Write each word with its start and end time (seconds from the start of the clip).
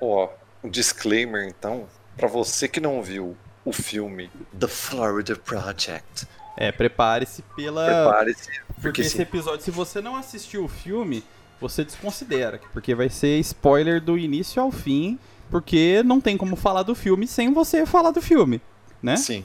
Ó, 0.00 0.28
um 0.62 0.68
disclaimer 0.68 1.46
então, 1.46 1.86
pra 2.16 2.28
você 2.28 2.68
que 2.68 2.80
não 2.80 3.02
viu 3.02 3.36
o 3.64 3.72
filme 3.72 4.30
The 4.58 4.68
Florida 4.68 5.36
Project, 5.36 6.26
É, 6.56 6.70
prepare-se 6.72 7.42
pela. 7.54 7.84
prepare-se, 7.86 8.44
Porque 8.66 8.80
porque 8.80 9.00
esse 9.02 9.20
episódio, 9.22 9.62
se 9.64 9.70
você 9.70 10.00
não 10.00 10.16
assistiu 10.16 10.64
o 10.64 10.68
filme, 10.68 11.22
você 11.60 11.84
desconsidera. 11.84 12.60
Porque 12.72 12.94
vai 12.94 13.08
ser 13.08 13.38
spoiler 13.40 14.00
do 14.00 14.16
início 14.18 14.60
ao 14.62 14.70
fim. 14.70 15.18
Porque 15.50 16.02
não 16.04 16.20
tem 16.20 16.36
como 16.36 16.56
falar 16.56 16.82
do 16.82 16.94
filme 16.94 17.26
sem 17.26 17.52
você 17.52 17.86
falar 17.86 18.10
do 18.10 18.20
filme. 18.20 18.60
Né? 19.02 19.16
sim. 19.16 19.44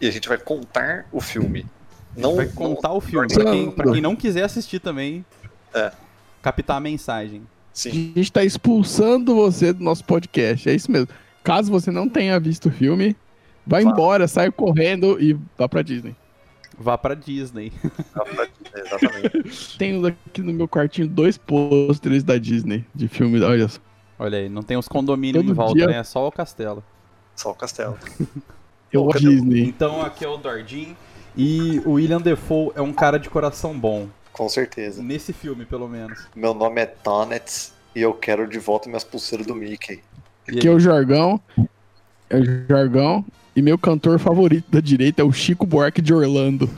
E 0.00 0.08
a 0.08 0.10
gente 0.10 0.28
vai 0.28 0.38
contar 0.38 1.06
o 1.12 1.20
filme. 1.20 1.66
Não 2.16 2.36
vai 2.36 2.46
contar 2.48 2.92
o 2.92 3.00
filme. 3.00 3.26
não- 3.28 3.34
Pra 3.42 3.52
quem, 3.52 3.70
pra 3.70 3.92
quem 3.92 4.00
não 4.00 4.16
quiser 4.16 4.42
assistir 4.44 4.78
também, 4.80 5.24
É. 5.74 5.92
captar 6.42 6.76
a 6.76 6.80
mensagem. 6.80 7.46
A 7.74 7.76
Sim, 7.76 8.12
gente 8.14 8.30
tá 8.32 8.44
expulsando 8.44 9.34
você 9.34 9.72
do 9.72 9.82
nosso 9.82 10.04
podcast. 10.04 10.68
É 10.68 10.74
isso 10.74 10.90
mesmo. 10.90 11.08
Caso 11.42 11.70
você 11.70 11.90
não 11.90 12.08
tenha 12.08 12.38
visto 12.38 12.68
o 12.68 12.70
filme, 12.70 13.16
vai 13.66 13.82
Vá. 13.84 13.90
embora, 13.90 14.28
sai 14.28 14.50
correndo 14.52 15.20
e 15.20 15.36
vá 15.58 15.68
pra 15.68 15.82
Disney. 15.82 16.14
Vá 16.78 16.96
pra 16.96 17.14
Disney. 17.14 17.72
exatamente. 18.74 19.76
Tenho 19.78 20.06
aqui 20.06 20.40
no 20.40 20.52
meu 20.52 20.68
quartinho 20.68 21.06
dois 21.08 21.36
pôsteres 21.36 22.22
da 22.22 22.38
Disney 22.38 22.84
de 22.94 23.08
filme. 23.08 23.40
Olha 23.42 23.68
só. 23.68 23.80
Olha 24.18 24.38
aí, 24.38 24.48
não 24.48 24.62
tem 24.62 24.76
os 24.76 24.86
condomínios 24.88 25.42
Todo 25.42 25.50
em 25.52 25.54
volta, 25.54 25.74
dia- 25.74 25.86
né? 25.88 25.96
É 25.98 26.04
só 26.04 26.26
o 26.26 26.32
castelo. 26.32 26.82
Só 27.34 27.50
o 27.50 27.54
castelo. 27.54 27.98
Eu 28.92 29.06
Cadê 29.08 29.26
o- 29.26 29.30
Disney. 29.30 29.64
Então 29.64 30.00
aqui 30.02 30.24
é 30.24 30.28
o 30.28 30.36
Dordin. 30.36 30.96
E 31.36 31.82
o 31.84 31.92
William 31.94 32.20
Defoe 32.20 32.70
é 32.76 32.80
um 32.80 32.92
cara 32.92 33.18
de 33.18 33.28
coração 33.28 33.76
bom. 33.76 34.06
Com 34.34 34.48
certeza. 34.48 35.00
Nesse 35.00 35.32
filme, 35.32 35.64
pelo 35.64 35.88
menos. 35.88 36.26
Meu 36.34 36.52
nome 36.52 36.80
é 36.80 36.86
Tonets 36.86 37.72
e 37.94 38.02
eu 38.02 38.12
quero 38.12 38.48
de 38.48 38.58
volta 38.58 38.88
minhas 38.88 39.04
pulseiras 39.04 39.46
do 39.46 39.54
Mickey. 39.54 40.02
E 40.48 40.58
Aqui 40.58 40.66
é 40.66 40.70
o 40.72 40.80
Jargão. 40.80 41.40
É 42.28 42.36
o 42.36 42.44
Jargão. 42.68 43.24
E 43.54 43.62
meu 43.62 43.78
cantor 43.78 44.18
favorito 44.18 44.68
da 44.68 44.80
direita 44.80 45.22
é 45.22 45.24
o 45.24 45.32
Chico 45.32 45.64
Buarque 45.64 46.02
de 46.02 46.12
Orlando. 46.12 46.68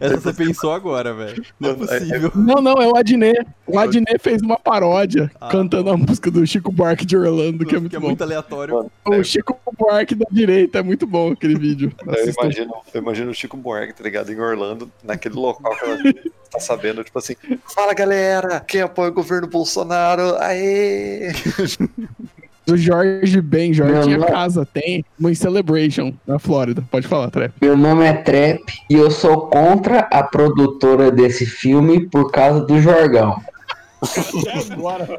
Essa 0.00 0.20
você 0.20 0.32
pensou 0.32 0.72
agora, 0.72 1.12
velho. 1.14 1.42
Não 1.58 1.70
é 1.70 1.74
possível. 1.74 2.32
Não, 2.34 2.60
não, 2.62 2.74
é 2.80 2.86
o 2.86 2.96
Adnet. 2.96 3.46
O 3.66 3.78
Adnet 3.78 4.18
fez 4.20 4.40
uma 4.42 4.58
paródia 4.58 5.30
Ah, 5.40 5.48
cantando 5.48 5.90
a 5.90 5.96
música 5.96 6.30
do 6.30 6.46
Chico 6.46 6.70
Buarque 6.72 7.04
de 7.04 7.16
Orlando, 7.16 7.64
que 7.66 7.74
é 7.74 7.78
muito 7.78 7.90
que 7.90 7.96
é 7.96 8.00
bom. 8.00 8.08
muito 8.08 8.22
aleatório. 8.22 8.74
Mano, 8.74 9.20
O 9.20 9.24
Chico 9.24 9.56
Buarque 9.78 10.14
da 10.14 10.26
direita, 10.30 10.78
é 10.78 10.82
muito 10.82 11.06
bom 11.06 11.32
aquele 11.32 11.58
vídeo. 11.58 11.92
eu 12.06 12.32
imagino, 12.40 12.74
eu 12.94 13.00
imagino 13.02 13.30
o 13.30 13.34
Chico 13.34 13.56
Buarque, 13.56 13.94
tá 13.94 14.04
ligado? 14.04 14.32
Em 14.32 14.40
Orlando, 14.40 14.90
naquele 15.04 15.34
local 15.36 15.76
que 15.76 15.84
ela 15.84 15.98
tá 16.50 16.60
sabendo, 16.60 17.02
tipo 17.04 17.18
assim, 17.18 17.34
fala 17.74 17.92
galera, 17.92 18.60
quem 18.60 18.80
apoia 18.80 19.10
o 19.10 19.14
governo 19.14 19.46
Bolsonaro? 19.48 20.36
Aê! 20.38 21.32
O 22.68 22.76
Jorge 22.76 23.40
Ben, 23.40 23.72
Jorge 23.72 23.92
Meu 23.92 24.02
tinha 24.02 24.18
nome- 24.18 24.30
casa, 24.30 24.66
tem 24.66 25.04
uma 25.18 25.32
Celebration, 25.34 26.12
na 26.26 26.38
Flórida. 26.38 26.82
Pode 26.90 27.06
falar, 27.06 27.30
Trep. 27.30 27.52
Meu 27.60 27.76
nome 27.76 28.04
é 28.04 28.12
Trap 28.12 28.60
e 28.90 28.94
eu 28.94 29.10
sou 29.10 29.42
contra 29.48 30.00
a 30.10 30.22
produtora 30.24 31.10
desse 31.12 31.46
filme 31.46 32.08
por 32.08 32.30
causa 32.32 32.62
do 32.64 32.80
Jorgão. 32.80 33.40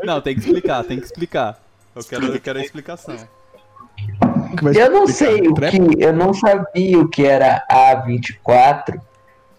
Não, 0.04 0.22
tem 0.22 0.34
que 0.36 0.42
explicar, 0.42 0.84
tem 0.84 1.00
que 1.00 1.06
explicar. 1.06 1.58
Eu 1.96 2.04
quero, 2.04 2.26
eu 2.28 2.40
quero 2.40 2.60
a 2.60 2.62
explicação. 2.62 3.16
Eu 4.76 4.92
não 4.92 5.08
sei 5.08 5.48
o 5.48 5.54
que, 5.54 5.78
eu 6.04 6.14
não 6.14 6.34
sabia 6.34 7.00
o 7.00 7.08
que 7.08 7.26
era 7.26 7.66
A24, 7.72 9.00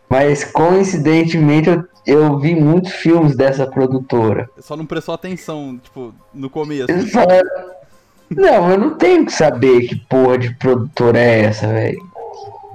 mas 0.09 0.45
coincidentemente 0.45 1.69
eu, 1.69 1.85
eu 2.07 2.39
vi 2.39 2.55
muitos 2.55 2.93
filmes 2.93 3.37
dessa 3.37 3.67
produtora. 3.67 4.49
Só 4.61 4.77
não 4.77 4.87
prestou 4.87 5.15
atenção, 5.15 5.79
tipo, 5.83 6.15
no 6.33 6.49
começo. 6.49 6.87
Só- 7.11 7.27
Não, 8.31 8.71
eu 8.71 8.79
não 8.79 8.91
tenho 8.91 9.25
que 9.25 9.33
saber 9.33 9.89
que 9.89 9.97
porra 9.97 10.39
de 10.39 10.55
produtora 10.55 11.19
é 11.19 11.45
essa, 11.45 11.67
velho. 11.67 11.99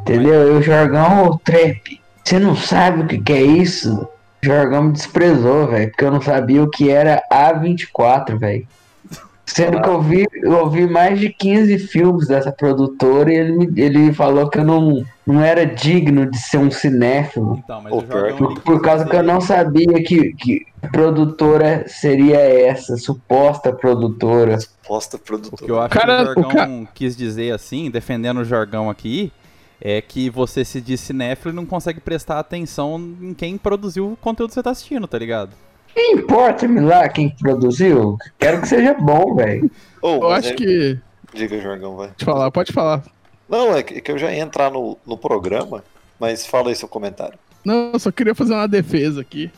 Entendeu? 0.01 0.33
Eu, 0.33 0.61
Jorgão, 0.61 1.25
ô 1.27 1.37
Trap, 1.37 2.01
você 2.23 2.39
não 2.39 2.55
sabe 2.55 3.01
o 3.01 3.07
que, 3.07 3.19
que 3.19 3.33
é 3.33 3.41
isso? 3.41 4.07
O 4.45 4.81
me 4.81 4.91
desprezou, 4.91 5.67
velho, 5.67 5.89
porque 5.89 6.03
eu 6.03 6.11
não 6.11 6.21
sabia 6.21 6.61
o 6.61 6.69
que 6.69 6.89
era 6.89 7.23
A24, 7.31 8.37
velho. 8.37 8.67
Sendo 9.45 9.81
que 9.81 9.89
eu 9.89 10.01
vi, 10.01 10.25
eu 10.41 10.69
vi 10.69 10.87
mais 10.87 11.19
de 11.19 11.29
15 11.29 11.77
filmes 11.77 12.27
dessa 12.27 12.51
produtora 12.51 13.31
e 13.31 13.35
ele, 13.35 13.51
me- 13.51 13.81
ele 13.81 14.13
falou 14.13 14.49
que 14.49 14.57
eu 14.57 14.63
não, 14.63 15.03
não 15.27 15.41
era 15.41 15.65
digno 15.65 16.29
de 16.29 16.37
ser 16.39 16.57
um 16.57 16.71
cinéfilo. 16.71 17.61
Então, 17.63 17.83
o 17.91 18.01
Por, 18.01 18.25
ele 18.25 18.59
por 18.61 18.81
causa 18.81 19.05
que 19.05 19.15
eu 19.15 19.21
não 19.23 19.41
sabia 19.41 20.01
que, 20.03 20.33
que 20.33 20.65
produtora 20.91 21.83
seria 21.87 22.37
essa, 22.39 22.95
suposta 22.97 23.73
produtora. 23.73 24.57
Posta 24.87 25.17
O 25.17 25.19
que 25.19 25.25
produtora. 25.25 25.71
eu 25.71 25.79
acho 25.81 25.89
Cara, 25.89 26.15
que 26.33 26.39
o 26.39 26.41
o 26.41 26.43
Jorgão 26.43 26.87
quis 26.93 27.15
dizer 27.15 27.53
assim, 27.53 27.91
defendendo 27.91 28.39
o 28.39 28.45
Jorgão 28.45 28.89
aqui, 28.89 29.31
é 29.81 30.01
que 30.01 30.29
você 30.29 30.63
se 30.63 30.79
diz 30.79 31.01
cinéfilo 31.01 31.53
e 31.53 31.55
não 31.55 31.65
consegue 31.65 31.99
prestar 31.99 32.39
atenção 32.39 32.97
em 33.21 33.33
quem 33.33 33.57
produziu 33.57 34.13
o 34.13 34.17
conteúdo 34.17 34.49
que 34.49 34.53
você 34.55 34.63
tá 34.63 34.71
assistindo, 34.71 35.05
tá 35.07 35.17
ligado? 35.17 35.51
Não 35.95 36.11
importa-me 36.13 36.79
lá 36.79 37.07
quem 37.09 37.29
produziu, 37.29 38.17
quero 38.39 38.61
que 38.61 38.67
seja 38.67 38.93
bom, 38.93 39.35
velho. 39.35 39.69
Ô, 40.01 40.15
Eu 40.15 40.31
acho 40.31 40.49
é- 40.49 40.53
que. 40.53 40.99
Diga, 41.33 41.59
Jorgão, 41.59 41.95
vai. 41.95 42.09
Pode 42.09 42.25
falar, 42.25 42.51
pode 42.51 42.73
falar. 42.73 43.03
Não, 43.49 43.75
é 43.75 43.83
que, 43.83 43.95
é 43.95 44.01
que 44.01 44.11
eu 44.11 44.17
já 44.17 44.31
ia 44.31 44.41
entrar 44.41 44.71
no, 44.71 44.97
no 45.05 45.17
programa, 45.17 45.83
mas 46.19 46.45
fala 46.45 46.69
aí 46.69 46.75
seu 46.75 46.87
comentário. 46.87 47.37
Não, 47.63 47.91
eu 47.93 47.99
só 47.99 48.11
queria 48.11 48.35
fazer 48.35 48.53
uma 48.53 48.67
defesa 48.67 49.21
aqui. 49.21 49.49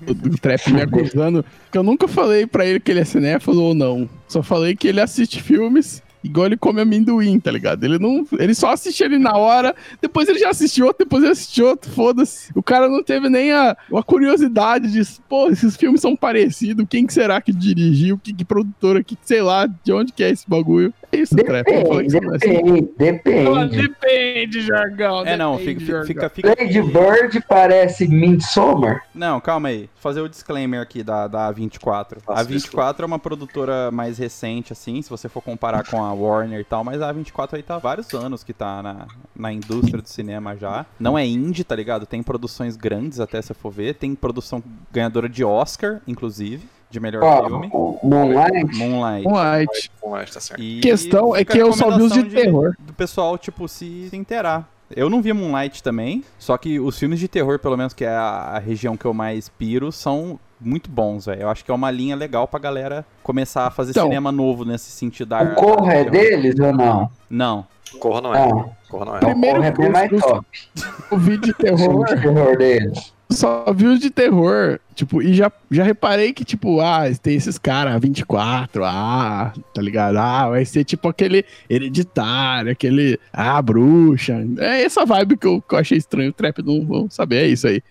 Do, 0.00 0.14
do 0.14 0.38
Trap 0.38 0.72
me 0.72 0.80
acusando. 0.80 1.44
Que 1.70 1.76
eu 1.76 1.82
nunca 1.82 2.08
falei 2.08 2.46
pra 2.46 2.64
ele 2.64 2.80
que 2.80 2.90
ele 2.90 3.00
é 3.00 3.04
cinéfilo 3.04 3.62
ou 3.62 3.74
não. 3.74 4.08
Só 4.26 4.42
falei 4.42 4.74
que 4.74 4.88
ele 4.88 5.00
assiste 5.00 5.42
filmes 5.42 6.02
igual 6.22 6.46
ele 6.46 6.56
come 6.56 6.80
amendoim, 6.80 7.38
tá 7.38 7.50
ligado? 7.50 7.84
Ele 7.84 7.98
não. 7.98 8.26
Ele 8.38 8.54
só 8.54 8.72
assiste 8.72 9.02
ele 9.02 9.18
na 9.18 9.36
hora, 9.36 9.74
depois 10.00 10.28
ele 10.28 10.38
já 10.38 10.50
assistiu 10.50 10.86
outro, 10.86 11.04
depois 11.04 11.22
ele 11.22 11.32
assistiu 11.32 11.66
outro, 11.66 11.90
foda-se. 11.90 12.50
O 12.54 12.62
cara 12.62 12.88
não 12.88 13.02
teve 13.02 13.28
nem 13.28 13.52
a, 13.52 13.76
a 13.94 14.02
curiosidade 14.02 14.90
de, 14.90 15.02
pô, 15.28 15.48
esses 15.48 15.76
filmes 15.76 16.00
são 16.00 16.14
parecidos, 16.14 16.86
quem 16.88 17.06
que 17.06 17.12
será 17.12 17.40
que 17.40 17.52
dirigiu, 17.52 18.18
que, 18.18 18.32
que 18.32 18.44
produtora, 18.44 19.02
que, 19.02 19.16
sei 19.22 19.42
lá, 19.42 19.66
de 19.66 19.92
onde 19.92 20.12
que 20.12 20.22
é 20.22 20.30
esse 20.30 20.48
bagulho. 20.48 20.92
Isso. 21.12 21.34
Eu 21.38 21.46
falei 21.46 21.62
Depende, 21.62 22.20
depende, 22.20 22.92
depende. 22.96 23.88
Depende, 23.88 24.60
Jargão. 24.62 25.26
É, 25.26 25.36
não, 25.36 25.56
depende, 25.56 25.84
fica, 25.84 26.04
fica, 26.04 26.28
fica, 26.28 26.48
Lady 26.48 26.80
Bird 26.82 27.44
parece 27.48 28.06
Midsommar. 28.06 29.04
Não, 29.14 29.40
calma 29.40 29.68
aí. 29.68 29.80
Vou 29.80 29.88
fazer 30.00 30.20
o 30.20 30.28
disclaimer 30.28 30.80
aqui 30.80 31.02
da, 31.02 31.26
da 31.26 31.52
A24. 31.52 32.20
Faça 32.20 32.40
A 32.40 32.44
A24 32.44 33.00
é 33.00 33.04
uma 33.04 33.18
produtora 33.18 33.90
mais 33.90 34.18
recente, 34.18 34.72
assim, 34.72 35.02
se 35.02 35.10
você 35.10 35.28
for 35.28 35.42
comparar 35.42 35.84
com 35.84 36.02
a 36.02 36.12
Warner 36.12 36.60
e 36.60 36.64
tal, 36.64 36.84
mas 36.84 37.02
a 37.02 37.12
A24 37.12 37.54
aí 37.54 37.62
tá 37.62 37.76
há 37.76 37.78
vários 37.78 38.12
anos 38.14 38.44
que 38.44 38.52
tá 38.52 38.82
na, 38.82 39.06
na 39.34 39.52
indústria 39.52 40.00
do 40.00 40.08
cinema 40.08 40.56
já. 40.56 40.86
Não 40.98 41.18
é 41.18 41.26
indie, 41.26 41.64
tá 41.64 41.74
ligado? 41.74 42.06
Tem 42.06 42.22
produções 42.22 42.76
grandes 42.76 43.20
até 43.20 43.40
se 43.42 43.52
for 43.54 43.70
ver. 43.70 43.94
Tem 43.94 44.14
produção 44.14 44.62
ganhadora 44.92 45.28
de 45.28 45.44
Oscar, 45.44 46.00
inclusive, 46.06 46.66
de 46.90 46.98
melhor 47.00 47.22
Ó, 47.22 47.46
filme. 47.46 47.70
o 47.72 47.98
Moonlight. 48.02 48.76
Moonlight. 48.76 49.24
Moonlight. 49.24 49.90
Que 50.26 50.32
tá 50.34 50.40
certo. 50.40 50.62
E 50.62 50.78
A 50.78 50.82
questão 50.82 51.36
é 51.36 51.44
que 51.44 51.56
eu 51.58 51.72
só 51.72 51.96
vi 51.96 52.02
os 52.02 52.12
de 52.12 52.18
recomendação 52.20 52.42
terror. 52.52 52.74
Do 52.80 52.92
pessoal, 52.92 53.38
tipo, 53.38 53.68
se, 53.68 54.08
se 54.10 54.16
inteirar. 54.16 54.68
Eu 54.94 55.08
não 55.08 55.22
vi 55.22 55.32
Moonlight 55.32 55.82
também, 55.84 56.24
só 56.36 56.58
que 56.58 56.80
os 56.80 56.98
filmes 56.98 57.20
de 57.20 57.28
terror, 57.28 57.60
pelo 57.60 57.76
menos 57.76 57.94
que 57.94 58.04
é 58.04 58.08
a, 58.10 58.54
a 58.54 58.58
região 58.58 58.96
que 58.96 59.04
eu 59.04 59.14
mais 59.14 59.48
piro, 59.48 59.92
são 59.92 60.38
muito 60.60 60.90
bons, 60.90 61.26
velho. 61.26 61.42
Eu 61.42 61.48
acho 61.48 61.64
que 61.64 61.70
é 61.70 61.74
uma 61.74 61.92
linha 61.92 62.16
legal 62.16 62.48
pra 62.48 62.58
galera 62.58 63.06
começar 63.22 63.66
a 63.68 63.70
fazer 63.70 63.92
Então, 63.92 64.08
cinema 64.08 64.32
novo 64.32 64.64
nesse 64.64 64.90
sentido 64.90 65.28
da 65.28 65.42
O 65.42 65.54
Corro 65.54 65.88
é 65.88 66.04
deles 66.04 66.58
ou 66.58 66.72
não? 66.72 67.08
Não. 67.30 67.66
Corra 68.00 68.20
não 68.20 68.34
é. 68.34 68.42
Ah, 68.42 68.68
Corra 68.88 69.04
não 69.04 69.14
é. 69.14 69.18
o 69.18 69.20
Primeiro 69.20 69.56
Corro 69.56 69.66
é 69.66 69.70
bem 69.72 69.90
mais 69.90 70.10
top. 70.10 70.46
O 71.10 71.16
vídeo 71.16 71.40
de 71.42 71.50
O 71.52 71.56
filme 71.56 71.76
terror, 71.76 72.04
de 72.06 72.20
terror 72.22 72.56
deles. 72.58 73.14
Só 73.32 73.72
vi 73.72 73.86
os 73.86 74.00
de 74.00 74.10
terror, 74.10 74.80
tipo, 74.94 75.22
e 75.22 75.32
já, 75.34 75.50
já 75.70 75.84
reparei 75.84 76.32
que, 76.32 76.44
tipo, 76.44 76.80
ah, 76.80 77.02
tem 77.22 77.36
esses 77.36 77.58
caras, 77.58 78.00
24, 78.00 78.84
ah, 78.84 79.52
tá 79.74 79.80
ligado? 79.80 80.16
Ah, 80.18 80.48
vai 80.48 80.64
ser 80.64 80.84
tipo 80.84 81.08
aquele 81.08 81.44
hereditário, 81.68 82.72
aquele, 82.72 83.18
ah, 83.32 83.60
bruxa. 83.62 84.44
É 84.58 84.82
essa 84.82 85.06
vibe 85.06 85.36
que 85.36 85.46
eu, 85.46 85.62
que 85.62 85.74
eu 85.74 85.78
achei 85.78 85.98
estranho, 85.98 86.30
o 86.30 86.34
trap 86.34 86.62
não 86.62 86.84
vão 86.84 87.10
saber, 87.10 87.44
é 87.44 87.48
isso 87.48 87.66
aí. 87.66 87.82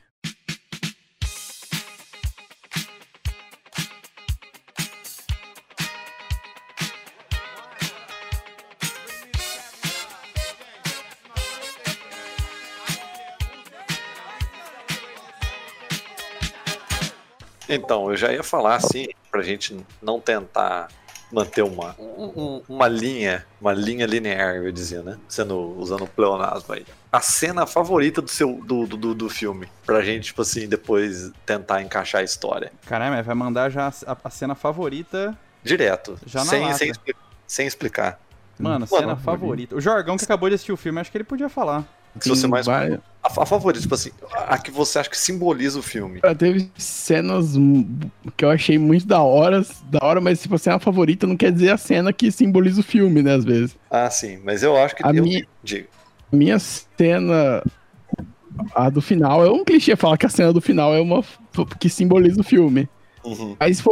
Então, 17.70 18.10
eu 18.10 18.18
já 18.18 18.32
ia 18.34 18.44
falar 18.44 18.76
assim, 18.76 19.08
pra 19.32 19.42
gente 19.42 19.78
não 20.02 20.20
tentar 20.20 20.88
manter 21.32 21.62
uma, 21.62 21.96
um- 22.00 22.62
uma 22.68 22.88
linha, 22.88 23.46
uma 23.62 23.72
linha 23.72 24.06
linear, 24.08 24.56
eu 24.56 24.72
dizia, 24.72 25.04
né? 25.04 25.18
Sendo, 25.28 25.60
usando 25.78 26.04
o 26.04 26.08
pleonasmo 26.08 26.74
aí. 26.74 26.84
A 27.12 27.22
cena 27.22 27.68
favorita 27.68 28.20
do 28.22 28.30
seu 28.32 28.54
do, 28.64 28.88
do, 28.88 28.98
do- 28.98 29.14
do 29.16 29.30
filme. 29.30 29.68
Pra 29.86 30.02
gente, 30.02 30.26
tipo 30.26 30.42
assim, 30.42 30.68
depois 30.68 31.32
tentar 31.46 31.82
encaixar 31.84 32.22
a 32.22 32.24
história. 32.24 32.72
Caralho, 32.88 33.14
mas 33.16 33.26
vai 33.26 33.36
mandar 33.36 33.70
já 33.70 33.94
a, 34.08 34.18
a 34.24 34.30
cena 34.32 34.56
favorita. 34.56 35.38
Direto. 35.64 36.18
Já 36.26 36.40
na 36.40 36.46
sem, 36.50 36.74
sem, 36.74 36.92
sem 37.46 37.68
explicar. 37.68 38.20
Mano, 38.58 38.80
Mano, 38.80 38.88
cena 38.88 39.16
favorita. 39.16 39.76
O 39.76 39.80
Jorgão 39.82 40.18
que 40.18 40.24
acabou 40.24 40.50
de 40.50 40.56
assistir 40.56 40.72
o 40.72 40.78
filme, 40.78 41.00
acho 41.00 41.12
que 41.12 41.18
ele 41.18 41.24
podia 41.24 41.48
falar. 41.48 41.86
Se 42.20 42.30
você 42.30 42.48
mais. 42.48 42.66
vai- 42.66 43.00
A, 43.24 43.28
a 43.42 43.46
favorita, 43.46 43.82
tipo 43.82 43.94
assim, 43.94 44.12
a 44.34 44.58
que 44.58 44.72
você 44.72 45.00
acha 45.00 45.10
que 45.10 45.18
simboliza 45.18 45.78
o 45.78 45.82
filme. 45.84 46.22
Cara, 46.22 46.34
teve 46.34 46.70
cenas 46.78 47.54
que 48.38 48.46
eu 48.46 48.50
achei 48.50 48.78
muito 48.78 49.06
da 49.06 49.22
hora, 49.22 49.66
da 49.92 50.00
hora, 50.02 50.22
mas 50.22 50.42
tipo 50.42 50.56
assim, 50.56 50.70
a 50.70 50.80
favorita 50.80 51.28
não 51.28 51.36
quer 51.38 51.52
dizer 51.52 51.72
a 51.72 51.78
cena 51.78 52.12
que 52.14 52.32
simboliza 52.32 52.80
o 52.82 52.84
filme, 52.84 53.22
né, 53.22 53.36
às 53.36 53.44
vezes. 53.44 53.76
Ah, 53.92 54.10
sim, 54.10 54.40
mas 54.44 54.64
eu 54.64 54.76
acho 54.78 54.96
que 54.96 55.06
A 55.06 55.12
eu 55.14 55.22
minha- 55.24 55.46
digo. 55.64 55.88
Minha 56.32 56.58
cena, 56.60 57.62
a 58.76 58.90
do 58.90 59.02
final, 59.02 59.46
é 59.46 59.52
um 59.52 59.64
clichê 59.64 59.96
falar 59.96 60.18
que 60.18 60.26
a 60.26 60.30
cena 60.30 60.54
do 60.54 60.62
final 60.62 60.94
é 60.96 61.02
uma 61.02 61.24
que 61.80 61.90
simboliza 61.90 62.40
o 62.42 62.44
filme. 62.44 62.88
Uhum. 63.24 63.56
Mas 63.60 63.78
se 63.80 63.84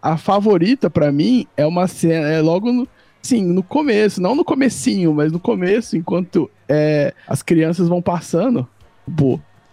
a 0.00 0.16
favorita 0.16 0.88
pra 0.88 1.10
mim 1.10 1.46
é 1.56 1.66
uma 1.66 1.88
cena, 1.88 2.28
é 2.28 2.40
logo 2.40 2.72
no, 2.72 2.86
sim, 3.26 3.44
no 3.44 3.62
começo, 3.62 4.20
não 4.22 4.34
no 4.34 4.44
comecinho, 4.44 5.12
mas 5.12 5.32
no 5.32 5.40
começo, 5.40 5.96
enquanto 5.96 6.50
é, 6.68 7.12
as 7.26 7.42
crianças 7.42 7.88
vão 7.88 8.00
passando. 8.00 8.66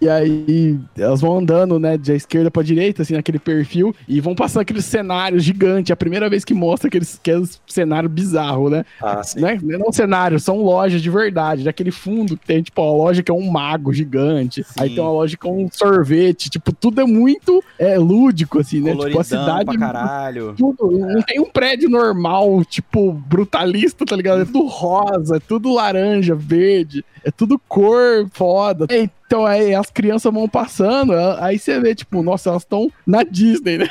E 0.04 0.10
aí 0.10 0.78
elas 0.98 1.22
vão 1.22 1.38
andando, 1.38 1.80
né, 1.80 1.98
de 1.98 2.12
esquerda 2.14 2.52
pra 2.52 2.62
direita, 2.62 3.04
assim, 3.04 3.14
naquele 3.14 3.40
perfil, 3.40 3.96
e 4.06 4.20
vão 4.20 4.36
passando 4.36 4.64
aqueles 4.64 4.84
cenários 4.84 5.46
gigantes. 5.46 5.92
É 5.92 5.94
a 5.94 5.96
primeira 5.96 6.30
vez 6.30 6.44
que 6.44 6.54
mostra 6.54 6.90
aqueles, 6.90 7.18
aqueles 7.18 7.62
cenário 7.66 8.10
bizarro, 8.10 8.70
né? 8.70 8.84
Ah, 9.02 9.24
sim. 9.24 9.40
Né? 9.40 9.58
Não 9.64 9.86
é 9.86 9.90
um 9.90 9.94
cenário, 9.94 10.38
são 10.42 10.62
lojas 10.62 11.02
de 11.02 11.10
verdade. 11.10 11.64
Daquele 11.64 11.90
fundo 11.90 12.36
que 12.36 12.46
tem, 12.46 12.62
tipo, 12.62 12.82
a 12.82 12.92
loja 12.92 13.24
que 13.24 13.32
é 13.32 13.34
um 13.34 13.50
mago 13.50 13.94
gigante. 13.94 14.66
Aí 14.78 14.90
Sim. 14.90 14.96
tem 14.96 15.04
uma 15.04 15.14
loja 15.14 15.38
com 15.38 15.64
um 15.64 15.70
sorvete. 15.72 16.50
Tipo, 16.50 16.74
tudo 16.74 17.00
é 17.00 17.06
muito 17.06 17.64
é, 17.80 17.98
lúdico, 17.98 18.60
assim, 18.60 18.82
né? 18.82 18.94
Tipo, 18.94 19.20
a 19.20 19.24
cidade 19.24 19.66
pra 19.66 19.78
caralho. 19.78 20.54
tudo, 20.58 20.92
não 20.92 21.22
tem 21.22 21.40
um 21.40 21.50
prédio 21.50 21.90
normal, 21.90 22.66
tipo, 22.66 23.14
brutalista, 23.14 24.06
tá 24.06 24.18
ligado? 24.18 24.42
É 24.42 24.46
tudo 24.46 24.66
rosa, 24.66 25.38
é 25.38 25.40
tudo 25.40 25.74
laranja, 25.74 26.36
verde, 26.36 27.06
é 27.24 27.32
tudo 27.32 27.58
cor 27.70 28.28
foda. 28.34 28.86
Então 29.33 29.47
aí 29.47 29.74
as 29.74 29.89
crianças 29.89 30.31
vão 30.31 30.47
passando, 30.47 31.12
aí 31.39 31.57
você 31.57 31.80
vê, 31.80 31.95
tipo, 31.95 32.21
nossa, 32.21 32.51
elas 32.51 32.62
estão 32.62 32.91
na 33.03 33.24
Disney, 33.24 33.80
né? 33.80 33.89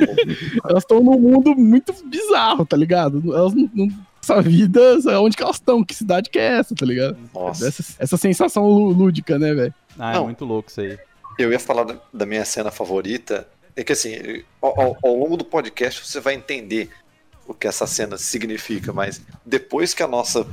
elas 0.64 0.82
estão 0.82 1.02
num 1.02 1.20
mundo 1.20 1.54
muito 1.54 1.92
bizarro, 2.06 2.64
tá 2.64 2.74
ligado? 2.74 3.22
Elas 3.36 3.52
não. 3.52 3.68
não 3.74 3.88
essa 4.22 4.40
vida, 4.40 4.80
onde 5.20 5.36
que 5.36 5.42
elas 5.42 5.56
estão? 5.56 5.84
Que 5.84 5.94
cidade 5.94 6.30
que 6.30 6.38
é 6.38 6.58
essa, 6.58 6.74
tá 6.74 6.86
ligado? 6.86 7.18
Nossa. 7.34 7.68
Essa, 7.68 7.84
essa 7.98 8.16
sensação 8.16 8.66
lú- 8.66 8.88
lúdica, 8.92 9.38
né, 9.38 9.52
velho? 9.54 9.74
Ah, 9.98 10.12
é 10.12 10.14
Não. 10.14 10.24
muito 10.24 10.44
louco 10.46 10.70
isso 10.70 10.80
aí. 10.80 10.98
Eu 11.38 11.52
ia 11.52 11.58
falar 11.60 11.84
da, 11.84 11.96
da 12.12 12.24
minha 12.24 12.44
cena 12.46 12.70
favorita. 12.70 13.46
É 13.76 13.84
que 13.84 13.92
assim, 13.92 14.42
ao, 14.62 14.80
ao- 14.80 14.96
ao 15.04 15.14
longo 15.16 15.36
do 15.36 15.44
podcast 15.44 16.04
você 16.04 16.18
vai 16.18 16.32
entender 16.34 16.88
o 17.46 17.52
que 17.52 17.66
essa 17.68 17.86
cena 17.86 18.16
significa, 18.16 18.90
mas 18.90 19.20
depois 19.44 19.92
que 19.92 20.02
a 20.02 20.08
nossa 20.08 20.46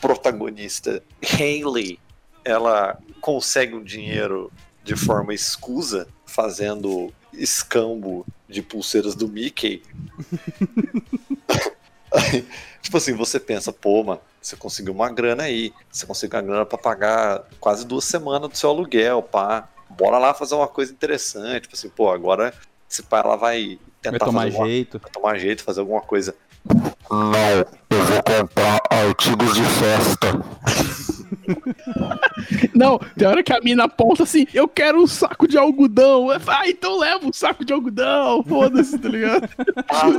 protagonista, 0.00 1.02
Hayley, 1.38 1.98
ela 2.44 2.98
consegue 3.20 3.74
o 3.74 3.84
dinheiro 3.84 4.50
de 4.82 4.96
forma 4.96 5.32
escusa, 5.34 6.08
fazendo 6.26 7.12
escambo 7.32 8.26
de 8.48 8.62
pulseiras 8.62 9.14
do 9.14 9.28
Mickey. 9.28 9.82
Aí, 12.12 12.44
tipo 12.82 12.96
assim, 12.96 13.14
você 13.14 13.38
pensa, 13.38 13.72
pô, 13.72 14.02
mano, 14.02 14.20
você 14.40 14.56
conseguiu 14.56 14.92
uma 14.92 15.10
grana 15.10 15.44
aí, 15.44 15.72
você 15.90 16.06
conseguiu 16.06 16.38
uma 16.38 16.44
grana 16.46 16.66
pra 16.66 16.78
pagar 16.78 17.44
quase 17.60 17.86
duas 17.86 18.04
semanas 18.04 18.48
do 18.50 18.56
seu 18.56 18.70
aluguel, 18.70 19.22
pá. 19.22 19.68
Bora 19.90 20.18
lá 20.18 20.32
fazer 20.34 20.54
uma 20.54 20.68
coisa 20.68 20.92
interessante, 20.92 21.62
tipo 21.62 21.74
assim, 21.76 21.88
pô, 21.88 22.10
agora 22.10 22.54
esse 22.90 23.02
pai 23.02 23.20
ela 23.20 23.36
vai 23.36 23.78
tentar 24.00 24.18
Vai 24.18 24.26
tomar 24.28 24.40
fazer 24.42 24.52
alguma- 24.56 24.68
jeito. 24.68 24.98
vai 24.98 25.10
tomar 25.10 25.38
jeito, 25.38 25.62
fazer 25.64 25.80
alguma 25.80 26.00
coisa. 26.00 26.34
Não, 27.10 27.66
eu 27.90 28.04
vou 28.04 28.22
comprar 28.22 28.80
artigos 28.90 29.54
de 29.54 29.62
festa. 29.64 30.26
Não, 32.74 32.98
tem 33.16 33.26
hora 33.28 33.42
que 33.42 33.52
a 33.52 33.60
mina 33.60 33.84
aponta 33.84 34.22
assim, 34.22 34.46
eu 34.54 34.66
quero 34.68 35.00
um 35.02 35.06
saco 35.06 35.46
de 35.46 35.56
algodão. 35.58 36.28
Ah, 36.46 36.68
então 36.68 36.98
leva 36.98 37.26
um 37.26 37.32
saco 37.32 37.64
de 37.64 37.72
algodão, 37.72 38.42
foda-se, 38.42 38.98
tá 38.98 39.08
ligado? 39.08 39.48
Nada, 39.92 40.18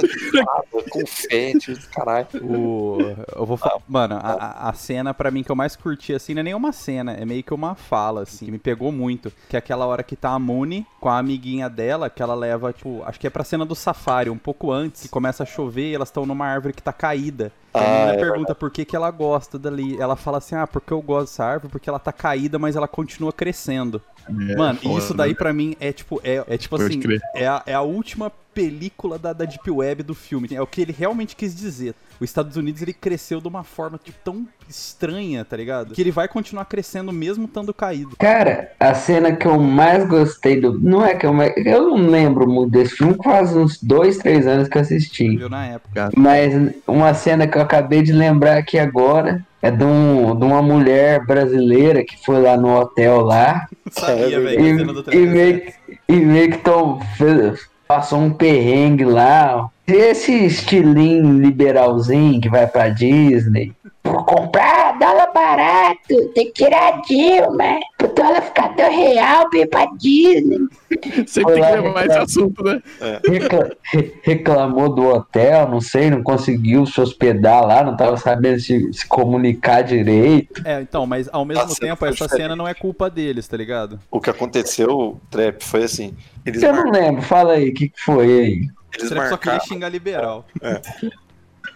confete, 0.89 1.75
caralho. 1.93 2.27
O, 2.43 2.97
eu 3.35 3.45
vou 3.45 3.57
falar. 3.57 3.81
Mano, 3.87 4.15
a, 4.21 4.69
a- 4.69 4.73
cena 4.73 5.13
pra 5.13 5.29
mim 5.29 5.43
que 5.43 5.51
eu 5.51 5.55
mais 5.55 5.75
curti, 5.75 6.13
assim, 6.13 6.33
não 6.33 6.39
é 6.39 6.43
nem 6.43 6.53
uma 6.55 6.71
cena, 6.71 7.13
é 7.13 7.25
meio 7.25 7.43
que 7.43 7.53
uma 7.53 7.75
fala, 7.75 8.21
assim, 8.23 8.45
que 8.45 8.51
me 8.51 8.57
pegou 8.59 8.91
muito. 8.91 9.31
Que 9.49 9.55
é 9.55 9.59
aquela 9.59 9.85
hora 9.85 10.01
que 10.03 10.15
tá 10.15 10.29
a 10.31 10.39
Mooney 10.39 10.85
com 10.99 11.09
a 11.09 11.17
amiguinha 11.19 11.69
dela, 11.69 12.09
que 12.09 12.21
ela 12.23 12.33
leva, 12.35 12.71
tipo, 12.73 13.03
acho 13.05 13.19
que 13.19 13.27
é 13.27 13.29
pra 13.29 13.43
cena 13.43 13.65
do 13.65 13.75
safari, 13.75 14.29
um 14.29 14.37
pouco 14.37 14.71
antes, 14.71 15.03
que 15.03 15.09
começa 15.09 15.43
a 15.43 15.45
chover 15.45 15.91
e 15.91 15.95
elas 15.95 16.09
estão 16.09 16.25
numa 16.25 16.45
árvore 16.47 16.73
que 16.73 16.81
tá 16.81 16.93
caída. 16.93 17.51
E 17.73 17.77
a 17.77 17.81
Ah, 17.81 17.83
menina 17.83 18.13
é 18.13 18.17
pergunta 18.17 18.55
por 18.55 18.69
que, 18.71 18.83
que 18.83 18.95
ela 18.95 19.09
gosta 19.11 19.57
dali. 19.57 19.95
Ela 20.01 20.15
fala 20.17 20.39
assim: 20.39 20.55
ah, 20.55 20.67
porque 20.67 20.91
eu 20.91 21.01
gosto 21.01 21.20
dessa 21.21 21.43
árvore, 21.45 21.71
porque 21.71 21.89
ela 21.89 21.99
tá 21.99 22.11
caída, 22.11 22.59
mas 22.59 22.75
ela 22.75 22.87
continua 22.87 23.31
crescendo. 23.31 24.01
Mano, 24.29 24.79
e 24.83 24.97
isso 24.97 25.13
daí 25.13 25.33
pra 25.33 25.51
mim 25.51 25.75
é 25.79 25.91
tipo, 25.91 26.21
é, 26.23 26.43
é 26.47 26.57
tipo 26.57 26.77
Pode 26.77 26.89
assim, 26.89 26.99
crer. 26.99 27.21
é 27.35 27.47
a, 27.47 27.63
é 27.65 27.73
a 27.73 27.81
última 27.81 28.31
película 28.53 29.17
da, 29.17 29.33
da 29.33 29.45
Deep 29.45 29.69
Web 29.69 30.03
do 30.03 30.13
filme. 30.13 30.49
É 30.51 30.61
o 30.61 30.67
que 30.67 30.81
ele 30.81 30.95
realmente 30.97 31.35
quis 31.35 31.55
dizer. 31.55 31.95
Os 32.19 32.29
Estados 32.29 32.55
Unidos 32.55 32.81
ele 32.81 32.93
cresceu 32.93 33.41
de 33.41 33.47
uma 33.47 33.63
forma 33.63 33.99
tipo, 34.03 34.17
tão 34.23 34.47
estranha, 34.69 35.43
tá 35.43 35.57
ligado? 35.57 35.93
Que 35.93 36.01
ele 36.01 36.11
vai 36.11 36.27
continuar 36.27 36.65
crescendo 36.65 37.11
mesmo 37.11 37.45
estando 37.45 37.73
caído. 37.73 38.15
Cara, 38.17 38.71
a 38.79 38.93
cena 38.93 39.35
que 39.35 39.47
eu 39.47 39.59
mais 39.59 40.07
gostei 40.07 40.59
do. 40.59 40.77
Não 40.79 41.03
é 41.03 41.15
que 41.15 41.25
eu 41.25 41.33
mais. 41.33 41.53
Eu 41.57 41.89
não 41.89 42.07
lembro 42.07 42.47
muito 42.47 42.71
desse 42.71 42.97
filme, 42.97 43.15
faz 43.23 43.55
uns 43.55 43.81
dois, 43.81 44.17
três 44.17 44.45
anos 44.45 44.67
que 44.67 44.77
eu 44.77 44.81
assisti. 44.81 45.35
Viu 45.35 45.49
na 45.49 45.65
época. 45.65 46.11
Mas 46.15 46.53
uma 46.85 47.13
cena 47.13 47.47
que 47.47 47.57
eu 47.57 47.61
acabei 47.61 48.01
de 48.01 48.11
lembrar 48.11 48.57
aqui 48.57 48.77
agora 48.77 49.43
é 49.61 49.69
de, 49.71 49.83
um, 49.83 50.35
de 50.35 50.43
uma 50.43 50.61
mulher 50.61 51.25
brasileira 51.25 52.03
que 52.03 52.17
foi 52.25 52.41
lá 52.41 52.57
no 52.57 52.73
hotel 52.79 53.21
lá 53.21 53.67
Sabia, 53.91 54.39
velho, 54.39 54.59
e, 54.59 54.69
e 54.71 54.75
317. 54.75 55.17
meio, 55.27 55.61
que- 55.61 55.73
e 56.09 56.15
meio 56.15 56.51
que 56.51 56.57
tão, 56.59 56.99
fez- 57.17 57.69
passou 57.87 58.19
um 58.19 58.31
perrengue 58.31 59.03
lá. 59.05 59.67
Esse 59.87 60.31
estilinho 60.45 61.33
liberalzinho 61.39 62.39
que 62.39 62.47
vai 62.49 62.65
pra 62.65 62.87
Disney. 62.89 63.73
Por 64.11 64.25
comprar 64.25 64.99
dólar 64.99 65.31
barato, 65.33 66.27
tem 66.35 66.51
que 66.51 66.63
tirar 66.65 67.01
Dilma. 67.03 67.79
Pro 67.97 68.09
dólar 68.09 68.41
ficar 68.41 68.75
tão 68.75 68.91
real 68.91 69.49
pra 69.49 69.59
ir 69.59 69.67
pra 69.69 69.85
Disney. 69.97 70.57
Sempre 71.25 71.53
tem 71.53 71.63
que 71.63 71.69
levar 71.81 72.05
esse 72.07 72.17
assunto, 72.17 72.61
né? 72.61 72.81
Re- 73.83 74.13
reclamou 74.21 74.93
do 74.93 75.05
hotel, 75.07 75.69
não 75.69 75.79
sei, 75.79 76.09
não 76.09 76.21
conseguiu 76.21 76.85
se 76.85 76.99
hospedar 76.99 77.65
lá, 77.65 77.83
não 77.83 77.95
tava 77.95 78.17
sabendo 78.17 78.59
se, 78.59 78.91
se 78.91 79.07
comunicar 79.07 79.81
direito. 79.81 80.61
É, 80.65 80.81
então, 80.81 81.05
mas 81.07 81.29
ao 81.31 81.45
mesmo 81.45 81.61
Tá, 81.69 81.75
tempo, 81.79 82.05
essa 82.05 82.25
diferente. 82.25 82.41
cena 82.41 82.55
não 82.55 82.67
é 82.67 82.73
culpa 82.73 83.09
deles, 83.09 83.47
tá 83.47 83.55
ligado? 83.55 83.97
O 84.11 84.19
que 84.19 84.29
aconteceu, 84.29 85.21
Trap, 85.29 85.61
foi 85.63 85.83
assim. 85.85 86.13
Eles, 86.45 86.61
Eu 86.61 86.73
mar... 86.73 86.83
não 86.83 86.91
lembro, 86.91 87.21
fala 87.21 87.53
aí, 87.53 87.69
o 87.69 87.73
que, 87.73 87.87
que 87.87 88.01
foi 88.01 88.25
aí? 88.25 88.67
eles 88.93 89.07
Você 89.07 89.15
só 89.15 89.37
queria 89.37 89.53
marcaram. 89.53 89.59
xingar 89.61 89.87
liberal. 89.89 90.45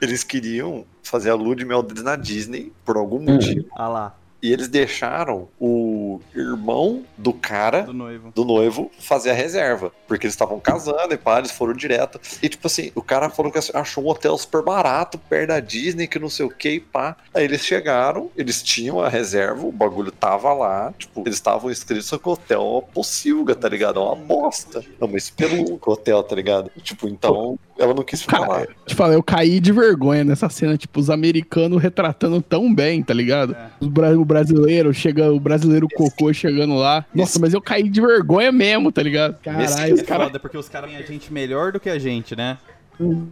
Eles 0.05 0.23
queriam 0.23 0.85
fazer 1.03 1.31
a 1.31 1.35
lua 1.35 1.55
de 1.55 1.65
mel 1.65 1.81
deles 1.81 2.03
na 2.03 2.15
Disney 2.15 2.71
por 2.85 2.95
algum 2.95 3.17
Hum. 3.19 3.33
motivo. 3.33 3.65
Ah 3.75 3.87
lá, 3.87 4.15
E 4.43 4.51
eles 4.53 4.67
deixaram 4.67 5.47
o 5.59 6.19
irmão 6.35 7.03
do 7.25 7.33
cara 7.33 7.81
do 7.81 7.91
noivo. 7.93 8.31
do 8.35 8.45
noivo 8.45 8.91
fazer 8.99 9.31
a 9.31 9.33
reserva. 9.33 9.91
Porque 10.07 10.27
eles 10.27 10.35
estavam 10.35 10.59
casando 10.59 11.11
e 11.11 11.17
pá, 11.17 11.39
eles 11.39 11.49
foram 11.49 11.73
direto. 11.73 12.21
E 12.39 12.47
tipo 12.47 12.67
assim, 12.67 12.91
o 12.93 13.01
cara 13.01 13.31
falou 13.31 13.51
que 13.51 13.57
achou 13.73 14.03
um 14.03 14.07
hotel 14.07 14.37
super 14.37 14.61
barato, 14.61 15.17
perto 15.17 15.47
da 15.47 15.59
Disney, 15.59 16.05
que 16.05 16.19
não 16.19 16.29
sei 16.29 16.45
o 16.45 16.49
que 16.49 16.69
e 16.69 16.79
pá. 16.79 17.17
Aí 17.33 17.43
eles 17.43 17.61
chegaram, 17.61 18.29
eles 18.37 18.61
tinham 18.61 19.01
a 19.01 19.09
reserva, 19.09 19.65
o 19.65 19.71
bagulho 19.71 20.11
tava 20.11 20.53
lá. 20.53 20.93
Tipo, 20.99 21.21
eles 21.21 21.33
estavam 21.33 21.71
inscritos, 21.71 22.05
só 22.05 22.19
que 22.19 22.29
o 22.29 22.33
hotel 22.33 22.63
uma 22.63 22.81
pocilga, 22.83 23.55
tá 23.55 23.67
ligado? 23.67 23.99
É 23.99 24.03
uma 24.03 24.15
bosta. 24.15 24.83
É 25.01 25.03
uma 25.03 25.17
espelunca 25.17 25.89
o 25.89 25.93
hotel, 25.93 26.21
tá 26.21 26.35
ligado? 26.35 26.69
Tipo, 26.83 27.07
então, 27.07 27.57
ela 27.79 27.93
não 27.93 28.03
quis 28.03 28.21
ficar 28.21 28.47
lá. 28.47 28.67
Te 28.85 28.93
falei, 28.93 29.17
eu 29.17 29.23
caí 29.23 29.59
de 29.59 29.71
vergonha 29.71 30.23
nessa 30.23 30.47
cena, 30.47 30.77
tipo, 30.77 30.99
os 30.99 31.09
americanos 31.09 31.81
retratando 31.81 32.39
tão 32.41 32.73
bem, 32.73 33.01
tá 33.01 33.13
ligado? 33.13 33.55
É. 33.55 34.15
O 34.15 34.25
brasileiro 34.25 34.93
chega, 34.93 35.31
o 35.31 35.39
brasileiro 35.39 35.87
cocô 35.95 36.31
chegando 36.31 36.75
lá. 36.75 37.05
Nossa, 37.15 37.39
mas 37.39 37.53
eu 37.53 37.61
caí 37.61 37.89
de 37.89 38.01
vergonha 38.01 38.51
mesmo, 38.51 38.91
tá 38.91 39.01
ligado? 39.03 39.37
Caralho, 39.41 39.99
É 39.99 40.03
caras 40.03 40.25
foda, 40.27 40.39
porque 40.39 40.57
os 40.57 40.67
caras 40.69 40.89
têm 40.89 40.99
a 40.99 41.01
gente 41.03 41.31
melhor 41.33 41.71
do 41.71 41.79
que 41.79 41.89
a 41.89 41.97
gente, 41.99 42.35
né? 42.35 42.57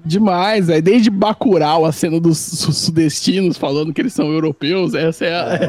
demais, 0.06 0.68
é 0.70 0.82
desde 0.82 1.10
Bacurau, 1.10 1.86
a 1.86 1.92
cena 1.94 2.20
dos 2.20 2.38
su- 2.38 2.74
sudestinos 2.74 3.58
falando 3.58 3.94
que 3.94 4.02
eles 4.02 4.12
são 4.14 4.30
europeus, 4.32 4.94
essa 4.94 5.26
é 5.26 5.34
a, 5.36 5.60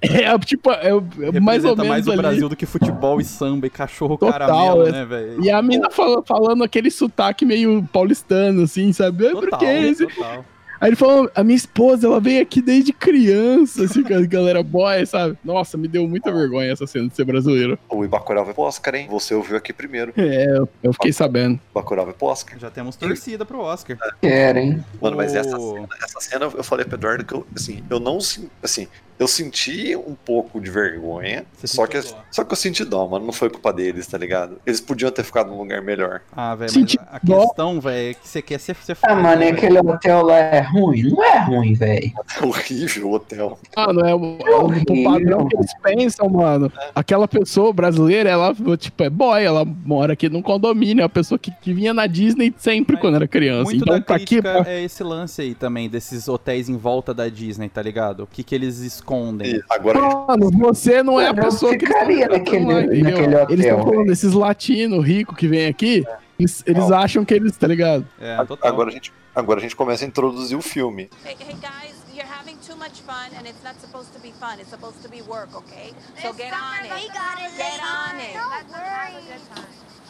É, 0.00 0.38
tipo, 0.38 0.70
é, 0.70 0.90
é 0.90 1.40
mais 1.40 1.64
ou 1.64 1.70
Representa 1.74 1.82
menos 1.82 1.88
mais 1.88 2.06
o 2.06 2.12
ali. 2.12 2.20
Brasil 2.22 2.48
do 2.48 2.54
que 2.54 2.64
futebol 2.64 3.20
e 3.20 3.24
samba 3.24 3.66
e 3.66 3.70
cachorro 3.70 4.16
Total, 4.16 4.32
caramelo, 4.38 4.86
é. 4.86 4.92
né, 4.92 5.04
velho? 5.04 5.42
E 5.44 5.50
a 5.50 5.60
mina 5.60 5.90
fala- 5.90 6.22
falando 6.24 6.62
aquele 6.62 6.88
sotaque 6.88 7.44
meio 7.44 7.82
paulistano, 7.92 8.62
assim, 8.62 8.92
sabe? 8.92 9.26
É 9.26 9.30
Total, 9.32 9.48
porque 9.50 9.64
esse... 9.66 10.06
total. 10.06 10.44
Aí 10.80 10.90
ele 10.90 10.96
falou, 10.96 11.30
a 11.34 11.42
minha 11.42 11.56
esposa, 11.56 12.06
ela 12.06 12.20
veio 12.20 12.42
aqui 12.42 12.62
desde 12.62 12.92
criança, 12.92 13.84
assim, 13.84 14.02
com 14.02 14.14
a 14.14 14.20
galera 14.26 14.62
boy, 14.62 15.04
sabe? 15.06 15.36
Nossa, 15.44 15.76
me 15.76 15.88
deu 15.88 16.06
muita 16.06 16.32
vergonha 16.32 16.72
essa 16.72 16.86
cena 16.86 17.08
de 17.08 17.16
ser 17.16 17.24
brasileiro. 17.24 17.78
O 17.88 18.06
Bacurau 18.06 18.44
vai 18.44 18.54
pro 18.54 18.62
Oscar, 18.64 18.94
hein? 18.94 19.06
Você 19.10 19.34
ouviu 19.34 19.56
aqui 19.56 19.72
primeiro. 19.72 20.12
É, 20.16 20.56
eu- 20.82 20.92
fiquei 20.92 21.12
sabendo. 21.12 21.58
Bacurau 21.74 22.04
vai 22.04 22.14
pro 22.14 22.26
Oscar. 22.28 22.58
Já 22.58 22.70
temos 22.70 22.96
torcida 22.96 23.44
pro 23.44 23.60
Oscar. 23.60 23.96
Quero, 24.20 24.58
hein? 24.58 24.84
Mano, 25.00 25.16
mas 25.16 25.34
essa 25.34 25.56
O- 25.56 25.74
cena, 25.74 25.88
essa 26.02 26.20
cena 26.20 26.44
eu 26.54 26.64
falei 26.64 26.84
pro 26.84 26.96
Eduardo 26.96 27.24
que 27.24 27.34
eu, 27.34 27.46
assim, 27.54 27.82
eu 27.90 27.98
não, 28.00 28.18
assim, 28.62 28.86
eu 29.18 29.26
senti 29.28 29.96
um 29.96 30.14
pouco 30.14 30.60
de 30.60 30.70
vergonha, 30.70 31.44
Você 31.56 31.66
só 31.66 31.86
que, 31.86 31.98
dó. 32.00 32.18
só 32.30 32.44
que 32.44 32.52
eu 32.52 32.56
senti 32.56 32.84
dó, 32.84 33.06
mano, 33.08 33.26
não 33.26 33.32
foi 33.32 33.50
culpa 33.50 33.72
deles, 33.72 34.06
tá 34.06 34.16
ligado? 34.18 34.58
Eles 34.64 34.80
podiam 34.80 35.10
ter 35.10 35.24
ficado 35.24 35.50
num 35.50 35.58
lugar 35.58 35.82
melhor. 35.82 36.20
Ah, 36.36 36.54
velho, 36.54 36.70
mas 36.74 36.96
a 37.10 37.20
dó. 37.22 37.40
questão, 37.46 37.80
velho, 37.80 38.10
é 38.10 38.14
que 38.14 38.28
você 38.28 38.40
quer 38.42 38.58
ser, 38.60 38.76
ser 38.76 38.96
Ah, 39.02 39.14
mano, 39.14 39.42
e 39.42 39.46
velho. 39.46 39.56
aquele 39.56 39.78
hotel 39.78 40.22
lá 40.24 40.36
é 40.38 40.60
ruim? 40.60 41.02
Não 41.10 41.24
é 41.24 41.38
ruim, 41.44 41.74
velho. 41.74 42.12
É 42.40 42.44
horrível 42.46 43.08
o 43.08 43.12
hotel. 43.14 43.58
Mano, 43.76 44.00
é 44.06 44.14
o, 44.14 44.38
é 44.46 44.56
o- 44.56 44.66
o 44.66 45.04
padrão 45.04 45.48
que 45.48 45.56
eles 45.56 45.72
pensam, 45.82 46.28
mano. 46.28 46.72
Aquela 46.94 47.26
pessoa 47.26 47.72
brasileira, 47.72 48.30
ela, 48.30 48.54
tipo, 48.78 49.02
é 49.02 49.10
boy, 49.10 49.42
ela 49.42 49.64
mora 49.64 50.12
aqui 50.12 50.28
num 50.28 50.42
condomínio, 50.42 51.02
é 51.02 51.04
uma 51.04 51.08
pessoa 51.08 51.38
que, 51.38 51.50
que 51.50 51.72
vinha 51.72 51.92
na 51.92 52.06
Disney 52.06 52.54
sempre 52.56 52.94
Mas 52.94 53.00
quando 53.00 53.16
era 53.16 53.26
criança. 53.28 53.64
Muito 53.64 53.82
então, 53.82 53.94
da 53.98 54.00
quê? 54.00 54.14
crítica 54.26 54.62
Pra... 54.62 54.70
é 54.72 54.82
esse 54.82 55.02
lance 55.02 55.42
aí 55.42 55.54
também, 55.54 55.88
desses 55.88 56.28
hotéis 56.28 56.68
em 56.68 56.76
volta 56.76 57.12
da 57.12 57.28
Disney, 57.28 57.68
tá 57.68 57.82
ligado? 57.82 58.22
O 58.22 58.26
que 58.26 58.42
que 58.42 58.54
eles 58.54 58.78
escondem. 59.08 59.56
E 59.56 59.62
agora 59.70 59.98
a 59.98 60.02
gente 60.02 60.26
Mano, 60.28 60.50
você 60.58 61.02
não 61.02 61.20
é 61.20 61.28
a 61.28 61.34
pessoa 61.34 61.76
que 61.76 61.86
ficaria 61.86 62.24
estão 62.26 62.38
naquele- 62.38 63.02
naquele 63.02 63.26
hotel, 63.36 63.46
Eles 63.50 63.64
estão 63.66 63.82
falando 63.84 64.06
desses 64.06 64.32
latinos 64.32 65.04
ricos 65.04 65.36
que 65.36 65.48
vêm 65.48 65.66
aqui, 65.66 66.04
eles, 66.38 66.62
eles 66.66 66.90
acham 66.90 67.24
que 67.24 67.34
eles, 67.34 67.56
tá 67.56 67.66
ligado? 67.66 68.06
É, 68.20 68.36
total. 68.44 68.70
Agora 68.70 68.90
a, 68.90 68.92
gente, 68.92 69.12
agora 69.34 69.58
a 69.58 69.62
gente 69.62 69.74
começa 69.76 70.04
a 70.04 70.08
introduzir 70.08 70.56
o 70.56 70.62
filme. 70.62 71.08
Hey, 71.24 71.36
hey 71.40 71.54
guys, 71.54 71.96
you're 72.14 72.28
having 72.28 72.56
too 72.66 72.76
much 72.76 73.00
fun 73.02 73.28
and 73.38 73.46
it's 73.48 73.62
not 73.64 73.74
supposed 73.80 74.12
to 74.12 74.20
be 74.20 74.32
fun. 74.38 74.58
It's 74.60 74.70
supposed 74.70 75.00
to 75.02 75.08
be 75.08 75.22
work, 75.22 75.54
okay? 75.56 75.92
So 76.22 76.32
get 76.34 76.52
on 76.52 76.84
it. 76.84 76.92
We 76.94 77.08
got 77.08 77.38
it. 77.40 77.56
Get 77.56 77.80
on 77.82 78.18
it. 78.20 78.34
Don't 78.34 78.68
worry. 78.70 79.16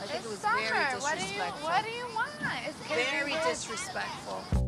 I 0.01 0.07
think 0.07 0.15
it 0.15 0.21
It's 0.21 0.29
was 0.29 0.39
summer. 0.39 0.59
very 0.59 1.01
What 1.01 1.15
do 1.19 1.25
you 1.25 1.27
disrespectful. 1.27 1.69
What 1.69 1.85
do 1.85 1.91
you 1.91 2.07
want? 2.15 2.31
It's 2.69 2.79
Very 2.89 3.33
disrespectful. 3.51 4.68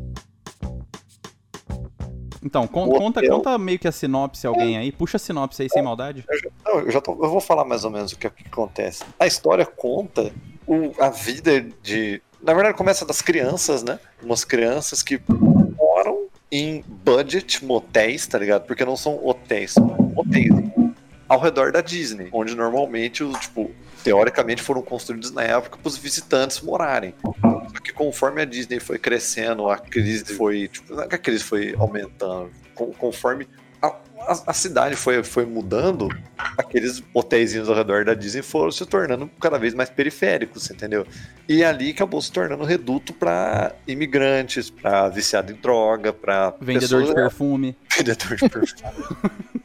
Então, 2.43 2.67
con- 2.67 2.87
O 2.87 2.99
conta, 2.99 3.21
hotel. 3.21 3.37
conta 3.37 3.59
meio 3.59 3.79
que 3.79 3.87
a 3.89 3.93
sinopse 3.93 4.47
alguém 4.47 4.79
aí. 4.79 4.91
Puxa 4.91 5.17
a 5.17 5.21
sinopse 5.21 5.63
aí 5.63 5.69
sem 5.69 5.83
maldade. 5.83 6.25
Não, 6.65 6.81
eu 6.81 6.91
já 6.91 7.01
tô, 7.01 7.13
eu 7.13 7.29
vou 7.29 7.41
falar 7.41 7.65
mais 7.65 7.85
ou 7.85 7.91
menos 7.91 8.13
o 8.13 8.19
que, 8.19 8.27
o 8.27 8.31
que 8.31 8.47
acontece. 8.47 9.03
A 9.19 9.27
história 9.27 9.67
conta 9.67 10.33
o- 10.67 10.93
a 10.99 11.11
vida 11.11 11.61
de. 11.83 12.23
Na 12.43 12.55
verdade, 12.55 12.77
começa 12.77 13.05
das 13.05 13.21
crianças, 13.21 13.83
né? 13.83 13.99
Umas 14.23 14.45
crianças 14.45 15.03
que 15.03 15.21
moram 15.77 16.27
em 16.51 16.83
budget 16.89 17.63
motéis, 17.65 18.27
tá 18.27 18.39
ligado? 18.39 18.65
Porque 18.67 18.85
não 18.85 18.97
são 18.97 19.21
hotéis, 19.27 19.73
são 19.73 19.85
motéis 20.15 20.49
ao 21.29 21.39
redor 21.39 21.71
da 21.71 21.81
Disney, 21.81 22.29
onde 22.33 22.57
normalmente 22.57 23.23
os, 23.23 23.39
tipo, 23.39 23.71
teoricamente 24.03 24.63
foram 24.63 24.83
construídos 24.83 25.31
na 25.31 25.43
época 25.43 25.79
para 25.79 25.89
os 25.89 25.97
visitantes 25.97 26.61
morarem. 26.61 27.15
Só 27.23 27.81
que 27.83 27.93
conforme 27.93 28.43
a 28.43 28.45
Disney 28.45 28.81
foi 28.81 28.99
crescendo, 28.99 29.69
a 29.69 29.79
crise 29.79 30.25
foi, 30.35 30.69
tipo, 30.69 30.95
não 30.95 31.03
é 31.05 31.09
que 31.09 31.15
a 31.15 31.19
crise 31.19 31.45
foi 31.45 31.75
aumentando, 31.79 32.51
con- 32.75 32.93
conforme 32.93 33.47
a, 33.83 33.87
a- 33.87 34.43
a 34.49 34.53
cidade 34.53 34.95
foi, 34.97 35.23
foi 35.23 35.47
mudando, 35.47 36.09
aqueles 36.59 37.03
hotéisinhos 37.15 37.69
ao 37.69 37.75
redor 37.75 38.05
da 38.05 38.13
Disney 38.15 38.43
foram 38.43 38.71
se 38.71 38.85
tornando 38.85 39.31
cada 39.41 39.59
vez 39.59 39.73
mais 39.75 39.89
periféricos, 39.89 40.71
entendeu? 40.71 41.07
E 41.49 41.65
ali 41.65 41.91
acabou 41.91 42.21
se 42.21 42.31
tornando 42.31 42.65
reduto 42.65 43.13
para 43.15 43.75
imigrantes, 43.87 44.69
para 44.71 45.09
viciado 45.09 45.53
em 45.53 45.57
droga, 45.57 46.13
para 46.13 46.55
Vendedor 46.61 47.01
de 47.03 47.07
pessoas, 47.09 47.15
perfume. 47.15 47.77
vendedor 47.97 48.37
de 48.37 48.49
perfume. 48.49 48.91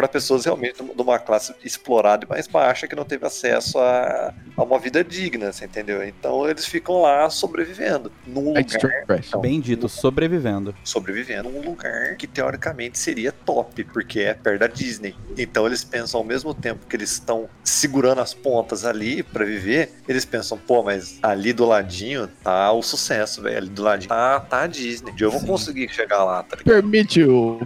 para 0.00 0.08
pessoas 0.08 0.46
realmente 0.46 0.82
de 0.82 1.02
uma 1.02 1.18
classe 1.18 1.54
explorada 1.62 2.24
e 2.24 2.28
mais 2.28 2.46
baixa 2.46 2.88
que 2.88 2.96
não 2.96 3.04
teve 3.04 3.26
acesso 3.26 3.78
a, 3.78 4.32
a 4.56 4.62
uma 4.62 4.78
vida 4.78 5.04
digna, 5.04 5.52
você 5.52 5.66
entendeu? 5.66 6.02
Então 6.02 6.48
eles 6.48 6.64
ficam 6.64 7.02
lá 7.02 7.28
sobrevivendo 7.28 8.10
num 8.26 8.46
lugar 8.48 8.60
Extra 8.60 9.04
Então, 9.18 9.40
Bem 9.42 9.60
dito, 9.60 9.90
sobrevivendo. 9.90 10.74
sobrevivendo 10.82 11.50
num 11.50 11.60
lugar 11.62 12.16
que 12.16 12.26
teoricamente 12.26 12.98
seria 12.98 13.30
top, 13.30 13.84
porque 13.84 14.20
é 14.20 14.32
perto 14.32 14.60
da 14.60 14.66
Disney. 14.66 15.14
Então 15.36 15.66
eles 15.66 15.84
pensam 15.84 16.20
ao 16.20 16.24
mesmo 16.24 16.54
tempo 16.54 16.86
que 16.86 16.96
eles 16.96 17.12
estão 17.12 17.46
segurando 17.62 18.22
as 18.22 18.32
pontas 18.32 18.86
ali 18.86 19.22
pra 19.22 19.44
viver, 19.44 19.92
eles 20.08 20.24
pensam, 20.24 20.56
pô, 20.56 20.82
mas 20.82 21.18
ali 21.22 21.52
do 21.52 21.66
ladinho 21.66 22.26
tá 22.42 22.72
o 22.72 22.82
sucesso, 22.82 23.42
velho. 23.42 23.58
Ali 23.58 23.68
do 23.68 23.82
ladinho 23.82 24.08
tá, 24.08 24.40
tá 24.40 24.62
a 24.62 24.66
Disney. 24.66 25.12
Eu 25.20 25.30
vou 25.30 25.42
conseguir 25.42 25.90
chegar 25.90 26.24
lá, 26.24 26.42
tá 26.42 26.56
ligado? 26.56 26.74
Permite, 26.74 27.20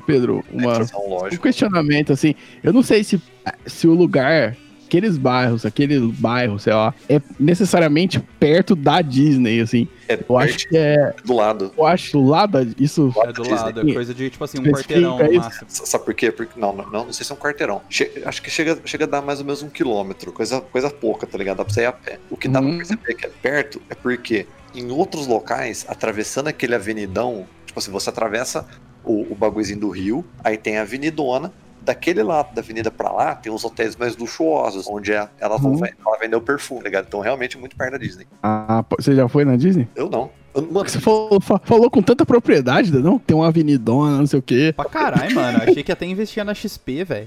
Pedro, 0.05 0.45
uma, 0.53 0.83
Então, 0.83 1.01
um 1.33 1.37
questionamento, 1.37 2.13
assim. 2.13 2.24
Eu 2.63 2.73
não 2.73 2.83
sei 2.83 3.03
se, 3.03 3.21
se 3.67 3.87
o 3.89 3.93
lugar, 3.95 4.57
aqueles 4.87 5.17
bairros, 5.17 5.67
aquele 5.67 5.99
bairro, 6.19 6.59
sei 6.59 6.73
lá, 6.73 6.95
é 7.09 7.21
necessariamente 7.41 8.21
perto 8.39 8.77
da 8.77 9.01
Disney, 9.03 9.61
assim. 9.61 9.89
É 10.09 10.19
Eu 10.29 10.39
acho 10.39 10.69
que 10.69 10.77
é. 10.77 11.15
do 11.25 11.35
lado. 11.35 11.73
Eu 11.77 11.87
acho 11.87 12.13
do 12.13 12.25
lado 12.25 12.75
isso. 12.79 13.13
É 13.25 13.33
do 13.33 13.49
lado, 13.49 13.91
é 13.91 13.93
coisa 13.95 14.15
de, 14.15 14.31
tipo 14.31 14.45
assim, 14.45 14.59
um 14.61 14.65
quarteirão 14.65 15.19
máximo. 15.19 15.67
S- 15.69 15.87
Sabe 15.87 16.05
por 16.05 16.15
quê? 16.15 16.31
Porque, 16.31 16.59
não, 16.61 16.73
não, 16.75 16.91
não, 16.91 17.13
sei 17.13 17.25
se 17.27 17.33
é 17.33 17.35
um 17.35 17.39
quarteirão. 17.39 17.81
Che- 17.89 18.23
acho 18.25 18.41
que 18.43 18.51
chega, 18.51 18.79
chega 18.85 19.05
a 19.05 19.09
dar 19.09 19.23
mais 19.23 19.39
ou 19.41 19.45
menos 19.47 19.63
um 19.63 19.69
quilômetro, 19.71 20.31
coisa, 20.33 20.61
coisa 20.61 20.91
pouca, 20.91 21.27
tá 21.27 21.37
ligado? 21.39 21.57
Dá 21.59 21.65
pra 21.65 21.73
você 21.75 21.81
ir 21.83 21.87
a 21.87 21.93
pé. 21.93 22.19
O 22.31 22.37
que 22.37 22.47
dá 22.49 22.61
Uhum. 22.61 22.69
pra 22.69 22.77
perceber 22.87 23.15
que 23.15 23.27
é 23.27 23.31
perto 23.43 23.83
é 23.91 23.95
porque 23.95 24.47
em 24.75 24.91
outros 24.91 25.27
locais, 25.27 25.87
atravessando 25.89 26.49
aquele 26.49 26.75
avenidão, 26.75 27.47
tipo 27.65 27.79
assim, 27.79 27.91
você 27.91 28.11
atravessa 28.11 28.67
o, 29.05 29.33
o 29.33 29.35
bagulhozinho 29.35 29.81
do 29.81 29.89
rio, 29.89 30.25
aí 30.43 30.57
tem 30.59 30.77
a 30.79 30.83
avenidona. 30.83 31.53
Daquele 31.85 32.23
lado 32.23 32.55
da 32.55 32.63
avenida 32.63 32.91
pra 32.91 33.13
lá, 33.13 33.35
tem 33.35 33.53
os 33.53 33.65
hotéis 33.65 33.95
mais 33.95 34.17
luxuosos, 34.17 34.87
onde 34.89 35.13
é- 35.13 35.29
ela, 35.39 35.61
Uhum. 35.61 35.81
ela 35.85 36.19
vendeu 36.19 36.41
perfume, 36.41 36.81
tá 36.81 36.87
ligado? 36.89 37.05
Então, 37.09 37.21
realmente, 37.21 37.59
muito 37.59 37.77
perto 37.77 37.93
da 37.93 37.99
Disney. 37.99 38.27
Ah, 38.43 38.83
você 38.99 39.15
já 39.15 39.29
foi 39.29 39.45
na 39.45 39.57
Disney? 39.57 39.87
Eu 39.95 40.09
não. 40.09 40.31
Mano, 40.55 40.89
Você 40.89 41.01
falou, 41.01 41.41
fa- 41.41 41.61
falou 41.65 41.91
com 41.91 42.01
tanta 42.03 42.25
propriedade, 42.25 42.93
não? 42.93 43.19
Tem 43.19 43.37
uma 43.37 43.49
avenidona, 43.49 44.19
não 44.19 44.27
sei 44.27 44.39
o 44.39 44.43
quê. 44.43 44.73
Pra 44.77 44.85
caralho, 44.87 45.35
mano. 45.35 45.59
Achei 45.63 45.83
que 45.83 45.91
até 45.93 46.07
investia 46.07 46.45
na 46.45 46.55
XP, 46.55 47.05
velho. 47.05 47.25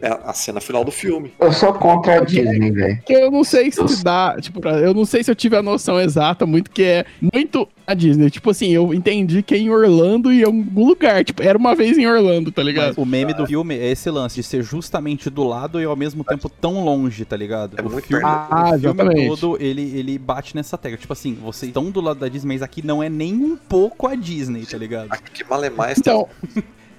é 0.00 0.08
a 0.24 0.32
cena 0.32 0.60
final 0.60 0.84
do 0.84 0.90
filme. 0.90 1.32
Eu 1.38 1.52
sou 1.52 1.72
contra 1.74 2.16
a 2.20 2.24
Disney, 2.24 2.70
velho. 2.70 2.98
Eu 3.08 3.30
não 3.30 3.44
sei 3.44 3.70
se 3.70 4.02
dá, 4.02 4.36
tipo, 4.40 4.66
eu 4.68 4.94
não 4.94 5.04
sei 5.04 5.22
se 5.22 5.30
eu 5.30 5.34
tive 5.34 5.56
a 5.56 5.62
noção 5.62 6.00
exata, 6.00 6.46
muito 6.46 6.70
que 6.70 6.82
é 6.82 7.04
muito 7.20 7.68
a 7.86 7.92
Disney. 7.94 8.30
Tipo 8.30 8.50
assim, 8.50 8.70
eu 8.70 8.94
entendi 8.94 9.42
que 9.42 9.54
é 9.54 9.58
em 9.58 9.70
Orlando 9.70 10.32
e 10.32 10.40
em 10.40 10.44
algum 10.44 10.86
lugar, 10.86 11.22
tipo, 11.24 11.42
era 11.42 11.56
uma 11.58 11.74
vez 11.74 11.98
em 11.98 12.06
Orlando, 12.06 12.50
tá 12.50 12.62
ligado? 12.62 12.88
Mas 12.88 12.98
o 12.98 13.04
meme 13.04 13.34
do 13.34 13.46
filme 13.46 13.76
é 13.76 13.90
esse 13.92 14.10
lance 14.10 14.36
de 14.36 14.42
ser 14.42 14.62
justamente 14.62 15.28
do 15.28 15.44
lado 15.44 15.80
e 15.80 15.84
ao 15.84 15.96
mesmo 15.96 16.24
tempo 16.24 16.48
tão 16.48 16.82
longe, 16.84 17.24
tá 17.24 17.36
ligado? 17.36 17.76
É 17.78 17.82
o 17.82 17.90
filme, 17.90 18.22
perto. 18.22 18.24
o 18.24 18.26
Ah, 18.26 18.78
filme 18.78 19.28
todo, 19.28 19.56
ele, 19.60 19.82
ele 19.96 20.18
bate 20.18 20.54
nessa 20.56 20.78
tecla. 20.78 20.96
Tipo 20.96 21.12
assim, 21.12 21.34
vocês 21.34 21.70
estão 21.74 21.90
do 21.90 22.00
lado 22.00 22.20
da 22.20 22.28
Disney, 22.28 22.54
mas 22.54 22.62
aqui 22.62 22.86
não 22.86 23.02
é 23.02 23.08
nem 23.08 23.34
um 23.34 23.56
pouco 23.56 24.06
a 24.06 24.14
Disney, 24.14 24.64
tá 24.64 24.78
ligado? 24.78 25.08
Aqui 25.10 25.30
que 25.32 25.44
Malemais 25.44 25.98
Então, 25.98 26.28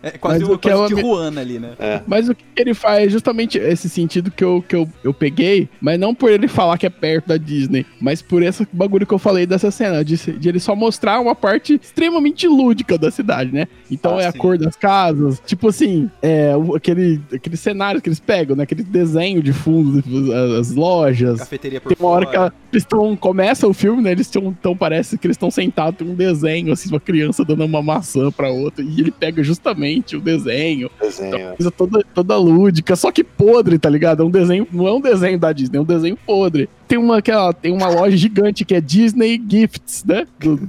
É 0.05 0.11
quase 0.17 0.39
Mas 0.41 0.49
o 0.49 0.53
o 0.53 0.57
que 0.59 0.69
quase 0.69 0.79
ela 0.79 0.89
me- 0.89 0.95
Tijuana 0.95 1.41
ali, 1.41 1.57
né? 1.59 1.71
mas 2.07 2.29
o 2.29 2.35
que 2.35 2.43
ele 2.57 2.73
faz 2.73 3.07
é 3.07 3.09
justamente 3.09 3.57
esse 3.57 3.89
sentido 3.89 4.29
que 4.29 4.43
eu, 4.43 4.63
que 4.67 4.75
eu, 4.75 4.87
eu 5.03 5.13
peguei, 5.13 5.67
mas 5.81 5.99
não 5.99 6.13
por 6.13 6.31
ele 6.31 6.47
falar 6.47 6.77
que 6.77 6.85
é 6.85 6.89
perto 6.89 7.27
da 7.27 7.37
Disney, 7.37 7.85
mas 7.99 8.21
por 8.21 8.43
esse 8.43 8.67
bagulho 8.71 9.05
que 9.07 9.13
eu 9.13 9.17
falei 9.19 9.45
dessa 9.47 9.71
cena, 9.71 10.05
de, 10.05 10.15
de 10.15 10.47
ele 10.49 10.59
só 10.59 10.75
mostrar 10.75 11.19
uma 11.19 11.33
parte 11.33 11.79
extremamente 11.81 12.47
lúdica 12.47 12.97
da 12.97 13.09
cidade, 13.09 13.51
né? 13.51 13.67
Então 13.89 14.17
Ah, 14.17 14.21
é 14.21 14.27
a 14.27 14.31
sim. 14.31 14.37
cor 14.37 14.57
das 14.57 14.75
casas, 14.75 15.41
tipo 15.45 15.69
assim, 15.69 16.09
é 16.21 16.55
o- 16.55 16.75
aquele, 16.75 17.19
aquele 17.33 17.57
cenário 17.57 17.99
que 18.01 18.07
eles 18.07 18.19
pegam, 18.19 18.55
né? 18.55 18.63
Aquele 18.63 18.83
desenho 18.83 19.41
de 19.41 19.51
fundo, 19.53 20.03
as, 20.33 20.69
as 20.69 20.75
lojas. 20.75 21.39
Cafeteria 21.39 21.81
por 21.81 21.89
Tem 21.95 21.97
uma 22.05 22.13
hora 22.13 22.25
fora. 22.25 22.49
que 22.51 22.55
eles 22.75 22.83
estão. 22.83 23.15
Começa 23.15 23.67
o 23.67 23.73
filme, 23.73 24.01
né? 24.03 24.11
Eles 24.11 24.27
estão. 24.27 24.43
Então 24.47 24.75
parece 24.77 25.17
que 25.17 25.25
eles 25.25 25.35
estão 25.35 25.49
sentados, 25.49 25.97
tem 25.97 26.07
um 26.07 26.13
desenho, 26.15 26.71
assim, 26.71 26.89
uma 26.89 26.99
criança 26.99 27.43
dando 27.43 27.63
uma 27.65 27.81
maçã 27.81 28.31
pra 28.31 28.49
outra. 28.49 28.83
E 28.83 28.99
ele 28.99 29.11
pega 29.11 29.41
justamente 29.43 29.94
o 30.15 30.19
desenho. 30.19 30.89
Desenho. 30.99 31.55
Coisa 31.55 31.71
toda, 31.71 32.03
toda 32.13 32.37
lúdica, 32.37 32.95
só 32.95 33.11
que 33.11 33.23
podre, 33.23 33.77
tá 33.77 33.89
ligado? 33.89 34.23
É 34.23 34.25
um 34.25 34.29
desenho. 34.29 34.67
Não 34.71 34.87
é 34.87 34.93
um 34.93 35.01
desenho 35.01 35.39
da 35.39 35.51
Disney, 35.51 35.77
é 35.77 35.81
um 35.81 35.85
desenho 35.85 36.17
podre. 36.25 36.69
Tem 36.87 36.97
uma, 36.97 37.17
aquela, 37.17 37.53
tem 37.53 37.71
uma 37.71 37.87
loja 37.87 38.15
gigante 38.15 38.63
que 38.65 38.73
é 38.75 38.81
Disney 38.81 39.41
Gifts, 39.49 40.03
né? 40.03 40.25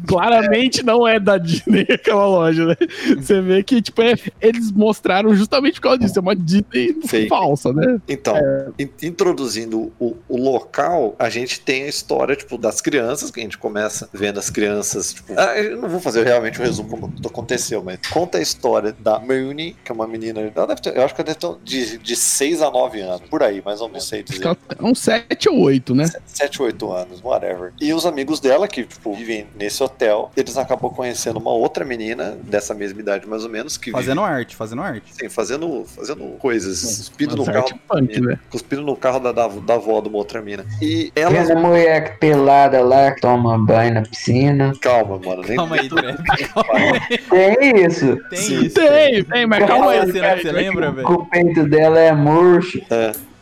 Claramente 0.07 0.83
não 0.85 1.07
é 1.07 1.19
da 1.19 1.39
Disney 1.39 1.87
aquela 1.93 2.27
loja, 2.27 2.67
né? 2.67 2.77
Você 3.17 3.41
vê 3.41 3.63
que, 3.63 3.81
tipo, 3.83 4.03
é- 4.03 4.15
eles 4.41 4.71
mostraram 4.73 5.35
justamente 5.35 5.75
por 5.75 5.83
causa 5.83 5.99
disso. 5.99 6.19
É 6.19 6.23
uma 6.23 6.35
Disney 6.37 6.97
Fake. 7.07 7.29
falsa, 7.29 7.73
né? 7.73 7.99
Então, 8.09 8.37
in- 8.79 8.89
introduzindo 9.03 9.93
o, 9.99 10.17
o 10.29 10.37
local, 10.43 11.15
a 11.19 11.29
gente 11.29 11.61
tem 11.61 11.85
a 11.85 11.89
história, 11.89 12.35
tipo, 12.37 12.57
das 12.59 12.81
crianças, 12.81 13.31
que 13.31 13.41
a 13.41 13.43
gente 13.43 13.59
começa 13.59 14.09
vendo 14.13 14.39
as 14.39 14.51
crianças, 14.51 15.13
tipo... 15.15 15.33
Ah, 15.37 15.59
eu 15.59 15.81
não 15.81 15.89
vou 15.89 16.01
fazer 16.01 16.25
realmente 16.25 16.61
o 16.61 16.63
resumo 16.63 16.89
como 16.89 17.09
tudo 17.09 17.29
aconteceu, 17.29 17.83
mas 17.83 17.99
conta 18.11 18.39
a 18.39 18.41
história 18.43 18.95
da 18.99 19.19
Mooney, 19.19 19.77
que 19.85 19.91
é 19.91 19.95
uma 19.95 20.07
menina... 20.07 20.41
Ela 20.55 20.67
deve 20.67 20.81
ter, 20.81 20.97
eu 20.97 21.03
acho 21.05 21.15
que 21.15 21.21
ela 21.21 21.35
deve 21.35 21.39
ter 21.41 21.57
de, 21.65 21.99
de 21.99 22.17
6 22.17 22.63
a 22.63 22.71
9 22.71 23.01
anos, 23.01 23.23
por 23.29 23.43
aí, 23.43 23.63
mais 23.65 23.81
ou 23.81 23.89
menos, 23.89 24.09
sei 24.09 24.23
dizer. 24.23 24.41
que 24.43 24.49
é 24.49 24.57
uns 24.85 24.99
7 25.01 25.49
ou 25.49 25.59
8, 25.61 25.95
né? 25.95 26.06
7, 26.27 26.63
8 26.63 26.93
anos, 26.93 27.23
whatever. 27.23 27.73
E 27.81 27.93
os 27.93 28.07
amigos 28.07 28.41
dela, 28.41 28.67
que 28.69 28.85
tipo, 28.85 29.15
vivem 29.15 29.47
nesse 29.55 29.83
hotel, 29.83 30.31
eles 30.37 30.57
acabam 30.57 30.91
conhecendo 30.91 31.39
uma 31.39 31.53
outra 31.53 31.85
menina, 31.85 32.37
dessa 32.43 32.75
mesma 32.75 33.01
idade 33.01 33.27
mais 33.27 33.45
ou 33.45 33.51
menos, 33.51 33.77
que 33.77 33.91
Fazendo 33.91 34.21
arte, 34.21 34.55
fazendo 34.57 34.83
arte. 34.83 35.13
vive, 35.13 35.27
assim, 35.27 35.29
fazendo, 35.29 35.85
fazendo 35.85 36.25
coisas, 36.39 36.81
cuspindo 36.81 37.37
no 37.37 37.45
carro 37.45 37.69
punk, 37.89 38.21
né? 38.21 38.39
cuspindo 38.51 38.83
no 38.83 38.97
carro 38.97 39.21
da, 39.21 39.33
da, 39.33 39.49
da 39.49 39.75
avó 39.75 40.01
de 40.01 40.09
uma 40.09 40.19
outra 40.19 40.43
mina. 40.43 40.65
E 40.81 41.13
elas. 41.15 41.49
Vendo 41.49 41.59
a 41.59 41.61
mulher 41.61 42.19
pelada 42.19 42.83
lá 42.83 43.13
que 43.13 43.21
toma 43.21 43.59
banho 43.59 43.95
na 43.95 44.03
piscina. 44.03 44.73
Calma, 44.81 45.19
mano. 45.19 45.43
Nem 45.47 45.57
Calma 45.57 45.77
aí. 45.77 45.89
Calma 46.55 46.99
aí. 47.11 47.19
Tem 47.19 47.85
isso. 47.85 48.17
Tem 48.31 48.39
Sim. 48.39 48.67
isso. 48.67 48.75
Tem, 48.75 49.25
tem, 49.25 49.47
mas 49.47 49.67
calma 49.67 49.91
aí. 49.93 50.13
Cara. 50.13 50.37
que 50.37 50.43
você 50.43 50.53
lembra, 50.53 50.93
velho? 50.93 51.11
o 51.11 51.27
peito 51.27 51.65
dela 51.69 51.99
é 51.99 52.13
murcho. 52.13 52.81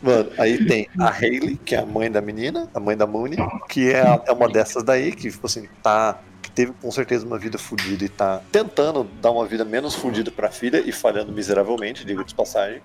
Mano, 0.05 0.31
aí 0.37 0.63
tem 0.67 0.87
a 1.01 1.09
Hayley, 1.09 1.57
que 1.57 1.75
é 1.75 1.79
a 1.79 1.87
mãe 1.87 2.11
da 2.11 2.21
menina, 2.21 2.69
a 2.75 2.79
mãe 2.79 2.95
da 2.95 3.07
Mooney, 3.07 3.39
que 3.71 3.91
é, 3.91 4.03
é 4.27 4.33
uma 4.33 4.51
dessas 4.51 4.83
daí, 4.83 5.13
que, 5.13 5.31
tipo 5.31 5.47
assim, 5.47 5.67
tá. 5.83 6.21
Teve 6.55 6.73
com 6.81 6.91
certeza 6.91 7.27
uma 7.27 7.39
vida 7.39 7.59
fodida 7.59 8.05
e 8.05 8.09
tá 8.09 8.41
tentando 8.53 9.07
dar 9.21 9.31
uma 9.33 9.45
vida 9.47 9.65
menos 9.65 9.95
fodida 9.95 10.31
pra 10.31 10.51
filha 10.51 10.83
e 10.87 10.93
falhando 10.93 11.33
miseravelmente, 11.33 12.05
digo 12.05 12.25
de 12.25 12.35
passagem. 12.35 12.81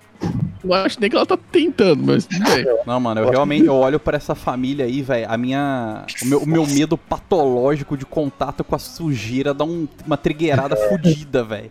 Não 0.62 0.74
acho 0.74 1.00
nem 1.00 1.08
que 1.08 1.16
ela 1.16 1.24
tá 1.24 1.38
tentando, 1.50 2.02
mas 2.04 2.26
tudo 2.26 2.44
bem. 2.44 2.66
Não, 2.86 3.00
mano, 3.00 3.22
eu 3.22 3.30
realmente 3.30 3.64
eu 3.64 3.74
olho 3.74 3.98
pra 3.98 4.18
essa 4.18 4.34
família 4.34 4.84
aí, 4.84 5.00
velho. 5.00 5.24
A 5.30 5.38
minha. 5.38 6.04
O 6.22 6.26
meu, 6.26 6.38
o 6.42 6.46
meu 6.46 6.66
medo 6.66 6.98
patológico 6.98 7.96
de 7.96 8.04
contato 8.04 8.62
com 8.62 8.74
a 8.74 8.78
sujeira 8.78 9.54
dá 9.54 9.64
um- 9.64 9.88
uma 10.06 10.18
trigueirada 10.18 10.76
fodida, 10.76 11.42
velho. 11.44 11.70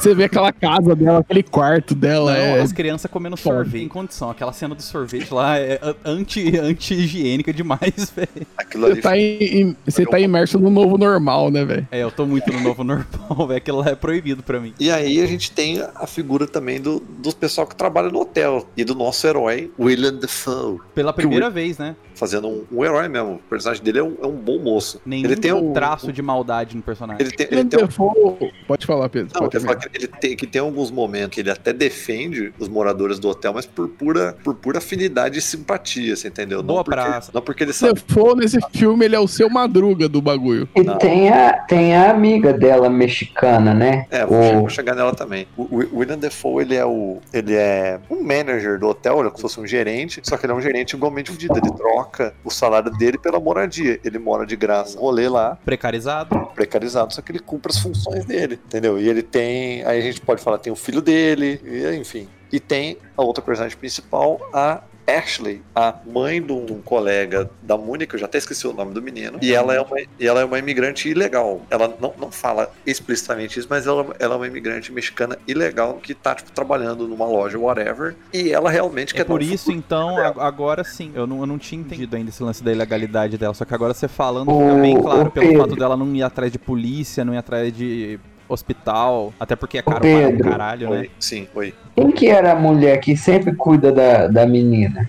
Você 0.00 0.16
vê 0.16 0.24
aquela 0.24 0.52
casa 0.52 0.96
dela, 0.96 1.20
aquele 1.20 1.44
quarto 1.44 1.94
dela, 1.94 2.32
Não, 2.32 2.38
é. 2.40 2.60
as 2.60 2.72
crianças 2.72 3.08
comendo 3.08 3.36
sorvete 3.36 3.84
em 3.84 3.88
condição. 3.88 4.30
Aquela 4.30 4.52
cena 4.52 4.74
do 4.74 4.82
sorvete 4.82 5.32
lá 5.32 5.56
é 5.56 5.78
anti- 6.04 6.58
anti-higiênica 6.58 7.52
demais, 7.52 8.10
velho. 8.16 8.46
Aquilo 8.58 8.88
Você 8.88 9.00
tá, 9.00 9.16
em- 9.16 9.38
em- 9.60 9.76
você 9.86 10.04
tá 10.04 10.18
imerso 10.18 10.58
no 10.58 10.70
novo 10.70 10.98
normal, 10.98 11.33
né, 11.50 11.64
velho? 11.64 11.88
É, 11.90 12.02
eu 12.02 12.10
tô 12.10 12.26
muito 12.26 12.52
no 12.52 12.60
novo 12.60 12.82
normal, 12.84 13.46
velho. 13.46 13.58
Aquilo 13.58 13.78
lá 13.78 13.90
é 13.90 13.94
proibido 13.94 14.42
pra 14.42 14.60
mim. 14.60 14.74
E 14.78 14.90
aí 14.90 15.20
a 15.20 15.26
gente 15.26 15.50
tem 15.50 15.80
a 15.94 16.06
figura 16.06 16.46
também 16.46 16.80
do, 16.80 17.00
do 17.00 17.34
pessoal 17.34 17.66
que 17.66 17.76
trabalha 17.76 18.08
no 18.08 18.20
hotel 18.20 18.66
e 18.76 18.84
do 18.84 18.94
nosso 18.94 19.26
herói, 19.26 19.70
William 19.78 20.14
Defoe, 20.14 20.78
Pela 20.94 21.12
primeira 21.12 21.50
vez, 21.50 21.78
né? 21.78 21.96
fazendo 22.14 22.48
um, 22.48 22.64
um 22.72 22.84
herói 22.84 23.08
mesmo. 23.08 23.34
O 23.34 23.38
personagem 23.38 23.82
dele 23.82 23.98
é 23.98 24.02
um, 24.02 24.16
é 24.22 24.26
um 24.26 24.36
bom 24.36 24.58
moço. 24.58 25.00
Nenhum 25.04 25.24
ele 25.24 25.36
tem 25.36 25.52
um 25.52 25.72
traço 25.72 26.12
de 26.12 26.22
maldade 26.22 26.76
no 26.76 26.82
personagem. 26.82 27.20
Ele 27.20 27.30
tem, 27.30 27.46
ele 27.50 27.60
Ele 27.60 27.68
tem 27.68 27.82
um 27.82 27.86
Defoe... 27.86 28.52
Pode 28.66 28.86
falar, 28.86 29.08
Pedro. 29.08 29.30
Não, 29.34 29.42
pode 29.42 29.60
falar 29.60 29.76
que 29.76 29.88
ele 29.96 30.08
tem, 30.08 30.36
que 30.36 30.46
tem 30.46 30.60
alguns 30.60 30.90
momentos 30.90 31.34
que 31.34 31.40
ele 31.40 31.50
até 31.50 31.72
defende 31.72 32.52
os 32.58 32.68
moradores 32.68 33.18
do 33.18 33.28
hotel, 33.28 33.52
mas 33.52 33.66
por 33.66 33.88
pura, 33.88 34.36
por 34.42 34.54
pura 34.54 34.78
afinidade 34.78 35.38
e 35.38 35.42
simpatia, 35.42 36.16
você 36.16 36.28
entendeu? 36.28 36.62
Boa 36.62 36.78
não 36.78 36.84
porque, 36.84 37.00
praça. 37.00 37.30
Não 37.34 37.42
porque 37.42 37.64
ele 37.64 37.72
sabe. 37.72 37.94
Defoe 37.94 38.36
nesse 38.36 38.58
filme, 38.72 39.04
ele 39.04 39.16
é 39.16 39.20
o 39.20 39.28
seu 39.28 39.50
madruga 39.50 40.08
do 40.08 40.22
bagulho. 40.22 40.68
E 40.74 40.82
Não. 40.82 40.98
Tem 41.24 41.28
a, 41.32 41.52
tem 41.52 41.96
a 41.96 42.10
amiga 42.10 42.52
dela 42.52 42.90
mexicana, 42.90 43.72
né? 43.72 44.06
É, 44.10 44.26
vou, 44.26 44.38
O, 44.38 44.60
vou 44.60 44.68
chegar 44.68 44.94
nela 44.94 45.14
também. 45.14 45.46
O, 45.56 45.62
o 45.62 45.98
William 45.98 46.18
Defoe, 46.18 46.62
ele 46.62 46.74
é 46.74 46.84
o. 46.84 47.18
Ele 47.32 47.54
é 47.54 47.98
um 48.10 48.22
manager 48.22 48.78
do 48.78 48.88
hotel, 48.88 49.18
ele 49.20 49.28
é 49.28 49.30
como 49.30 49.36
se 49.36 49.42
fosse 49.42 49.60
um 49.60 49.66
gerente, 49.66 50.20
só 50.22 50.36
que 50.36 50.44
ele 50.46 50.52
é 50.52 50.56
um 50.56 50.60
gerente 50.60 50.94
igualmente 50.94 51.30
fudido. 51.30 51.56
Ele 51.56 51.72
troca 51.72 52.34
o 52.44 52.50
salário 52.50 52.90
dele 52.90 53.18
pela 53.18 53.40
moradia. 53.40 53.98
Ele 54.04 54.18
mora 54.18 54.46
de 54.46 54.56
graça. 54.56 54.98
Rolê 54.98 55.28
lá, 55.28 55.56
Precarizado. 55.64 56.48
precarizado, 56.54 57.14
só 57.14 57.22
que 57.22 57.32
ele 57.32 57.38
cumpre 57.38 57.70
as 57.72 57.78
funções 57.78 58.24
dele, 58.24 58.58
entendeu? 58.66 58.98
E 58.98 59.08
ele 59.08 59.22
tem, 59.22 59.84
aí 59.84 59.98
a 59.98 60.02
gente 60.02 60.20
pode 60.20 60.42
falar, 60.42 60.58
tem 60.58 60.72
o 60.72 60.76
filho 60.76 61.00
dele, 61.00 61.60
e, 61.64 61.96
enfim. 61.96 62.28
E 62.52 62.60
tem 62.60 62.98
a 63.16 63.22
outra 63.22 63.42
personagem 63.42 63.76
principal, 63.76 64.40
a 64.52 64.82
Ashley, 65.06 65.60
a 65.74 65.94
mãe 66.06 66.40
de 66.40 66.52
um 66.52 66.80
colega 66.82 67.50
da 67.62 67.76
Mônica, 67.76 68.14
eu 68.16 68.20
já 68.20 68.26
até 68.26 68.38
esqueci 68.38 68.66
o 68.66 68.72
nome 68.72 68.94
do 68.94 69.02
menino, 69.02 69.38
e 69.42 69.52
ela 69.52 69.74
é 69.74 69.80
uma, 69.80 70.00
e 70.00 70.26
ela 70.26 70.40
é 70.40 70.44
uma 70.44 70.58
imigrante 70.58 71.08
ilegal. 71.08 71.60
Ela 71.70 71.94
não, 72.00 72.14
não 72.18 72.30
fala 72.30 72.72
explicitamente 72.86 73.58
isso, 73.58 73.68
mas 73.70 73.86
ela, 73.86 74.14
ela 74.18 74.34
é 74.34 74.36
uma 74.36 74.46
imigrante 74.46 74.90
mexicana 74.92 75.38
ilegal 75.46 75.94
que 76.02 76.14
tá, 76.14 76.34
tipo, 76.34 76.50
trabalhando 76.52 77.06
numa 77.06 77.26
loja, 77.26 77.58
whatever, 77.58 78.14
e 78.32 78.50
ela 78.52 78.70
realmente 78.70 79.12
É 79.14 79.16
quer 79.18 79.24
por 79.24 79.40
dar 79.40 79.46
um 79.46 79.52
isso, 79.54 79.70
então, 79.72 80.14
dela. 80.16 80.28
ag- 80.28 80.40
agora 80.40 80.82
sim. 80.84 81.12
Eu 81.14 81.26
não, 81.26 81.40
eu 81.40 81.46
não 81.46 81.58
tinha 81.58 81.80
entendido 81.80 82.16
ainda 82.16 82.30
esse 82.30 82.42
lance 82.42 82.62
da 82.64 82.72
ilegalidade 82.72 83.36
dela. 83.36 83.52
Só 83.54 83.64
que 83.64 83.74
agora 83.74 83.92
você 83.92 84.08
falando, 84.08 84.50
Ô, 84.50 84.60
fica 84.60 84.74
bem 84.80 85.00
claro 85.00 85.30
pelo 85.30 85.58
fato 85.58 85.76
dela 85.76 85.96
não 85.96 86.14
ir 86.14 86.22
atrás 86.22 86.50
de 86.50 86.58
polícia, 86.58 87.24
não 87.24 87.34
ir 87.34 87.38
atrás 87.38 87.72
de 87.76 88.18
hospital. 88.54 89.32
Até 89.38 89.54
porque 89.56 89.78
é 89.78 89.82
caro 89.82 90.00
para 90.00 90.08
um 90.08 90.30
Pedro. 90.30 90.50
caralho, 90.50 90.90
né? 90.90 90.98
Oi, 91.00 91.10
sim, 91.20 91.48
oi. 91.54 91.74
quem 91.94 92.10
que 92.10 92.28
era 92.28 92.52
a 92.52 92.54
mulher 92.54 92.98
que 93.00 93.16
sempre 93.16 93.54
cuida 93.54 93.92
da, 93.92 94.26
da 94.28 94.46
menina? 94.46 95.08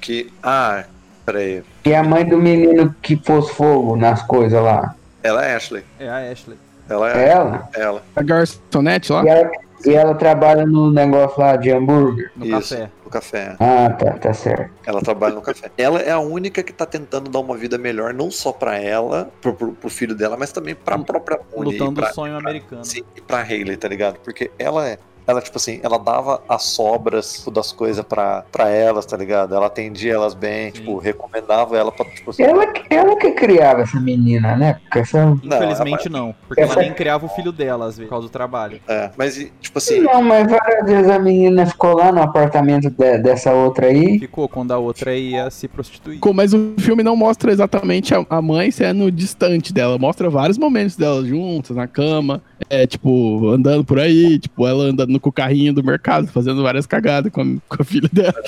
Que, 0.00 0.32
ah, 0.42 0.84
peraí, 1.24 1.62
E 1.84 1.94
a 1.94 2.02
mãe 2.02 2.24
do 2.24 2.38
menino 2.38 2.94
que 3.02 3.16
pôs 3.16 3.50
fogo 3.50 3.96
nas 3.96 4.22
coisas 4.22 4.60
lá? 4.62 4.94
ela 5.22 5.44
é 5.44 5.56
Ashley, 5.56 5.82
É 5.98 6.08
a 6.08 6.30
Ashley. 6.30 6.56
ela 6.88 7.10
É 7.12 7.24
é 7.24 7.28
ela? 7.30 7.68
ela. 7.74 8.02
A 8.14 8.22
garçonete 8.22 9.10
lá? 9.12 9.24
E 9.24 9.28
ela, 9.28 9.50
e 9.84 9.94
ela 9.94 10.14
trabalha 10.14 10.64
no 10.66 10.90
negócio 10.90 11.40
lá 11.40 11.56
de 11.56 11.70
hambúrguer? 11.70 12.30
No 12.36 12.46
Isso. 12.46 12.74
café. 12.74 12.90
No 13.04 13.10
café. 13.10 13.56
Ah, 13.60 13.90
tá, 13.90 14.12
tá 14.12 14.32
certo. 14.32 14.70
Ela 14.84 15.00
trabalha 15.00 15.34
no 15.34 15.42
café. 15.42 15.70
Ela 15.76 16.00
é 16.00 16.10
a 16.10 16.18
única 16.18 16.62
que 16.62 16.72
tá 16.72 16.86
tentando 16.86 17.30
dar 17.30 17.40
uma 17.40 17.56
vida 17.56 17.78
melhor, 17.78 18.14
não 18.14 18.30
só 18.30 18.52
pra 18.52 18.78
ela, 18.78 19.30
pro, 19.40 19.54
pro, 19.54 19.72
pro 19.72 19.90
filho 19.90 20.14
dela, 20.14 20.36
mas 20.36 20.52
também 20.52 20.74
pra 20.74 20.98
própria 20.98 21.40
e 21.56 21.60
Lutando 21.60 22.00
pra, 22.00 22.10
o 22.10 22.14
sonho 22.14 22.36
americano. 22.36 22.84
Sim, 22.84 23.02
e 23.16 23.20
pra 23.20 23.42
Hayley, 23.42 23.76
tá 23.76 23.88
ligado? 23.88 24.18
Porque 24.20 24.50
ela 24.58 24.88
é. 24.88 24.98
Ela, 25.26 25.40
tipo 25.42 25.56
assim, 25.56 25.80
ela 25.82 25.98
dava 25.98 26.40
as 26.48 26.62
sobras 26.64 27.38
tipo, 27.38 27.50
das 27.50 27.72
coisas 27.72 28.04
pra, 28.04 28.44
pra 28.52 28.68
elas, 28.68 29.04
tá 29.04 29.16
ligado? 29.16 29.54
Ela 29.54 29.66
atendia 29.66 30.14
elas 30.14 30.34
bem, 30.34 30.66
Sim. 30.66 30.72
tipo, 30.80 30.98
recomendava 30.98 31.76
ela 31.76 31.90
pra, 31.90 32.04
tipo 32.04 32.30
assim. 32.30 32.42
Ela, 32.42 32.66
que- 32.68 32.94
ela 32.94 33.16
que 33.16 33.30
criava 33.32 33.82
essa 33.82 33.98
menina, 34.00 34.56
né? 34.56 34.74
Porque 34.84 35.00
essa... 35.00 35.24
Não, 35.26 35.34
Infelizmente 35.42 36.08
não. 36.08 36.34
Porque 36.46 36.60
ela 36.62 36.70
Essa- 36.72 36.80
nem 36.80 36.92
criava 36.92 37.26
o 37.26 37.28
filho 37.28 37.50
dela, 37.52 37.86
às 37.86 37.96
vezes, 37.96 38.08
por 38.08 38.10
causa 38.10 38.28
do 38.28 38.30
trabalho. 38.30 38.80
É, 38.88 39.10
mas, 39.16 39.34
tipo 39.60 39.78
assim, 39.78 40.00
Não, 40.00 40.22
mas 40.22 40.48
várias 40.50 40.86
vezes 40.88 41.10
a 41.10 41.18
menina 41.18 41.66
ficou 41.66 41.96
lá 41.96 42.12
no 42.12 42.22
apartamento 42.22 42.88
de- 42.90 43.18
dessa 43.18 43.52
outra 43.52 43.86
aí. 43.86 44.18
Ficou 44.18 44.48
quando 44.48 44.72
a 44.72 44.78
outra 44.78 45.14
ia 45.14 45.50
se 45.50 45.66
prostituir. 45.66 46.20
Co- 46.20 46.32
Mas 46.32 46.52
o 46.54 46.74
filme 46.78 47.02
não 47.02 47.16
mostra 47.16 47.50
exatamente 47.50 48.14
a, 48.14 48.24
a 48.30 48.40
mãe 48.42 48.70
sendo 48.70 49.10
distante 49.10 49.72
dela. 49.72 49.98
Mostra 49.98 50.30
vários 50.30 50.58
momentos 50.58 50.96
delas 50.96 51.26
juntas, 51.26 51.76
na 51.76 51.86
cama, 51.86 52.42
é, 52.68 52.86
tipo, 52.86 53.48
andando 53.48 53.84
por 53.84 53.98
aí, 54.00 54.38
tipo, 54.38 54.66
ela 54.66 54.84
andando 54.84 55.18
com 55.20 55.28
o 55.28 55.32
carrinho 55.32 55.72
do 55.72 55.84
mercado, 55.84 56.26
fazendo 56.28 56.62
várias 56.62 56.86
cagadas 56.86 57.32
com 57.32 57.40
a, 57.42 57.44
com 57.76 57.82
a 57.82 57.84
filha 57.84 58.08
dela. 58.12 58.34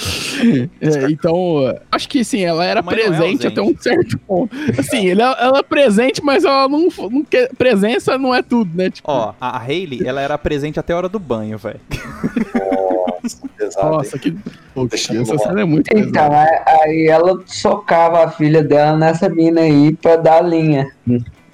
É, 0.80 1.10
então, 1.10 1.34
acho 1.90 2.08
que 2.08 2.22
sim, 2.24 2.42
ela 2.44 2.64
era 2.64 2.80
é 2.80 2.82
presente 2.82 3.16
ausente. 3.16 3.46
até 3.48 3.60
um 3.62 3.74
certo 3.76 4.18
ponto. 4.20 4.54
Assim, 4.78 5.06
ele- 5.08 5.20
ela 5.22 5.58
é 5.58 5.62
presente, 5.62 6.22
mas 6.22 6.44
ela 6.44 6.68
não, 6.68 6.88
não 7.10 7.24
quer. 7.24 7.48
Presença 7.56 8.16
não 8.16 8.34
é 8.34 8.42
tudo, 8.42 8.70
né? 8.76 8.88
Tipo, 8.90 9.10
Ó, 9.10 9.34
a 9.40 9.58
Hayley, 9.58 10.06
ela 10.06 10.20
era 10.20 10.38
presente 10.38 10.78
até 10.78 10.92
a 10.92 10.96
hora 10.96 11.08
do 11.08 11.18
banho, 11.18 11.58
velho. 11.58 11.80
nossa, 12.54 13.38
pesado. 13.56 13.90
nossa, 13.90 14.18
que. 14.18 14.30
Putz, 14.74 14.90
Deixa 14.90 15.14
eu 15.14 15.22
essa 15.22 15.38
cena 15.38 15.60
é 15.60 15.64
muito 15.64 15.88
Então, 15.92 16.04
pesada. 16.28 16.40
aí- 16.40 16.80
aí 16.82 17.06
ela 17.08 17.42
socava 17.46 18.24
a 18.24 18.30
filha 18.30 18.62
dela 18.62 18.96
nessa 18.96 19.28
mina 19.28 19.60
aí 19.62 19.94
pra 19.96 20.16
dar 20.16 20.40
linha 20.42 20.90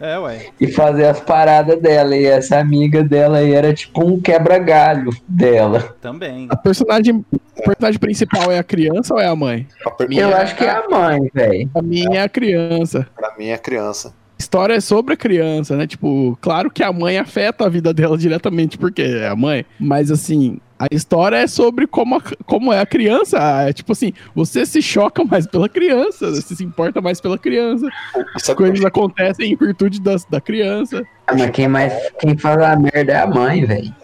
É, 0.04 0.18
ué. 0.18 0.46
e 0.60 0.66
fazer 0.66 1.06
as 1.06 1.18
paradas 1.18 1.80
dela. 1.80 2.14
E 2.14 2.26
essa 2.26 2.58
amiga 2.58 3.02
dela 3.02 3.38
aí 3.38 3.52
era 3.52 3.72
tipo 3.72 4.04
um 4.04 4.20
quebra-galho 4.20 5.10
dela. 5.26 5.96
Também. 6.00 6.46
A 6.50 6.56
personagem, 6.56 7.24
a 7.58 7.62
personagem 7.62 7.98
principal 7.98 8.52
é 8.52 8.58
a 8.58 8.62
criança 8.62 9.14
ou 9.14 9.20
é 9.20 9.26
a 9.26 9.34
mãe? 9.34 9.66
A 9.86 10.12
Eu 10.12 10.36
acho 10.36 10.56
que 10.56 10.64
é 10.64 10.70
a 10.70 10.86
mãe, 10.86 11.30
velho. 11.32 11.70
A 11.74 11.80
minha 11.80 12.18
é 12.18 12.22
a 12.22 12.28
criança. 12.28 13.06
Pra 13.16 13.34
mim 13.38 13.46
é 13.46 13.56
criança. 13.56 14.08
A 14.08 14.42
história 14.42 14.74
é 14.74 14.80
sobre 14.80 15.14
a 15.14 15.16
criança, 15.16 15.74
né? 15.74 15.86
Tipo, 15.86 16.36
claro 16.38 16.70
que 16.70 16.82
a 16.82 16.92
mãe 16.92 17.16
afeta 17.16 17.64
a 17.64 17.68
vida 17.70 17.94
dela 17.94 18.18
diretamente, 18.18 18.76
porque 18.76 19.00
é 19.00 19.28
a 19.28 19.36
mãe. 19.36 19.64
Mas 19.80 20.10
assim, 20.10 20.58
a 20.90 20.94
história 20.94 21.36
é 21.36 21.46
sobre 21.46 21.86
como, 21.86 22.16
a- 22.16 22.22
como 22.46 22.72
é 22.72 22.80
a 22.80 22.86
criança. 22.86 23.38
É 23.68 23.72
tipo 23.72 23.92
assim, 23.92 24.12
você 24.34 24.64
se 24.66 24.80
choca 24.82 25.24
mais 25.24 25.46
pela 25.46 25.68
criança, 25.68 26.30
você 26.30 26.54
se 26.54 26.64
importa 26.64 27.00
mais 27.00 27.20
pela 27.20 27.38
criança. 27.38 27.86
As 28.34 28.46
coisas 28.54 28.84
acontecem 28.84 29.52
em 29.52 29.56
virtude 29.56 30.00
das, 30.00 30.24
da 30.24 30.40
criança. 30.40 31.04
Ah, 31.26 31.34
Mas 31.36 31.50
quem 31.50 31.68
mais 31.68 31.92
quem 32.18 32.36
faz 32.36 32.58
a 32.60 32.76
merda 32.76 33.12
é 33.12 33.16
a 33.20 33.26
mãe, 33.26 33.64
velho. 33.64 33.94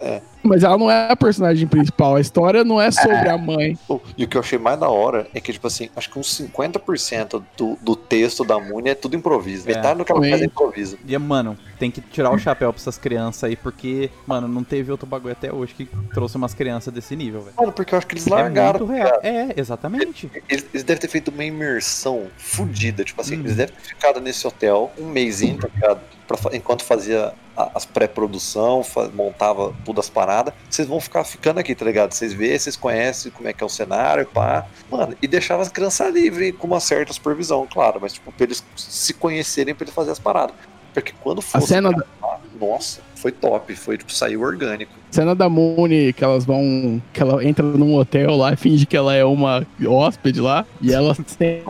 Mas 0.43 0.63
ela 0.63 0.77
não 0.77 0.89
é 0.89 1.11
a 1.11 1.15
personagem 1.15 1.67
principal. 1.67 2.15
A 2.15 2.21
história 2.21 2.63
não 2.63 2.81
é 2.81 2.89
sobre 2.91 3.29
a 3.29 3.37
mãe. 3.37 3.77
E 4.17 4.23
o 4.23 4.27
que 4.27 4.35
eu 4.37 4.41
achei 4.41 4.57
mais 4.57 4.79
da 4.79 4.89
hora 4.89 5.27
é 5.33 5.39
que, 5.39 5.53
tipo 5.53 5.67
assim, 5.67 5.89
acho 5.95 6.09
que 6.09 6.17
uns 6.17 6.27
50% 6.41 7.43
do, 7.57 7.77
do 7.81 7.95
texto 7.95 8.43
da 8.43 8.59
Moon 8.59 8.81
é 8.85 8.95
tudo 8.95 9.15
improviso. 9.15 9.69
É. 9.69 9.75
Metade 9.75 9.99
do 9.99 10.05
que 10.05 10.11
ela 10.11 10.21
faz 10.21 10.41
é 10.41 10.45
improviso. 10.45 10.97
E, 11.07 11.17
mano, 11.17 11.57
tem 11.77 11.91
que 11.91 12.01
tirar 12.01 12.31
o 12.31 12.37
chapéu 12.39 12.71
pra 12.73 12.79
essas 12.81 12.97
crianças 12.97 13.43
aí, 13.43 13.55
porque, 13.55 14.09
mano, 14.25 14.47
não 14.47 14.63
teve 14.63 14.91
outro 14.91 15.05
bagulho 15.07 15.31
até 15.33 15.51
hoje 15.53 15.73
que 15.73 15.85
trouxe 16.13 16.37
umas 16.37 16.53
crianças 16.53 16.93
desse 16.93 17.15
nível, 17.15 17.41
velho. 17.41 17.53
Mano, 17.57 17.71
porque 17.71 17.93
eu 17.93 17.97
acho 17.97 18.07
que 18.07 18.15
eles 18.15 18.27
É 18.27 18.29
largaram. 18.29 18.85
ligado? 18.87 19.19
É, 19.23 19.53
exatamente. 19.55 20.29
Eles, 20.49 20.65
eles 20.73 20.83
devem 20.83 21.01
ter 21.01 21.07
feito 21.07 21.29
uma 21.29 21.43
imersão 21.43 22.27
fodida. 22.37 23.03
Tipo 23.03 23.21
assim, 23.21 23.37
Hum. 23.37 23.41
eles 23.41 23.55
devem 23.55 23.75
ter 23.75 23.81
ficado 23.89 24.19
nesse 24.19 24.45
hotel 24.47 24.91
um 24.97 25.05
mêsinho, 25.09 25.57
tá 25.57 25.67
ligado? 25.73 25.99
Pra 26.27 26.37
enquanto 26.53 26.83
fazia 26.83 27.33
as 27.75 27.85
pré-produção, 27.85 28.83
montava 29.13 29.73
tudo 29.85 29.99
as 29.99 30.09
paradas. 30.09 30.53
Vocês 30.69 30.87
vão 30.87 30.99
ficar 30.99 31.23
ficando 31.23 31.59
aqui, 31.59 31.75
tá 31.75 31.85
ligado? 31.85 32.13
Vocês 32.13 32.33
vê, 32.33 32.57
vocês 32.57 32.75
conhecem 32.75 33.31
como 33.31 33.47
é 33.49 33.53
que 33.53 33.63
é 33.63 33.65
o 33.65 33.69
cenário, 33.69 34.25
pá. 34.25 34.65
Mano, 34.89 35.15
e 35.21 35.27
deixava 35.27 35.61
as 35.61 35.69
crianças 35.69 36.13
livres 36.13 36.53
com 36.57 36.67
uma 36.67 36.79
certa 36.79 37.11
supervisão, 37.13 37.67
claro. 37.71 37.99
Mas, 38.01 38.13
tipo, 38.13 38.31
pra 38.31 38.45
eles 38.45 38.63
se 38.75 39.13
conhecerem, 39.13 39.75
pra 39.75 39.83
eles 39.85 39.93
fazerem 39.93 40.13
as 40.13 40.19
paradas. 40.19 40.55
Porque 40.93 41.13
quando 41.21 41.39
A 41.39 41.41
fosse. 41.41 41.67
cena, 41.67 41.89
da- 41.91 42.03
gravar, 42.19 42.41
Nossa, 42.59 42.99
foi 43.15 43.31
top. 43.31 43.73
Foi, 43.75 43.97
tipo, 43.97 44.11
saiu 44.11 44.41
orgânico. 44.41 44.91
cena 45.09 45.33
da 45.33 45.47
Mooney, 45.49 46.11
que 46.13 46.23
elas 46.23 46.43
vão. 46.45 47.01
que 47.13 47.21
ela 47.21 47.43
entra 47.45 47.65
num 47.65 47.95
hotel 47.95 48.35
lá 48.35 48.51
e 48.53 48.57
finge 48.57 48.85
que 48.85 48.95
ela 48.97 49.15
é 49.15 49.23
uma 49.23 49.65
hóspede 49.87 50.41
lá. 50.41 50.65
E 50.81 50.93
ela 50.93 51.15
tem 51.37 51.63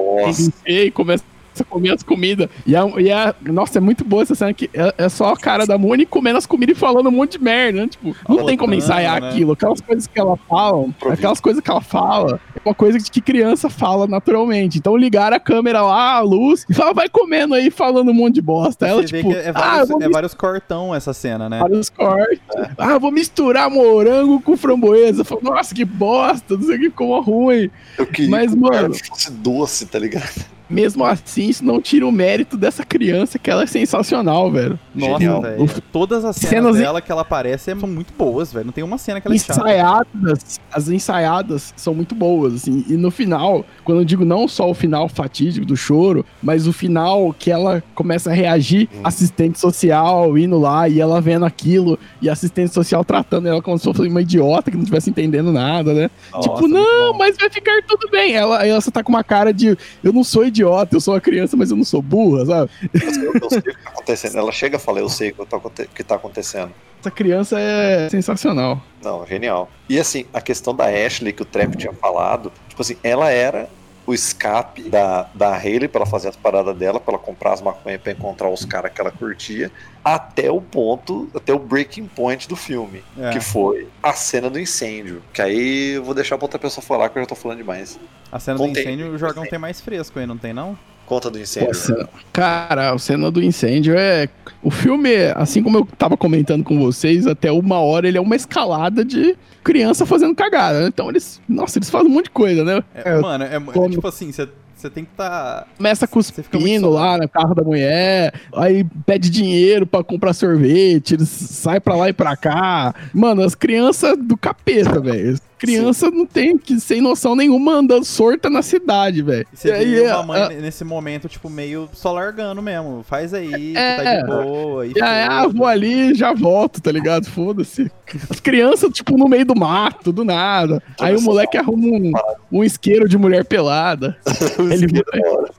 e 0.66 0.90
começa 0.92 1.24
a 1.62 1.66
comer 1.66 1.92
as 1.94 2.04
comidas. 2.04 2.50
E 2.66 2.76
a, 2.76 2.86
e 3.00 3.12
a- 3.12 3.34
Nossa, 3.42 3.78
é 3.78 3.82
muito 3.82 4.04
boa 4.04 4.24
essa 4.24 4.36
cena 4.36 4.54
que 4.54 4.70
é, 4.74 4.94
é 4.98 5.10
só 5.10 5.30
a 5.34 5.38
cara 5.38 5.66
da 5.66 5.78
Mooney 5.78 6.06
comendo 6.06 6.38
as 6.38 6.46
comidas 6.46 6.76
e 6.76 6.80
falando 6.80 7.08
um 7.08 7.12
monte 7.12 7.38
de 7.38 7.44
merda, 7.44 7.82
né? 7.82 7.88
Tipo, 7.88 8.16
não 8.28 8.46
tem 8.46 8.58
como 8.58 8.74
ensaiar 8.74 9.22
né? 9.22 9.30
aquilo. 9.30 9.54
Aquelas 9.54 9.82
coisas 9.82 10.08
que 10.08 10.20
ela 10.20 10.38
fala, 10.38 10.88
aquelas 11.12 11.40
coisas 11.40 11.62
que 11.64 11.70
ela 11.70 11.82
fala, 11.82 12.40
é 12.56 12.60
uma 12.66 12.76
coisa 12.76 12.98
que 13.00 13.22
criança 13.22 13.70
fala 13.70 14.08
naturalmente. 14.08 14.78
Então 14.78 14.96
ligaram 14.98 15.36
a 15.38 15.40
câmera 15.40 15.82
lá, 15.82 16.14
a 16.16 16.20
luz, 16.22 16.66
e 16.70 16.80
ela 16.82 16.94
vai 16.94 17.10
comendo 17.10 17.54
aí, 17.54 17.70
falando 17.72 18.10
um 18.12 18.14
monte 18.14 18.36
de 18.36 18.42
bosta. 18.42 18.88
Ela, 18.88 19.02
Você 19.02 19.08
vê 19.08 19.18
tipo, 19.20 19.32
que 19.32 19.38
é 19.38 19.50
ah, 19.50 19.52
vários, 19.52 19.90
vou 19.90 20.02
é 20.02 20.10
vários 20.10 20.34
cortão 20.34 20.94
essa 20.94 21.14
cena, 21.14 21.50
né? 21.50 21.60
vários 21.60 21.90
cortes. 21.90 22.40
Ah, 22.78 22.98
vou 22.98 23.12
misturar 23.12 23.70
morango 23.70 24.42
com 24.42 24.56
framboesa. 24.58 25.24
Falo, 25.24 25.42
Nossa, 25.44 25.74
que 25.74 25.86
bosta, 25.86 26.56
não 26.56 26.64
sei 26.64 26.76
o 26.76 26.80
que, 26.80 26.86
ficou 26.90 27.22
ruim. 27.22 27.70
Eu 27.98 28.06
queria 28.08 28.30
Mas, 28.32 28.52
que 28.54 28.60
mano- 28.60 28.94
fosse 28.94 29.32
doce, 29.32 29.86
tá 29.86 30.00
ligado? 30.00 30.46
Mesmo 30.72 31.04
assim, 31.06 31.50
isso 31.50 31.64
não 31.66 31.82
tira 31.82 32.08
o 32.08 32.12
mérito 32.12 32.56
dessa 32.58 32.84
criança, 32.86 33.38
que 33.38 33.50
ela 33.50 33.64
é 33.64 33.68
sensacional, 33.68 34.52
velho. 34.52 34.80
Nossa, 34.96 35.40
velho. 35.42 35.70
Todas 35.92 36.24
as 36.26 36.36
cenas 36.36 36.50
Cenas- 36.64 36.78
dela 36.78 37.02
que 37.02 37.12
ela 37.12 37.22
aparece 37.22 37.76
são 37.78 37.88
muito 37.90 38.14
boas, 38.18 38.52
velho. 38.54 38.66
Não 38.66 38.72
tem 38.74 38.84
uma 38.84 38.98
cena 38.98 39.20
que 39.20 39.28
ela 39.28 39.36
é 39.36 39.40
chata. 39.40 39.60
ensaiadas, 39.62 40.60
as 40.72 40.90
ensaiadas 40.90 41.74
são 41.76 41.94
muito 41.94 42.16
boas, 42.16 42.54
assim. 42.56 42.86
E 42.88 42.94
no 42.94 43.12
final, 43.12 43.66
quando 43.84 44.00
eu 44.00 44.06
digo 44.06 44.24
não 44.26 44.48
só 44.48 44.70
o 44.70 44.74
final 44.74 45.10
fatídico 45.10 45.66
do 45.66 45.76
choro, 45.76 46.26
mas 46.42 46.68
o 46.68 46.74
final 46.74 47.34
que 47.38 47.52
ela 47.52 47.84
começa 47.94 48.30
a 48.30 48.34
reagir, 48.34 48.88
Hum. 48.94 49.02
assistente 49.04 49.60
social 49.60 50.38
indo 50.38 50.58
lá 50.60 50.88
e 50.88 51.00
ela 51.00 51.20
vendo 51.22 51.46
aquilo, 51.46 51.98
e 52.22 52.30
assistente 52.30 52.74
social 52.74 53.04
tratando 53.04 53.48
ela 53.48 53.62
como 53.62 53.78
se 53.78 53.84
fosse 53.84 54.08
uma 54.08 54.22
idiota 54.22 54.70
que 54.72 54.78
não 54.78 54.84
estivesse 54.84 55.10
entendendo 55.10 55.52
nada, 55.52 55.94
né? 55.94 56.10
Nossa, 56.32 56.48
tipo, 56.50 56.68
não, 56.68 57.12
bom. 57.12 57.18
mas 57.18 57.36
vai 57.38 57.50
ficar 57.50 57.82
tudo 57.88 58.10
bem. 58.10 58.34
Ela, 58.34 58.66
ela 58.66 58.80
só 58.82 58.92
tá 58.92 59.04
com 59.04 59.12
uma 59.12 59.24
cara 59.24 59.54
de 59.54 59.78
eu 60.04 60.14
não 60.14 60.24
sou 60.24 60.46
idiota, 60.46 60.61
eu 60.62 61.00
sou 61.02 61.14
uma 61.14 61.22
criança, 61.22 61.56
mas 61.58 61.72
eu 61.72 61.78
não 61.78 61.84
sou 61.84 62.02
burra, 62.02 62.46
sabe? 62.46 62.72
Eu, 62.94 63.34
eu 63.42 63.50
sei 63.50 63.60
o 63.60 63.64
que 63.64 63.84
tá 63.84 63.90
acontecendo. 63.90 64.38
Ela 64.38 64.52
chega 64.52 64.78
e 64.78 64.80
fala, 64.80 65.00
eu 65.00 65.10
sei 65.10 65.32
o 65.32 65.34
que 65.34 65.46
tá, 65.46 65.86
que 65.96 66.04
tá 66.04 66.16
acontecendo. 66.16 66.72
Essa 67.00 67.10
criança 67.10 67.60
é 67.60 68.10
sensacional. 68.10 68.82
Não, 69.04 69.26
genial. 69.26 69.70
E 69.90 70.00
assim, 70.00 70.26
a 70.32 70.40
questão 70.40 70.76
da 70.76 70.86
Ashley 70.86 71.34
que 71.34 71.42
o 71.42 71.46
Trap 71.46 71.76
tinha 71.76 71.94
falado, 71.94 72.52
tipo 72.70 72.82
assim, 72.82 72.96
ela 73.04 73.32
era 73.32 73.68
o 74.06 74.14
escape 74.14 74.90
da, 74.90 75.30
da 75.34 75.56
Hayley 75.56 75.88
pra 75.88 76.02
ela 76.02 76.10
fazer 76.10 76.30
as 76.30 76.36
paradas 76.36 76.76
dela, 76.76 77.00
pra 77.00 77.14
ela 77.14 77.22
comprar 77.24 77.54
as 77.54 77.62
maconhas 77.62 78.02
pra 78.02 78.12
encontrar 78.12 78.50
os 78.50 78.66
caras 78.66 78.92
que 78.92 79.00
ela 79.00 79.12
curtia, 79.12 79.72
até 80.04 80.50
o 80.52 80.60
ponto, 80.60 81.30
até 81.36 81.54
o 81.54 81.60
breaking 81.60 82.08
point 82.08 82.48
do 82.50 82.56
filme, 82.56 83.04
É. 83.20 83.30
que 83.30 83.40
foi 83.40 83.88
a 84.02 84.14
cena 84.14 84.50
do 84.50 84.60
incêndio. 84.60 85.22
Que 85.32 85.42
aí 85.42 85.92
eu 85.96 86.04
vou 86.04 86.14
deixar 86.14 86.38
pra 86.38 86.46
outra 86.46 86.60
pessoa 86.60 86.84
falar 86.84 87.10
que 87.10 87.18
eu 87.18 87.22
já 87.24 87.28
tô 87.28 87.36
falando 87.36 87.58
demais. 87.60 88.00
A 88.32 88.40
cena 88.40 88.58
do 88.58 88.66
incêndio, 88.68 89.12
o 89.14 89.18
Jorgão 89.18 89.46
tem 89.46 89.60
mais 89.60 89.80
fresco 89.82 90.18
aí, 90.18 90.26
não 90.26 90.38
tem 90.38 90.54
não? 90.54 90.78
Conta 91.12 91.30
do 91.30 91.38
incêndio. 91.38 91.68
Nossa, 91.68 92.10
cara, 92.32 92.94
a 92.94 92.98
cena 92.98 93.30
do 93.30 93.44
incêndio 93.44 93.96
é. 93.98 94.30
O 94.64 94.72
filme, 94.72 95.10
assim 95.36 95.62
como 95.62 95.80
eu 95.80 95.88
tava 95.98 96.16
comentando 96.16 96.64
com 96.64 96.80
vocês, 96.80 97.28
até 97.28 97.52
uma 97.52 97.80
hora 97.80 98.08
ele 98.08 98.18
é 98.18 98.22
uma 98.22 98.34
escalada 98.34 99.04
de 99.04 99.36
criança 99.62 100.06
fazendo 100.06 100.34
cagada, 100.34 100.80
né? 100.80 100.88
Então 100.88 101.10
eles. 101.10 101.42
Nossa, 101.50 101.78
eles 101.80 101.90
fazem 101.90 102.08
um 102.10 102.14
monte 102.14 102.26
de 102.26 102.32
coisa, 102.32 102.64
né? 102.64 102.82
É, 102.96 103.10
É, 103.10 103.20
mano, 103.20 103.44
é, 103.44 103.58
é 103.58 103.60
como- 103.60 103.90
tipo 103.90 104.08
assim, 104.08 104.32
você 104.32 104.48
você 104.74 104.90
tem 104.90 105.04
que 105.04 105.12
tá. 105.18 105.68
Começa 105.78 106.08
cuspindo 106.08 106.90
lá 106.90 107.18
no 107.18 107.28
carro 107.30 107.54
da 107.54 107.62
mulher, 107.62 108.34
aí 108.56 108.84
pede 109.06 109.30
dinheiro 109.30 109.86
pra 109.86 110.04
comprar 110.04 110.32
sorvete, 110.34 111.14
eles 111.16 111.28
saem 111.30 111.80
pra 111.82 111.94
lá 111.96 112.08
e 112.10 112.14
pra 112.14 112.36
cá. 112.38 112.96
Mano, 113.14 113.44
as 113.44 113.54
crianças 113.54 114.18
do 114.18 114.36
capeta, 114.38 115.00
velho. 115.00 115.38
Criança 115.62 116.10
não 116.12 116.26
tem 116.26 116.58
que, 116.58 116.80
sem 116.80 117.00
noção 117.02 117.36
nenhuma, 117.36 117.74
andando 117.74 118.04
sorta 118.04 118.50
na 118.50 118.62
cidade, 118.62 119.22
velho. 119.22 119.46
Você 119.54 119.70
E 119.70 119.72
aí, 119.72 119.96
vê 119.96 120.02
uma 120.08 120.20
a- 120.20 120.24
mãe 120.24 120.42
a- 120.42 120.50
nesse 120.50 120.84
momento, 120.84 121.28
tipo, 121.30 121.50
meio 121.50 121.88
só 121.94 122.12
largando 122.12 122.62
mesmo. 122.62 123.04
Faz 123.08 123.34
aí, 123.34 123.76
É. 123.76 123.96
que 123.98 124.04
tá 124.04 124.16
de 124.22 124.26
boa. 124.28 124.88
E 124.88 124.94
Já 124.98 125.10
é, 125.10 125.28
ah, 125.28 125.48
vou 125.48 125.66
ali 125.66 126.14
já 126.14 126.34
volto, 126.34 126.82
tá 126.82 126.92
ligado? 126.92 127.26
Foda-se. 127.28 127.92
As 128.30 128.40
crianças, 128.40 128.90
tipo, 128.92 129.18
no 129.18 129.28
meio 129.28 129.46
do 129.46 129.56
mato, 129.56 130.12
do 130.12 130.26
nada. 130.26 130.82
Aí 131.00 131.16
o 131.16 131.22
moleque 131.22 131.58
arruma 131.58 131.86
um, 131.88 132.12
um 132.60 132.64
isqueiro 132.64 133.08
de 133.08 133.18
mulher 133.18 133.46
pelada. 133.46 134.18
Ele 134.60 135.02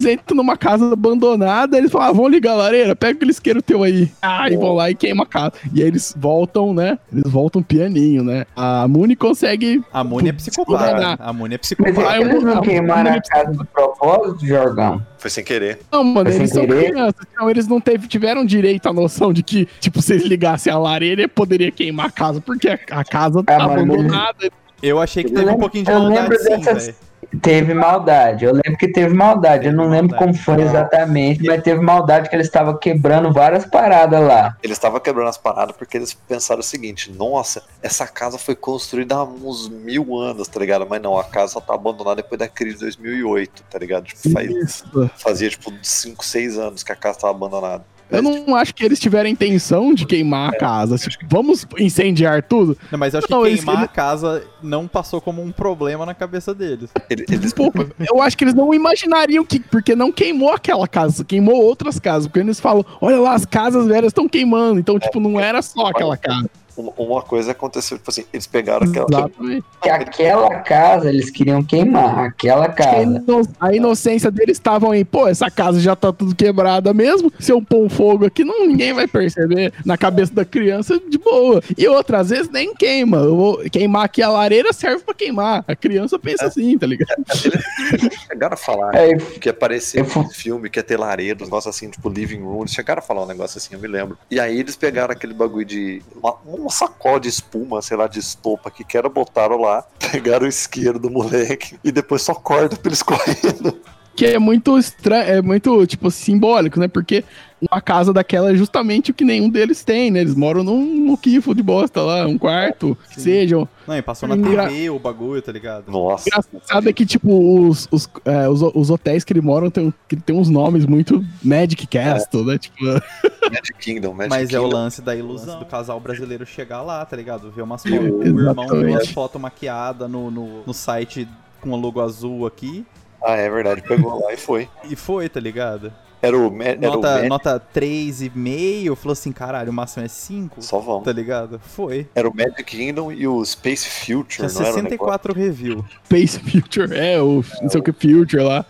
eles 0.00 0.12
entram 0.14 0.36
numa 0.36 0.56
casa 0.56 0.92
abandonada, 0.92 1.78
eles 1.78 1.90
falam, 1.90 2.08
ah, 2.08 2.12
vamos 2.12 2.30
ligar 2.30 2.52
a 2.52 2.56
lareira, 2.56 2.94
pega 2.96 3.12
aquele 3.16 3.30
isqueiro 3.30 3.62
teu 3.62 3.82
aí. 3.82 4.10
Ah, 4.20 4.50
e 4.50 4.56
vão 4.56 4.72
lá 4.74 4.90
e 4.90 4.94
queima 4.94 5.22
a 5.22 5.26
casa. 5.26 5.52
E 5.72 5.80
aí 5.80 5.88
eles 5.88 6.14
voltam, 6.16 6.74
né? 6.74 6.98
Eles 7.12 7.30
voltam 7.30 7.62
pianinho, 7.62 8.22
né? 8.24 8.44
A 8.56 8.86
Muni 8.88 9.16
consegue. 9.16 9.82
A 9.92 10.02
Muni 10.02 10.30
é 10.30 10.32
psicopata. 10.32 10.84
Descondenar. 10.84 11.18
A 11.20 11.32
Muni 11.32 11.54
é 11.54 11.58
Mas 11.58 11.60
psicopata. 11.60 12.16
Eu 12.16 12.28
eles 12.28 12.42
não 12.42 12.60
queimaram 12.62 13.12
a 13.12 13.20
casa 13.20 13.50
de 13.52 13.64
propósito, 13.64 14.46
Jorgão? 14.46 15.06
Foi 15.18 15.30
sem 15.30 15.44
querer. 15.44 15.80
Não, 15.92 16.02
mano, 16.02 16.30
Foi 16.30 16.38
eles 16.40 16.50
são 16.50 16.66
querer? 16.66 16.90
crianças. 16.92 17.26
Então 17.30 17.50
eles 17.50 17.68
não 17.68 17.80
teve, 17.80 18.08
tiveram 18.08 18.44
direito 18.44 18.88
à 18.88 18.92
noção 18.92 19.32
de 19.32 19.42
que, 19.42 19.66
tipo, 19.80 20.00
se 20.00 20.14
eles 20.14 20.24
ligassem 20.24 20.72
a 20.72 20.78
lareira, 20.78 21.28
poderia 21.28 21.70
queimar 21.70 22.06
a 22.06 22.10
casa, 22.10 22.40
porque 22.40 22.68
a, 22.68 22.78
a 22.90 23.04
casa 23.04 23.42
tá 23.44 23.56
Ah, 23.56 23.68
mano, 23.68 23.92
abandonada. 23.94 24.50
Eu 24.82 24.98
achei 25.00 25.22
que 25.24 25.30
Eu 25.30 25.36
teve 25.36 25.50
um 25.50 25.58
pouquinho 25.58 25.84
de 25.84 25.92
maldade 25.92 26.38
sim, 26.38 26.48
dessas- 26.58 26.86
velho. 26.86 26.96
Teve 27.40 27.72
maldade, 27.72 28.44
eu 28.44 28.52
lembro 28.52 28.76
que 28.76 28.88
teve 28.88 29.14
maldade, 29.14 29.66
eu 29.66 29.72
não 29.72 29.88
lembro 29.88 30.16
como 30.16 30.34
foi 30.34 30.60
exatamente, 30.62 31.42
mas 31.44 31.62
teve 31.62 31.80
maldade 31.80 32.28
que 32.28 32.36
eles 32.36 32.46
estavam 32.46 32.76
quebrando 32.76 33.32
várias 33.32 33.64
paradas 33.64 34.20
lá. 34.20 34.56
Eles 34.62 34.76
estavam 34.76 35.00
quebrando 35.00 35.28
as 35.28 35.38
paradas 35.38 35.74
porque 35.76 35.96
eles 35.96 36.12
pensaram 36.12 36.60
o 36.60 36.64
seguinte: 36.64 37.10
nossa, 37.10 37.62
essa 37.82 38.06
casa 38.06 38.36
foi 38.38 38.54
construída 38.54 39.14
há 39.16 39.24
uns 39.24 39.68
mil 39.68 40.14
anos, 40.18 40.46
tá 40.48 40.60
ligado? 40.60 40.86
Mas 40.88 41.00
não, 41.00 41.18
a 41.18 41.24
casa 41.24 41.52
só 41.54 41.60
tá 41.60 41.74
abandonada 41.74 42.16
depois 42.16 42.38
da 42.38 42.48
crise 42.48 42.74
de 42.76 42.80
2008, 42.84 43.62
tá 43.70 43.78
ligado? 43.78 44.04
Tipo, 44.04 44.30
faz- 44.30 44.84
fazia 45.16 45.48
tipo 45.48 45.72
5, 45.82 46.24
6 46.24 46.58
anos 46.58 46.82
que 46.82 46.92
a 46.92 46.96
casa 46.96 47.18
tava 47.20 47.32
abandonada. 47.34 47.84
Eu 48.12 48.22
não 48.22 48.54
acho 48.56 48.74
que 48.74 48.84
eles 48.84 49.00
tiveram 49.00 49.26
a 49.28 49.30
intenção 49.32 49.94
de 49.94 50.06
queimar 50.06 50.50
a 50.52 50.56
casa. 50.56 50.96
Tipo, 50.98 51.24
vamos 51.28 51.66
incendiar 51.78 52.42
tudo? 52.42 52.76
Não, 52.90 52.98
mas 52.98 53.14
eu 53.14 53.18
acho 53.18 53.26
que 53.26 53.32
Não, 53.32 53.46
eles- 53.46 53.60
queimar 53.60 53.76
ele- 53.76 53.84
a 53.84 53.88
casa 53.88 54.44
não 54.62 54.86
passou 54.86 55.20
como 55.20 55.42
um 55.42 55.50
problema 55.50 56.04
na 56.06 56.14
cabeça 56.14 56.54
deles. 56.54 56.90
Eles, 57.08 57.26
eles- 57.30 57.52
Pô, 57.52 57.72
eu 58.12 58.20
acho 58.22 58.36
que 58.36 58.44
eles 58.44 58.54
não 58.54 58.72
imaginariam 58.74 59.44
que. 59.44 59.58
Porque 59.60 59.94
não 59.96 60.12
queimou 60.12 60.52
aquela 60.52 60.86
casa, 60.86 61.24
queimou 61.24 61.56
outras 61.62 61.98
casas. 61.98 62.26
Porque 62.26 62.40
eles 62.40 62.60
falam: 62.60 62.84
olha 63.00 63.18
lá, 63.18 63.34
as 63.34 63.44
casas 63.44 63.86
velhas 63.86 64.08
estão 64.10 64.28
queimando. 64.28 64.78
Então, 64.78 64.98
tipo, 64.98 65.18
não 65.20 65.38
era 65.40 65.62
só 65.62 65.86
aquela 65.86 66.16
casa. 66.16 66.48
Uma, 66.76 67.22
coisa 67.22 67.52
aconteceu, 67.52 67.98
tipo 67.98 68.10
assim, 68.10 68.24
eles 68.32 68.46
pegaram 68.46 68.88
aquela. 68.88 69.06
Exatamente. 69.08 69.64
Que 69.82 69.88
aquela 69.90 70.54
casa 70.60 71.08
eles 71.08 71.30
queriam 71.30 71.62
queimar, 71.62 72.18
aquela 72.20 72.68
casa. 72.68 73.22
a 73.60 73.74
inocência 73.74 74.30
deles 74.30 74.56
estavam 74.56 74.90
aí, 74.90 75.04
pô, 75.04 75.28
essa 75.28 75.50
casa 75.50 75.80
já 75.80 75.94
tá 75.94 76.12
tudo 76.12 76.34
quebrada 76.34 76.92
mesmo. 76.94 77.32
Se 77.38 77.52
eu 77.52 77.60
pôr 77.62 77.84
um 77.84 77.88
fogo 77.88 78.26
aqui, 78.26 78.44
não, 78.44 78.66
ninguém 78.66 78.92
vai 78.92 79.06
perceber. 79.06 79.72
Na 79.84 79.96
cabeça 79.96 80.32
da 80.34 80.44
criança, 80.44 81.00
de 81.08 81.18
boa. 81.18 81.62
E 81.76 81.86
outras 81.88 82.30
vezes 82.30 82.50
nem 82.50 82.74
queima. 82.74 83.18
Eu 83.18 83.36
vou 83.36 83.58
queimar 83.70 84.04
aqui 84.04 84.22
a 84.22 84.28
lareira 84.28 84.72
serve 84.72 85.02
pra 85.04 85.14
queimar. 85.14 85.64
A 85.66 85.76
criança 85.76 86.18
pensa 86.18 86.46
assim, 86.46 86.76
tá 86.78 86.86
ligado? 86.86 87.22
Eles 87.44 88.14
chegaram 88.26 88.54
a 88.54 88.56
falar 88.56 88.94
Aí, 88.96 89.16
que 89.18 89.48
ia 89.48 89.52
aparecer 89.52 90.00
Eu 90.00 90.04
fu- 90.04 90.20
um 90.20 90.30
filme 90.30 90.70
que 90.70 90.78
ia 90.78 90.82
ter 90.82 90.98
lareiro, 90.98 91.42
um 91.42 91.44
negócio 91.44 91.68
assim, 91.70 91.88
tipo 91.90 92.08
living 92.08 92.40
room. 92.40 92.60
Eles 92.60 92.72
chegaram 92.72 93.00
a 93.00 93.02
falar 93.02 93.22
um 93.24 93.26
negócio 93.26 93.58
assim, 93.58 93.74
eu 93.74 93.80
me 93.80 93.88
lembro. 93.88 94.16
E 94.30 94.38
aí 94.40 94.58
eles 94.58 94.76
pegaram 94.76 95.12
aquele 95.12 95.34
bagulho 95.34 95.64
de. 95.64 96.02
Uma, 96.16 96.36
uma 96.62 96.70
sacola 96.70 97.20
de 97.20 97.28
espuma, 97.28 97.82
sei 97.82 97.96
lá, 97.96 98.06
de 98.06 98.18
estopa 98.18 98.70
que 98.70 98.84
que 98.84 98.96
era, 98.96 99.08
botaram 99.08 99.60
lá, 99.60 99.84
pegaram 100.10 100.46
o 100.46 100.48
isqueiro 100.48 100.98
do 100.98 101.10
moleque 101.10 101.78
e 101.84 101.92
depois 101.92 102.22
só 102.22 102.34
corda 102.34 102.76
pra 102.76 102.88
eles 102.88 103.02
correndo. 103.04 103.80
que 104.16 104.26
é 104.26 104.38
muito 104.38 104.78
estranho, 104.78 105.30
é 105.30 105.42
muito, 105.42 105.86
tipo, 105.86 106.10
simbólico, 106.10 106.78
né? 106.78 106.88
Porque 106.88 107.24
uma 107.70 107.80
casa 107.80 108.12
daquela 108.12 108.50
é 108.52 108.54
justamente 108.56 109.10
o 109.10 109.14
que 109.14 109.24
nenhum 109.24 109.48
deles 109.48 109.84
tem, 109.84 110.10
né? 110.10 110.20
Eles 110.20 110.34
moram 110.34 110.62
num 110.64 110.84
muquifo 111.06 111.54
de 111.54 111.62
bosta 111.62 112.02
lá, 112.02 112.26
um 112.26 112.36
quarto, 112.36 112.96
que 113.12 113.20
sejam. 113.20 113.68
Não, 113.86 113.96
e 113.96 114.02
passou 114.02 114.28
na 114.28 114.36
Engra- 114.36 114.68
TV 114.68 114.90
o 114.90 114.98
bagulho, 114.98 115.40
tá 115.40 115.52
ligado? 115.52 115.90
Nossa. 115.90 116.28
Engraçado 116.28 116.88
é 116.88 116.92
que, 116.92 117.06
tipo, 117.06 117.66
os, 117.68 117.88
os, 117.90 118.08
é, 118.24 118.48
os, 118.48 118.62
os 118.62 118.90
hotéis 118.90 119.24
que 119.24 119.32
ele 119.32 119.40
mora 119.40 119.70
tem, 119.70 119.92
que 120.08 120.16
tem 120.16 120.36
uns 120.36 120.48
nomes 120.48 120.86
muito 120.86 121.24
Magic 121.42 121.86
Castle, 121.86 122.44
né? 122.44 122.58
Tipo, 122.58 122.76
Magic 123.50 123.74
Kingdom, 123.80 124.12
Magic 124.14 124.30
Mas 124.30 124.50
é 124.52 124.58
o 124.58 124.64
Kingdom. 124.64 124.76
lance 124.76 125.02
da 125.02 125.14
ilusão 125.14 125.58
do 125.58 125.64
casal 125.66 125.98
brasileiro 126.00 126.44
chegar 126.46 126.82
lá, 126.82 127.04
tá 127.04 127.16
ligado? 127.16 127.50
Ver 127.50 127.62
umas 127.62 127.82
fotos. 127.82 127.98
O 128.10 128.22
irmão 128.24 128.68
viu 128.68 128.88
umas 128.90 129.08
fotos 129.08 129.40
maquiadas 129.40 130.10
no, 130.10 130.30
no, 130.30 130.62
no 130.66 130.74
site 130.74 131.28
com 131.60 131.70
o 131.70 131.76
logo 131.76 132.00
azul 132.00 132.46
aqui. 132.46 132.84
Ah, 133.24 133.36
é 133.36 133.48
verdade. 133.48 133.82
Pegou 133.82 134.20
lá 134.20 134.32
e 134.32 134.36
foi. 134.36 134.68
E 134.90 134.96
foi, 134.96 135.28
tá 135.28 135.38
ligado? 135.38 135.92
Era 136.22 136.38
o, 136.38 136.62
era 136.62 136.80
Nota, 136.80 137.28
nota 137.28 137.62
3,5. 137.74 138.94
Falou 138.94 139.12
assim, 139.12 139.32
caralho, 139.32 139.70
o 139.70 139.72
máximo 139.74 140.04
é 140.04 140.08
5. 140.08 140.62
Só 140.62 140.78
vamos. 140.78 141.02
Tá 141.04 141.12
ligado? 141.12 141.58
Foi. 141.58 142.06
Era 142.14 142.28
o 142.28 142.34
Magic 142.34 142.62
Kingdom 142.62 143.10
e 143.10 143.26
o 143.26 143.44
Space 143.44 143.88
Future, 143.88 144.48
Tinha 144.48 144.48
não 144.48 144.60
era 144.60 144.72
o 144.74 144.82
negócio? 144.82 144.82
64 144.82 145.32
review. 145.34 145.84
Space 146.06 146.38
Future, 146.38 146.96
é, 146.96 147.20
o 147.20 147.44
não 147.60 147.68
sei 147.68 147.80
o 147.80 147.82
que 147.84 147.92
Future 147.92 148.42
lá. 148.42 148.64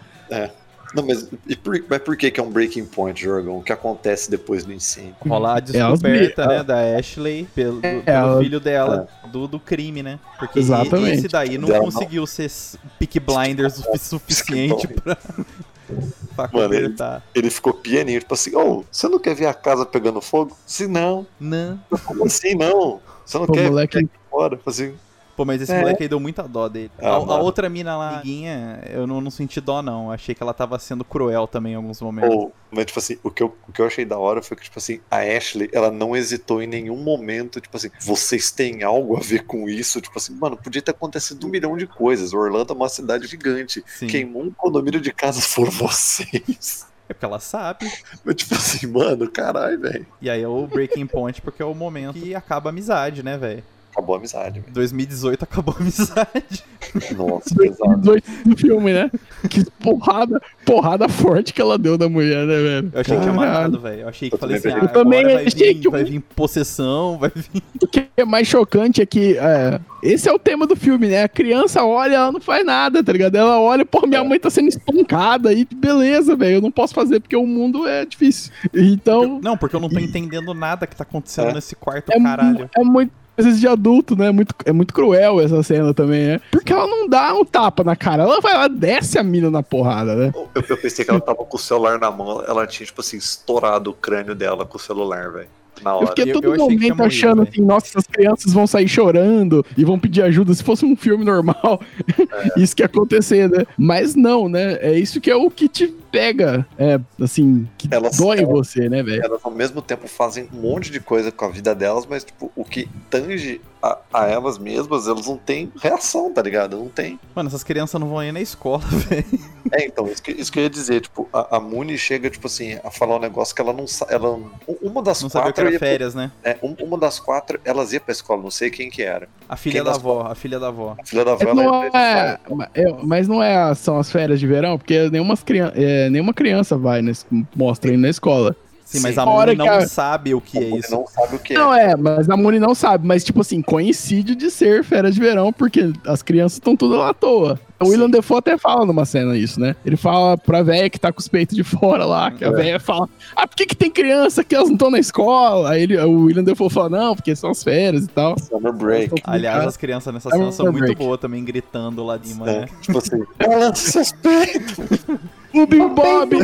Não, 0.94 1.06
mas, 1.06 1.26
e 1.46 1.56
por, 1.56 1.82
mas 1.88 1.98
por 2.02 2.14
que 2.18 2.30
que 2.30 2.38
é 2.38 2.42
um 2.42 2.50
breaking 2.50 2.84
point, 2.84 3.18
Jorgão? 3.18 3.56
O 3.58 3.62
que 3.62 3.72
acontece 3.72 4.30
depois 4.30 4.62
do 4.62 4.72
incêndio? 4.74 5.14
Rolar 5.26 5.52
a 5.54 5.56
elas 5.74 6.00
descoberta, 6.00 6.46
me- 6.46 6.52
né, 6.54 6.62
da 6.62 6.98
Ashley 6.98 7.48
pelo, 7.54 7.80
do, 7.80 7.86
É, 7.86 8.00
pelo 8.02 8.38
filho 8.40 8.60
dela, 8.60 9.08
do, 9.30 9.48
do 9.48 9.58
crime, 9.58 10.02
né? 10.02 10.18
Porque 10.38 10.58
Exatamente. 10.58 11.16
esse 11.20 11.28
daí 11.28 11.56
não 11.56 11.66
Dela 11.66 11.78
não. 11.84 11.90
conseguiu 11.90 12.26
ser 12.26 12.44
s- 12.44 12.78
Peak 12.98 13.18
Blinders 13.20 13.78
o 13.78 13.96
suficiente 13.98 14.86
pra, 14.86 15.16
pra 16.32 16.48
Mano, 16.52 16.74
ele-. 16.74 16.94
Ele 17.34 17.50
ficou 17.50 17.72
pianinho, 17.74 18.20
tipo 18.20 18.34
assim, 18.34 18.54
ô, 18.56 18.84
você 18.90 19.08
não 19.08 19.18
quer 19.18 19.34
ver 19.34 19.46
a 19.46 19.54
casa 19.54 19.84
pegando 19.86 20.20
fogo? 20.20 20.56
Se 20.66 20.86
não, 20.86 21.26
Não. 21.38 21.78
como 22.04 22.26
assim 22.26 22.54
não? 22.54 23.00
Você 23.24 23.38
não 23.38 23.46
Pô, 23.46 23.52
quer 23.52 23.68
moleque- 23.70 23.98
aqui 23.98 24.10
fora? 24.30 24.58
Assim, 24.66 24.94
Pô, 25.42 25.46
mas 25.46 25.60
esse 25.60 25.72
É. 25.72 25.80
moleque 25.80 26.04
aí 26.04 26.08
deu 26.08 26.20
muita 26.20 26.44
dó 26.44 26.68
dele. 26.68 26.90
Ah, 27.00 27.08
a, 27.08 27.14
a 27.16 27.40
outra 27.40 27.68
mina 27.68 27.96
lá, 27.96 28.10
amiguinha, 28.18 28.80
eu 28.88 29.08
não, 29.08 29.20
não 29.20 29.30
senti 29.30 29.60
dó, 29.60 29.82
não. 29.82 30.08
Achei 30.08 30.36
que 30.36 30.42
ela 30.42 30.54
tava 30.54 30.78
sendo 30.78 31.04
cruel 31.04 31.48
também 31.48 31.72
em 31.72 31.76
alguns 31.76 32.00
momentos. 32.00 32.30
ou, 32.32 32.52
mas 32.70 32.86
tipo 32.86 33.00
assim, 33.00 33.18
o 33.24 33.30
que, 33.30 33.42
eu, 33.42 33.56
o 33.68 33.72
que 33.72 33.80
eu 33.82 33.86
achei 33.86 34.04
da 34.04 34.16
hora 34.16 34.40
foi 34.40 34.56
que, 34.56 34.62
tipo 34.62 34.78
assim, 34.78 35.00
a 35.10 35.16
Ashley, 35.18 35.68
ela 35.72 35.90
não 35.90 36.14
hesitou 36.16 36.62
em 36.62 36.68
nenhum 36.68 36.96
momento, 36.96 37.60
tipo 37.60 37.76
assim, 37.76 37.90
vocês 38.00 38.52
têm 38.52 38.84
algo 38.84 39.16
a 39.16 39.20
ver 39.20 39.44
com 39.44 39.68
isso? 39.68 40.00
Tipo 40.00 40.16
assim, 40.16 40.32
mano, 40.34 40.56
podia 40.56 40.80
ter 40.80 40.92
acontecido 40.92 41.44
um 41.44 41.50
milhão 41.50 41.76
de 41.76 41.88
coisas. 41.88 42.32
Orlando 42.32 42.72
é 42.72 42.76
uma 42.76 42.88
cidade 42.88 43.26
gigante. 43.26 43.82
Sim. 43.86 44.06
Queimou 44.06 44.44
um 44.44 44.52
condomínio 44.52 45.00
de 45.00 45.12
casas 45.12 45.44
foram 45.52 45.72
vocês. 45.72 46.86
É 47.08 47.12
porque 47.14 47.24
ela 47.24 47.40
sabe. 47.40 47.90
Mas, 48.24 48.36
tipo 48.36 48.54
assim, 48.54 48.86
mano, 48.86 49.28
caralho, 49.28 49.80
velho. 49.80 50.06
E 50.20 50.30
aí 50.30 50.40
é 50.40 50.46
o 50.48 50.66
breaking 50.68 51.06
point, 51.08 51.42
porque 51.42 51.60
é 51.60 51.66
o 51.66 51.74
momento 51.74 52.14
que 52.20 52.32
acaba 52.32 52.68
a 52.68 52.72
amizade, 52.72 53.22
né, 53.24 53.36
velho? 53.36 53.64
Acabou 53.92 54.14
a 54.14 54.18
amizade, 54.18 54.60
velho. 54.60 54.72
2018 54.72 55.42
acabou 55.44 55.74
a 55.78 55.82
amizade. 55.82 56.64
Nossa, 57.14 57.54
pesado. 57.54 57.98
2018 58.00 58.48
no 58.48 58.56
filme, 58.56 58.92
né? 58.92 59.10
Que 59.50 59.64
porrada, 59.82 60.40
porrada 60.64 61.08
forte 61.10 61.52
que 61.52 61.60
ela 61.60 61.76
deu 61.76 61.98
da 61.98 62.08
mulher, 62.08 62.46
né, 62.46 62.56
velho? 62.56 62.90
Eu 62.94 63.00
achei 63.00 63.16
que 63.16 63.22
tinha 63.22 63.34
Caralho. 63.34 63.52
matado, 63.52 63.80
velho. 63.80 64.00
Eu 64.00 64.08
achei 64.08 64.28
que 64.30 64.34
Eu 64.34 64.38
falei 64.38 64.56
assim, 64.56 64.68
também 64.70 64.80
ah, 64.80 64.84
Eu 64.84 64.92
também 64.92 65.24
vai 65.24 65.46
achei 65.46 65.74
vir, 65.74 65.80
que 65.80 65.90
vai 65.90 66.04
vir 66.04 66.20
possessão, 66.20 67.18
vai 67.18 67.30
vir... 67.34 67.62
O 67.82 67.86
que 67.86 68.06
é 68.16 68.24
mais 68.24 68.48
chocante 68.48 69.02
é 69.02 69.06
que 69.06 69.36
é, 69.36 69.78
esse 70.02 70.26
é 70.28 70.32
o 70.32 70.38
tema 70.38 70.66
do 70.66 70.74
filme, 70.74 71.08
né? 71.08 71.24
A 71.24 71.28
criança 71.28 71.84
olha, 71.84 72.14
ela 72.16 72.32
não 72.32 72.40
faz 72.40 72.64
nada, 72.64 73.04
tá 73.04 73.12
ligado? 73.12 73.36
Ela 73.36 73.60
olha, 73.60 73.84
pô, 73.84 74.06
minha 74.06 74.24
mãe 74.24 74.40
tá 74.40 74.48
sendo 74.48 74.68
espancada 74.68 75.52
e 75.52 75.66
beleza, 75.66 76.34
velho. 76.34 76.56
Eu 76.56 76.60
não 76.62 76.70
posso 76.70 76.94
fazer 76.94 77.20
porque 77.20 77.36
o 77.36 77.46
mundo 77.46 77.86
é 77.86 78.06
difícil. 78.06 78.50
Então, 78.72 79.38
Não, 79.42 79.56
porque 79.56 79.76
eu 79.76 79.80
não 79.80 79.88
tô 79.90 79.98
entendendo 79.98 80.54
nada 80.54 80.86
que 80.86 80.96
tá 80.96 81.02
acontecendo 81.02 81.50
É. 81.50 81.54
nesse 81.54 81.76
quarto, 81.76 82.10
é, 82.10 82.18
caralho. 82.20 82.70
é 82.74 82.82
muito 82.82 83.12
coisas 83.34 83.58
de 83.58 83.66
adulto, 83.66 84.16
né? 84.16 84.30
Muito, 84.30 84.54
é 84.64 84.72
muito 84.72 84.94
cruel 84.94 85.40
essa 85.40 85.62
cena 85.62 85.92
também, 85.94 86.26
né? 86.26 86.40
Porque 86.50 86.72
ela 86.72 86.86
não 86.86 87.08
dá 87.08 87.34
um 87.34 87.44
tapa 87.44 87.82
na 87.82 87.96
cara, 87.96 88.22
ela 88.22 88.40
vai 88.40 88.54
lá, 88.54 88.68
desce 88.68 89.18
a 89.18 89.22
mina 89.22 89.50
na 89.50 89.62
porrada, 89.62 90.14
né? 90.14 90.32
Eu, 90.34 90.64
eu 90.68 90.76
pensei 90.76 91.04
que 91.04 91.10
ela 91.10 91.20
tava 91.20 91.44
com 91.44 91.56
o 91.56 91.60
celular 91.60 91.98
na 91.98 92.10
mão, 92.10 92.42
ela 92.46 92.66
tinha, 92.66 92.86
tipo 92.86 93.00
assim, 93.00 93.16
estourado 93.16 93.90
o 93.90 93.94
crânio 93.94 94.34
dela 94.34 94.64
com 94.64 94.76
o 94.76 94.80
celular, 94.80 95.30
velho. 95.30 95.48
Na 95.82 95.90
Eu 95.92 95.96
hora. 95.96 96.06
fiquei 96.08 96.30
Eu- 96.30 96.34
todo 96.34 96.44
eu 96.44 96.52
tinha 96.54 96.64
momento 96.64 96.80
morrido, 96.88 97.02
achando 97.04 97.36
velho. 97.44 97.48
assim, 97.50 97.62
nossa, 97.62 97.86
essas 97.88 98.06
crianças 98.06 98.52
vão 98.52 98.66
sair 98.66 98.86
chorando 98.88 99.64
e 99.76 99.84
vão 99.84 99.98
pedir 99.98 100.22
ajuda. 100.22 100.52
Se 100.54 100.62
fosse 100.62 100.84
um 100.84 100.94
filme 100.94 101.24
normal, 101.24 101.80
isso 102.56 102.76
que 102.76 102.82
ia 102.82 102.86
acontecer, 102.86 103.48
né? 103.48 103.64
Mas 103.76 104.14
não, 104.14 104.48
né? 104.48 104.78
É 104.80 104.98
isso 104.98 105.20
que 105.20 105.30
é 105.30 105.34
o 105.36 105.50
que 105.50 105.68
te 105.68 105.88
pega, 106.12 106.66
é, 106.78 107.00
assim, 107.20 107.66
que 107.78 107.88
Elas- 107.90 108.16
dói 108.18 108.38
elas- 108.38 108.50
você, 108.50 108.88
né, 108.88 109.02
velho? 109.02 109.24
Elas 109.24 109.40
ao 109.42 109.50
mesmo 109.50 109.80
tempo 109.80 110.06
fazem 110.06 110.46
um 110.52 110.60
monte 110.60 110.90
de 110.92 111.00
coisa 111.00 111.32
com 111.32 111.46
a 111.46 111.48
vida 111.48 111.74
delas, 111.74 112.06
mas 112.08 112.22
tipo, 112.22 112.52
o 112.54 112.64
que 112.64 112.88
tange 113.10 113.60
a, 113.82 113.98
a 114.12 114.26
elas 114.28 114.58
mesmas, 114.58 115.08
elas 115.08 115.26
não 115.26 115.36
têm 115.36 115.72
reação, 115.80 116.32
tá 116.32 116.40
ligado? 116.40 116.76
Não 116.76 116.88
tem. 116.88 117.18
Mano, 117.34 117.48
essas 117.48 117.64
crianças 117.64 118.00
não 118.00 118.08
vão 118.08 118.22
ir 118.22 118.32
na 118.32 118.40
escola, 118.40 118.82
velho. 118.86 119.24
É, 119.72 119.86
então, 119.86 120.06
isso 120.06 120.22
que, 120.22 120.30
isso 120.32 120.52
que 120.52 120.58
eu 120.58 120.64
ia 120.64 120.70
dizer, 120.70 121.00
tipo, 121.00 121.28
a, 121.32 121.56
a 121.56 121.60
Muni 121.60 121.96
chega, 121.98 122.28
tipo 122.30 122.46
assim, 122.46 122.78
a 122.84 122.90
falar 122.90 123.16
um 123.16 123.20
negócio 123.20 123.54
que 123.54 123.60
ela 123.60 123.72
não 123.72 123.86
sabe. 123.86 124.12
Ela, 124.14 124.38
uma 124.82 125.02
das 125.02 125.22
Não 125.22 125.28
sabia 125.30 125.50
o 125.50 125.52
que 125.52 125.60
quatro. 125.60 125.64
era 125.64 125.72
ia- 125.72 125.78
férias, 125.78 126.14
né? 126.14 126.30
é, 126.44 126.56
um- 126.62 126.76
uma 126.84 126.98
das 126.98 127.18
quatro, 127.18 127.58
elas 127.64 127.92
iam 127.92 128.00
pra 128.02 128.12
escola, 128.12 128.42
não 128.42 128.50
sei 128.50 128.70
quem 128.70 128.90
que 128.90 129.02
era. 129.02 129.28
A 129.48 129.56
filha 129.56 129.82
Quem 129.82 129.84
da 129.84 129.96
avó, 129.96 130.26
a 130.28 130.34
filha 130.34 130.58
da 130.60 130.68
avó. 130.68 130.94
A 131.00 131.04
filha 131.06 131.24
da 131.24 131.32
avó, 131.32 131.44
Mas 131.54 131.56
não 131.56 131.84
é, 131.84 132.38
é- 132.74 132.92
mas 133.02 133.28
não 133.28 133.42
é 133.42 133.56
a- 133.56 133.74
são 133.74 133.98
as 133.98 134.10
férias 134.10 134.38
de 134.38 134.46
verão, 134.46 134.76
porque 134.78 135.08
nenhuma, 135.10 135.36
criança, 135.36 135.72
é, 135.76 136.08
nenhuma 136.10 136.34
criança 136.34 136.76
vai, 136.76 137.00
nesse, 137.02 137.24
mostra 137.56 137.90
aí 137.90 137.96
na 137.96 138.08
escola. 138.08 138.54
Sim, 138.98 139.00
mas 139.00 139.18
a 139.18 139.24
Moni 139.26 139.54
não 139.54 139.68
a- 139.68 139.86
sabe 139.86 140.34
o 140.34 140.40
que 140.40 140.58
é 140.58 140.62
Ele 140.62 140.78
isso. 140.78 140.90
não 140.92 141.06
sabe 141.06 141.36
o 141.36 141.38
que 141.38 141.54
é. 141.54 141.56
Não 141.58 141.74
é, 141.74 141.96
mas 141.96 142.28
a 142.30 142.36
Moni 142.36 142.58
não 142.58 142.74
sabe, 142.74 143.06
mas 143.06 143.24
tipo 143.24 143.40
assim, 143.40 143.60
coincide 143.62 144.34
de 144.34 144.50
ser 144.50 144.84
férias 144.84 145.14
de 145.14 145.20
verão, 145.20 145.52
porque 145.52 145.92
as 146.06 146.22
crianças 146.22 146.54
estão 146.54 146.76
tudo 146.76 146.96
lá 146.96 147.10
à 147.10 147.14
toa. 147.14 147.58
O 147.80 147.88
William 147.88 148.08
Defoe 148.08 148.38
até 148.38 148.56
fala 148.56 148.86
numa 148.86 149.04
cena 149.04 149.36
isso, 149.36 149.58
né? 149.58 149.74
Ele 149.84 149.96
fala 149.96 150.38
pra 150.38 150.62
véia 150.62 150.88
que 150.88 151.00
tá 151.00 151.12
com 151.12 151.18
os 151.18 151.26
peitos 151.26 151.56
de 151.56 151.64
fora 151.64 152.04
lá, 152.04 152.30
que 152.30 152.44
a 152.44 152.48
É. 152.48 152.52
véia 152.52 152.78
fala, 152.78 153.08
ah, 153.34 153.44
por 153.44 153.56
que 153.56 153.66
que 153.66 153.74
tem 153.74 153.90
criança 153.90 154.44
que 154.44 154.54
elas 154.54 154.68
não 154.68 154.74
estão 154.76 154.88
na 154.90 155.00
escola? 155.00 155.70
Aí 155.70 155.82
ele, 155.82 155.98
o 155.98 156.26
William 156.26 156.44
Defoe 156.44 156.70
fala, 156.70 156.88
não, 156.88 157.16
porque 157.16 157.34
são 157.34 157.50
as 157.50 157.64
férias 157.64 158.04
e 158.04 158.08
tal. 158.08 158.38
Summer 158.38 158.72
break. 158.72 159.20
Aliás, 159.24 159.66
as 159.66 159.76
crianças 159.76 160.14
nessa 160.14 160.28
É 160.28 160.32
cena 160.32 160.52
são 160.52 160.66
muito 160.66 160.78
break. 160.84 160.94
boas 160.96 161.18
também, 161.18 161.44
gritando 161.44 162.04
lá 162.04 162.16
de 162.16 162.28
cima, 162.28 162.48
É, 162.48 162.60
né? 162.60 162.66
tipo 162.82 162.98
assim, 162.98 163.20
balança 163.36 163.90
seus 163.90 164.12
peitos. 164.12 165.04
O 165.54 165.66
Bill 165.66 165.88
Bob! 165.90 166.36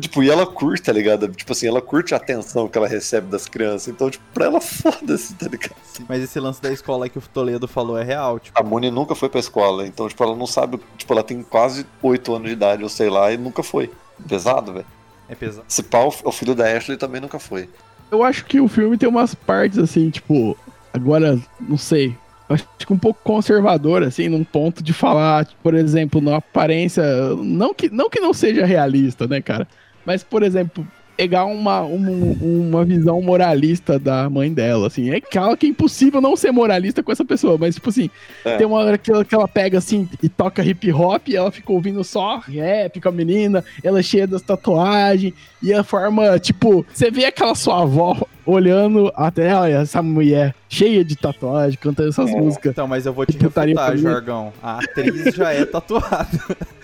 Tipo, 0.00 0.22
e 0.22 0.30
ela 0.30 0.46
curte, 0.46 0.82
tá 0.82 0.92
ligado? 0.92 1.28
Tipo 1.28 1.52
assim, 1.52 1.66
ela 1.66 1.80
curte 1.80 2.14
a 2.14 2.16
atenção 2.16 2.68
que 2.68 2.76
ela 2.76 2.86
recebe 2.86 3.28
das 3.28 3.46
crianças. 3.46 3.88
Então, 3.88 4.10
tipo, 4.10 4.24
pra 4.32 4.46
ela, 4.46 4.60
foda-se, 4.62 5.34
tá 5.34 5.46
ligado? 5.46 5.74
Mas 6.08 6.22
esse 6.22 6.38
lance 6.40 6.60
da 6.60 6.72
escola 6.72 7.08
que 7.08 7.18
o 7.18 7.22
Toledo 7.22 7.68
falou 7.68 7.96
é 7.96 8.04
real, 8.04 8.38
tipo. 8.38 8.58
A 8.58 8.62
Moni 8.62 8.90
nunca 8.90 9.14
foi 9.14 9.28
pra 9.28 9.40
escola, 9.40 9.86
então, 9.86 10.08
tipo, 10.08 10.22
ela 10.22 10.36
não 10.36 10.46
sabe. 10.46 10.80
Tipo, 10.96 11.12
ela 11.12 11.22
tem 11.22 11.42
quase 11.42 11.86
8 12.02 12.34
anos 12.34 12.48
de 12.48 12.54
idade, 12.54 12.82
ou 12.82 12.88
sei 12.88 13.08
lá, 13.08 13.32
e 13.32 13.36
nunca 13.36 13.62
foi. 13.62 13.90
Pesado, 14.28 14.72
velho. 14.72 14.86
É 15.28 15.34
pesado. 15.34 15.64
Se 15.68 15.82
pau, 15.82 16.14
o 16.22 16.32
filho 16.32 16.54
da 16.54 16.64
Ashley 16.66 16.96
também 16.96 17.20
nunca 17.20 17.38
foi. 17.38 17.68
Eu 18.10 18.22
acho 18.22 18.44
que 18.44 18.60
o 18.60 18.68
filme 18.68 18.98
tem 18.98 19.08
umas 19.08 19.34
partes 19.34 19.78
assim, 19.78 20.10
tipo, 20.10 20.56
agora, 20.92 21.38
não 21.60 21.78
sei. 21.78 22.16
Acho 22.48 22.66
que 22.78 22.92
um 22.92 22.98
pouco 22.98 23.20
conservador, 23.24 24.02
assim, 24.02 24.28
num 24.28 24.44
ponto 24.44 24.82
de 24.82 24.92
falar, 24.92 25.46
por 25.62 25.74
exemplo, 25.74 26.20
na 26.20 26.36
aparência. 26.36 27.02
Não 27.36 27.72
que, 27.72 27.88
não 27.88 28.10
que 28.10 28.20
não 28.20 28.34
seja 28.34 28.66
realista, 28.66 29.26
né, 29.26 29.40
cara? 29.40 29.66
Mas, 30.04 30.22
por 30.22 30.42
exemplo, 30.42 30.86
pegar 31.16 31.44
uma, 31.46 31.80
um- 31.82 32.68
uma 32.68 32.84
visão 32.84 33.22
moralista 33.22 33.98
da 34.00 34.28
mãe 34.28 34.52
dela, 34.52 34.88
assim. 34.88 35.10
É 35.10 35.20
claro 35.20 35.56
que 35.56 35.64
é 35.64 35.68
impossível 35.68 36.20
não 36.20 36.36
ser 36.36 36.50
moralista 36.50 37.02
com 37.04 37.12
essa 37.12 37.24
pessoa, 37.24 37.56
mas, 37.56 37.76
tipo 37.76 37.88
assim, 37.88 38.10
É. 38.44 38.56
tem 38.56 38.66
uma 38.66 38.78
hora 38.78 38.98
que 38.98 39.10
ela, 39.12 39.24
que 39.24 39.34
ela 39.34 39.46
pega 39.48 39.78
assim 39.78 40.08
e 40.22 40.28
toca 40.28 40.62
hip 40.64 40.92
hop 40.92 41.28
e 41.28 41.36
ela 41.36 41.52
fica 41.52 41.72
ouvindo 41.72 42.02
só 42.02 42.38
rap 42.38 43.00
com 43.00 43.08
a 43.08 43.12
menina, 43.12 43.64
ela 43.82 44.00
é 44.00 44.02
cheia 44.02 44.26
das 44.26 44.42
tatuagens 44.42 45.32
e 45.62 45.72
a 45.72 45.84
forma, 45.84 46.36
tipo, 46.40 46.84
você 46.92 47.10
vê 47.12 47.24
aquela 47.26 47.54
sua 47.54 47.82
avó 47.82 48.20
olhando 48.46 49.12
até 49.14 49.54
olha, 49.54 49.74
essa 49.78 50.02
mulher 50.02 50.54
cheia 50.68 51.04
de 51.04 51.14
tatuagem, 51.16 51.78
cantando 51.80 52.08
essas 52.08 52.30
É. 52.30 52.32
músicas. 52.36 52.72
Então, 52.72 52.86
mas 52.88 53.06
eu 53.06 53.12
vou 53.12 53.24
te 53.24 53.36
refutar. 53.38 53.96
Jorgão. 53.96 54.52
A 54.62 54.78
atriz 54.78 55.34
já 55.34 55.52
é 55.52 55.64
tatuada. 55.64 56.28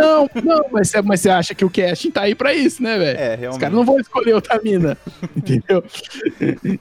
Não, 0.00 0.30
não, 0.44 0.64
mas 0.70 0.88
você, 0.90 1.02
mas 1.02 1.20
você 1.20 1.28
acha 1.28 1.54
que 1.56 1.64
o 1.64 1.70
casting 1.70 2.10
tá 2.10 2.22
aí 2.22 2.34
pra 2.36 2.54
isso, 2.54 2.80
né, 2.82 2.96
velho? 2.98 3.18
É, 3.18 3.34
Os 3.34 3.40
realmente. 3.40 3.60
caras 3.60 3.74
não 3.76 3.84
vão 3.84 3.98
escolher 3.98 4.32
outra 4.34 4.60
mina, 4.62 4.96
entendeu? 5.36 5.82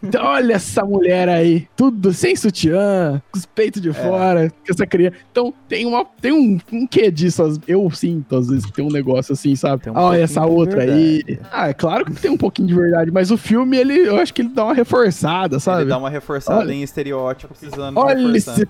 Então, 0.03 0.23
olha 0.25 0.53
essa 0.53 0.83
mulher 0.85 1.27
aí, 1.29 1.67
tudo 1.75 2.13
sem 2.13 2.35
sutiã, 2.35 3.21
com 3.31 3.37
os 3.39 3.45
peitos 3.45 3.81
de 3.81 3.91
fora, 3.91 4.49
com 4.49 4.71
essa 4.71 4.85
criança. 4.85 5.15
Então, 5.31 5.51
tem, 5.67 5.85
uma, 5.85 6.05
tem 6.21 6.31
um, 6.31 6.59
um 6.71 6.85
quê 6.87 7.09
disso, 7.09 7.59
eu 7.67 7.89
sinto, 7.91 8.35
às 8.35 8.47
vezes, 8.47 8.65
que 8.65 8.71
tem 8.73 8.85
um 8.85 8.91
negócio 8.91 9.33
assim, 9.33 9.55
sabe? 9.55 9.89
Um 9.89 9.97
olha 9.97 10.21
essa 10.21 10.45
outra 10.45 10.83
aí. 10.83 11.23
Ah, 11.51 11.69
é 11.69 11.73
claro 11.73 12.05
que 12.05 12.11
tem 12.13 12.29
um 12.31 12.37
pouquinho 12.37 12.67
de 12.67 12.75
verdade, 12.75 13.11
mas 13.11 13.31
o 13.31 13.37
filme, 13.37 13.77
ele, 13.77 14.07
eu 14.19 14.23
acho 14.23 14.33
que 14.33 14.41
ele 14.41 14.49
dá 14.49 14.65
uma 14.65 14.73
reforçada, 14.73 15.59
sabe? 15.59 15.81
Ele 15.83 15.89
dá 15.89 15.97
uma 15.97 16.09
reforçada 16.09 16.59
Olha. 16.59 16.73
em 16.73 16.83
estereótipo, 16.83 17.53
precisando 17.53 17.97
Olha 17.97 18.37
esse 18.37 18.67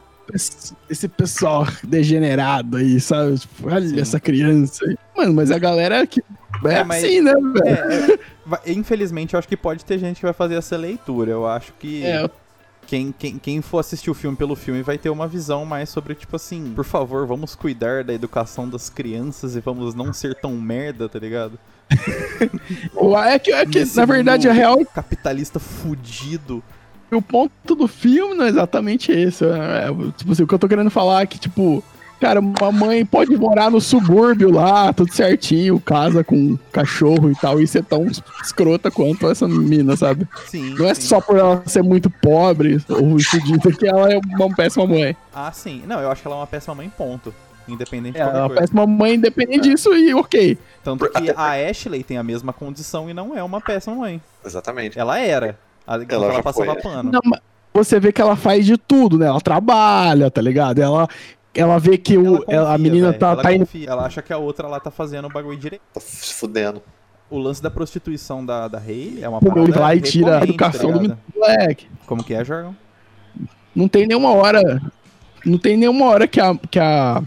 esse 0.87 1.07
pessoal 1.07 1.65
degenerado 1.83 2.77
aí, 2.77 2.99
sabe? 2.99 3.39
Tipo, 3.39 3.67
olha 3.73 3.99
essa 3.99 4.19
criança 4.19 4.85
aí. 4.85 4.95
Mano, 5.17 5.33
mas 5.33 5.49
a 5.51 5.57
galera 5.57 6.05
que. 6.05 6.23
É, 6.65 6.73
É, 6.75 6.83
mas- 6.83 7.03
assim, 7.03 7.21
né, 7.21 7.33
velho? 7.33 7.65
É, 7.65 8.19
é, 8.69 8.71
infelizmente, 8.73 9.33
eu 9.33 9.39
acho 9.39 9.47
que 9.47 9.57
pode 9.57 9.83
ter 9.83 9.97
gente 9.97 10.17
que 10.17 10.25
vai 10.25 10.33
fazer 10.33 10.55
essa 10.55 10.77
leitura. 10.77 11.31
Eu 11.31 11.47
acho 11.47 11.73
que 11.79 12.03
É, 12.05 12.29
quem, 12.85 13.11
quem, 13.11 13.37
quem 13.39 13.61
for 13.61 13.79
assistir 13.79 14.11
o 14.11 14.13
filme 14.13 14.37
pelo 14.37 14.55
filme 14.55 14.83
vai 14.83 14.97
ter 14.99 15.09
uma 15.09 15.27
visão 15.27 15.65
mais 15.65 15.89
sobre, 15.89 16.13
tipo 16.13 16.35
assim, 16.35 16.73
por 16.75 16.85
favor, 16.85 17.25
vamos 17.25 17.55
cuidar 17.55 18.03
da 18.03 18.13
educação 18.13 18.69
das 18.69 18.87
crianças 18.89 19.55
e 19.55 19.59
vamos 19.59 19.95
não 19.95 20.13
ser 20.13 20.35
tão 20.35 20.51
merda, 20.53 21.09
tá 21.09 21.17
ligado? 21.17 21.57
é 23.25 23.39
que, 23.39 23.51
é 23.51 23.65
que 23.65 23.79
Nesse 23.79 23.97
na 23.97 24.05
verdade, 24.05 24.47
a 24.47 24.53
real 24.53 24.77
Capitalista 24.85 25.59
fudido. 25.59 26.63
o 27.11 27.21
ponto 27.21 27.75
do 27.75 27.87
filme 27.87 28.35
não 28.35 28.45
é 28.45 28.49
exatamente 28.49 29.11
esse. 29.11 29.43
É, 29.45 29.87
é, 29.87 30.11
tipo 30.15 30.31
assim, 30.31 30.43
o 30.43 30.47
que 30.47 30.53
eu 30.53 30.59
tô 30.59 30.67
querendo 30.67 30.91
falar 30.91 31.23
é 31.23 31.25
que, 31.25 31.39
tipo, 31.39 31.83
cara, 32.19 32.39
uma 32.39 32.71
mãe 32.71 33.05
pode 33.05 33.35
morar 33.35 33.71
no 33.71 33.81
subúrbio 33.81 34.51
lá, 34.51 34.93
tudo 34.93 35.11
certinho, 35.11 35.79
casa 35.79 36.23
com 36.23 36.57
cachorro 36.71 37.31
e 37.31 37.35
tal, 37.35 37.59
e 37.59 37.67
ser 37.67 37.83
tão 37.83 38.05
escrota 38.41 38.91
quanto 38.91 39.27
essa 39.27 39.47
menina, 39.47 39.95
sabe? 39.95 40.27
Sim. 40.47 40.75
Não 40.77 40.85
é 40.85 40.93
sim. 40.93 41.01
só 41.01 41.19
por 41.19 41.37
ela 41.37 41.63
ser 41.65 41.81
muito 41.81 42.09
pobre 42.09 42.77
ou 42.89 43.19
fudida 43.19 43.71
que 43.71 43.87
ela 43.87 44.11
é 44.11 44.19
uma 44.19 44.55
péssima 44.55 44.85
mãe. 44.85 45.15
Ah, 45.33 45.51
sim. 45.51 45.81
Não, 45.87 45.99
eu 45.99 46.11
acho 46.11 46.21
que 46.21 46.27
ela 46.27 46.37
é 46.37 46.39
uma 46.39 46.47
péssima 46.47 46.75
mãe, 46.75 46.91
ponto. 46.95 47.33
Independente 47.73 48.13
de 48.15 48.19
Ela 48.19 48.29
é 48.29 48.31
qualquer 48.33 48.41
uma 48.41 48.47
coisa. 48.49 48.61
péssima 48.61 48.87
mãe 48.87 49.13
independente 49.15 49.69
disso 49.69 49.93
e 49.93 50.13
ok. 50.13 50.57
Tanto 50.83 51.09
que 51.09 51.31
a 51.35 51.69
Ashley 51.69 52.03
tem 52.03 52.17
a 52.17 52.23
mesma 52.23 52.51
condição 52.53 53.09
e 53.09 53.13
não 53.13 53.37
é 53.37 53.43
uma 53.43 53.61
péssima 53.61 53.95
mãe. 53.95 54.21
Exatamente. 54.45 54.97
Ela 54.99 55.19
era. 55.19 55.57
A- 55.87 55.95
Ela 55.95 56.05
ela, 56.09 56.31
já 56.33 56.43
passava 56.43 56.73
foi. 56.73 56.81
pano. 56.81 57.11
Não, 57.11 57.21
mas 57.25 57.39
você 57.73 57.99
vê 57.99 58.11
que 58.11 58.21
ela 58.21 58.35
faz 58.35 58.65
de 58.65 58.77
tudo, 58.77 59.17
né? 59.17 59.27
Ela 59.27 59.41
trabalha, 59.41 60.29
tá 60.31 60.41
ligado? 60.41 60.79
Ela, 60.79 61.07
ela 61.53 61.79
vê 61.79 61.97
que 61.97 62.17
o, 62.17 62.37
Ela 62.37 62.45
ela- 62.47 62.69
a 62.69 62.71
confia, 62.77 62.83
menina 62.91 63.07
velho, 63.09 63.19
tá, 63.19 63.31
ela 63.31 63.41
tá 63.43 63.53
indo. 63.53 63.67
Ela 63.87 64.05
acha 64.05 64.21
que 64.21 64.31
a 64.33 64.37
outra 64.37 64.67
lá 64.67 64.79
tá 64.79 64.91
fazendo 64.91 65.25
o 65.25 65.29
bagulho 65.29 65.57
direito. 65.57 65.81
Tá 65.93 65.99
se 65.99 66.33
fudendo. 66.33 66.81
O 67.29 67.37
lance 67.37 67.61
da 67.61 67.69
prostituição 67.69 68.43
da, 68.43 68.67
da 68.67 68.79
Rei 68.79 69.19
é 69.21 69.29
uma 69.29 69.39
Pô, 69.39 69.51
parada 69.51 69.79
lá 69.79 69.95
e 69.95 70.01
tira 70.01 70.39
a 70.39 70.43
educação 70.43 70.91
tá 70.93 70.97
do 70.99 71.17
moleque. 71.35 71.87
Como 72.07 72.23
que 72.23 72.33
é, 72.33 72.43
Jorgão? 72.43 72.75
Não 73.75 73.87
tem 73.87 74.07
nenhuma 74.07 74.31
hora. 74.33 74.81
Não 75.45 75.57
tem 75.57 75.77
nenhuma 75.77 76.05
hora 76.07 76.27
que 76.27 76.39
a. 76.41 76.55
Que 76.71 76.79
a 76.79 77.21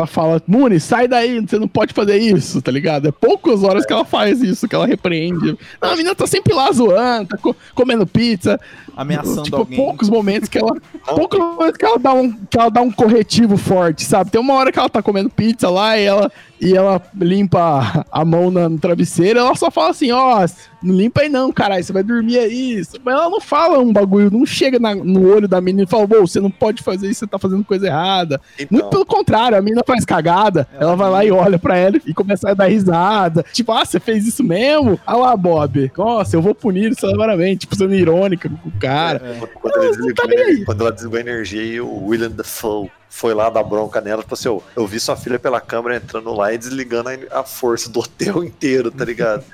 ela 0.00 0.06
fala, 0.06 0.42
Muni, 0.46 0.80
sai 0.80 1.06
daí, 1.06 1.40
você 1.40 1.58
não 1.58 1.68
pode 1.68 1.92
fazer 1.94 2.16
isso, 2.18 2.60
tá 2.60 2.70
ligado? 2.72 3.08
É 3.08 3.12
poucas 3.12 3.62
horas 3.62 3.86
que 3.86 3.92
ela 3.92 4.04
faz 4.04 4.42
isso, 4.42 4.66
que 4.68 4.74
ela 4.74 4.86
repreende. 4.86 5.56
Não, 5.80 5.90
a 5.90 5.96
menina 5.96 6.14
tá 6.14 6.26
sempre 6.26 6.52
lá 6.54 6.70
zoando, 6.72 7.28
tá 7.28 7.36
co- 7.36 7.54
comendo 7.74 8.06
pizza. 8.06 8.58
Ameaçando 8.96 9.42
tipo, 9.44 9.56
alguém. 9.56 9.76
poucos 9.76 10.08
momentos 10.10 10.48
que 10.48 10.58
ela. 10.58 10.74
poucos 11.06 11.38
momentos 11.38 11.76
que 11.76 11.84
ela 11.84 11.98
dá 11.98 12.12
um, 12.12 12.32
que 12.32 12.58
ela 12.58 12.70
dá 12.70 12.82
um 12.82 12.90
corretivo 12.90 13.56
forte, 13.56 14.04
sabe? 14.04 14.30
Tem 14.30 14.40
uma 14.40 14.54
hora 14.54 14.72
que 14.72 14.78
ela 14.78 14.88
tá 14.88 15.02
comendo 15.02 15.30
pizza 15.30 15.70
lá 15.70 15.98
e 15.98 16.02
ela, 16.04 16.30
e 16.60 16.76
ela 16.76 17.00
limpa 17.18 18.04
a 18.10 18.24
mão 18.24 18.50
na- 18.50 18.68
no 18.68 18.78
travesseiro, 18.78 19.38
ela 19.38 19.54
só 19.54 19.70
fala 19.70 19.90
assim, 19.90 20.10
ó, 20.12 20.46
não 20.82 20.94
limpa 20.94 21.22
aí 21.22 21.28
não, 21.28 21.50
caralho, 21.52 21.82
você 21.84 21.92
vai 21.92 22.02
dormir 22.02 22.38
aí. 22.38 22.82
Mas 23.04 23.14
ela 23.14 23.28
não 23.30 23.40
fala 23.40 23.78
um 23.78 23.92
bagulho, 23.92 24.30
não 24.30 24.44
chega 24.46 24.78
na- 24.78 24.94
no 24.94 25.28
olho 25.32 25.46
da 25.48 25.60
menina 25.60 25.84
e 25.84 25.86
fala, 25.86 26.04
"Ô, 26.04 26.26
você 26.26 26.40
não 26.40 26.50
pode 26.50 26.82
fazer 26.82 27.08
isso, 27.08 27.20
você 27.20 27.26
tá 27.26 27.38
fazendo 27.38 27.64
coisa 27.64 27.86
errada. 27.86 28.40
Muito 28.58 28.74
Então, 28.74 28.90
pelo 28.90 29.06
contrário, 29.06 29.56
a 29.58 29.62
menina 29.62 29.82
faz 29.86 30.04
cagada, 30.04 30.66
Ela 30.74 30.90
ela, 30.90 30.96
vai 30.96 31.10
lá 31.10 31.24
e 31.24 31.30
olha 31.30 31.58
pra 31.58 31.76
ela 31.76 32.00
e 32.04 32.12
começa 32.14 32.50
a 32.50 32.54
dar 32.54 32.66
risada. 32.66 33.44
Tipo, 33.52 33.72
ah, 33.72 33.84
você 33.84 34.00
fez 34.00 34.26
isso 34.26 34.42
mesmo? 34.42 34.98
Ah 35.06 35.16
lá, 35.16 35.36
Bob. 35.36 35.90
Nossa, 35.96 36.36
eu 36.36 36.42
vou 36.42 36.54
punir 36.54 36.94
severamente, 36.98 37.60
tipo, 37.60 37.76
sendo 37.76 37.94
irônica 37.94 38.48
com 38.48 38.68
o 38.68 38.72
cara. 38.72 39.20
É. 39.24 39.46
quando, 39.54 39.76
ele 39.82 39.90
desligou 39.90 40.14
tá 40.14 40.22
a 40.24 40.26
nem 40.26 40.38
energia- 40.40 40.64
quando 40.66 40.80
ela 40.80 40.92
desligou 40.92 41.18
a 41.18 41.20
energia 41.20 41.62
e 41.62 41.80
o 41.80 42.04
William 42.06 42.30
Dafoe 42.30 42.90
foi 43.12 43.34
lá 43.34 43.50
dar 43.50 43.64
bronca 43.64 44.00
nela, 44.00 44.22
tipo 44.22 44.34
assim, 44.34 44.48
eu, 44.48 44.62
eu 44.76 44.86
vi 44.86 44.98
sua 45.00 45.16
filha 45.16 45.38
pela 45.38 45.60
câmera 45.60 45.96
entrando 45.96 46.32
lá 46.32 46.52
e 46.54 46.58
desligando 46.58 47.10
a, 47.10 47.40
a 47.40 47.42
força 47.42 47.90
do 47.90 47.98
hotel 48.00 48.42
inteiro, 48.44 48.90
tá 48.90 49.04
ligado? 49.04 49.44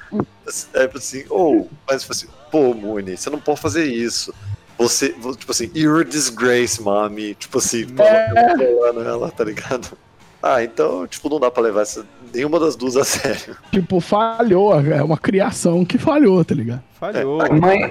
É 0.74 0.82
tipo 0.86 0.98
assim, 0.98 1.24
ou, 1.30 1.68
mas 1.88 2.02
tipo 2.02 2.12
assim, 2.12 2.26
pô, 2.52 2.74
Mooney, 2.74 3.16
você 3.16 3.30
não 3.30 3.40
pode 3.40 3.60
fazer 3.60 3.84
isso. 3.86 4.32
Você, 4.78 5.08
vo- 5.18 5.34
tipo 5.34 5.50
assim, 5.52 5.70
you're 5.74 6.02
a 6.02 6.04
disgrace, 6.08 6.82
mami. 6.82 7.34
Tipo 7.34 7.56
assim, 7.58 7.86
É. 7.98 8.28
falando 8.76 9.02
ela, 9.02 9.30
tá 9.30 9.42
ligado? 9.42 9.96
Ah, 10.42 10.62
então, 10.62 11.06
tipo, 11.06 11.28
não 11.30 11.40
dá 11.40 11.50
pra 11.50 11.62
levar 11.62 11.80
essa, 11.80 12.06
nenhuma 12.32 12.60
das 12.60 12.76
duas 12.76 12.94
a 12.94 13.02
sério. 13.04 13.56
Tipo, 13.72 14.00
falhou. 14.00 14.78
É 14.78 15.02
uma 15.02 15.16
criação 15.16 15.82
que 15.82 15.96
falhou, 15.96 16.44
tá 16.44 16.54
ligado? 16.54 16.82
Falhou. 17.00 17.40
A 17.40 17.48
mãe, 17.48 17.90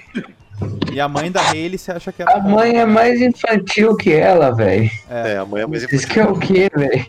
E 0.92 1.00
a 1.00 1.08
mãe 1.08 1.32
da 1.32 1.42
Hayley, 1.42 1.78
você 1.78 1.92
acha 1.92 2.12
que 2.12 2.22
era. 2.22 2.36
a 2.36 2.40
mãe 2.40 2.78
é 2.78 2.86
mais 2.86 3.20
infantil 3.22 3.96
que 3.98 4.12
ela, 4.14 4.52
velho. 4.52 4.90
É, 5.10 5.38
a 5.38 5.46
mãe 5.46 5.64
é 5.64 5.68
mais 5.68 5.84
Isso 5.92 6.08
que 6.08 6.20
é 6.20 6.26
o 6.26 6.38
quê, 6.38 6.70
velho? 6.76 7.06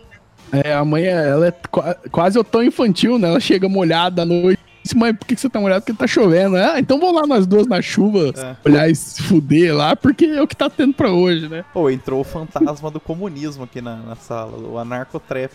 É, 0.52 0.72
a 0.72 0.84
mãe, 0.84 1.04
ela 1.04 1.48
é 1.48 1.52
qua- 1.70 1.96
quase 2.10 2.42
tão 2.44 2.62
infantil, 2.62 3.18
né? 3.18 3.28
Ela 3.28 3.40
chega 3.40 3.68
molhada 3.68 4.22
à 4.22 4.24
noite. 4.24 4.60
Mãe, 4.94 5.12
por 5.12 5.26
que 5.26 5.36
você 5.36 5.48
tá 5.48 5.58
molhado? 5.60 5.84
Porque 5.84 5.98
tá 5.98 6.06
chovendo. 6.06 6.56
Ah, 6.56 6.78
então 6.78 7.00
vamos 7.00 7.16
lá 7.20 7.26
nós 7.26 7.44
duas 7.46 7.66
na 7.66 7.82
chuva, 7.82 8.32
É. 8.36 8.56
olhar 8.64 8.88
e 8.88 8.94
se 8.94 9.20
fuder 9.22 9.74
lá, 9.74 9.96
porque 9.96 10.24
é 10.24 10.40
o 10.40 10.46
que 10.46 10.54
tá 10.56 10.70
tendo 10.70 10.94
pra 10.94 11.10
hoje, 11.10 11.48
né? 11.48 11.64
Pô, 11.74 11.90
entrou 11.90 12.20
o 12.20 12.24
fantasma 12.24 12.88
do 12.90 13.00
comunismo 13.00 13.64
aqui 13.64 13.80
na, 13.80 13.96
na 13.96 14.14
sala, 14.14 14.56
o 14.56 14.78
anarcotrap. 14.78 15.50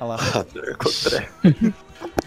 Olha 0.00 0.08
lá. 0.08 0.18
Narcotré. 0.54 1.28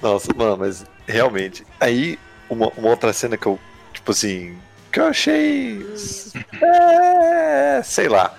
Nossa, 0.01 0.33
mano, 0.33 0.55
mas 0.57 0.85
realmente. 1.05 1.65
Aí, 1.79 2.17
uma, 2.49 2.71
uma 2.77 2.89
outra 2.89 3.11
cena 3.11 3.35
que 3.35 3.45
eu, 3.45 3.59
tipo 3.93 4.11
assim, 4.11 4.53
que 4.95 5.01
eu 5.01 5.07
achei. 5.07 5.85
É, 6.61 7.81
sei 7.83 8.07
lá. 8.07 8.33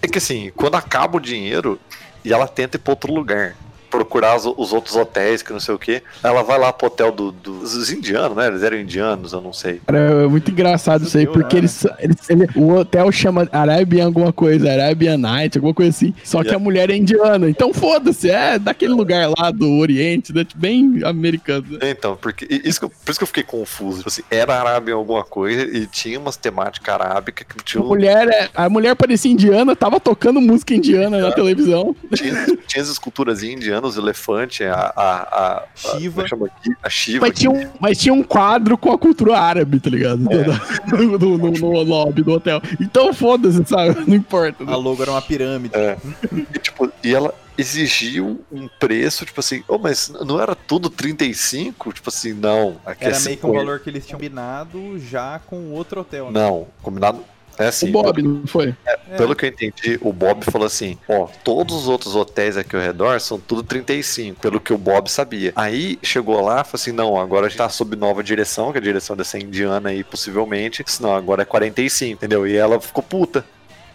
É 0.00 0.06
que 0.06 0.18
assim, 0.18 0.52
quando 0.54 0.76
acaba 0.76 1.16
o 1.16 1.20
dinheiro 1.20 1.80
e 2.24 2.32
ela 2.32 2.46
tenta 2.46 2.76
ir 2.76 2.80
pra 2.80 2.92
outro 2.92 3.12
lugar. 3.12 3.56
Procurar 3.90 4.36
os, 4.36 4.44
os 4.44 4.72
outros 4.72 4.96
hotéis, 4.96 5.42
que 5.42 5.52
não 5.52 5.60
sei 5.60 5.74
o 5.74 5.78
que. 5.78 6.02
Ela 6.22 6.42
vai 6.42 6.58
lá 6.58 6.72
pro 6.72 6.86
hotel 6.88 7.10
do- 7.10 7.32
dos 7.32 7.90
indianos, 7.90 8.36
né? 8.36 8.46
Eles 8.48 8.62
eram 8.62 8.78
indianos, 8.78 9.32
eu 9.32 9.40
não 9.40 9.52
sei. 9.52 9.80
Cara, 9.86 9.98
é 9.98 10.26
muito 10.26 10.50
engraçado 10.50 11.04
isso 11.04 11.16
aí, 11.16 11.26
porque 11.26 11.56
né? 11.56 11.60
eles, 11.60 11.86
eles- 11.98 12.30
ele- 12.30 12.48
o 12.54 12.72
hotel 12.74 13.10
chama 13.12 13.48
Arabian 13.52 14.06
alguma 14.06 14.32
coisa, 14.32 14.70
Arabian 14.70 15.16
Night, 15.18 15.56
alguma 15.58 15.74
coisa 15.74 15.90
assim. 15.90 16.14
Só 16.24 16.38
que 16.40 16.48
Yeah. 16.48 16.56
a 16.56 16.58
mulher 16.64 16.90
é 16.90 16.96
indiana. 16.96 17.48
Então 17.48 17.72
foda-se, 17.72 18.30
é 18.30 18.58
daquele 18.58 18.92
lugar 18.92 19.30
lá 19.38 19.50
do 19.50 19.78
Oriente, 19.78 20.32
né? 20.34 20.44
bem 20.54 21.00
americano. 21.04 21.64
né? 21.70 21.90
Então, 21.90 22.16
porque 22.20 22.46
isso 22.64 22.78
que 22.80 22.84
eu- 22.86 22.90
por 22.90 23.10
isso 23.10 23.18
que 23.18 23.22
eu 23.24 23.26
fiquei 23.28 23.42
confuso. 23.42 23.98
Tipo 23.98 24.08
assim, 24.08 24.22
era 24.30 24.58
Arábia 24.58 24.94
alguma 24.94 25.22
coisa 25.24 25.62
e 25.62 25.86
tinha 25.86 26.18
umas 26.18 26.36
temáticas 26.36 26.94
arábicas 26.94 27.46
que 27.48 27.60
A 27.60 27.62
tinha, 27.62 27.82
mulher, 27.84 28.28
é- 28.28 28.48
a 28.54 28.68
mulher 28.68 28.94
parecia 28.96 29.30
indiana, 29.30 29.74
tava 29.76 30.00
tocando 30.00 30.40
música 30.40 30.74
indiana 30.74 31.18
na 31.18 31.32
televisão. 31.32 31.94
tinha, 32.14 32.46
tinha 32.66 32.82
as 32.82 32.88
esculturas 32.88 33.42
indianas, 33.42 33.77
os 33.86 33.96
elefantes, 33.96 34.66
a, 34.66 34.92
a, 34.96 35.12
a, 35.16 35.56
a, 35.58 35.66
Shiva. 35.98 36.22
é 36.22 36.24
aqui? 36.26 36.70
A 36.82 36.90
Shiva. 36.90 37.26
Mas 37.26 37.38
tinha, 37.38 37.50
um, 37.50 37.70
mas 37.80 37.98
tinha 37.98 38.12
um 38.14 38.22
quadro 38.22 38.76
com 38.76 38.90
a 38.92 38.98
cultura 38.98 39.38
árabe, 39.38 39.78
tá 39.80 39.90
ligado? 39.90 40.18
No, 40.18 41.18
no- 41.18 41.38
no- 41.38 41.50
no 41.50 41.82
lobby 41.82 42.22
do 42.22 42.32
hotel. 42.32 42.60
Então 42.80 43.12
foda-se, 43.12 43.64
sabe? 43.66 44.04
Não 44.06 44.16
importa. 44.16 44.64
né? 44.64 44.72
A 44.72 44.76
logo 44.76 45.02
era 45.02 45.10
uma 45.10 45.22
pirâmide. 45.22 45.74
É. 45.76 45.96
E, 46.32 46.58
tipo, 46.58 46.90
e 47.04 47.14
ela 47.14 47.34
exigiu 47.56 48.40
um 48.52 48.68
preço, 48.78 49.24
tipo 49.26 49.40
assim, 49.40 49.64
oh, 49.66 49.78
mas 49.78 50.08
não 50.24 50.40
era 50.40 50.54
tudo 50.54 50.88
35? 50.88 51.92
Tipo 51.92 52.08
assim, 52.08 52.32
não. 52.32 52.76
Aqui 52.86 53.04
Era 53.04 53.16
é 53.16 53.20
meio 53.20 53.36
que 53.36 53.46
um 53.46 53.48
50. 53.50 53.58
valor 53.64 53.80
que 53.80 53.90
eles 53.90 54.06
tinham 54.06 54.18
combinado 54.18 54.98
já 54.98 55.40
com 55.46 55.70
outro 55.72 56.00
hotel, 56.00 56.26
né? 56.30 56.40
Não, 56.40 56.66
combinado. 56.82 57.20
É 57.58 57.66
assim, 57.66 57.88
o 57.88 57.92
Bob, 57.92 58.22
não 58.22 58.46
foi? 58.46 58.74
É, 58.86 58.96
Pelo 59.16 59.34
que 59.34 59.44
eu 59.44 59.48
entendi, 59.48 59.98
o 60.00 60.12
Bob 60.12 60.44
falou 60.44 60.66
assim: 60.66 60.96
ó, 61.08 61.28
todos 61.42 61.74
os 61.74 61.88
outros 61.88 62.14
hotéis 62.14 62.56
aqui 62.56 62.76
ao 62.76 62.82
redor 62.82 63.20
são 63.20 63.38
tudo 63.38 63.62
35, 63.62 64.40
pelo 64.40 64.60
que 64.60 64.72
o 64.72 64.78
Bob 64.78 65.10
sabia. 65.10 65.52
Aí 65.56 65.98
chegou 66.02 66.40
lá 66.40 66.60
e 66.60 66.64
falou 66.64 66.70
assim: 66.74 66.92
não, 66.92 67.18
agora 67.18 67.46
a 67.46 67.48
gente 67.48 67.58
tá 67.58 67.68
sob 67.68 67.96
nova 67.96 68.22
direção, 68.22 68.70
que 68.70 68.78
a 68.78 68.80
direção 68.80 69.16
dessa 69.16 69.38
indiana 69.38 69.88
aí, 69.88 70.04
possivelmente. 70.04 70.84
Senão 70.86 71.14
agora 71.14 71.42
é 71.42 71.44
45, 71.44 72.12
entendeu? 72.12 72.46
E 72.46 72.56
ela 72.56 72.80
ficou 72.80 73.02
puta. 73.02 73.44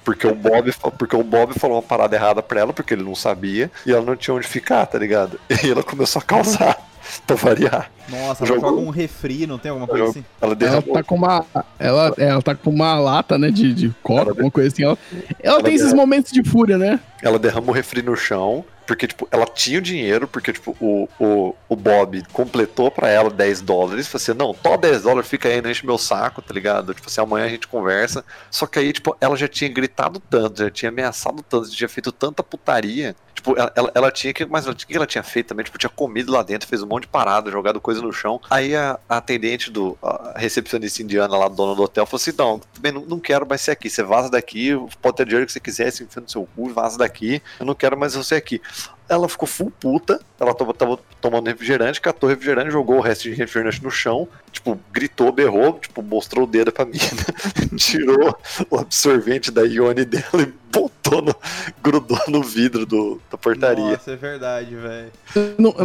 Porque 0.04 0.28
o, 0.28 0.36
Bob, 0.36 0.74
porque 0.98 1.16
o 1.16 1.24
Bob 1.24 1.54
falou 1.58 1.78
uma 1.78 1.82
parada 1.82 2.16
errada 2.16 2.44
pra 2.44 2.60
ela, 2.60 2.74
porque 2.74 2.94
ele 2.94 3.04
não 3.04 3.16
sabia, 3.16 3.72
e 3.86 3.92
ela 3.92 4.02
não 4.02 4.18
tinha 4.18 4.34
onde 4.34 4.46
ficar, 4.46 4.86
tá 4.86 4.98
ligado? 5.00 5.40
E 5.64 5.70
ela 5.72 5.82
começou 5.82 6.22
a 6.22 6.26
causar, 6.26 6.78
pra 7.28 7.36
variar. 7.36 7.92
Nossa, 8.10 8.44
ela 8.44 8.56
Jogou- 8.56 8.70
joga 8.72 8.82
um 8.82 8.90
refri, 8.90 9.48
não 9.48 9.58
tem 9.58 9.70
alguma 9.72 9.88
coisa 9.88 10.06
assim? 10.10 10.26
Ela 10.42 10.52
Ela 10.52 10.56
derramou. 10.56 10.94
tá 10.94 11.04
com 11.04 11.16
uma. 11.16 11.46
Ela, 11.80 12.14
ela 12.18 12.42
tá 12.42 12.54
com 12.56 12.70
uma 12.70 13.00
lata, 13.00 13.38
né? 13.38 13.50
De, 13.50 13.74
de 13.74 13.90
coca, 14.04 14.22
Ela- 14.22 14.32
alguma 14.32 14.52
coisa 14.52 14.70
assim. 14.70 14.84
Ela, 14.84 14.98
ela 15.42 15.56
ela 15.56 15.64
tem 15.64 15.74
esses 15.74 15.94
momentos 15.94 16.32
de 16.32 16.44
fúria, 16.44 16.78
né? 16.78 17.00
Ela 17.22 17.40
derrama 17.40 17.70
o 17.70 17.72
refri 17.72 18.02
no 18.02 18.16
chão, 18.18 18.66
porque, 18.86 19.08
tipo, 19.08 19.26
ela 19.32 19.46
tinha 19.46 19.80
o 19.80 19.82
dinheiro, 19.82 20.28
porque, 20.28 20.52
tipo, 20.52 20.76
o, 20.82 21.08
o, 21.18 21.56
o 21.70 21.76
Bob 21.78 22.22
completou 22.34 22.92
pra 22.92 23.08
ela 23.10 23.30
10 23.30 23.62
dólares. 23.62 24.08
Falei 24.10 24.22
assim, 24.24 24.34
não, 24.38 24.54
tó 24.54 24.76
10 24.76 25.04
dólares, 25.04 25.30
fica 25.30 25.48
aí, 25.48 25.62
não 25.62 25.72
enche 25.72 25.86
meu 25.86 25.98
saco, 25.98 26.42
tá 26.42 26.54
ligado? 26.54 26.94
Tipo 26.94 27.08
assim, 27.08 27.22
amanhã 27.22 27.46
a 27.46 27.50
gente 27.50 27.66
conversa. 27.70 28.26
Só 28.52 28.68
que 28.68 28.78
aí, 28.80 28.92
tipo, 28.92 29.16
ela 29.22 29.38
já 29.38 29.48
tinha 29.48 29.70
gritado 29.72 30.20
tanto, 30.30 30.62
já 30.62 30.70
tinha 30.70 30.90
ameaçado 30.90 31.42
tanto, 31.42 31.70
já 31.70 31.76
tinha 31.78 31.90
feito 31.90 32.12
tanta 32.12 32.44
putaria, 32.44 33.16
Tipo, 33.34 33.58
ela, 33.58 33.72
ela, 33.76 33.92
ela 33.96 34.12
tinha 34.12 34.34
que. 34.34 34.46
Mas 34.46 34.68
o 34.68 34.76
que 34.76 34.96
ela 34.96 35.08
tinha 35.08 35.24
feito 35.24 35.48
também? 35.48 35.66
Tipo, 35.66 35.78
tinha 35.78 35.90
comido 35.90 36.32
lá 36.32 36.44
dentro, 36.44 36.68
fez 36.68 36.84
um 36.84 36.88
monte 36.88 37.04
de 37.04 37.10
parada, 37.10 37.52
jogado 37.52 37.82
coisa 37.82 38.02
no 38.02 38.14
chão. 38.14 38.40
Aí 38.50 38.76
a, 38.76 39.00
a 39.10 39.18
atendente 39.18 39.72
do. 39.72 39.98
A 40.02 40.34
recepcionista 40.38 41.02
indiana 41.02 41.38
lá, 41.38 41.48
dona 41.48 41.76
do 41.76 41.84
hotel, 41.84 42.06
falou 42.06 42.22
assim: 42.22 42.34
não, 42.38 42.60
também 42.74 42.92
não, 42.92 43.02
não 43.02 43.20
quero 43.20 43.48
mais 43.48 43.62
ser 43.62 43.72
aqui. 43.72 43.90
Você 43.90 44.04
vaza 44.04 44.30
daqui, 44.30 44.72
pode 45.02 45.18
ter 45.18 45.26
dinheiro 45.26 45.46
que 45.46 45.52
você 45.52 45.60
quiser, 45.60 45.92
se 45.92 46.04
enfia 46.04 46.22
no 46.22 46.30
seu 46.30 46.48
cu, 46.56 46.70
vaza 46.70 46.98
daqui. 46.98 47.42
Eu 47.60 47.66
não 47.66 47.76
quero 47.76 47.98
mais 47.98 48.14
você 48.14 48.36
aqui. 48.36 48.62
Ela 49.08 49.28
ficou 49.28 49.48
full 49.48 49.72
puta, 49.80 50.20
ela 50.40 50.54
tava, 50.54 50.74
tava 50.74 51.00
tomando 51.20 51.48
refrigerante, 51.48 52.02
catou 52.02 52.30
refrigerante, 52.30 52.72
jogou 52.72 52.98
o 52.98 53.02
resto 53.02 53.24
de 53.24 53.32
refrigerante 53.32 53.84
no 53.84 53.92
chão, 53.92 54.28
tipo, 54.52 54.80
gritou, 54.92 55.32
berrou, 55.32 55.80
tipo, 55.80 56.02
mostrou 56.02 56.46
o 56.46 56.48
dedo 56.48 56.72
pra 56.72 56.86
mina, 56.86 57.78
tirou 57.78 58.36
o 58.70 58.78
absorvente 58.78 59.52
da 59.52 59.64
Ione 59.64 60.06
dela 60.06 60.42
e 60.42 60.54
botou 60.72 61.22
no, 61.22 61.36
grudou 61.84 62.20
no 62.28 62.42
vidro 62.42 62.86
do, 62.86 63.22
da 63.32 63.38
portaria. 63.38 63.92
Nossa, 63.92 64.12
é 64.12 64.16
verdade, 64.16 64.76
velho. 64.76 65.12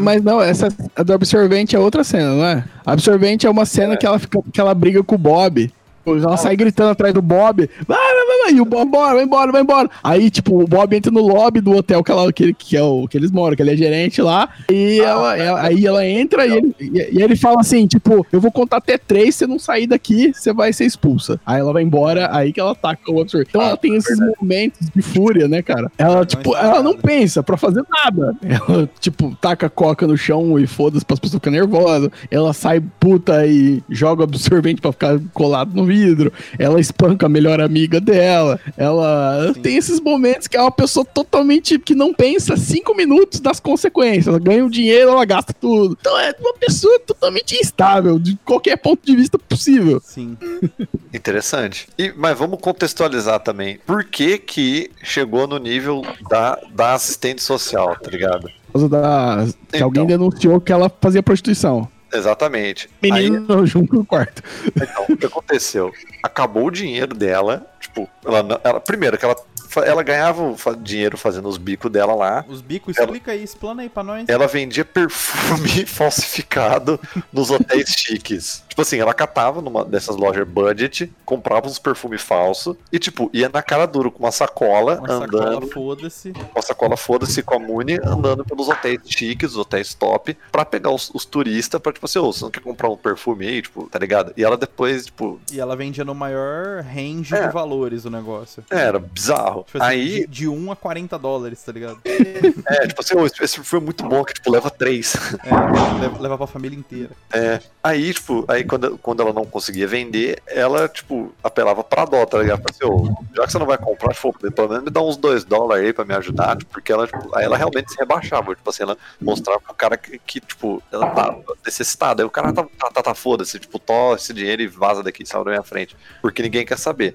Mas 0.01 0.23
não, 0.23 0.41
essa 0.41 0.69
a 0.97 1.03
do 1.03 1.13
absorvente 1.13 1.77
é 1.77 1.79
outra 1.79 2.03
cena, 2.03 2.35
não 2.35 2.45
é? 2.45 2.65
Absorvente 2.87 3.47
é 3.47 3.51
uma 3.51 3.67
cena 3.67 3.97
que, 3.97 4.07
ela 4.07 4.19
fica, 4.19 4.41
que 4.53 4.61
ela 4.61 4.75
briga 4.75 5.03
com 5.03 5.17
o 5.17 5.19
Bob. 5.19 5.73
Ela 6.17 6.37
sai 6.37 6.57
gritando 6.57 6.91
atrás 6.91 7.13
do 7.15 7.23
Bob. 7.23 7.69
Vai, 7.87 7.99
vai, 7.99 8.27
vai, 8.27 8.39
vai. 8.45 8.53
E 8.55 8.61
o 8.61 8.65
Bob, 8.65 8.91
bora, 8.91 9.15
vai 9.15 9.25
embora, 9.25 9.53
vai 9.53 9.63
embora. 9.63 9.91
Aí, 10.03 10.31
tipo, 10.31 10.63
o 10.63 10.67
Bob 10.67 10.95
entra 10.97 11.11
no 11.13 11.21
lobby 11.27 11.61
do 11.61 11.73
hotel 11.77 12.03
que, 12.03 12.11
ela, 12.11 12.33
que, 12.33 12.43
ele- 12.45 12.55
que 12.55 12.77
é 12.77 12.83
o 12.83 13.07
que 13.09 13.17
eles 13.17 13.31
moram, 13.31 13.55
que 13.57 13.63
ele 13.63 13.73
é 13.73 13.77
gerente 13.77 14.21
lá. 14.23 14.49
E 14.71 15.01
ela, 15.01 15.37
ela- 15.37 15.61
aí 15.63 15.87
ela 15.87 16.07
entra 16.07 16.47
e 16.47 16.53
ele, 16.57 16.75
e, 16.81 17.19
e 17.19 17.23
ele 17.23 17.37
fala 17.37 17.61
assim: 17.61 17.87
tipo, 17.87 18.27
eu 18.33 18.41
vou 18.41 18.51
contar 18.53 18.79
até 18.79 18.97
três, 18.99 19.35
se 19.35 19.39
você 19.41 19.47
não 19.47 19.59
sair 19.59 19.87
daqui, 19.87 20.33
você 20.33 20.53
vai 20.53 20.73
ser 20.73 20.85
expulsa. 20.85 21.41
Aí 21.47 21.61
ela 21.61 21.73
vai 21.73 21.83
embora, 21.83 22.29
aí 22.35 22.53
que 22.53 22.61
ela 22.61 22.75
taca 22.75 23.11
o 23.11 23.21
absorvente. 23.21 23.51
Então 23.51 23.63
ela 23.63 23.77
tem 23.77 23.95
esses 23.97 24.19
momentos 24.41 24.89
de 24.95 25.03
fúria, 25.03 25.47
né, 25.49 25.63
cara? 25.63 25.91
Ela, 25.99 26.25
tipo, 26.25 26.55
está 26.55 26.67
ela 26.67 26.83
não 26.83 26.97
pensa 26.97 27.43
pra 27.43 27.57
fazer 27.57 27.83
nada. 27.91 28.35
Ela, 28.43 28.89
tipo, 29.01 29.37
taca 29.41 29.69
coca 29.69 30.07
no 30.07 30.17
chão 30.17 30.59
e 30.59 30.67
foda-se 30.67 31.05
pras 31.05 31.19
pessoas 31.19 31.39
ficarem 31.41 31.61
nervosas. 31.61 32.11
Ela 32.31 32.53
sai 32.53 32.81
puta 33.01 33.47
e 33.47 33.83
joga 33.89 34.25
absorvente 34.25 34.81
pra 34.81 34.93
ficar 34.93 35.19
colado 35.33 35.71
no 35.75 35.85
vidro. 35.99 36.33
Ela 36.59 36.81
espanca 36.81 37.27
a 37.27 37.29
melhor 37.29 37.61
amiga 37.61 38.01
dela. 38.01 38.61
Ela 38.77 39.53
Sim. 39.55 39.61
tem 39.61 39.77
esses 39.77 40.01
momentos 40.01 40.47
que 40.47 40.57
é 40.57 40.61
uma 40.61 40.71
pessoa 40.71 41.05
totalmente 41.05 41.79
que 41.79 41.95
não 41.95 42.13
pensa 42.15 42.57
cinco 42.57 42.95
minutos 42.95 43.41
das 43.41 43.59
consequências. 43.61 44.27
Ela 44.29 44.39
ganha 44.39 44.65
o 44.65 44.71
dinheiro, 44.71 45.11
ela 45.11 45.25
gasta 45.25 45.53
tudo. 45.53 45.97
Então 46.01 46.19
é 46.19 46.35
uma 46.41 46.55
pessoa 46.55 46.99
totalmente 47.01 47.55
instável, 47.57 48.19
de 48.19 48.37
qualquer 48.45 48.77
ponto 48.77 49.05
de 49.05 49.15
vista 49.17 49.39
possível. 49.39 50.01
Sim. 50.05 50.37
Interessante. 51.13 51.89
E, 51.99 52.13
mas 52.17 52.39
vamos 52.39 52.59
contextualizar 52.61 53.41
também. 53.41 53.79
Por 53.87 54.05
que 54.05 54.39
que 54.39 54.91
chegou 55.03 55.47
no 55.47 55.59
nível 55.59 56.03
da, 56.29 56.59
da 56.75 56.95
assistente 56.95 57.43
social, 57.43 57.97
tá 58.01 58.11
ligado? 58.11 58.49
Por 58.67 58.73
causa 58.73 58.89
da. 58.89 59.47
Que 59.71 59.77
Então. 59.77 59.87
alguém 59.87 60.07
denunciou 60.07 60.61
que 60.61 60.73
ela 60.73 60.91
fazia 61.01 61.23
prostituição. 61.23 61.89
Exatamente. 62.13 62.89
Aí, 63.03 63.11
Menino 63.31 63.65
junto 63.67 63.95
no 63.95 64.05
quarto. 64.05 64.43
então, 64.75 65.05
o 65.09 65.17
que 65.17 65.27
aconteceu? 65.27 65.93
Acabou 66.23 66.67
o 66.67 66.71
dinheiro 66.71 67.15
dela, 67.15 67.67
tipo, 67.81 68.09
ela, 68.25 68.43
não- 68.43 68.61
ela 68.65 68.81
primeiro 68.81 69.17
que 69.19 69.25
ela, 69.25 69.37
ela 69.85 70.03
ganhava 70.03 70.55
dinheiro 70.81 71.17
fazendo 71.19 71.49
os 71.49 71.59
bicos 71.59 71.91
dela 71.91 72.15
lá, 72.15 72.45
Os 72.49 72.61
bicos, 72.61 72.97
Ela- 72.97 73.07
explica 73.07 73.33
aí, 73.33 73.43
explana 73.45 73.83
aí 73.83 73.89
pra 73.89 74.03
nós. 74.03 74.25
ela 74.29 74.47
vendia 74.47 74.85
perfume 74.85 75.85
falsificado 75.87 76.99
nos 77.33 77.51
hotéis 77.51 77.91
chiques. 77.91 78.65
Tipo 78.79 78.83
assim, 78.87 78.99
ela 79.01 79.13
catava 79.13 79.61
numa 79.61 79.85
dessas 79.85 80.15
lojas 80.15 80.47
budget, 80.47 81.13
comprava 81.25 81.67
uns 81.67 81.81
perfumes 81.81 82.23
falsos 82.23 82.77
e, 82.93 82.99
tipo, 83.01 83.29
ia 83.33 83.49
na 83.49 83.61
cara 83.61 83.87
dura 83.87 84.09
com 84.09 84.21
uma 84.21 84.31
sacola, 84.31 85.01
Uma 85.01 85.15
andando, 85.15 85.43
sacola, 85.49 85.67
foda-se. 85.73 86.31
com 86.33 86.57
a 86.61 86.63
sacola 86.63 86.97
foda-se 86.97 87.43
com 87.43 87.57
a 87.57 87.59
Muni, 87.59 87.99
andando 88.05 88.45
pelos 88.45 88.69
hotéis 88.69 89.01
chiques, 89.05 89.51
os 89.51 89.57
hotéis 89.57 89.95
top, 89.95 90.39
pra 90.53 90.65
pegar 90.65 90.91
os, 90.93 91.11
os 91.13 91.25
turistas, 91.25 91.81
pra, 91.81 91.93
tipo 91.93 92.07
assim, 92.07 92.21
ô, 92.21 92.33
você 92.33 92.45
não 92.45 92.53
quer 92.53 92.61
comprar 92.61 92.89
um 92.89 92.97
perfume 92.97 93.49
aí, 93.49 93.63
tipo, 93.63 93.89
tá 93.91 93.99
ligado? 93.99 94.33
E 94.37 94.45
ela 94.45 94.57
depois, 94.57 95.07
tipo, 95.07 95.41
E 95.53 95.59
ela 95.59 95.75
vendia 95.75 96.05
no 96.05 96.15
maior 96.15 96.81
range 96.85 97.35
É. 97.35 97.49
de 97.49 97.53
valores 97.53 98.05
o 98.05 98.11
negócio. 98.11 98.63
era 98.71 99.01
bizarro. 99.01 99.65
Tipo 99.65 99.79
assim, 99.83 99.87
aí, 99.91 100.21
de, 100.21 100.27
de 100.29 100.49
1 100.49 100.71
a 100.71 100.77
40 100.77 101.19
dólares, 101.19 101.61
tá 101.65 101.73
ligado? 101.73 101.99
é, 102.05 102.87
tipo 102.87 103.01
assim, 103.01 103.17
ô, 103.19 103.27
esse, 103.27 103.57
perfume 103.57 103.83
é 103.83 103.85
muito 103.87 104.05
bom, 104.09 104.23
que, 104.25 104.35
tipo, 104.35 104.53
leva 104.53 104.71
três. 104.71 105.17
É, 105.45 106.01
leva, 106.01 106.23
leva 106.23 106.39
pra 106.39 106.47
família 106.47 106.79
inteira. 106.79 107.11
É, 107.33 107.61
aí, 107.83 108.15
tipo, 108.15 108.45
aí 108.47 108.68
quando, 108.69 108.99
quando 108.99 109.23
ela 109.23 109.33
não 109.33 109.45
conseguia 109.45 109.87
vender, 109.87 110.43
ela, 110.47 110.89
tipo, 110.89 111.33
apelava 111.43 111.83
pra 111.83 112.05
dó, 112.05 112.25
tá 112.27 112.39
ligado? 112.39 112.63
Assim, 112.69 113.15
já 113.35 113.47
que 113.47 113.53
você 113.53 113.59
não 113.59 113.67
vai 113.67 113.79
comprar, 113.79 114.15
tipo, 114.15 114.33
pelo 114.51 114.69
menos 114.69 114.85
me 114.85 114.91
dá 114.91 115.01
uns 115.01 115.17
dois 115.17 115.45
dólares 115.45 115.87
aí 115.87 115.93
pra 115.93 116.05
me 116.05 116.15
ajudar, 116.15 116.57
tipo, 116.57 116.71
porque 116.71 116.93
ela, 116.93 117.07
tipo, 117.07 117.35
aí 117.37 117.45
ela 117.45 117.57
realmente 117.57 117.91
se 117.91 117.99
rebaixava, 117.99 118.55
tipo 118.55 118.69
assim, 118.71 118.83
ela 118.83 118.97
mostrava 119.21 119.61
pro 119.61 119.75
cara 119.75 119.97
que, 119.97 120.19
que, 120.19 120.41
tipo, 120.41 120.83
ela 120.93 121.11
tava 121.11 121.43
necessitada, 121.65 122.23
aí 122.23 122.27
o 122.27 122.31
cara 122.31 122.53
tá, 122.53 122.65
tá, 122.79 122.91
tá, 122.91 123.03
tá 123.03 123.15
foda-se, 123.15 123.59
tipo, 123.59 123.79
to 123.79 124.15
esse 124.15 124.33
dinheiro 124.33 124.63
e 124.63 124.67
vaza 124.69 125.03
daqui, 125.03 125.25
sai 125.27 125.43
da 125.43 125.51
minha 125.51 125.63
frente, 125.63 125.97
porque 126.21 126.43
ninguém 126.43 126.65
quer 126.67 126.79
saber. 126.79 127.15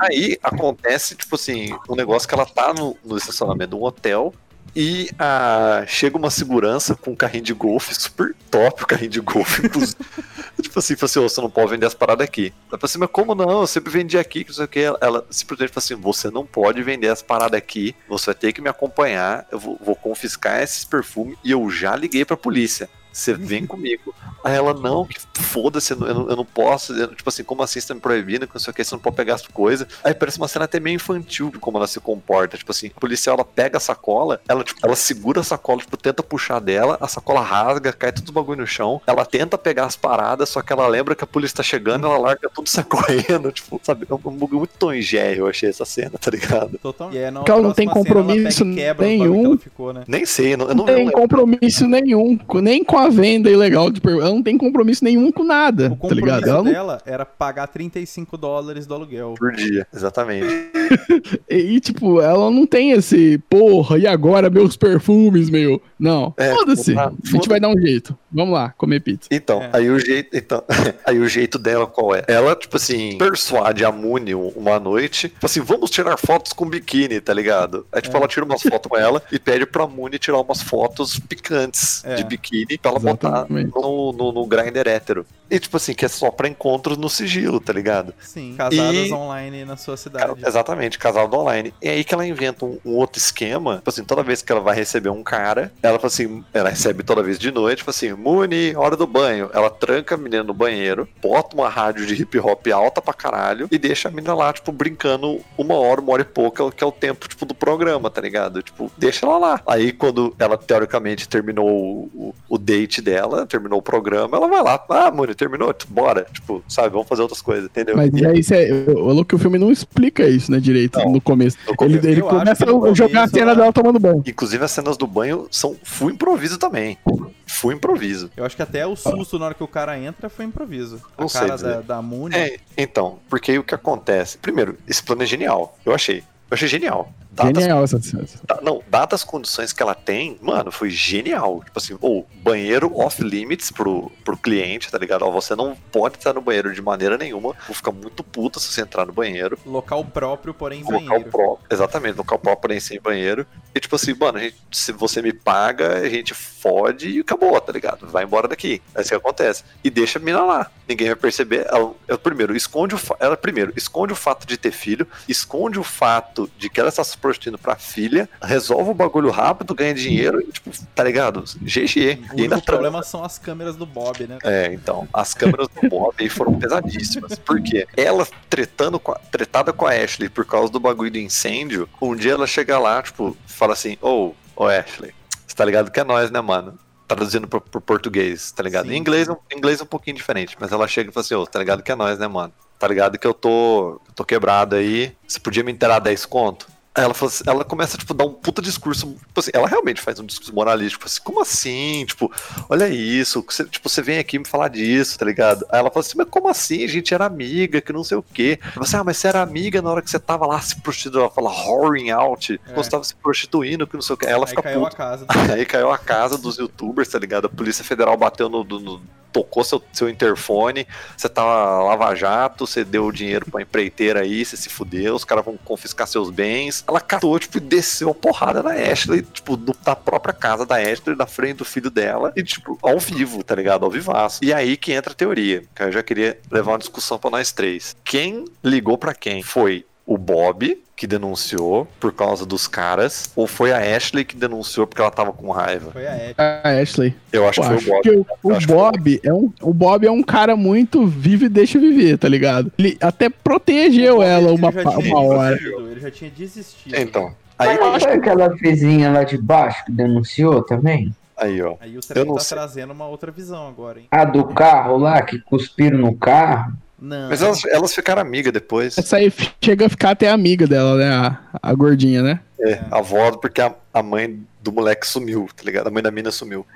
Aí 0.00 0.38
acontece, 0.42 1.14
tipo 1.14 1.34
assim, 1.36 1.74
um 1.88 1.94
negócio 1.94 2.28
que 2.28 2.34
ela 2.34 2.46
tá 2.46 2.74
no, 2.74 2.96
no 3.04 3.16
estacionamento 3.16 3.70
de 3.70 3.76
um 3.76 3.84
hotel, 3.84 4.34
e 4.74 5.10
ah, 5.18 5.84
chega 5.86 6.16
uma 6.16 6.30
segurança 6.30 6.94
com 6.94 7.12
um 7.12 7.16
carrinho 7.16 7.44
de 7.44 7.54
golfe, 7.54 7.94
super 7.94 8.34
top 8.50 8.82
o 8.82 8.86
carrinho 8.86 9.10
de 9.10 9.20
golfe. 9.20 9.62
tipo 10.60 10.78
assim, 10.78 10.96
fala 10.96 11.04
assim, 11.04 11.18
"Ô, 11.20 11.28
você 11.28 11.40
não 11.40 11.50
pode 11.50 11.70
vender 11.70 11.86
as 11.86 11.94
paradas 11.94 12.24
aqui. 12.26 12.52
Ela 12.68 12.78
fala 12.78 12.84
assim, 12.84 12.98
mas 12.98 13.10
como 13.10 13.34
não? 13.34 13.60
Eu 13.60 13.66
sempre 13.66 13.92
vendi 13.92 14.18
aqui, 14.18 14.42
que 14.42 14.50
não 14.50 14.56
sei 14.56 14.64
o 14.64 14.68
que. 14.68 14.80
Ela, 14.80 14.98
ela 15.00 15.26
simplesmente 15.30 15.72
fala 15.72 15.84
assim, 15.84 15.94
você 15.94 16.30
não 16.30 16.44
pode 16.44 16.82
vender 16.82 17.08
as 17.08 17.22
paradas 17.22 17.56
aqui, 17.56 17.94
você 18.08 18.26
vai 18.26 18.34
ter 18.34 18.52
que 18.52 18.60
me 18.60 18.68
acompanhar, 18.68 19.46
eu 19.52 19.58
vou, 19.58 19.78
vou 19.80 19.94
confiscar 19.94 20.62
esses 20.62 20.84
perfumes 20.84 21.38
e 21.44 21.50
eu 21.50 21.70
já 21.70 21.94
liguei 21.94 22.24
pra 22.24 22.36
polícia. 22.36 22.88
Você 23.14 23.32
vem 23.32 23.64
comigo. 23.66 24.14
Aí 24.42 24.54
ela, 24.56 24.74
não, 24.74 25.06
que 25.06 25.18
foda-se, 25.42 25.92
eu, 25.94 25.96
não- 25.98 26.06
eu 26.08 26.14
não- 26.14 26.36
não 26.36 26.44
posso. 26.44 26.92
eu- 26.92 27.14
tipo 27.14 27.28
assim, 27.28 27.42
como 27.44 27.62
assim 27.62 27.80
você 27.80 27.88
tá 27.88 27.94
me 27.94 28.00
proibindo? 28.00 28.46
Que 28.46 28.54
não 28.54 28.60
sei 28.60 28.70
o 28.72 28.74
que, 28.74 28.84
você 28.84 28.94
não 28.94 29.00
pode 29.00 29.16
pegar 29.16 29.34
as 29.36 29.46
coisas. 29.46 29.86
Aí 30.02 30.12
parece 30.12 30.36
uma 30.36 30.48
cena 30.48 30.66
até 30.66 30.78
meio 30.80 30.96
infantil 30.96 31.48
de 31.50 31.58
como 31.58 31.78
ela 31.78 31.86
se 31.86 31.98
comporta. 32.00 32.58
Tipo 32.58 32.70
assim, 32.72 32.90
a 32.94 33.00
policial 33.00 33.36
ela 33.36 33.44
pega 33.44 33.78
a 33.78 33.80
sacola, 33.80 34.40
ela, 34.48 34.62
tipo, 34.64 34.80
ela 34.84 34.96
segura 34.96 35.40
a 35.40 35.44
sacola, 35.44 35.80
tipo, 35.80 35.96
tenta 35.96 36.22
puxar 36.22 36.58
dela, 36.60 36.98
a 37.00 37.08
sacola 37.08 37.40
rasga, 37.40 37.92
cai 37.92 38.12
tudo 38.12 38.26
os 38.26 38.30
bagulho 38.34 38.60
no 38.62 38.66
chão. 38.66 39.00
Ela 39.06 39.24
tenta 39.24 39.56
pegar 39.56 39.86
as 39.86 39.96
paradas, 39.96 40.48
só 40.50 40.60
que 40.60 40.72
ela 40.72 40.86
lembra 40.88 41.14
que 41.14 41.24
a 41.24 41.26
polícia 41.26 41.56
tá 41.58 41.62
chegando, 41.62 42.06
ela 42.06 42.18
larga 42.18 42.50
tudo 42.52 42.66
e 42.66 42.70
sai 42.70 42.84
correndo. 42.84 43.50
Tipo, 43.52 43.80
sabe? 43.82 44.06
É 44.10 44.12
um 44.14 44.18
bagulho 44.18 44.58
muito 44.58 44.72
Tom 44.78 44.92
Jerry, 45.00 45.38
eu 45.38 45.46
achei 45.46 45.70
essa 45.70 45.84
cena, 45.86 46.18
tá 46.20 46.30
ligado? 46.30 46.78
Total. 46.82 47.10
E 47.12 47.18
aí, 47.18 47.30
na 47.30 47.40
Porque 47.40 47.50
ela 47.52 47.62
não 47.62 47.72
tem 47.72 47.86
cena, 47.88 47.94
compromisso 47.94 48.64
bagulho 48.64 48.94
nenhum. 48.98 49.56
ficou, 49.58 49.92
né? 49.92 50.04
Nem 50.06 50.26
sei, 50.26 50.56
não, 50.56 50.66
eu 50.68 50.74
não, 50.74 50.84
Não 50.84 50.94
tem 50.94 51.04
não 51.06 51.12
compromisso 51.12 51.86
nenhum, 51.86 52.38
nem 52.60 52.84
com 52.84 52.98
a 52.98 53.03
venda 53.08 53.50
ilegal 53.50 53.90
de 53.90 54.00
perfume. 54.00 54.22
Ela 54.24 54.34
não 54.34 54.42
tem 54.42 54.56
compromisso 54.58 55.04
nenhum 55.04 55.30
com 55.32 55.44
nada, 55.44 55.96
O 56.00 56.08
tá 56.08 56.14
ligado? 56.14 56.40
compromisso 56.40 56.48
Ela 56.50 56.62
não- 56.62 56.72
dela 56.72 57.02
era 57.06 57.24
pagar 57.24 57.66
35 57.68 58.36
dólares 58.36 58.86
do 58.86 58.94
aluguel. 58.94 59.34
por 59.38 59.52
dia, 59.52 59.86
exatamente. 59.94 60.46
e, 61.48 61.56
e, 61.56 61.80
tipo, 61.80 62.20
ela 62.20 62.50
não 62.50 62.66
tem 62.66 62.92
esse, 62.92 63.38
porra, 63.48 63.98
e 63.98 64.06
agora 64.06 64.50
meus 64.50 64.76
perfumes, 64.76 65.48
meu? 65.50 65.80
Não, 65.98 66.34
É, 66.36 66.52
foda-se. 66.54 66.94
tá, 66.94 67.12
A 67.24 67.26
gente 67.30 67.48
vai 67.48 67.58
dar 67.60 67.68
um 67.68 67.80
jeito. 67.80 68.16
Vamos 68.30 68.52
lá, 68.54 68.70
comer 68.76 69.00
pizza. 69.00 69.28
Então, 69.30 69.62
É. 69.62 69.70
aí 69.72 69.88
o 69.90 69.98
jeito, 69.98 70.36
então, 70.36 70.62
aí 71.06 71.18
o 71.18 71.28
jeito 71.28 71.58
dela 71.58 71.86
qual 71.86 72.14
é? 72.14 72.24
Ela, 72.26 72.54
tipo 72.56 72.76
assim, 72.76 73.16
persuade 73.16 73.84
a 73.84 73.92
Muni 73.92 74.34
um- 74.34 74.48
uma 74.56 74.78
noite, 74.80 75.28
tipo 75.28 75.46
assim, 75.46 75.60
vamos 75.60 75.90
tirar 75.90 76.16
fotos 76.16 76.52
com 76.52 76.68
biquíni, 76.68 77.20
tá 77.20 77.32
ligado? 77.32 77.86
Aí, 77.92 78.02
tipo, 78.02 78.16
É. 78.16 78.18
ela 78.18 78.28
tira 78.28 78.44
umas 78.44 78.60
fotos 78.62 78.90
com 78.90 78.96
ela 78.96 79.22
e 79.30 79.38
pede 79.38 79.64
pra 79.66 79.86
Muni 79.86 80.18
tirar 80.18 80.40
umas 80.40 80.60
fotos 80.62 81.18
picantes 81.18 82.04
É. 82.04 82.14
de 82.16 82.24
biquíni 82.24 82.76
pra 82.76 82.93
ela 82.96 83.10
Exatamente. 83.10 83.70
botar 83.70 83.80
no, 83.86 84.12
no, 84.12 84.32
no 84.32 84.46
grinder 84.46 84.86
hétero. 84.88 85.26
E, 85.50 85.58
tipo 85.58 85.76
assim, 85.76 85.92
que 85.94 86.04
é 86.04 86.08
só 86.08 86.30
pra 86.30 86.48
encontros 86.48 86.96
no 86.96 87.08
sigilo, 87.08 87.60
tá 87.60 87.72
ligado? 87.72 88.14
Sim. 88.18 88.54
Casadas 88.56 89.08
E- 89.08 89.12
online 89.12 89.64
na 89.64 89.76
sua 89.76 89.96
cidade. 89.96 90.34
Exatamente, 90.44 90.98
casal 90.98 91.28
do 91.28 91.36
online. 91.36 91.72
E 91.82 91.88
aí 91.88 92.02
que 92.02 92.14
ela 92.14 92.26
inventa 92.26 92.64
um, 92.64 92.78
um 92.84 92.92
outro 92.96 93.18
esquema. 93.18 93.76
Tipo 93.76 93.90
assim, 93.90 94.04
toda 94.04 94.22
vez 94.22 94.40
que 94.42 94.50
ela 94.50 94.60
vai 94.62 94.74
receber 94.74 95.10
um 95.10 95.22
cara, 95.22 95.70
ela 95.82 95.98
fala 95.98 96.06
assim, 96.08 96.42
ela 96.52 96.70
recebe 96.70 97.02
toda 97.02 97.22
vez 97.22 97.38
de 97.38 97.50
noite, 97.50 97.78
tipo 97.78 97.90
assim, 97.90 98.12
Muni, 98.14 98.74
hora 98.74 98.96
do 98.96 99.06
banho. 99.06 99.50
Ela 99.52 99.68
tranca 99.70 100.14
a 100.14 100.18
menina 100.18 100.42
no 100.42 100.54
banheiro, 100.54 101.06
bota 101.22 101.54
uma 101.54 101.68
rádio 101.68 102.06
de 102.06 102.14
hip 102.20 102.38
hop 102.38 102.66
alta 102.72 103.02
pra 103.02 103.12
caralho 103.12 103.68
e 103.70 103.78
deixa 103.78 104.08
a 104.08 104.10
menina 104.10 104.34
lá, 104.34 104.52
tipo, 104.52 104.72
brincando 104.72 105.40
uma 105.58 105.74
hora, 105.74 106.00
uma 106.00 106.12
hora 106.14 106.22
e 106.22 106.24
pouca, 106.24 106.68
que 106.72 106.82
é 106.82 106.86
o 106.86 106.92
tempo, 106.92 107.28
tipo, 107.28 107.44
do 107.44 107.54
programa, 107.54 108.10
tá 108.10 108.20
ligado? 108.20 108.62
Tipo, 108.62 108.90
deixa 108.96 109.26
ela 109.26 109.36
lá. 109.38 109.60
Aí 109.66 109.92
quando 109.92 110.34
ela, 110.38 110.56
teoricamente, 110.56 111.28
terminou 111.28 111.68
o, 111.68 112.10
o, 112.14 112.34
o 112.48 112.58
date 112.58 112.83
dela, 113.02 113.46
terminou 113.46 113.78
o 113.78 113.82
programa, 113.82 114.36
ela 114.36 114.48
vai 114.48 114.62
lá, 114.62 114.84
ah, 114.88 115.10
Muni, 115.10 115.34
terminou? 115.34 115.74
Bora. 115.88 116.26
Tipo, 116.32 116.62
sabe, 116.68 116.88
vamos 116.90 117.08
fazer 117.08 117.22
outras 117.22 117.40
coisas, 117.42 117.64
entendeu? 117.66 117.96
Mas 117.96 118.10
E 118.14 118.26
aí 118.26 118.42
cê, 118.42 118.70
o 118.88 119.12
louco 119.12 119.24
que 119.24 119.34
o 119.34 119.38
filme 119.38 119.58
não 119.58 119.70
explica 119.70 120.26
isso, 120.28 120.50
né, 120.50 120.58
direito, 120.60 120.98
Não. 120.98 121.12
no 121.12 121.20
começo. 121.20 121.56
no 121.66 121.70
Ele, 121.70 121.76
começo- 121.76 122.06
ele 122.08 122.20
começa 122.22 122.64
a 122.64 122.94
jogar 122.94 123.22
a 123.24 123.28
cena 123.28 123.42
ela- 123.52 123.54
dela 123.54 123.72
tomando 123.72 123.98
banho. 123.98 124.22
Inclusive 124.26 124.64
as 124.64 124.70
cenas 124.70 124.96
do 124.96 125.06
banho 125.06 125.46
são 125.50 125.76
full 125.82 126.10
improviso 126.10 126.58
também. 126.58 126.98
Full 127.46 127.72
improviso. 127.72 128.30
Eu 128.36 128.44
acho 128.44 128.56
que 128.56 128.62
até 128.62 128.86
o 128.86 128.96
susto 128.96 129.38
na 129.38 129.46
hora 129.46 129.54
que 129.54 129.62
o 129.62 129.68
cara 129.68 129.98
entra 129.98 130.28
foi 130.28 130.44
improviso. 130.44 131.00
Não 131.18 131.26
a 131.26 131.28
sei 131.28 131.40
cara 131.42 131.54
dizer. 131.54 131.74
da, 131.76 131.80
da 131.80 132.02
Moon. 132.02 132.28
É, 132.32 132.56
então, 132.76 133.18
porque 133.28 133.52
aí 133.52 133.58
o 133.58 133.62
que 133.64 133.74
acontece? 133.74 134.38
Primeiro, 134.38 134.76
esse 134.88 135.02
plano 135.02 135.22
é 135.22 135.26
genial. 135.26 135.76
Eu 135.84 135.94
achei. 135.94 136.18
Eu 136.18 136.54
achei 136.54 136.68
genial. 136.68 137.12
Dadas 137.34 137.62
Genial 137.62 137.84
essa. 137.84 137.98
Da- 138.46 138.60
Não, 138.62 138.82
dadas 138.88 139.20
as 139.20 139.24
condições 139.24 139.72
que 139.72 139.82
ela 139.82 139.94
tem, 139.94 140.38
mano, 140.40 140.70
foi 140.72 140.90
genial. 140.90 141.62
Tipo 141.64 141.78
assim, 141.78 141.96
ou 142.00 142.26
banheiro 142.42 142.90
off-limits 142.98 143.70
pro, 143.70 144.10
pro 144.24 144.36
cliente, 144.36 144.90
tá 144.90 144.98
ligado? 144.98 145.22
Ó, 145.22 145.30
você 145.30 145.54
não 145.54 145.76
pode 145.92 146.16
estar 146.16 146.32
no 146.32 146.40
banheiro 146.40 146.72
de 146.72 146.80
maneira 146.82 147.16
nenhuma. 147.18 147.54
Vou 147.66 147.74
ficar 147.74 147.92
muito 147.92 148.22
puta 148.24 148.58
se 148.60 148.68
você 148.72 148.80
entrar 148.80 149.06
no 149.06 149.12
banheiro. 149.12 149.58
Local 149.66 150.04
próprio, 150.04 150.54
porém 150.54 150.82
Local 150.82 151.00
banheiro. 151.00 151.30
próprio. 151.30 151.66
Exatamente, 151.70 152.16
local 152.16 152.38
próprio, 152.38 152.60
porém 152.62 152.80
sem 152.80 153.00
banheiro. 153.00 153.46
E 153.74 153.80
tipo 153.80 153.96
assim, 153.96 154.14
mano, 154.14 154.38
a 154.38 154.40
gente- 154.40 154.56
se 154.72 154.92
você 154.92 155.20
me 155.20 155.32
paga, 155.32 155.98
a 155.98 156.08
gente 156.08 156.32
fode 156.34 157.08
e 157.10 157.20
acabou, 157.20 157.60
tá 157.60 157.72
ligado? 157.72 158.06
Vai 158.06 158.24
embora 158.24 158.48
daqui. 158.48 158.80
É 158.94 159.00
isso 159.00 159.10
que 159.10 159.14
acontece. 159.16 159.64
E 159.82 159.90
deixa 159.90 160.18
a 160.18 160.22
mina 160.22 160.42
lá. 160.42 160.70
Ninguém 160.88 161.08
vai 161.08 161.16
perceber. 161.16 161.66
Ela, 161.68 161.92
ela, 162.08 162.18
primeiro, 162.18 162.54
esconde 162.56 162.94
o 162.94 163.00
ela 163.20 163.36
primeiro 163.36 163.72
esconde 163.76 164.12
o 164.12 164.16
fato 164.16 164.46
de 164.46 164.56
ter 164.56 164.70
filho, 164.70 165.06
esconde 165.28 165.78
o 165.78 165.84
fato 165.84 166.50
de 166.58 166.68
que 166.68 166.78
ela 166.80 166.88
está 166.88 167.02
se 167.04 167.16
prostituindo 167.24 167.56
pra 167.56 167.74
filha, 167.74 168.28
resolve 168.42 168.90
o 168.90 168.94
bagulho 168.94 169.30
rápido, 169.30 169.74
ganha 169.74 169.94
dinheiro 169.94 170.42
e, 170.42 170.52
tipo, 170.52 170.70
tá 170.94 171.02
ligado? 171.02 171.42
GG. 171.62 171.72
O 171.72 171.80
E 171.96 172.02
ainda 172.02 172.20
único 172.34 172.48
transa. 172.48 172.62
problema 172.62 173.02
são 173.02 173.24
as 173.24 173.38
câmeras 173.38 173.76
do 173.76 173.86
Bob, 173.86 174.26
né? 174.26 174.36
É, 174.44 174.70
então, 174.74 175.08
as 175.10 175.32
câmeras 175.32 175.68
do 175.68 175.88
Bob 175.88 176.14
aí 176.18 176.28
foram 176.28 176.58
pesadíssimas. 176.58 177.38
Por 177.38 177.62
quê? 177.62 177.86
Ela 177.96 178.28
tretando 178.50 179.00
com 179.00 179.12
a, 179.12 179.14
tretada 179.14 179.72
com 179.72 179.86
a 179.86 179.92
Ashley 179.92 180.28
por 180.28 180.44
causa 180.44 180.70
do 180.70 180.78
bagulho 180.78 181.10
do 181.10 181.16
incêndio, 181.18 181.88
um 181.98 182.14
dia 182.14 182.32
ela 182.32 182.46
chega 182.46 182.78
lá, 182.78 183.02
tipo, 183.02 183.34
fala 183.46 183.72
assim, 183.72 183.96
ô, 184.02 184.32
ô 184.54 184.66
Ashley, 184.66 185.14
você 185.46 185.56
tá 185.56 185.64
ligado 185.64 185.90
que 185.90 185.98
é 185.98 186.04
nós, 186.04 186.30
né, 186.30 186.42
mano? 186.42 186.78
Traduzindo 187.08 187.48
pro, 187.48 187.62
pro 187.62 187.80
português, 187.80 188.52
tá 188.52 188.62
ligado? 188.62 188.88
Sim. 188.88 188.96
Em 188.96 188.98
inglês, 188.98 189.28
em 189.28 189.56
inglês 189.56 189.80
é 189.80 189.82
um 189.82 189.86
pouquinho 189.86 190.16
diferente, 190.16 190.56
mas 190.60 190.72
ela 190.72 190.86
chega 190.86 191.08
e 191.08 191.12
fala 191.12 191.24
assim, 191.24 191.34
ô, 191.34 191.46
tá 191.46 191.58
ligado 191.58 191.82
que 191.82 191.90
é 191.90 191.94
nós, 191.94 192.18
né, 192.18 192.28
mano? 192.28 192.52
Tá 192.78 192.86
ligado 192.86 193.18
que 193.18 193.26
eu 193.26 193.32
tô, 193.32 194.00
eu 194.08 194.12
tô 194.14 194.24
quebrado 194.26 194.74
aí, 194.76 195.14
você 195.26 195.40
podia 195.40 195.64
me 195.64 195.72
inteirar 195.72 196.00
10 196.00 196.26
conto? 196.26 196.66
Ela, 196.96 197.12
assim- 197.12 197.42
ela 197.46 197.64
começa, 197.64 197.98
tipo, 197.98 198.12
a 198.12 198.16
dar 198.16 198.24
um 198.24 198.32
puta 198.32 198.62
discurso. 198.62 199.16
Tipo 199.26 199.40
assim, 199.40 199.50
ela 199.52 199.66
realmente 199.66 200.00
faz 200.00 200.20
um 200.20 200.24
discurso 200.24 200.54
moralístico. 200.54 201.04
Assim, 201.06 201.20
como 201.24 201.40
assim? 201.40 202.04
Tipo, 202.06 202.30
olha 202.68 202.88
isso. 202.88 203.44
Você, 203.48 203.64
tipo, 203.64 203.88
você 203.88 204.00
vem 204.00 204.18
aqui 204.18 204.38
me 204.38 204.44
falar 204.46 204.68
disso, 204.68 205.18
tá 205.18 205.24
ligado? 205.26 205.66
Aí 205.70 205.80
ela 205.80 205.90
fala 205.90 206.06
assim, 206.06 206.16
mas 206.16 206.28
como 206.30 206.48
assim? 206.48 206.84
A 206.84 206.88
gente 206.88 207.12
era 207.12 207.26
amiga, 207.26 207.80
que 207.80 207.92
não 207.92 208.04
sei 208.04 208.16
o 208.16 208.22
quê. 208.22 208.60
Você, 208.76 208.96
ah, 208.96 209.02
mas 209.02 209.16
você 209.16 209.26
era 209.26 209.42
amiga 209.42 209.82
na 209.82 209.90
hora 209.90 210.02
que 210.02 210.08
você 210.08 210.20
tava 210.20 210.46
lá 210.46 210.60
se 210.60 210.80
prostituindo. 210.80 211.18
Ela 211.18 211.30
fala 211.30 211.50
whoring 211.50 212.10
out. 212.10 212.60
É. 212.64 212.74
Você 212.74 212.90
tava 212.90 213.02
se 213.02 213.14
prostituindo, 213.16 213.86
que 213.88 213.94
não 213.94 214.02
sei 214.02 214.14
o 214.14 214.16
quê. 214.16 214.26
Aí 214.26 214.32
ela 214.32 214.44
Aí 214.44 214.50
fica 214.50 214.62
caiu 214.62 214.80
a 214.80 214.84
puta. 214.84 214.96
casa. 214.96 215.26
Aí 215.52 215.66
caiu 215.66 215.90
a 215.90 215.98
casa 215.98 216.38
dos 216.38 216.58
youtubers, 216.58 217.08
tá 217.08 217.18
ligado? 217.18 217.46
A 217.46 217.50
Polícia 217.50 217.84
Federal 217.84 218.16
bateu 218.16 218.48
no. 218.48 218.62
no- 218.62 218.78
no- 218.80 219.02
tocou 219.34 219.64
seu, 219.64 219.82
seu 219.92 220.08
interfone, 220.08 220.86
você 221.16 221.28
tava 221.28 221.82
lava-jato, 221.82 222.66
você 222.66 222.84
deu 222.84 223.04
o 223.06 223.12
dinheiro 223.12 223.50
pra 223.50 223.60
empreiteira 223.60 224.20
aí, 224.20 224.44
você 224.44 224.56
se 224.56 224.68
fudeu, 224.68 225.14
os 225.16 225.24
caras 225.24 225.44
vão 225.44 225.56
confiscar 225.64 226.06
seus 226.06 226.30
bens. 226.30 226.84
Ela 226.86 227.00
catou, 227.00 227.36
tipo, 227.38 227.58
e 227.58 227.60
desceu 227.60 228.10
a 228.10 228.14
porrada 228.14 228.62
na 228.62 228.70
Ashley, 228.70 229.22
tipo, 229.22 229.56
no- 229.56 229.74
na 229.84 229.96
própria 229.96 230.32
casa 230.32 230.64
da 230.64 230.76
Ashley, 230.76 231.16
na 231.16 231.26
frente 231.26 231.56
do 231.58 231.64
filho 231.64 231.90
dela, 231.90 232.32
e, 232.36 232.42
tipo, 232.44 232.78
ao 232.80 232.98
vivo, 233.00 233.42
tá 233.42 233.56
ligado? 233.56 233.84
Ao 233.84 233.90
vivaço. 233.90 234.38
E 234.42 234.54
aí 234.54 234.76
que 234.76 234.92
entra 234.92 235.12
a 235.12 235.16
teoria, 235.16 235.64
que 235.74 235.82
eu 235.82 235.90
já 235.90 236.02
queria 236.02 236.38
levar 236.48 236.72
uma 236.72 236.78
discussão 236.78 237.18
pra 237.18 237.30
nós 237.30 237.50
três. 237.50 237.96
Quem 238.04 238.44
ligou 238.62 238.96
pra 238.96 239.12
quem? 239.14 239.42
Foi 239.42 239.84
o 240.06 240.18
Bob, 240.18 240.78
que 240.96 241.06
denunciou 241.06 241.88
por 241.98 242.12
causa 242.12 242.44
dos 242.46 242.68
caras, 242.68 243.30
ou 243.34 243.46
foi 243.46 243.72
a 243.72 243.96
Ashley 243.96 244.24
que 244.24 244.36
denunciou 244.36 244.86
porque 244.86 245.00
ela 245.02 245.10
tava 245.10 245.32
com 245.32 245.50
raiva? 245.50 245.90
Foi 245.90 246.06
a 246.06 246.80
Ashley. 246.80 247.14
Eu 247.32 247.48
acho 247.48 247.60
Eu 247.62 247.68
que 247.68 247.74
acho 247.74 247.84
foi 247.86 248.16
o 248.16 248.24
Bob. 248.24 248.26
o, 248.42 248.66
Bob 248.66 249.20
é 249.24 249.32
um, 249.32 249.52
o 249.62 249.72
Bob 249.74 250.06
é 250.06 250.10
um 250.10 250.22
cara 250.22 250.54
muito 250.56 251.06
vive 251.06 251.46
e 251.46 251.48
deixa 251.48 251.78
viver, 251.78 252.18
tá 252.18 252.28
ligado? 252.28 252.70
Ele 252.78 252.96
até 253.00 253.28
protegeu 253.28 254.22
ela 254.22 254.52
uma, 254.52 254.70
tinha 254.70 254.98
uma 254.98 255.20
hora. 255.22 255.56
desistido, 255.56 255.90
Ele 255.90 256.00
já 256.00 256.10
tinha 256.10 256.30
desistido. 256.30 256.94
Então, 256.96 257.34
aí, 257.58 257.68
Mas 257.68 257.80
não 257.80 258.00
foi 258.00 258.12
aquela 258.12 258.48
vizinha 258.48 259.10
lá 259.10 259.24
de 259.24 259.38
baixo 259.38 259.84
que 259.86 259.92
denunciou 259.92 260.62
também? 260.62 261.14
aí 261.36 261.60
ó. 261.60 261.74
Aí 261.80 261.96
o 261.96 261.98
Eu 261.98 262.00
trem 262.02 262.32
tá 262.34 262.40
sei. 262.40 262.56
trazendo 262.56 262.92
uma 262.92 263.08
outra 263.08 263.32
visão 263.32 263.66
agora, 263.66 263.98
hein? 263.98 264.06
A 264.10 264.24
do 264.24 264.44
carro 264.44 264.96
lá, 264.98 265.20
que 265.22 265.40
cuspiram 265.40 265.98
no 265.98 266.14
carro? 266.14 266.72
Não. 266.98 267.28
Mas 267.28 267.42
elas, 267.42 267.64
elas 267.66 267.94
ficaram 267.94 268.22
amigas 268.22 268.52
depois. 268.52 268.96
Essa 268.96 269.16
aí 269.16 269.32
chega 269.62 269.86
a 269.86 269.88
ficar 269.88 270.10
até 270.10 270.30
amiga 270.30 270.66
dela, 270.66 270.96
né? 270.96 271.08
A, 271.10 271.38
a 271.62 271.74
gordinha, 271.74 272.22
né? 272.22 272.40
É, 272.60 272.80
a 272.90 272.98
avó, 272.98 273.32
porque 273.32 273.60
a, 273.60 273.74
a 273.92 274.02
mãe 274.02 274.40
do 274.62 274.72
moleque 274.72 275.06
sumiu, 275.06 275.48
tá 275.54 275.62
ligado? 275.64 275.88
A 275.88 275.90
mãe 275.90 276.02
da 276.02 276.10
mina 276.10 276.30
sumiu. 276.30 276.66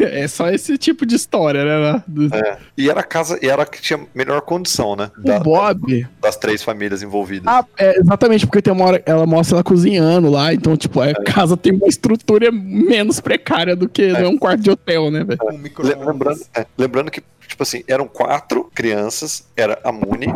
É 0.00 0.26
só 0.28 0.48
esse 0.50 0.76
tipo 0.78 1.04
de 1.04 1.16
história, 1.16 1.64
né? 1.64 2.02
Do- 2.06 2.30
E 2.76 2.88
era 2.88 3.00
a 3.00 3.04
casa, 3.04 3.38
e 3.42 3.48
era 3.48 3.62
a 3.62 3.66
que 3.66 3.80
tinha 3.80 4.00
melhor 4.14 4.40
condição, 4.42 4.94
né? 4.96 5.10
O 5.18 5.22
Da- 5.22 5.40
Bob. 5.40 6.06
das 6.20 6.36
três 6.36 6.62
famílias 6.62 7.02
envolvidas. 7.02 7.46
Ah, 7.46 7.64
é, 7.78 7.98
exatamente, 7.98 8.46
porque 8.46 8.62
tem 8.62 8.72
uma 8.72 8.84
hora 8.84 9.02
ela 9.04 9.26
mostra 9.26 9.56
ela 9.56 9.64
cozinhando 9.64 10.30
lá, 10.30 10.52
então, 10.54 10.76
tipo, 10.76 11.00
a 11.00 11.12
casa 11.24 11.56
tem 11.56 11.72
uma 11.72 11.88
estrutura 11.88 12.50
menos 12.52 13.20
precária 13.20 13.74
do 13.74 13.88
que 13.88 14.08
não 14.12 14.20
é 14.20 14.28
um 14.28 14.38
quarto 14.38 14.60
de 14.62 14.70
hotel, 14.70 15.10
né, 15.10 15.24
velho? 15.24 15.38
Um 15.42 15.50
Le- 15.50 15.58
micro-ondas. 15.58 16.06
lembrando, 16.06 16.40
é, 16.54 16.66
lembrando 16.76 17.10
que, 17.10 17.22
tipo 17.46 17.62
assim, 17.62 17.82
eram 17.88 18.06
quatro 18.06 18.70
crianças, 18.74 19.46
era 19.56 19.78
a 19.84 19.90
Muni, 19.92 20.26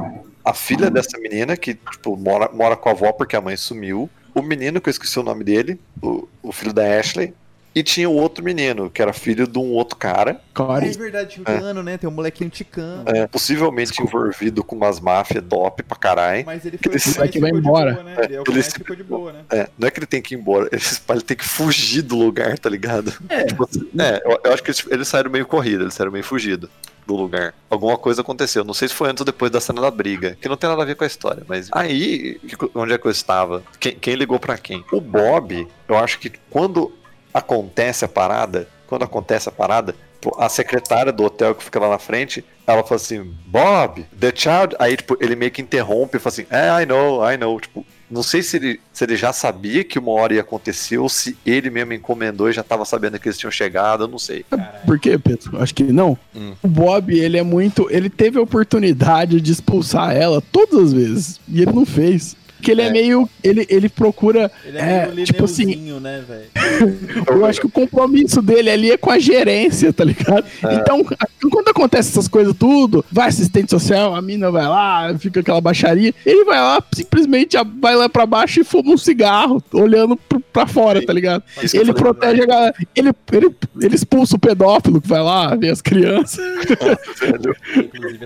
a 0.45 0.53
filha 0.53 0.91
dessa 0.91 1.19
menina, 1.19 1.57
que, 1.57 1.75
tipo, 1.75 2.17
mora, 2.17 2.51
mora 2.53 2.77
com 2.77 2.89
a 2.89 2.93
avó 2.93 3.13
porque 3.13 3.37
a 3.37 3.41
mãe 3.41 3.57
sumiu, 3.57 4.11
o 4.35 4.43
menino, 4.43 4.81
que 4.81 4.89
eu 4.89 4.91
esqueci 4.91 5.19
o 5.19 5.23
nome 5.23 5.45
dele, 5.45 5.79
o, 6.03 6.27
o 6.43 6.53
filho 6.53 6.73
da 6.73 6.83
Ashley, 6.99 7.33
e 7.75 7.83
tinha 7.83 8.09
o 8.09 8.15
outro 8.15 8.45
menino, 8.45 8.91
que 8.91 9.01
era 9.01 9.13
filho 9.13 9.47
de 9.47 9.59
um 9.59 9.73
outro 9.73 9.97
cara, 9.97 10.33
Ah, 10.33 10.37
é 10.53 10.55
Corey. 10.55 10.93
verdade, 10.93 11.31
tinha 11.31 11.43
um 11.43 11.61
cano, 11.61 11.83
né? 11.83 11.97
Tem 11.99 12.09
um 12.09 12.13
molequinho 12.13 12.51
ticano. 12.51 13.05
é, 13.07 13.27
possivelmente 13.27 14.03
envolvido 14.03 14.63
com 14.63 14.77
umas 14.77 15.01
máfias 15.01 15.43
top 15.49 15.83
pra 15.83 15.97
caralho. 15.97 16.45
Mas 16.47 16.65
ele 16.65 16.79
Que 16.79 16.99
foi 16.99 16.99
que 17.13 17.19
daqui 17.19 17.39
vai 17.41 17.49
ficou 17.51 17.61
de 17.61 17.67
embora. 17.69 17.93
boa, 17.95 18.05
né? 18.05 18.17
Ele 18.25 18.35
é 18.37 18.41
o 18.41 18.45
que 18.45 18.51
ele 18.51 18.63
ficou 18.63 18.97
de 18.97 19.03
boa, 19.05 19.33
né? 19.33 19.41
É, 19.51 19.69
não 19.79 19.89
é 19.89 19.91
que 19.91 19.99
ele 19.99 20.07
tem 20.07 20.21
que 20.23 20.35
ir 20.35 20.39
embora, 20.39 20.69
ele, 20.73 20.83
ele 21.11 21.21
tem 21.23 21.37
que 21.37 21.45
fugir 21.49 22.03
do 22.03 22.17
lugar, 22.17 22.59
tá 22.59 22.69
ligado? 22.69 23.13
É, 23.29 23.45
tipo, 23.45 23.65
assim, 23.65 23.89
é 23.99 24.23
eu, 24.25 24.41
eu 24.45 24.53
acho 24.53 24.63
que 24.63 24.71
eles, 24.71 24.85
eles 24.91 25.09
saíram 25.09 25.31
meio 25.31 25.47
corrido, 25.47 25.85
eles 25.85 25.95
saíram 25.95 26.13
meio 26.13 26.25
fugido 26.25 26.69
do 27.07 27.17
lugar. 27.17 27.53
Alguma 27.69 27.97
coisa 27.99 28.21
aconteceu, 28.21 28.63
não 28.65 28.75
sei 28.75 28.87
se 28.89 28.95
foi 28.95 29.09
antes 29.11 29.21
ou 29.23 29.25
depois 29.25 29.51
da 29.51 29.61
cena 29.61 29.81
da 29.81 29.91
briga, 29.91 30.37
que 30.41 30.49
não 30.49 30.57
tem 30.57 30.71
nada 30.71 30.83
a 30.83 30.85
ver 30.85 30.95
com 30.95 31.03
a 31.05 31.07
história, 31.07 31.43
mas 31.49 31.69
aí, 31.73 32.41
onde 32.75 32.93
é 32.93 32.99
que 32.99 33.07
eu 33.07 33.11
estava? 33.11 33.63
Quem, 33.81 33.95
quem 33.97 34.15
ligou 34.15 34.39
pra 34.39 34.57
quem? 34.57 34.85
O 34.93 35.01
Bob, 35.01 35.67
eu 35.89 35.97
acho 35.97 36.19
que 36.21 36.31
quando 36.49 36.93
acontece 37.33 38.05
a 38.05 38.09
parada, 38.09 38.69
quando 38.87 39.05
acontece 39.05 39.49
a 39.49 39.53
parada, 39.53 39.95
a 40.39 40.49
secretária 40.49 41.13
do 41.13 41.25
hotel 41.25 41.55
que 41.55 41.65
fica 41.65 41.81
lá 41.81 41.89
na 41.89 41.99
frente, 41.99 42.45
ela 42.67 42.83
fala 42.85 42.97
assim, 42.97 43.35
Bob, 43.47 44.05
the 44.19 44.33
child. 44.35 44.77
Aí, 44.79 44.97
tipo, 44.97 45.17
ele 45.21 45.35
meio 45.35 45.51
que 45.51 45.63
interrompe 45.63 46.17
e 46.17 46.21
fala 46.21 46.33
assim, 46.33 46.47
é, 46.51 46.83
I 46.83 46.87
know, 46.87 47.29
I 47.29 47.37
know. 47.37 47.59
Tipo, 47.59 47.85
não 48.11 48.23
sei 48.23 48.43
se 48.43 48.57
ele, 48.59 48.81
se 48.93 49.05
ele 49.05 49.17
já 49.17 49.33
sabia 49.33 49.83
que 49.83 49.99
uma 49.99 50.13
hora 50.13 50.35
ia 50.35 50.43
acontecer 50.43 50.99
ou 50.99 51.09
se 51.09 51.37
ele 51.47 51.71
mesmo 51.71 51.95
encomendou 51.95 52.51
e 52.51 52.53
já 52.53 52.63
tava 52.63 52.85
sabendo 52.85 53.19
que 53.19 53.27
eles 53.27 53.39
tinham 53.39 53.51
chegado, 53.51 54.05
eu 54.05 54.09
não 54.09 54.19
sei. 54.19 54.45
Por 54.85 54.99
quê, 54.99 55.19
Pedro? 55.19 55.61
Acho 55.61 55.75
que 55.75 55.85
não. 55.85 56.17
Hum. 56.37 56.53
O 56.63 56.69
Bob, 56.69 57.19
ele 57.19 57.39
é 57.39 57.43
muito. 57.43 57.89
Ele 57.91 58.11
teve 58.11 58.39
a 58.39 58.43
oportunidade 58.43 59.41
de 59.41 59.53
expulsar 59.53 60.15
ela 60.15 60.43
todas 60.53 60.79
as 60.79 60.93
vezes. 60.93 61.41
E 61.49 61.63
ele 61.63 61.73
não 61.73 61.87
fez. 61.87 62.37
Porque 62.63 62.71
ele 62.71 62.83
é, 62.83 62.87
É. 62.87 62.93
meio. 62.93 63.29
Ele, 63.43 63.67
ele 63.69 63.89
procura. 63.89 64.49
Ele 64.65 64.79
é, 64.79 64.81
É, 64.81 65.11
meio 65.13 65.27
tipo 65.27 65.45
assim- 65.45 65.99
né, 66.01 66.23
velho? 66.27 66.47
Eu 67.27 67.45
acho 67.45 67.59
que 67.61 67.67
o 67.67 67.71
compromisso 67.71 68.41
dele 68.41 68.71
ali 68.71 68.91
é 68.93 68.97
com 68.97 69.11
a 69.11 69.19
gerência, 69.19 69.93
tá 69.93 70.05
ligado? 70.05 70.45
É. 70.65 70.75
Então, 70.77 71.05
quando 71.51 71.69
acontece 71.69 72.11
essas 72.11 72.29
coisas 72.29 72.55
tudo, 72.57 73.05
vai 73.11 73.29
assistente 73.29 73.69
social, 73.71 74.15
a 74.15 74.23
mina 74.23 74.49
vai 74.51 74.67
lá, 74.69 75.13
fica 75.19 75.41
aquela 75.41 75.61
baixaria, 75.61 76.15
ele 76.25 76.45
vai 76.45 76.59
lá, 76.61 76.81
simplesmente 76.95 77.57
vai 77.81 77.97
lá 77.97 78.09
pra 78.09 78.25
baixo 78.27 78.61
e 78.61 78.65
fuma 78.65 78.93
um 78.93 78.97
cigarro, 78.99 79.61
olhando 79.73 80.17
pra 80.53 80.67
fora, 80.67 81.05
tá 81.05 81.13
ligado? 81.13 81.43
Isso 81.63 81.75
que 81.75 81.83
Ele 81.83 81.93
protege 81.93 82.43
a 82.43 82.47
galera, 82.47 82.75
ele, 82.95 83.11
ele, 83.33 83.51
ele 83.81 83.95
expulsa 83.97 84.37
o 84.37 84.39
pedófilo 84.39 85.01
que 85.01 85.09
vai 85.09 85.21
lá 85.23 85.55
ver 85.57 85.71
as 85.71 85.83
crianças. 85.83 86.39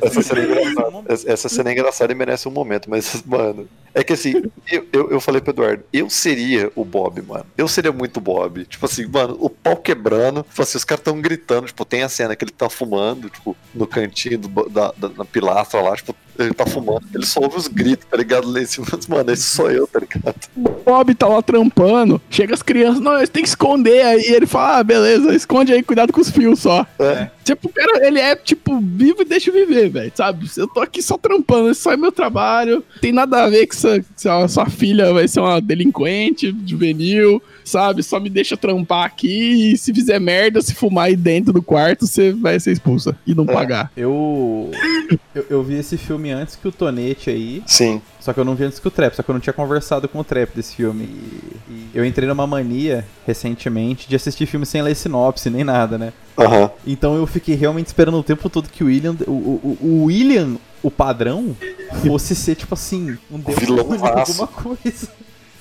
Essa 0.02 0.20
cena, 0.22 0.42
é 0.42 0.64
engraçada. 0.64 1.04
Essa 1.32 1.48
cena 1.48 1.70
é 1.70 1.72
engraçada 1.72 2.12
e 2.12 2.16
merece 2.16 2.48
um 2.48 2.52
momento, 2.52 2.90
mas, 2.90 3.22
mano. 3.26 3.66
É 3.94 4.04
que 4.04 4.12
assim, 4.12 4.25
eu, 4.70 4.86
eu, 4.92 5.10
eu 5.12 5.20
falei 5.20 5.40
pro 5.40 5.50
Eduardo, 5.52 5.84
eu 5.92 6.08
seria 6.10 6.70
o 6.74 6.84
Bob, 6.84 7.20
mano. 7.22 7.46
Eu 7.56 7.68
seria 7.68 7.92
muito 7.92 8.20
Bob. 8.20 8.64
Tipo 8.66 8.86
assim, 8.86 9.06
mano, 9.06 9.36
o 9.40 9.48
pau 9.50 9.76
quebrando. 9.76 10.42
Tipo 10.48 10.62
assim, 10.62 10.78
os 10.78 10.84
caras 10.84 11.04
tão 11.04 11.20
gritando. 11.20 11.66
Tipo, 11.66 11.84
tem 11.84 12.02
a 12.02 12.08
cena 12.08 12.34
que 12.36 12.44
ele 12.44 12.52
tá 12.52 12.68
fumando, 12.70 13.28
tipo, 13.30 13.56
no 13.74 13.86
cantinho 13.86 14.38
do, 14.38 14.68
da, 14.68 14.92
da- 14.96 15.08
na 15.10 15.24
pilastra 15.24 15.80
lá, 15.80 15.94
tipo, 15.96 16.14
ele 16.38 16.54
tá 16.54 16.66
fumando. 16.66 17.02
Ele 17.14 17.24
só 17.24 17.40
ouve 17.40 17.56
os 17.56 17.68
gritos, 17.68 18.06
tá 18.10 18.16
ligado? 18.16 18.50
Lá 18.50 18.60
em 18.60 18.66
cima. 18.66 18.86
Mano, 19.08 19.32
esse 19.32 19.42
sou 19.42 19.70
eu, 19.70 19.86
tá 19.86 19.98
ligado? 19.98 20.34
O 20.56 20.68
Bob 20.84 21.14
tá 21.14 21.26
lá 21.26 21.42
trampando, 21.42 22.20
chega 22.30 22.54
as 22.54 22.62
crianças, 22.62 23.00
não, 23.00 23.16
eles 23.16 23.28
têm 23.28 23.42
que 23.42 23.48
esconder 23.48 24.02
aí. 24.02 24.24
Ele 24.26 24.46
fala, 24.46 24.78
ah, 24.78 24.84
beleza, 24.84 25.34
esconde 25.34 25.72
aí, 25.72 25.82
cuidado 25.82 26.12
com 26.12 26.20
os 26.20 26.30
fios 26.30 26.60
só. 26.60 26.86
É. 26.98 27.30
Tipo, 27.44 27.68
o 27.68 27.72
cara, 27.72 28.06
ele 28.06 28.18
é, 28.18 28.34
tipo, 28.34 28.80
vivo 28.80 29.22
e 29.22 29.24
deixa 29.24 29.52
viver, 29.52 29.88
velho, 29.88 30.12
sabe? 30.14 30.46
Eu 30.56 30.68
tô 30.68 30.80
aqui 30.80 31.02
só 31.02 31.16
trampando, 31.16 31.70
esse 31.70 31.80
só 31.80 31.92
é 31.92 31.96
meu 31.96 32.12
trabalho. 32.12 32.82
Tem 33.00 33.12
nada 33.12 33.44
a 33.44 33.48
ver 33.48 33.66
que 33.66 33.76
sua, 33.76 34.48
sua 34.48 34.66
filha 34.66 35.12
vai 35.12 35.28
ser 35.28 35.40
uma 35.40 35.60
delinquente, 35.60 36.54
juvenil, 36.66 37.40
sabe? 37.66 38.02
Só 38.02 38.18
me 38.18 38.30
deixa 38.30 38.56
trampar 38.56 39.04
aqui 39.04 39.72
e 39.72 39.76
se 39.76 39.92
fizer 39.92 40.18
merda, 40.18 40.62
se 40.62 40.72
fumar 40.74 41.06
aí 41.06 41.16
dentro 41.16 41.52
do 41.52 41.60
quarto, 41.60 42.06
você 42.06 42.32
vai 42.32 42.58
ser 42.58 42.72
expulsa 42.72 43.16
e 43.26 43.34
não 43.34 43.44
É. 43.44 43.52
pagar. 43.52 43.92
Eu. 43.96 44.70
Eu, 45.34 45.46
eu 45.50 45.62
vi 45.62 45.74
esse 45.74 45.96
filme 45.98 46.30
antes 46.30 46.56
que 46.56 46.66
o 46.66 46.72
Tonete 46.72 47.28
aí, 47.30 47.62
Sim. 47.66 48.00
só 48.18 48.32
que 48.32 48.40
eu 48.40 48.44
não 48.44 48.54
vi 48.54 48.64
antes 48.64 48.78
que 48.78 48.88
o 48.88 48.90
Trap, 48.90 49.14
só 49.14 49.22
que 49.22 49.30
eu 49.30 49.34
não 49.34 49.40
tinha 49.40 49.52
conversado 49.52 50.08
com 50.08 50.18
o 50.18 50.24
Trap 50.24 50.50
desse 50.56 50.74
filme. 50.76 51.04
E, 51.04 51.72
e 51.72 51.90
eu 51.94 52.04
entrei 52.04 52.26
numa 52.28 52.46
mania, 52.46 53.04
recentemente, 53.26 54.08
de 54.08 54.16
assistir 54.16 54.46
filme 54.46 54.64
sem 54.66 54.80
ler 54.82 54.94
sinopse, 54.96 55.50
nem 55.50 55.62
nada, 55.64 55.98
né? 55.98 56.12
Aham. 56.38 56.70
Então 56.86 57.14
eu 57.16 57.26
fiquei 57.26 57.54
realmente 57.54 57.86
esperando 57.88 58.18
o 58.18 58.22
tempo 58.22 58.48
todo 58.48 58.68
que 58.68 58.82
o 58.82 58.86
William, 58.86 59.16
o, 59.26 59.30
o, 59.30 59.78
o 59.80 60.04
William, 60.04 60.56
o 60.82 60.90
padrão, 60.90 61.56
fosse 62.06 62.34
ser, 62.34 62.54
tipo 62.56 62.74
assim, 62.74 63.16
um 63.30 63.38
vilãozaço. 63.38 64.42
alguma 64.42 64.46
coisa. 64.48 65.08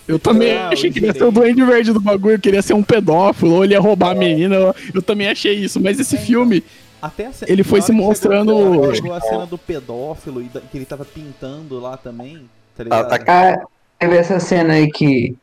Eu 0.08 0.20
também 0.20 0.54
Ah, 0.56 0.70
achei 0.70 0.92
que 0.92 1.00
ele 1.00 1.08
ia 1.08 1.14
ser 1.14 1.24
o. 1.24 1.32
Duende 1.32 1.64
Verde 1.64 1.92
do 1.92 2.00
bagulho, 2.00 2.40
queria 2.40 2.62
ser 2.62 2.74
um 2.74 2.84
pedófilo, 2.84 3.54
ou 3.56 3.64
ele 3.64 3.74
ia 3.74 3.80
roubar 3.80 4.12
a 4.12 4.16
menina. 4.16 4.56
Eu, 4.56 4.76
eu 4.96 5.02
também 5.02 5.28
achei 5.28 5.54
isso, 5.56 5.80
mas 5.82 6.00
esse 6.00 6.18
filme, 6.18 6.64
Até 7.02 7.28
a 7.28 7.32
ce- 7.32 7.46
Ele 7.48 7.64
foi 7.64 7.82
se 7.82 7.92
mostrando- 7.92 8.54
Chegou, 8.56 8.96
chegou 8.96 9.14
a 9.14 9.22
cena 9.22 9.46
do 9.46 9.58
pedófilo 9.58 10.42
e 10.42 10.46
da- 10.46 10.62
que 10.62 10.78
ele 10.78 10.86
tava 10.86 11.06
pintando 11.06 11.80
lá 11.80 11.98
também, 11.98 12.42
tá 12.76 12.84
ligado? 12.84 13.14
Ah, 13.14 13.20
Ah, 13.28 13.66
teve 14.00 14.16
essa 14.18 14.40
cena 14.40 14.74
aí 14.74 14.90
que 14.90 15.36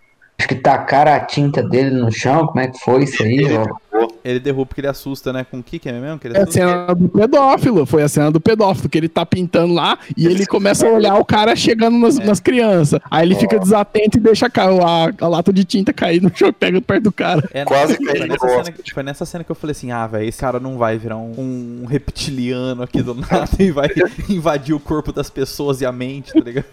acho 0.42 0.48
que 0.48 0.54
tacaram 0.56 1.12
a 1.12 1.20
tinta 1.20 1.62
dele 1.62 1.90
no 1.90 2.10
chão. 2.10 2.46
Como 2.48 2.60
é 2.60 2.66
que 2.68 2.78
foi 2.80 3.04
isso 3.04 3.22
aí, 3.22 3.46
ó? 3.54 3.82
Ele 4.24 4.40
derruba 4.40 4.66
porque 4.66 4.80
ele 4.80 4.88
assusta, 4.88 5.32
né? 5.32 5.44
Com 5.48 5.58
o 5.58 5.62
que 5.62 5.78
que 5.78 5.88
é 5.88 5.92
mesmo? 5.92 6.18
Que 6.18 6.28
ele 6.28 6.36
é 6.36 6.42
a 6.42 6.46
cena 6.46 6.94
do 6.94 7.08
pedófilo, 7.08 7.84
foi 7.86 8.02
a 8.02 8.08
cena 8.08 8.30
do 8.30 8.40
pedófilo, 8.40 8.88
que 8.88 8.98
ele 8.98 9.08
tá 9.08 9.24
pintando 9.26 9.74
lá 9.74 9.98
e 10.16 10.26
ele 10.26 10.46
começa 10.46 10.86
a 10.86 10.90
olhar 10.90 11.14
o 11.16 11.24
cara 11.24 11.54
chegando 11.54 11.98
nas, 11.98 12.18
nas 12.18 12.40
crianças. 12.40 13.00
Aí 13.10 13.26
ele 13.26 13.34
fica 13.36 13.58
desatento 13.58 14.18
e 14.18 14.20
deixa 14.20 14.48
ca- 14.50 14.64
a, 14.70 15.24
a 15.24 15.28
lata 15.28 15.52
de 15.52 15.64
tinta 15.64 15.92
cair 15.92 16.20
no 16.22 16.30
chão 16.34 16.48
e 16.48 16.52
pega 16.52 16.80
perto 16.80 17.04
do 17.04 17.12
cara. 17.12 17.48
É, 17.52 17.64
Quase 17.64 17.96
foi, 17.96 18.06
caiu 18.06 18.22
no 18.22 18.28
nessa 18.28 18.48
cena, 18.48 18.72
que- 18.72 18.92
foi 18.94 19.02
nessa 19.02 19.26
cena 19.26 19.44
que 19.44 19.50
eu 19.50 19.56
falei 19.56 19.72
assim: 19.72 19.90
ah, 19.92 20.06
velho, 20.06 20.28
esse 20.28 20.38
cara 20.38 20.58
não 20.58 20.78
vai 20.78 20.96
virar 20.98 21.16
um, 21.18 21.82
um 21.82 21.86
reptiliano 21.86 22.82
aqui 22.82 23.02
do 23.02 23.14
nada 23.14 23.50
e 23.58 23.70
vai 23.70 23.88
invadir 24.28 24.74
o 24.74 24.80
corpo 24.80 25.12
das 25.12 25.30
pessoas 25.30 25.80
e 25.80 25.86
a 25.86 25.92
mente, 25.92 26.32
tá 26.32 26.40
ligado? 26.40 26.64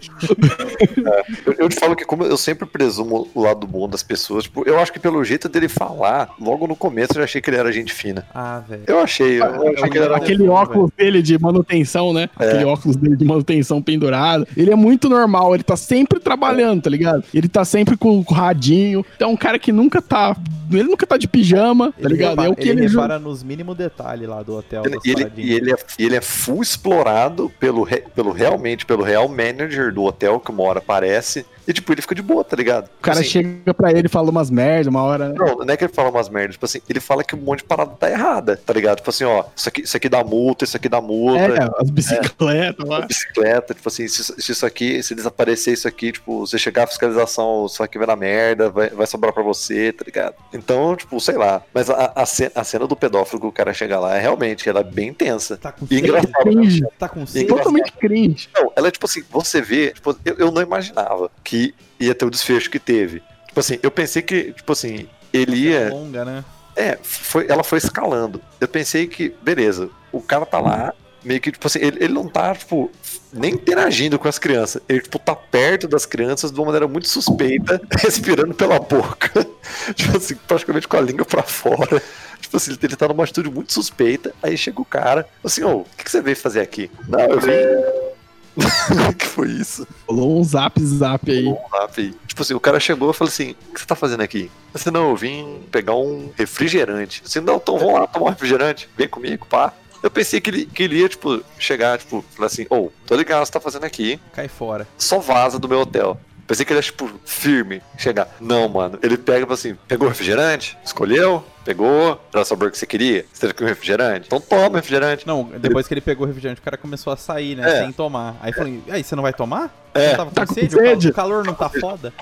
Eu, 1.46 1.52
eu 1.58 1.68
te 1.68 1.76
falo 1.76 1.94
que 1.96 2.04
como 2.04 2.24
eu 2.24 2.36
sempre 2.36 2.66
presumo 2.66 3.28
o 3.34 3.42
lado 3.42 3.59
bom 3.66 3.88
das 3.88 4.02
pessoas, 4.02 4.44
tipo, 4.44 4.66
eu 4.68 4.78
acho 4.78 4.92
que 4.92 4.98
pelo 4.98 5.22
jeito 5.24 5.48
dele 5.48 5.68
falar, 5.68 6.30
logo 6.40 6.66
no 6.66 6.76
começo 6.76 7.12
eu 7.12 7.18
já 7.18 7.24
achei 7.24 7.40
que 7.40 7.50
ele 7.50 7.56
era 7.56 7.72
gente 7.72 7.92
fina. 7.92 8.24
Ah, 8.34 8.62
velho. 8.68 8.82
Eu 8.86 9.00
achei, 9.00 9.40
eu 9.40 9.44
achei 9.74 9.88
que 9.90 9.98
ele 9.98 10.04
era 10.04 10.16
Aquele 10.16 10.48
óculos 10.48 10.90
dele 10.96 11.22
de 11.22 11.38
manutenção, 11.38 12.12
né? 12.12 12.28
É. 12.38 12.48
Aquele 12.48 12.64
óculos 12.64 12.96
dele 12.96 13.16
de 13.16 13.24
manutenção 13.24 13.80
pendurado. 13.82 14.46
Ele 14.56 14.70
é 14.70 14.76
muito 14.76 15.08
normal, 15.08 15.54
ele 15.54 15.62
tá 15.64 15.76
sempre 15.76 16.20
trabalhando, 16.20 16.82
tá 16.82 16.90
ligado? 16.90 17.24
Ele 17.34 17.48
tá 17.48 17.64
sempre 17.64 17.96
com 17.96 18.18
o 18.18 18.22
radinho. 18.22 19.04
Então 19.16 19.30
é 19.30 19.32
um 19.32 19.36
cara 19.36 19.58
que 19.58 19.72
nunca 19.72 20.00
tá. 20.02 20.36
Ele 20.70 20.84
nunca 20.84 21.04
tá 21.04 21.16
de 21.16 21.26
pijama, 21.26 21.88
tá 21.90 21.94
Ele 21.98 22.08
ligado? 22.10 22.30
repara, 22.30 22.48
é 22.48 22.52
o 22.52 22.54
que 22.56 22.68
ele 22.68 22.82
ele. 22.84 22.88
repara 22.88 23.18
nos 23.18 23.42
mínimos 23.42 23.76
detalhes 23.76 24.28
lá 24.28 24.40
do 24.42 24.56
hotel. 24.56 24.82
E 25.04 25.10
ele, 25.10 25.24
paradinhas. 25.24 25.48
e 25.50 25.52
ele 25.52 25.72
é, 25.72 25.76
ele 25.98 26.16
é 26.16 26.20
full 26.20 26.62
explorado 26.62 27.50
pelo, 27.58 27.82
re- 27.82 28.04
pelo 28.14 28.30
realmente, 28.30 28.86
pelo 28.86 29.02
real 29.02 29.28
manager 29.28 29.92
do 29.92 30.04
hotel 30.04 30.38
que 30.38 30.50
uma 30.50 30.62
hora 30.62 30.78
aparece. 30.78 31.44
E 31.66 31.72
tipo, 31.72 31.92
ele 31.92 32.02
fica 32.02 32.14
de 32.14 32.22
boa, 32.22 32.42
tá 32.44 32.56
ligado? 32.56 32.86
O 32.86 33.02
cara 33.02 33.20
Assim, 33.20 33.28
chega 33.28 33.74
pra 33.74 33.90
ele 33.90 34.06
e 34.06 34.08
fala 34.08 34.30
umas 34.30 34.50
merdas 34.50 34.86
uma 34.88 35.02
hora, 35.02 35.28
né? 35.28 35.34
Não, 35.36 35.56
não 35.58 35.74
é 35.74 35.76
que 35.76 35.84
ele 35.84 35.92
fala 35.92 36.10
umas 36.10 36.28
merdas, 36.28 36.54
tipo 36.54 36.64
assim, 36.64 36.80
ele 36.88 37.00
fala 37.00 37.22
que 37.22 37.34
um 37.34 37.38
monte 37.38 37.58
de 37.58 37.64
parada 37.64 37.90
tá 37.98 38.10
errada, 38.10 38.56
tá 38.64 38.72
ligado? 38.72 38.96
Tipo 38.98 39.10
assim, 39.10 39.24
ó, 39.24 39.44
isso 39.54 39.68
aqui, 39.68 39.82
isso 39.82 39.96
aqui 39.96 40.08
dá 40.08 40.24
multa, 40.24 40.64
isso 40.64 40.76
aqui 40.76 40.88
dá 40.88 41.00
multa. 41.00 41.40
É, 41.40 41.68
as 41.82 41.90
bicicletas 41.90 42.84
a 42.90 42.98
lá. 42.98 43.06
bicicleta, 43.06 43.74
tipo 43.74 43.88
assim, 43.88 44.08
se, 44.08 44.24
se 44.24 44.52
isso 44.52 44.66
aqui, 44.66 45.02
se 45.02 45.14
desaparecer 45.14 45.74
isso 45.74 45.86
aqui, 45.88 46.12
tipo, 46.12 46.46
você 46.46 46.58
chegar 46.58 46.84
a 46.84 46.86
fiscalização, 46.86 47.66
isso 47.66 47.82
aqui 47.82 47.98
vai 47.98 48.06
na 48.06 48.16
merda, 48.16 48.70
vai, 48.70 48.88
vai 48.90 49.06
sobrar 49.06 49.32
pra 49.32 49.42
você, 49.42 49.92
tá 49.92 50.04
ligado? 50.04 50.34
Então, 50.52 50.96
tipo, 50.96 51.20
sei 51.20 51.36
lá. 51.36 51.62
Mas 51.74 51.88
a, 51.90 52.12
a, 52.14 52.26
ce- 52.26 52.50
a 52.54 52.64
cena 52.64 52.86
do 52.86 52.96
pedófilo 52.96 53.40
que 53.40 53.46
o 53.46 53.52
cara 53.52 53.72
chega 53.74 53.98
lá 53.98 54.16
é 54.16 54.20
realmente, 54.20 54.68
ela 54.68 54.80
é 54.80 54.84
bem 54.84 55.12
tensa. 55.12 55.56
Tá 55.56 55.72
com 55.72 55.86
E 55.90 55.98
engraçado, 55.98 56.32
Cringe. 56.42 56.82
Tá 56.98 57.08
com 57.08 57.24
E? 57.34 57.44
Totalmente 57.46 57.92
cringe. 57.92 58.48
Não, 58.54 58.72
ela 58.76 58.88
é 58.88 58.90
tipo 58.90 59.06
assim, 59.06 59.22
você 59.30 59.60
vê, 59.60 59.90
tipo, 59.92 60.16
eu, 60.24 60.34
eu 60.38 60.50
não 60.50 60.62
imaginava 60.62 61.30
que 61.44 61.59
ia 61.98 62.14
ter 62.14 62.24
o 62.24 62.30
desfecho 62.30 62.70
que 62.70 62.78
teve. 62.78 63.22
Tipo 63.46 63.60
assim, 63.60 63.78
eu 63.82 63.90
pensei 63.90 64.22
que, 64.22 64.52
tipo 64.52 64.72
assim, 64.72 65.08
ele 65.32 65.56
ia. 65.56 65.90
longa, 65.90 66.24
né? 66.24 66.44
É, 66.76 66.98
foi, 67.02 67.46
ela 67.48 67.64
foi 67.64 67.78
escalando. 67.78 68.40
Eu 68.60 68.68
pensei 68.68 69.06
que, 69.06 69.34
beleza, 69.42 69.90
o 70.12 70.22
cara 70.22 70.46
tá 70.46 70.60
lá, 70.60 70.94
meio 71.24 71.40
que, 71.40 71.52
tipo 71.52 71.66
assim, 71.66 71.80
ele, 71.80 72.04
ele 72.04 72.12
não 72.12 72.28
tá, 72.28 72.54
tipo, 72.54 72.90
nem 73.32 73.54
interagindo 73.54 74.18
com 74.18 74.28
as 74.28 74.38
crianças. 74.38 74.82
Ele, 74.88 75.00
tipo, 75.00 75.18
tá 75.18 75.34
perto 75.34 75.86
das 75.86 76.06
crianças 76.06 76.50
de 76.50 76.58
uma 76.58 76.66
maneira 76.66 76.88
muito 76.88 77.08
suspeita, 77.08 77.80
respirando 77.98 78.54
pela 78.54 78.78
boca. 78.78 79.46
tipo 79.94 80.16
assim, 80.16 80.36
praticamente 80.46 80.88
com 80.88 80.96
a 80.96 81.00
língua 81.00 81.24
pra 81.24 81.42
fora. 81.42 82.02
Tipo 82.40 82.56
assim, 82.56 82.76
ele 82.82 82.96
tá 82.96 83.08
numa 83.08 83.24
atitude 83.24 83.50
muito 83.50 83.72
suspeita. 83.72 84.32
Aí 84.42 84.56
chega 84.56 84.80
o 84.80 84.84
cara, 84.84 85.28
assim, 85.44 85.62
ô, 85.62 85.78
o 85.78 85.86
que, 85.96 86.04
que 86.04 86.10
você 86.10 86.20
veio 86.20 86.36
fazer 86.36 86.60
aqui? 86.60 86.90
Não, 87.08 87.20
eu 87.20 87.40
vim. 87.40 88.09
O 89.08 89.12
que 89.14 89.26
foi 89.26 89.48
isso? 89.48 89.86
Rolou 90.08 90.38
um 90.40 90.44
zap 90.44 90.80
zap 90.84 91.30
aí. 91.30 91.44
lá, 91.72 91.88
fi. 91.88 92.14
Tipo 92.26 92.42
assim, 92.42 92.54
o 92.54 92.60
cara 92.60 92.78
chegou 92.80 93.10
e 93.10 93.14
falou 93.14 93.28
assim: 93.30 93.54
O 93.70 93.74
que 93.74 93.80
você 93.80 93.86
tá 93.86 93.94
fazendo 93.94 94.20
aqui? 94.22 94.50
Eu 94.72 94.78
disse, 94.78 94.90
não, 94.90 95.10
eu 95.10 95.16
vim 95.16 95.60
pegar 95.70 95.94
um 95.94 96.30
refrigerante. 96.36 97.22
Assim, 97.24 97.40
não, 97.40 97.56
então 97.56 97.78
vamos 97.78 97.94
lá 97.94 98.06
tomar 98.06 98.26
um 98.26 98.30
refrigerante, 98.30 98.88
vem 98.96 99.08
comigo, 99.08 99.46
pá. 99.46 99.72
Eu 100.02 100.10
pensei 100.10 100.40
que 100.40 100.48
ele, 100.48 100.64
que 100.66 100.82
ele 100.82 100.98
ia, 100.98 101.08
tipo, 101.08 101.42
chegar, 101.58 101.98
tipo, 101.98 102.24
falar 102.34 102.46
assim, 102.46 102.66
ô, 102.70 102.90
tô 103.06 103.14
ligado, 103.14 103.40
o 103.40 103.42
que 103.42 103.46
você 103.48 103.52
tá 103.52 103.60
fazendo 103.60 103.84
aqui, 103.84 104.18
Cai 104.32 104.48
fora. 104.48 104.88
só 104.96 105.18
vaza 105.18 105.58
do 105.58 105.68
meu 105.68 105.80
hotel. 105.80 106.18
Pensei 106.50 106.66
que 106.66 106.72
ele 106.72 106.78
ia, 106.80 106.82
tipo, 106.82 107.08
firme, 107.24 107.80
chegar. 107.96 108.26
Não, 108.40 108.68
mano. 108.68 108.98
Ele 109.04 109.16
pega 109.16 109.38
e 109.38 109.42
fala 109.42 109.54
assim: 109.54 109.76
pegou 109.86 110.08
o 110.08 110.10
refrigerante? 110.10 110.76
Escolheu? 110.84 111.44
Pegou? 111.64 112.20
Era 112.32 112.42
o 112.42 112.44
sabor 112.44 112.72
que 112.72 112.76
você 112.78 112.86
queria? 112.86 113.24
Você 113.32 113.42
teve 113.42 113.54
que 113.54 113.62
um 113.62 113.68
refrigerante? 113.68 114.26
Então 114.26 114.40
toma 114.40 114.78
refrigerante. 114.78 115.24
Não, 115.28 115.44
depois 115.44 115.86
que 115.86 115.94
ele 115.94 116.00
pegou 116.00 116.24
o 116.24 116.26
refrigerante, 116.26 116.60
o 116.60 116.64
cara 116.64 116.76
começou 116.76 117.12
a 117.12 117.16
sair, 117.16 117.54
né? 117.54 117.70
É. 117.70 117.82
Sem 117.84 117.92
tomar. 117.92 118.34
Aí 118.40 118.52
falei, 118.52 118.82
aí, 118.90 119.04
você 119.04 119.14
não 119.14 119.22
vai 119.22 119.32
tomar? 119.32 119.72
É. 119.94 120.08
Você 120.10 120.16
tava 120.16 120.30
com 120.30 120.34
Tá 120.34 120.46
com 120.46 120.54
sede? 120.54 120.74
Sede? 120.74 121.08
O 121.10 121.14
calor 121.14 121.44
não 121.44 121.54
tá 121.54 121.68
foda? 121.68 122.12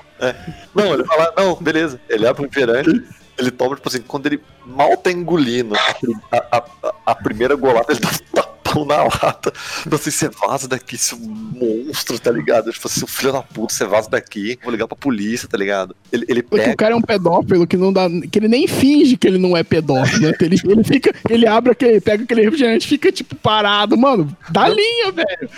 Não, 0.75 0.93
ele 0.93 1.05
fala, 1.05 1.33
não, 1.35 1.55
beleza. 1.55 1.99
Ele 2.07 2.27
abre 2.27 2.43
o 2.43 2.45
refrigerante, 2.45 3.03
ele 3.35 3.49
toma, 3.49 3.75
tipo 3.77 3.89
assim, 3.89 4.01
quando 4.03 4.27
ele 4.27 4.43
mal 4.63 4.95
tá 4.95 5.11
engolindo 5.11 5.73
a, 5.75 6.37
a, 6.37 6.57
a- 6.83 6.93
a 7.07 7.15
primeira 7.15 7.55
golada, 7.55 7.91
ele 7.93 8.01
dá 8.31 8.43
tapão 8.69 8.85
na 8.85 9.03
lata. 9.03 9.51
Tipo 9.83 9.95
assim, 9.95 10.11
você 10.11 10.29
vaza 10.29 10.67
daqui, 10.67 10.97
seu 10.97 11.17
monstro, 11.19 12.19
tá 12.19 12.31
ligado? 12.31 12.71
Tipo 12.71 12.87
assim, 12.87 13.05
filho 13.07 13.31
da 13.33 13.41
puta, 13.41 13.73
você 13.73 13.85
vaza 13.85 14.09
daqui, 14.09 14.57
vou 14.63 14.71
ligar 14.71 14.87
pra 14.87 14.95
polícia, 14.97 15.47
tá 15.47 15.57
ligado? 15.57 15.95
Ele, 16.11 16.25
ele 16.27 16.43
Porque 16.43 16.63
pega. 16.63 16.73
o 16.73 16.77
cara 16.77 16.93
é 16.93 16.95
um 16.95 17.01
pedófilo 17.01 17.67
que 17.67 17.77
não 17.77 17.91
dá. 17.91 18.07
que 18.31 18.39
ele 18.39 18.47
nem 18.47 18.67
finge 18.67 19.17
que 19.17 19.27
ele 19.27 19.37
não 19.37 19.55
é 19.55 19.63
pedófilo, 19.63 20.27
né? 20.27 20.33
Ele, 20.39 20.59
ele 20.63 20.83
fica. 20.83 21.13
Ele 21.29 21.47
abre 21.47 21.71
aquele. 21.71 21.99
pega 22.01 22.23
aquele 22.23 22.41
refrigerante 22.41 22.85
e 22.85 22.89
fica, 22.89 23.11
tipo, 23.11 23.35
parado, 23.35 23.97
mano. 23.97 24.35
Dá 24.49 24.67
linha, 24.67 25.11
velho. 25.11 25.49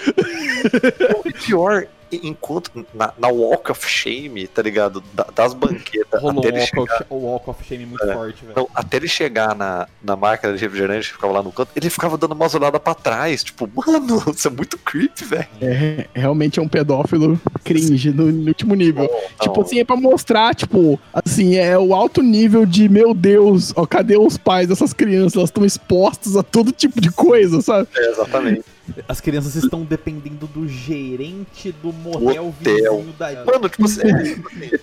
E 1.26 1.34
pior, 1.34 1.86
enquanto 2.24 2.72
na, 2.94 3.14
na 3.18 3.28
Walk 3.30 3.72
of 3.72 3.88
Shame, 3.88 4.48
tá 4.48 4.62
ligado? 4.62 5.04
Da- 5.14 5.28
das 5.36 5.54
banquetas, 5.54 6.22
Rolou 6.22 6.40
até 6.40 6.48
ele 6.50 6.58
walk 6.60 6.70
chegar. 6.92 7.06
o 7.10 7.16
walk 7.16 7.50
of 7.50 7.64
shame 7.64 7.86
muito 7.86 8.04
É. 8.04 8.14
forte, 8.14 8.42
velho. 8.46 8.54
Não, 8.56 8.68
até 8.76 8.98
ele 8.98 9.08
chegar 9.08 9.56
na, 9.56 9.88
na 10.04 10.16
máquina 10.16 10.54
de 10.54 10.60
refrigerante 10.60 11.08
que 11.08 11.14
ficava 11.14 11.34
lá 11.34 11.44
no 11.44 11.52
canto, 11.52 11.70
ele 11.76 11.90
ficava 11.90 12.18
dando 12.18 12.34
uma 12.34 12.48
olhada 12.56 12.80
pra 12.80 12.94
trás. 12.94 13.44
Tipo, 13.44 13.70
mano, 13.74 14.24
isso 14.36 14.48
é 14.48 14.52
muito 14.52 14.78
creepy, 14.78 15.24
velho. 15.26 15.48
É, 15.62 16.08
realmente 16.14 16.60
é 16.60 16.62
um 16.62 16.68
pedófilo 16.68 17.40
cringe 17.64 18.12
no, 18.12 18.32
no 18.32 18.48
último 18.48 18.76
nível. 18.76 19.08
Tipo 19.42 19.56
Não. 19.58 19.62
assim, 19.66 19.80
é 19.80 19.86
pra 19.86 19.96
mostrar, 19.96 20.54
tipo, 20.56 21.00
assim, 21.14 21.56
é 21.56 21.78
o 21.78 21.94
alto 21.94 22.22
nível 22.22 22.66
de, 22.66 22.88
meu 22.90 23.14
Deus, 23.14 23.72
ó, 23.76 23.86
cadê 23.86 24.18
os 24.18 24.38
pais 24.38 24.68
dessas 24.68 24.94
crianças? 24.94 25.36
Elas 25.36 25.50
estão 25.50 25.66
expostas 25.66 26.36
a 26.36 26.44
todo 26.44 26.72
tipo 26.72 27.00
de 27.02 27.12
coisa, 27.12 27.62
sabe? 27.62 27.88
É, 27.96 28.10
exatamente. 28.12 28.64
As 29.08 29.22
crianças 29.22 29.56
estão 29.56 29.84
dependendo 29.84 30.48
do 30.48 30.68
gerente 30.68 31.72
do 31.72 31.94
motel 31.94 32.48
Hotel. 32.48 32.54
vizinho 32.98 33.14
da... 33.18 33.46
Mano, 33.46 33.70
tipo 33.70 33.86
assim, 33.86 34.02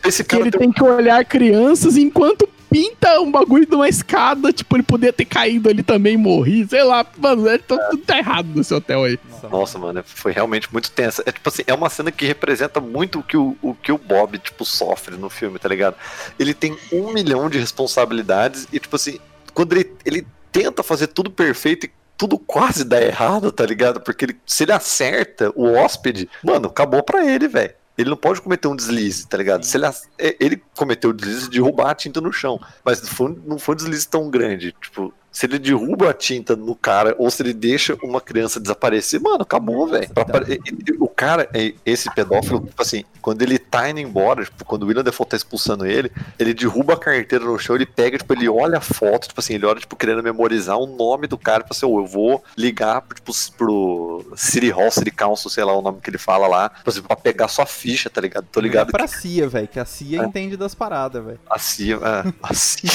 esse 0.04 0.22
Que 0.22 0.30
cara 0.30 0.42
ele 0.44 0.50
tem 0.50 0.60
tem 0.60 0.72
que 0.72 0.82
olhar 0.82 1.24
crianças 1.24 1.96
enquanto 1.96 2.48
pinta 2.70 3.18
um 3.20 3.30
bagulho 3.30 3.64
de 3.66 3.74
uma 3.74 3.88
escada, 3.88 4.52
tipo, 4.52 4.76
ele 4.76 4.82
poderia 4.82 5.12
ter 5.12 5.24
caído 5.24 5.68
ali 5.70 5.82
também 5.82 6.14
e 6.14 6.16
morrido, 6.18 6.68
sei 6.70 6.84
lá, 6.84 7.04
mano, 7.16 7.48
é, 7.48 7.56
tá- 7.58 7.78
tudo 7.90 8.02
tá 8.02 8.18
errado 8.18 8.48
nesse 8.54 8.74
hotel 8.74 9.04
aí. 9.04 9.18
Nossa, 9.50 9.78
mano, 9.78 10.02
foi 10.04 10.32
realmente 10.32 10.70
muito 10.70 10.90
tensa. 10.90 11.22
É 11.24 11.32
tipo 11.32 11.48
assim, 11.48 11.62
é 11.66 11.72
uma 11.72 11.88
cena 11.88 12.12
que 12.12 12.26
representa 12.26 12.78
muito 12.80 13.20
o 13.20 13.22
que 13.22 13.36
o, 13.38 13.56
o 13.62 13.74
que 13.74 13.90
o 13.90 13.96
Bob, 13.98 14.38
tipo, 14.38 14.64
sofre 14.66 15.16
no 15.16 15.30
filme, 15.30 15.58
tá 15.58 15.68
ligado? 15.68 15.96
Ele 16.38 16.52
tem 16.52 16.76
um 16.92 17.12
milhão 17.12 17.48
de 17.48 17.58
responsabilidades 17.58 18.68
e, 18.72 18.78
tipo 18.78 18.94
assim, 18.96 19.18
quando 19.54 19.72
ele, 19.72 19.90
ele 20.04 20.26
tenta 20.52 20.82
fazer 20.82 21.06
tudo 21.08 21.30
perfeito 21.30 21.86
e 21.86 21.90
tudo 22.18 22.36
quase 22.36 22.84
dá 22.84 23.00
errado, 23.00 23.52
tá 23.52 23.64
ligado? 23.64 24.00
Porque 24.00 24.24
ele, 24.24 24.40
se 24.44 24.64
ele 24.64 24.72
acerta 24.72 25.52
o 25.54 25.72
hóspede, 25.72 26.28
mano, 26.42 26.66
acabou 26.66 27.02
pra 27.02 27.24
ele, 27.24 27.46
velho. 27.46 27.72
Ele 27.96 28.10
não 28.10 28.16
pode 28.16 28.40
cometer 28.40 28.68
um 28.68 28.76
deslize, 28.76 29.26
tá 29.26 29.36
ligado? 29.36 29.64
Se 29.64 29.76
ele, 29.76 29.86
é, 29.86 30.36
ele 30.38 30.62
cometeu 30.76 31.10
o 31.10 31.12
deslize 31.12 31.44
de 31.44 31.50
derrubar 31.58 31.90
a 31.90 31.94
tinta 31.94 32.20
no 32.20 32.32
chão, 32.32 32.60
mas 32.84 33.00
não 33.00 33.08
foi, 33.08 33.38
não 33.46 33.58
foi 33.58 33.74
um 33.74 33.76
deslize 33.76 34.06
tão 34.06 34.28
grande. 34.30 34.74
Tipo, 34.80 35.14
se 35.38 35.46
ele 35.46 35.56
derruba 35.60 36.10
a 36.10 36.12
tinta 36.12 36.56
no 36.56 36.74
cara 36.74 37.14
ou 37.16 37.30
se 37.30 37.40
ele 37.44 37.52
deixa 37.54 37.96
uma 38.02 38.20
criança 38.20 38.58
desaparecer, 38.58 39.20
mano, 39.20 39.42
acabou, 39.42 39.86
velho. 39.86 40.08
E- 40.48 40.58
O 40.98 41.06
cara, 41.08 41.48
é- 41.54 41.74
esse 41.86 42.12
pedófilo, 42.12 42.60
tipo 42.60 42.82
assim, 42.82 43.04
quando 43.22 43.42
ele 43.42 43.56
tá 43.58 43.88
indo 43.88 44.00
embora, 44.00 44.44
tipo, 44.44 44.64
quando 44.64 44.82
o 44.82 44.86
William 44.86 45.02
Defoe 45.04 45.26
tá 45.26 45.36
expulsando 45.36 45.86
ele, 45.86 46.10
ele 46.38 46.52
derruba 46.54 46.94
a 46.94 46.96
carteira 46.96 47.44
no 47.44 47.56
chão, 47.58 47.76
ele 47.76 47.86
pega, 47.86 48.18
tipo, 48.18 48.32
ele 48.32 48.48
olha 48.48 48.78
a 48.78 48.80
foto, 48.80 49.28
tipo 49.28 49.38
assim, 49.40 49.54
ele 49.54 49.64
olha, 49.66 49.78
tipo, 49.80 49.94
querendo 49.94 50.22
memorizar 50.24 50.76
o 50.76 50.86
nome 50.86 51.26
do 51.28 51.38
cara, 51.38 51.62
tipo 51.62 51.72
assim, 51.72 51.86
"Ô, 51.86 52.00
eu 52.00 52.06
vou 52.06 52.42
ligar, 52.56 53.02
tipo, 53.14 53.32
pro 53.56 54.32
City 54.36 54.70
Hall, 54.70 54.90
City 54.90 55.10
Council, 55.12 55.50
sei 55.50 55.62
lá 55.64 55.72
o 55.76 55.82
nome 55.82 55.98
que 56.02 56.10
ele 56.10 56.18
fala 56.18 56.46
lá, 56.48 56.68
tipo 56.68 56.90
assim, 56.90 57.02
pra 57.02 57.14
pegar 57.16 57.46
sua 57.48 57.66
ficha, 57.66 58.10
tá 58.10 58.20
ligado? 58.20 58.46
Tô 58.50 58.58
ligado 58.60 58.88
É 58.88 58.92
pra 58.92 59.06
CIA, 59.06 59.48
velho, 59.48 59.68
que 59.68 59.78
a 59.78 59.84
CIA 59.84 60.24
entende 60.24 60.56
das 60.56 60.74
paradas, 60.74 61.24
velho. 61.24 61.38
que 61.38 61.42
a 61.54 61.58
CIA, 61.58 61.96
é, 61.96 62.32
a 62.42 62.54
CIA, 62.54 62.90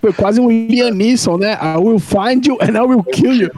Foi 0.00 0.12
quase 0.12 0.40
um 0.40 0.48
Liam 0.50 0.90
Neeson, 0.90 1.36
né? 1.42 1.58
I 1.60 1.76
will 1.76 1.98
find 1.98 2.46
you 2.46 2.56
and 2.62 2.76
I 2.76 2.80
will 2.80 3.02
kill 3.02 3.34
you. 3.34 3.50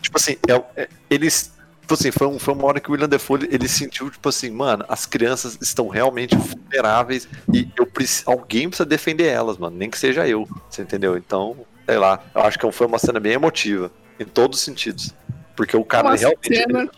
tipo 0.00 0.16
assim, 0.16 0.36
é, 0.48 0.82
é- 0.82 0.88
eles. 1.10 1.52
Tipo 1.82 1.94
assim, 1.94 2.10
foi, 2.10 2.26
um, 2.26 2.38
foi 2.38 2.54
uma 2.54 2.64
hora 2.64 2.80
que 2.80 2.88
o 2.88 2.92
William 2.92 3.08
Defoe 3.08 3.46
ele, 3.50 3.68
sentiu, 3.68 4.08
tipo 4.08 4.26
assim, 4.28 4.50
mano, 4.50 4.84
as 4.88 5.04
crianças 5.04 5.58
estão 5.60 5.88
realmente 5.88 6.34
vulneráveis 6.36 7.28
e 7.52 7.68
eu 7.76 7.86
alguém 8.24 8.68
precisa 8.68 8.86
defender 8.86 9.26
elas, 9.26 9.58
mano, 9.58 9.76
nem 9.76 9.90
que 9.90 9.98
seja 9.98 10.26
eu, 10.26 10.48
você 10.70 10.82
entendeu? 10.82 11.18
Então, 11.18 11.56
sei 11.84 11.98
lá, 11.98 12.22
eu 12.34 12.40
acho 12.42 12.58
que 12.58 12.70
foi 12.72 12.86
uma 12.86 12.98
cena 12.98 13.18
bem 13.18 13.32
emotiva, 13.32 13.90
em 14.18 14.24
todos 14.24 14.60
os 14.60 14.64
sentidos. 14.64 15.12
Porque 15.56 15.76
o 15.76 15.84
cara 15.84 16.08
Uma 16.08 16.14
ele 16.14 16.20
realmente. 16.20 16.56
cena 16.56 16.90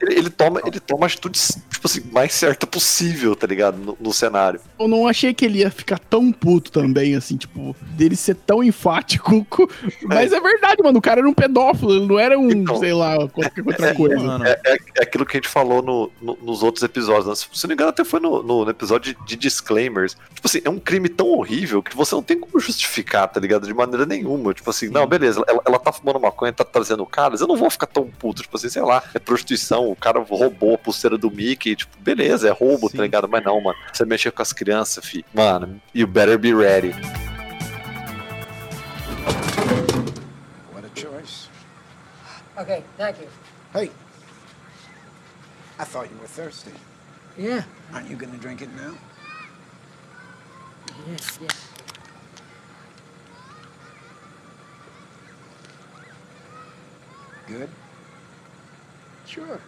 Ele, 0.00 0.14
ele 0.18 0.30
toma, 0.30 0.60
ele 0.66 0.78
toma 0.78 1.04
a 1.04 1.06
atitude, 1.06 1.38
tipo 1.40 1.86
assim, 1.86 2.02
mais 2.12 2.34
certa 2.34 2.66
possível, 2.66 3.34
tá 3.34 3.46
ligado? 3.46 3.78
No, 3.78 3.96
no 3.98 4.12
cenário. 4.12 4.60
Eu 4.78 4.86
não 4.86 5.08
achei 5.08 5.32
que 5.32 5.42
ele 5.42 5.60
ia 5.60 5.70
ficar 5.70 5.98
tão 5.98 6.30
puto 6.30 6.70
também, 6.70 7.14
assim, 7.16 7.34
tipo, 7.38 7.74
dele 7.92 8.14
ser 8.14 8.34
tão 8.34 8.62
enfático. 8.62 9.42
co- 9.48 9.66
Mas 10.02 10.32
é 10.34 10.40
verdade, 10.40 10.82
mano. 10.82 10.98
O 10.98 11.02
cara 11.02 11.20
era 11.20 11.28
um 11.28 11.32
pedófilo, 11.32 11.94
ele 11.94 12.06
não 12.06 12.18
era 12.18 12.38
um, 12.38 12.50
Então, 12.50 12.76
sei 12.76 12.92
lá, 12.92 13.26
qualquer 13.28 13.66
outra 13.66 13.86
é, 13.88 13.94
coisa. 13.94 14.16
Mano, 14.22 14.44
É, 14.46 14.60
é- 14.66 14.76
é 14.98 15.02
aquilo 15.02 15.24
que 15.24 15.34
a 15.34 15.40
gente 15.40 15.48
falou 15.48 15.80
no- 15.82 16.12
no- 16.20 16.38
nos 16.42 16.62
outros 16.62 16.82
episódios. 16.84 17.26
Né? 17.26 17.34
Se 17.34 17.64
não 17.64 17.68
me 17.68 17.74
engano, 17.74 17.88
até 17.88 18.04
foi 18.04 18.20
no, 18.20 18.42
no- 18.42 18.64
no 18.66 18.70
episódio 18.70 19.14
de, 19.14 19.26
de 19.26 19.36
disclaimers. 19.36 20.14
Tipo 20.34 20.46
assim, 20.46 20.60
é 20.62 20.68
um 20.68 20.78
crime 20.78 21.08
tão 21.08 21.28
horrível 21.28 21.82
que 21.82 21.96
você 21.96 22.14
não 22.14 22.22
tem 22.22 22.38
como 22.38 22.60
justificar, 22.60 23.28
tá 23.28 23.40
ligado? 23.40 23.66
De 23.66 23.72
maneira 23.72 24.04
nenhuma. 24.04 24.52
Tipo 24.52 24.68
assim, 24.68 24.88
não, 24.90 25.06
beleza, 25.06 25.42
ela, 25.48 25.62
ela 25.66 25.78
tá 25.78 25.90
fumando 25.90 26.20
maconha, 26.20 26.52
tá 26.52 26.64
trazendo 26.64 27.06
caras, 27.06 27.40
eu 27.40 27.46
não 27.46 27.56
vou 27.56 27.70
ficar 27.70 27.86
tão 27.96 28.10
puto. 28.10 28.42
Tipo 28.42 28.56
assim, 28.56 28.68
sei 28.68 28.82
lá, 28.82 29.02
é 29.14 29.18
prostituição, 29.18 29.90
o 29.90 29.96
cara 29.96 30.20
roubou 30.20 30.74
a 30.74 30.78
pulseira 30.78 31.16
do 31.16 31.30
Mickey, 31.30 31.74
tipo, 31.74 31.96
beleza, 31.98 32.46
é 32.48 32.52
roubo, 32.52 32.90
Sim. 32.90 32.98
tá 32.98 33.02
ligado? 33.04 33.26
Mas 33.28 33.42
não, 33.42 33.58
mano, 33.60 33.78
você 33.92 34.04
mexer 34.04 34.30
com 34.30 34.42
as 34.42 34.52
crianças, 34.52 35.04
fi. 35.04 35.24
Mano, 35.32 35.80
you 35.94 36.06
better 36.06 36.38
be 36.38 36.52
ready. 36.52 36.92
What 40.74 40.84
a 40.84 40.90
choice. 41.00 41.48
Okay, 42.58 42.82
thank 42.98 43.18
you. 43.20 43.28
Hey, 43.72 43.90
I 45.78 45.84
thought 45.84 46.10
you 46.10 46.18
were 46.20 46.28
thirsty. 46.28 46.72
Yeah, 47.38 47.64
Aren't 47.92 48.08
you 48.10 48.16
gonna 48.16 48.38
drink 48.38 48.62
it 48.62 48.70
now? 48.74 48.94
yeah. 51.40 51.48
Good? 57.46 57.68
Sure. 59.26 59.58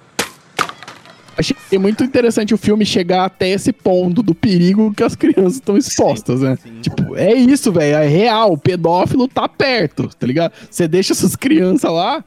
Achei 1.38 1.78
muito 1.78 2.02
interessante 2.02 2.52
o 2.52 2.58
filme 2.58 2.84
chegar 2.84 3.24
até 3.24 3.48
esse 3.50 3.72
ponto 3.72 4.24
do 4.24 4.34
perigo 4.34 4.92
que 4.92 5.04
as 5.04 5.14
crianças 5.14 5.54
estão 5.54 5.76
expostas, 5.76 6.40
né? 6.40 6.58
sim. 6.60 6.80
Tipo, 6.80 7.14
é 7.14 7.32
isso, 7.32 7.70
velho. 7.70 7.96
É 7.96 8.08
real. 8.08 8.54
O 8.54 8.58
pedófilo 8.58 9.28
tá 9.28 9.48
perto, 9.48 10.08
tá 10.18 10.26
ligado? 10.26 10.52
Você 10.68 10.88
deixa 10.88 11.12
essas 11.12 11.36
crianças 11.36 11.92
lá. 11.92 12.24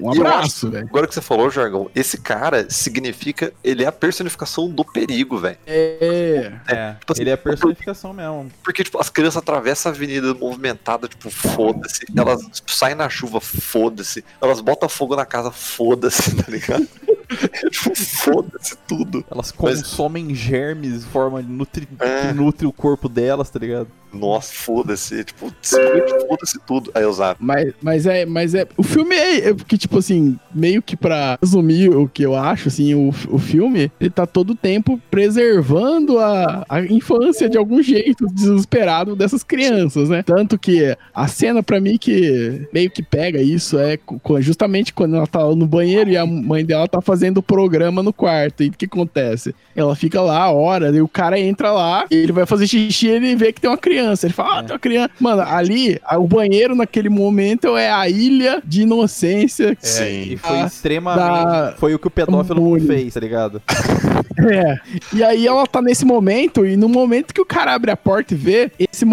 Um 0.00 0.10
abraço, 0.12 0.70
velho. 0.70 0.86
Agora 0.86 1.06
que 1.06 1.14
você 1.14 1.20
falou, 1.20 1.50
Jargão, 1.50 1.90
esse 1.94 2.18
cara 2.18 2.68
significa. 2.70 3.52
Ele 3.62 3.84
é 3.84 3.86
a 3.86 3.92
personificação 3.92 4.68
do 4.68 4.84
perigo, 4.84 5.38
velho. 5.38 5.58
É. 5.66 6.52
É, 6.68 6.92
tipo 6.94 7.12
assim, 7.12 7.22
ele 7.22 7.30
é 7.30 7.34
a 7.34 7.38
personificação 7.38 8.12
mesmo. 8.12 8.50
Porque, 8.62 8.84
tipo, 8.84 8.98
as 9.00 9.08
crianças 9.08 9.36
atravessam 9.38 9.92
a 9.92 9.94
avenida 9.94 10.34
movimentada, 10.34 11.08
tipo, 11.08 11.30
foda-se. 11.30 12.04
Elas 12.16 12.42
tipo, 12.52 12.70
saem 12.72 12.94
na 12.94 13.08
chuva, 13.08 13.40
foda-se. 13.40 14.24
Elas 14.40 14.60
botam 14.60 14.88
fogo 14.88 15.16
na 15.16 15.26
casa, 15.26 15.50
foda-se, 15.50 16.34
tá 16.36 16.44
ligado? 16.48 16.86
É, 17.30 17.46
tipo, 17.70 17.94
foda-se 17.94 18.76
tudo. 18.88 19.24
Elas 19.30 19.52
Mas- 19.58 19.82
consomem 19.82 20.34
germes, 20.34 21.04
forma 21.04 21.40
nutri... 21.42 21.88
É. 21.98 22.28
que 22.28 22.34
nutre 22.34 22.66
o 22.66 22.72
corpo 22.72 23.08
delas, 23.08 23.50
tá 23.50 23.58
ligado? 23.58 23.88
Nossa, 24.12 24.52
foda-se. 24.52 25.24
Tipo, 25.24 25.52
simplesmente 25.62 26.26
foda-se 26.26 26.58
tudo. 26.66 26.90
Aí 26.94 27.02
eu 27.02 27.10
usava. 27.10 27.36
Mas, 27.40 27.72
mas 27.80 28.06
é, 28.06 28.26
mas 28.26 28.54
é. 28.54 28.66
O 28.76 28.82
filme 28.82 29.14
é, 29.14 29.54
porque, 29.60 29.78
tipo 29.78 29.98
assim, 29.98 30.38
meio 30.54 30.82
que 30.82 30.96
pra 30.96 31.38
resumir 31.40 31.88
o 31.90 32.08
que 32.08 32.22
eu 32.22 32.34
acho, 32.36 32.68
assim, 32.68 32.94
o, 32.94 33.10
o 33.28 33.38
filme, 33.38 33.90
ele 34.00 34.10
tá 34.10 34.26
todo 34.26 34.50
o 34.50 34.54
tempo 34.54 35.00
preservando 35.10 36.18
a, 36.18 36.64
a 36.68 36.80
infância 36.82 37.48
de 37.48 37.56
algum 37.56 37.82
jeito 37.82 38.26
desesperado 38.32 39.14
dessas 39.16 39.42
crianças, 39.42 40.08
né? 40.08 40.22
Tanto 40.22 40.58
que 40.58 40.96
a 41.14 41.28
cena 41.28 41.62
pra 41.62 41.80
mim 41.80 41.96
que 41.98 42.66
meio 42.72 42.90
que 42.90 43.02
pega 43.02 43.40
isso 43.40 43.78
é 43.78 43.98
justamente 44.40 44.92
quando 44.92 45.16
ela 45.16 45.26
tá 45.26 45.40
no 45.54 45.66
banheiro 45.66 46.10
e 46.10 46.16
a 46.16 46.26
mãe 46.26 46.64
dela 46.64 46.88
tá 46.88 47.00
fazendo 47.00 47.38
o 47.38 47.42
programa 47.42 48.02
no 48.02 48.12
quarto. 48.12 48.62
E 48.62 48.68
o 48.68 48.72
que 48.72 48.84
acontece? 48.86 49.54
Ela 49.74 49.94
fica 49.94 50.20
lá 50.20 50.42
a 50.42 50.50
hora, 50.50 50.90
e 50.94 51.00
o 51.00 51.08
cara 51.08 51.38
entra 51.38 51.70
lá, 51.72 52.04
e 52.10 52.16
ele 52.16 52.32
vai 52.32 52.46
fazer 52.46 52.66
xixi 52.66 53.06
e 53.06 53.10
ele 53.10 53.36
vê 53.36 53.52
que 53.52 53.60
tem 53.60 53.70
uma 53.70 53.78
criança. 53.78 54.26
Ele 54.26 54.34
fala, 54.34 54.56
ah, 54.56 54.58
É. 54.60 54.62
tem 54.62 54.72
uma 54.72 54.78
criança. 54.78 55.10
Mano, 55.20 55.42
ali, 55.42 55.98
o 56.12 56.26
banheiro 56.26 56.74
naquele 56.74 57.08
momento 57.08 57.76
é 57.76 57.90
a 57.90 58.08
ilha 58.08 58.62
de 58.64 58.82
inocência. 58.82 59.39
Sim. 59.48 60.22
E 60.32 60.36
foi 60.36 60.58
Ah, 60.58 60.66
extremamente. 60.66 61.44
da- 61.44 61.74
Foi 61.78 61.94
o 61.94 61.98
que 61.98 62.06
o 62.06 62.10
pedófilo 62.10 62.78
fez, 62.80 63.14
tá 63.14 63.20
ligado? 63.20 63.62
É. 64.40 64.78
E 65.12 65.22
aí 65.22 65.46
ela 65.46 65.66
tá 65.66 65.82
nesse 65.82 66.04
momento, 66.04 66.64
e 66.64 66.74
no 66.74 66.88
momento 66.88 67.34
que 67.34 67.40
o 67.42 67.44
cara 67.44 67.74
abre 67.74 67.90
a 67.90 67.96
porta 67.96 68.32
e 68.32 68.36
vê, 68.36 68.72
esse, 68.78 69.04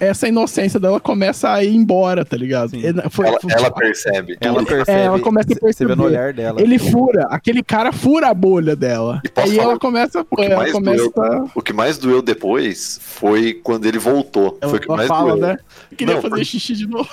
essa 0.00 0.26
inocência 0.28 0.80
dela 0.80 0.98
começa 0.98 1.50
a 1.52 1.62
ir 1.62 1.74
embora, 1.74 2.24
tá 2.24 2.38
ligado? 2.38 2.70
Sim. 2.70 2.80
E 2.80 3.10
foi- 3.10 3.26
Ela, 3.26 3.38
ela 3.50 3.70
percebe. 3.70 4.36
Ela 4.40 4.54
tudo. 4.60 4.66
percebe. 4.68 4.98
ela 5.00 5.18
começa 5.20 5.48
a 5.52 5.54
Você 5.54 5.84
vê 5.84 5.94
no 5.94 5.96
perceber. 5.96 6.02
olhar 6.04 6.32
dela. 6.32 6.60
Ele 6.62 6.78
fura, 6.78 7.26
aquele 7.28 7.62
cara 7.62 7.92
fura 7.92 8.28
a 8.28 8.34
bolha 8.34 8.74
dela. 8.74 9.20
E 9.24 9.40
Aí 9.40 9.50
falar 9.56 9.62
ela 9.72 9.78
começa, 9.78 10.24
o 10.30 10.36
que 10.36 10.42
ela 10.42 10.56
mais 10.56 10.72
começa 10.72 11.10
doeu? 11.14 11.50
O 11.54 11.60
que 11.60 11.72
mais 11.74 11.98
doeu 11.98 12.22
depois 12.22 12.98
foi 13.02 13.52
quando 13.52 13.84
ele 13.84 13.98
voltou. 13.98 14.56
ela 14.60 14.70
foi 14.70 14.78
o 14.78 14.82
que 14.82 14.88
mais 14.88 15.08
fala, 15.08 15.32
doeu. 15.32 15.46
né? 15.48 15.56
Queria 15.98 16.14
Não, 16.14 16.22
fazer 16.22 16.36
por- 16.36 16.44
xixi 16.46 16.74
de 16.74 16.86
novo. 16.86 17.08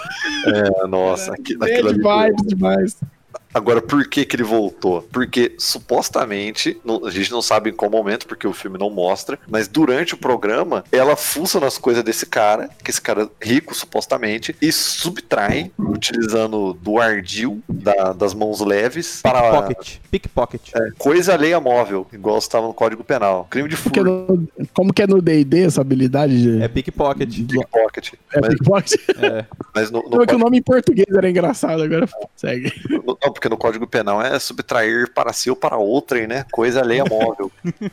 É, 0.46 0.88
nossa, 0.88 1.34
aquilo, 1.34 1.66
É 1.66 1.74
aquilo 1.74 1.90
ali 1.90 1.98
doeu. 2.02 2.10
Demais. 2.50 3.00
Agora, 3.54 3.82
por 3.82 4.08
que 4.08 4.26
que 4.26 4.36
ele 4.36 4.44
voltou? 4.44 5.02
Porque 5.12 5.56
supostamente, 5.58 6.80
não- 6.86 7.06
a 7.06 7.10
gente 7.12 7.32
não 7.32 7.42
sabe 7.42 7.70
em 7.70 7.74
qual 7.74 7.90
momento, 7.90 8.28
porque 8.28 8.48
o 8.48 8.54
filme 8.54 8.78
não 8.78 8.90
mostra, 8.90 9.40
mas 9.48 9.68
durante 9.68 10.14
o 10.14 10.18
programa, 10.18 10.84
ela 10.92 11.16
fuça 11.16 11.60
nas 11.60 11.78
coisas 11.78 12.04
desse 12.04 12.26
cara, 12.26 12.70
que 12.84 12.92
esse 12.92 13.02
cara 13.02 13.24
é 13.24 13.30
rico, 13.46 13.74
supostamente, 13.76 14.56
e 14.62 14.72
subtrai, 14.72 15.72
utilizando 15.80 16.74
do 16.74 17.00
ardil 17.00 17.62
da- 17.68 18.14
das 18.14 18.34
mãos 18.34 18.60
leves, 18.62 19.22
para 19.22 19.42
Pickpocket. 19.42 19.98
Pickpocket. 20.12 20.62
é, 20.76 20.92
coisa 20.98 21.34
alheia 21.34 21.60
móvel, 21.60 22.06
igual 22.14 22.38
estava 22.38 22.68
no 22.68 22.74
Código 22.74 23.04
Penal. 23.04 23.48
Crime 23.50 23.68
de 23.68 23.76
furto, 23.76 24.04
no- 24.04 24.48
como 24.74 24.94
que 24.94 25.02
é 25.02 25.08
no 25.08 25.22
D&D 25.22 25.64
essa 25.64 25.82
habilidade 25.82 26.42
de... 26.42 26.62
É 26.64 26.68
pickpocket. 26.68 27.30
pickpocket. 27.48 28.14
É 28.34 28.40
Mas, 28.42 28.50
pickpocket? 28.50 28.94
É. 29.20 29.46
mas 29.74 29.92
no, 29.92 30.04
no 30.04 30.10
Não, 30.18 30.22
é 30.24 30.26
que 30.28 30.36
o 30.36 30.40
nome 30.40 30.58
em 30.60 30.62
português 30.62 31.08
era 31.16 31.30
engraçado, 31.30 31.82
agora 31.84 32.08
segue. 32.36 32.72
não, 32.90 33.34
porque 33.40 33.48
no 33.48 33.58
Código 33.58 33.88
Penal 33.88 34.22
é 34.22 34.38
subtrair 34.38 35.14
para 35.14 35.32
si 35.32 35.50
ou 35.50 35.56
para 35.56 35.78
outrem, 35.78 36.28
né? 36.28 36.46
Coisa 36.52 36.82
alheia 36.82 37.06
móvel. 37.10 37.50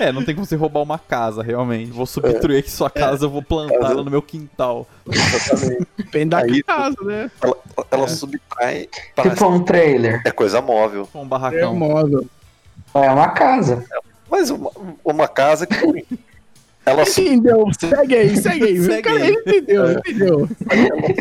É, 0.00 0.10
não 0.10 0.24
tem 0.24 0.34
como 0.34 0.44
você 0.44 0.56
roubar 0.56 0.82
uma 0.82 0.98
casa, 0.98 1.40
realmente. 1.40 1.92
Vou 1.92 2.04
subtruir 2.04 2.58
aqui 2.58 2.68
sua 2.68 2.90
casa, 2.90 3.26
eu 3.26 3.30
vou 3.30 3.40
plantar 3.40 3.92
ela 3.92 4.02
no 4.02 4.10
meu 4.10 4.20
quintal. 4.20 4.88
Depende 5.96 6.30
da 6.30 6.38
Aí- 6.38 6.64
casa, 6.64 6.96
né? 7.04 7.30
Ela, 7.40 7.56
ela 7.92 8.08
subtrai 8.08 8.88
para 9.14 9.30
Tipo 9.30 9.46
um 9.46 9.62
trailer. 9.62 10.20
É 10.26 10.32
coisa 10.32 10.60
móvel. 10.60 11.08
Um 11.14 11.22
É 11.22 11.24
barracão. 11.26 11.76
móvel. 11.76 12.26
É 12.92 13.08
uma 13.08 13.28
casa. 13.28 13.84
Mas 14.28 14.50
uma, 14.50 14.72
uma 15.04 15.28
casa 15.28 15.64
que. 15.64 16.04
Ela, 16.84 17.02
Entendeu? 17.16 17.64
Segue 17.78 18.16
aí, 18.16 18.36
segue 18.36 18.64
aí. 18.64 18.82
Segue 18.82 19.02
cara, 19.02 19.16
aí. 19.16 19.28
ele 19.28 19.38
entendeu, 19.46 19.92
entendeu. 19.92 20.48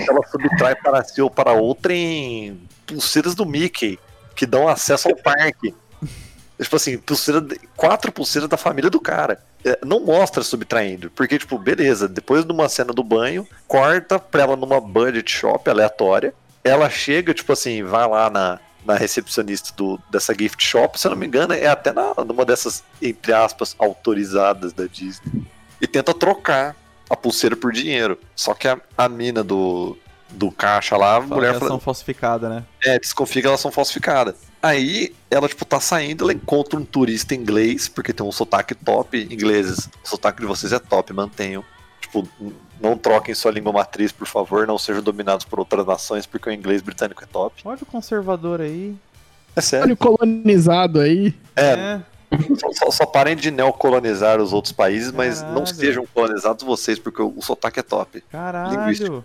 ela 0.09 0.27
subtrai 0.31 0.73
para 0.77 1.03
si 1.03 1.21
ou 1.21 1.29
para 1.29 1.53
outra 1.53 1.93
em 1.93 2.59
pulseiras 2.85 3.35
do 3.35 3.45
Mickey, 3.45 3.99
que 4.35 4.45
dão 4.45 4.67
acesso 4.67 5.07
ao 5.09 5.15
parque. 5.15 5.73
Tipo 6.61 6.75
assim, 6.75 6.97
pulseira, 6.97 7.45
quatro 7.75 8.11
pulseiras 8.11 8.49
da 8.49 8.57
família 8.57 8.89
do 8.89 8.99
cara. 8.99 9.43
É, 9.65 9.79
Não 9.85 9.99
mostra 9.99 10.43
subtraindo, 10.43 11.09
porque, 11.11 11.37
tipo, 11.37 11.57
beleza, 11.57 12.07
depois 12.07 12.45
de 12.45 12.51
uma 12.51 12.69
cena 12.69 12.93
do 12.93 13.03
banho, 13.03 13.47
corta 13.67 14.19
pra 14.19 14.43
ela 14.43 14.55
numa 14.55 14.79
budget 14.79 15.29
shop 15.31 15.69
aleatória. 15.69 16.33
Ela 16.63 16.89
chega, 16.89 17.33
tipo 17.33 17.51
assim, 17.51 17.83
vai 17.83 18.07
lá 18.07 18.29
na, 18.29 18.59
na 18.85 18.95
recepcionista 18.95 19.73
do, 19.75 19.99
dessa 20.09 20.33
gift 20.33 20.63
shop, 20.63 20.99
se 20.99 21.07
eu 21.07 21.11
não 21.11 21.17
me 21.17 21.27
engano, 21.27 21.53
é 21.53 21.67
até 21.67 21.91
na, 21.91 22.13
numa 22.25 22.45
dessas, 22.45 22.83
entre 23.01 23.33
aspas, 23.33 23.75
autorizadas 23.79 24.73
da 24.73 24.85
Disney. 24.85 25.43
E 25.81 25.87
tenta 25.87 26.13
trocar 26.13 26.75
a 27.09 27.15
pulseira 27.15 27.55
por 27.55 27.71
dinheiro. 27.71 28.17
Só 28.35 28.53
que 28.53 28.67
a, 28.67 28.79
a 28.97 29.09
mina 29.09 29.43
do, 29.43 29.97
do 30.33 30.51
caixa 30.51 30.97
lá, 30.97 31.17
a 31.17 31.21
Fala 31.21 31.35
mulher 31.35 31.53
que 31.53 31.59
fala, 31.59 31.71
ação 31.71 31.79
falsificada, 31.79 32.49
né? 32.49 32.63
é, 32.83 32.99
desconfia 32.99 33.41
que 33.41 33.47
elas 33.47 33.59
são 33.59 33.71
falsificadas. 33.71 34.35
Aí 34.61 35.13
ela, 35.29 35.47
tipo, 35.47 35.65
tá 35.65 35.79
saindo, 35.79 36.23
ela 36.23 36.33
encontra 36.33 36.79
um 36.79 36.85
turista 36.85 37.35
inglês, 37.35 37.87
porque 37.87 38.13
tem 38.13 38.25
um 38.25 38.31
sotaque 38.31 38.73
top. 38.73 39.27
Ingleses, 39.31 39.89
o 40.03 40.07
sotaque 40.07 40.39
de 40.41 40.45
vocês 40.47 40.71
é 40.71 40.79
top, 40.79 41.11
mantenham. 41.13 41.63
Tipo, 41.99 42.27
não 42.81 42.97
troquem 42.97 43.33
sua 43.35 43.51
língua 43.51 43.71
matriz, 43.73 44.11
por 44.11 44.27
favor, 44.27 44.65
não 44.65 44.77
sejam 44.77 45.01
dominados 45.03 45.45
por 45.45 45.59
outras 45.59 45.85
nações, 45.85 46.25
porque 46.25 46.49
o 46.49 46.51
inglês 46.53 46.81
britânico 46.81 47.23
é 47.23 47.27
top. 47.27 47.61
Olha 47.65 47.79
o 47.81 47.85
conservador 47.85 48.61
aí. 48.61 48.95
É 49.55 49.61
sério. 49.61 49.85
Olha 49.85 49.93
o 49.93 49.97
colonizado 49.97 50.99
aí. 51.01 51.35
É, 51.55 51.99
só, 52.59 52.71
só- 52.73 52.91
só 52.91 53.05
parem 53.05 53.35
de 53.35 53.51
neocolonizar 53.51 54.41
os 54.41 54.51
outros 54.53 54.71
países, 54.73 55.11
mas 55.11 55.41
não 55.41 55.49
Caralho. 55.55 55.67
sejam 55.67 56.07
colonizados 56.13 56.63
vocês, 56.65 56.97
porque 56.97 57.21
o, 57.21 57.33
o 57.37 57.41
sotaque 57.41 57.79
é 57.79 57.83
top. 57.83 58.23
Caralho. 58.31 58.71
Linguístico. 58.79 59.23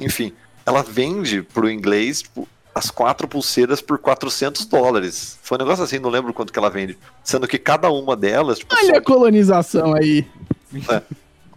Enfim, 0.00 0.32
ela 0.64 0.82
vende 0.82 1.42
pro 1.42 1.70
inglês, 1.70 2.22
tipo, 2.22 2.48
as 2.74 2.90
quatro 2.90 3.26
pulseiras 3.26 3.80
por 3.80 3.98
400 3.98 4.66
dólares. 4.66 5.38
Foi 5.42 5.56
um 5.56 5.60
negócio 5.60 5.82
assim, 5.84 5.98
não 5.98 6.10
lembro 6.10 6.32
quanto 6.34 6.52
que 6.52 6.58
ela 6.58 6.68
vende. 6.68 6.98
Sendo 7.24 7.46
que 7.48 7.58
cada 7.58 7.90
uma 7.90 8.14
delas, 8.16 8.58
tipo, 8.58 8.74
Olha 8.74 8.86
só- 8.94 8.96
a 8.96 9.00
colonização 9.00 9.94
aí. 9.94 10.26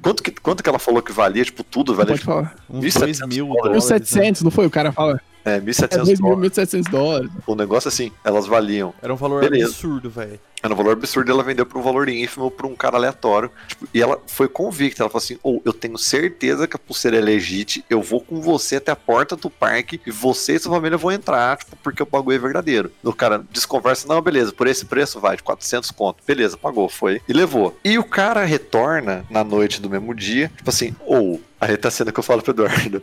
quanto, 0.01 0.23
que, 0.23 0.31
quanto 0.31 0.63
que 0.63 0.69
ela 0.69 0.79
falou 0.79 1.01
que 1.01 1.11
valia, 1.11 1.43
tipo, 1.43 1.63
tudo 1.63 1.93
valia, 1.93 2.11
Pode 2.13 2.19
tipo, 2.21 2.31
falar. 2.31 2.55
Uns 2.69 2.83
1.700 2.85 2.99
dois 2.99 3.19
mil 3.27 3.47
dólares. 3.47 3.83
dólares. 3.87 4.11
né? 4.15 4.21
1.700, 4.31 4.41
não 4.43 4.51
foi? 4.51 4.65
O 4.65 4.69
cara 4.71 4.91
fala. 4.91 5.21
é, 5.43 5.55
É 5.55 5.59
1.700 5.59 5.97
2.000, 6.03 6.17
dólares. 6.19 6.51
1.700 6.53 6.89
dólares. 6.89 7.29
Um 7.47 7.55
negócio 7.55 7.87
assim, 7.87 8.11
elas 8.23 8.45
valiam. 8.45 8.93
Era 9.01 9.13
um 9.13 9.17
valor 9.17 9.41
Beleza. 9.41 9.71
absurdo, 9.71 10.09
velho. 10.09 10.39
Era 10.61 10.73
um 10.73 10.77
valor 10.77 10.93
absurdo, 10.93 11.31
ela 11.31 11.43
vendeu 11.43 11.65
por 11.65 11.79
um 11.79 11.81
valor 11.81 12.09
ínfimo 12.09 12.51
pra 12.51 12.67
um 12.67 12.75
cara 12.75 12.97
aleatório. 12.97 13.49
Tipo, 13.67 13.87
e 13.93 14.01
ela 14.01 14.21
foi 14.27 14.47
convicta, 14.47 15.03
ela 15.03 15.09
falou 15.09 15.23
assim: 15.23 15.37
ou 15.41 15.61
eu 15.63 15.71
tenho 15.71 15.97
certeza 15.97 16.67
que 16.67 16.75
a 16.75 16.79
pulseira 16.79 17.17
é 17.17 17.21
legítima, 17.21 17.85
eu 17.89 18.01
vou 18.01 18.21
com 18.21 18.41
você 18.41 18.75
até 18.75 18.91
a 18.91 18.95
porta 18.95 19.35
do 19.35 19.49
parque 19.49 20.01
e 20.05 20.11
você 20.11 20.55
e 20.55 20.59
sua 20.59 20.75
família 20.75 20.97
vão 20.97 21.11
entrar, 21.11 21.57
tipo, 21.57 21.75
porque 21.77 22.03
o 22.03 22.05
bagulho 22.05 22.35
é 22.35 22.39
verdadeiro. 22.39 22.91
O 23.03 23.13
cara 23.13 23.43
desconversa, 23.51 24.07
não, 24.07 24.21
beleza, 24.21 24.51
por 24.51 24.67
esse 24.67 24.85
preço 24.85 25.19
vai, 25.19 25.37
de 25.37 25.43
400 25.43 25.91
conto. 25.91 26.23
Beleza, 26.25 26.57
pagou, 26.57 26.89
foi. 26.89 27.21
E 27.27 27.33
levou. 27.33 27.77
E 27.83 27.97
o 27.97 28.03
cara 28.03 28.43
retorna 28.43 29.25
na 29.29 29.43
noite 29.43 29.81
do 29.81 29.89
mesmo 29.89 30.13
dia, 30.13 30.51
tipo 30.57 30.69
assim, 30.69 30.93
ou. 31.05 31.41
aí 31.59 31.77
tá 31.77 31.89
sendo 31.89 32.11
que 32.11 32.19
eu 32.19 32.23
falo 32.23 32.41
pro 32.41 32.51
Eduardo. 32.51 33.01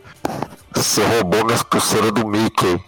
Você 0.75 1.03
roubou 1.03 1.43
minhas 1.43 1.63
pulseiras 1.63 2.11
do 2.11 2.27
Mickey. 2.27 2.79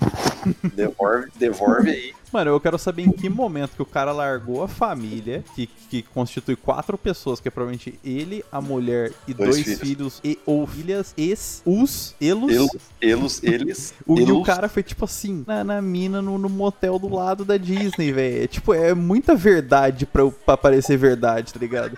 Devolve, 0.76 1.28
devolve 1.36 1.90
aí. 1.90 2.19
Mano, 2.32 2.52
eu 2.52 2.60
quero 2.60 2.78
saber 2.78 3.04
em 3.04 3.12
que 3.12 3.28
momento 3.30 3.72
que 3.76 3.82
o 3.82 3.86
cara 3.86 4.12
largou 4.12 4.64
a 4.64 4.68
família, 4.68 5.44
que, 5.56 5.68
que 5.90 6.04
constitui 6.04 6.56
quatro 6.56 6.98
pessoas, 6.98 7.40
que 7.40 7.48
é 7.48 7.52
provavelmente 7.52 8.00
ele, 8.06 8.44
a 8.52 8.62
mulher 8.62 9.12
e 9.28 9.34
Dois 9.34 9.50
dois, 9.50 9.64
filhos. 9.64 9.80
filhos. 9.80 10.22
e 10.24 10.38
ou 10.46 10.66
filhas, 10.68 11.14
es, 11.18 11.62
os, 11.66 12.16
elos. 12.22 12.52
Elos, 12.52 12.72
eles, 13.02 13.44
eles. 13.44 13.94
O, 14.06 14.20
e 14.20 14.24
o 14.24 14.30
elos- 14.30 14.46
cara 14.46 14.70
foi 14.70 14.84
tipo 14.84 15.06
assim, 15.06 15.44
na, 15.48 15.64
na 15.64 15.82
mina 15.82 16.22
no, 16.22 16.38
no 16.38 16.50
motel 16.50 16.98
do 17.00 17.08
lado 17.14 17.44
da 17.46 17.58
Disney, 17.58 18.12
velho. 18.12 18.44
É, 18.44 18.48
tipo, 18.48 18.74
é 18.74 18.94
muita 18.94 19.36
verdade 19.36 20.06
pra, 20.06 20.26
pra 20.30 20.56
parecer 20.58 20.98
verdade, 20.98 21.52
tá 21.54 21.60
ligado? 21.60 21.98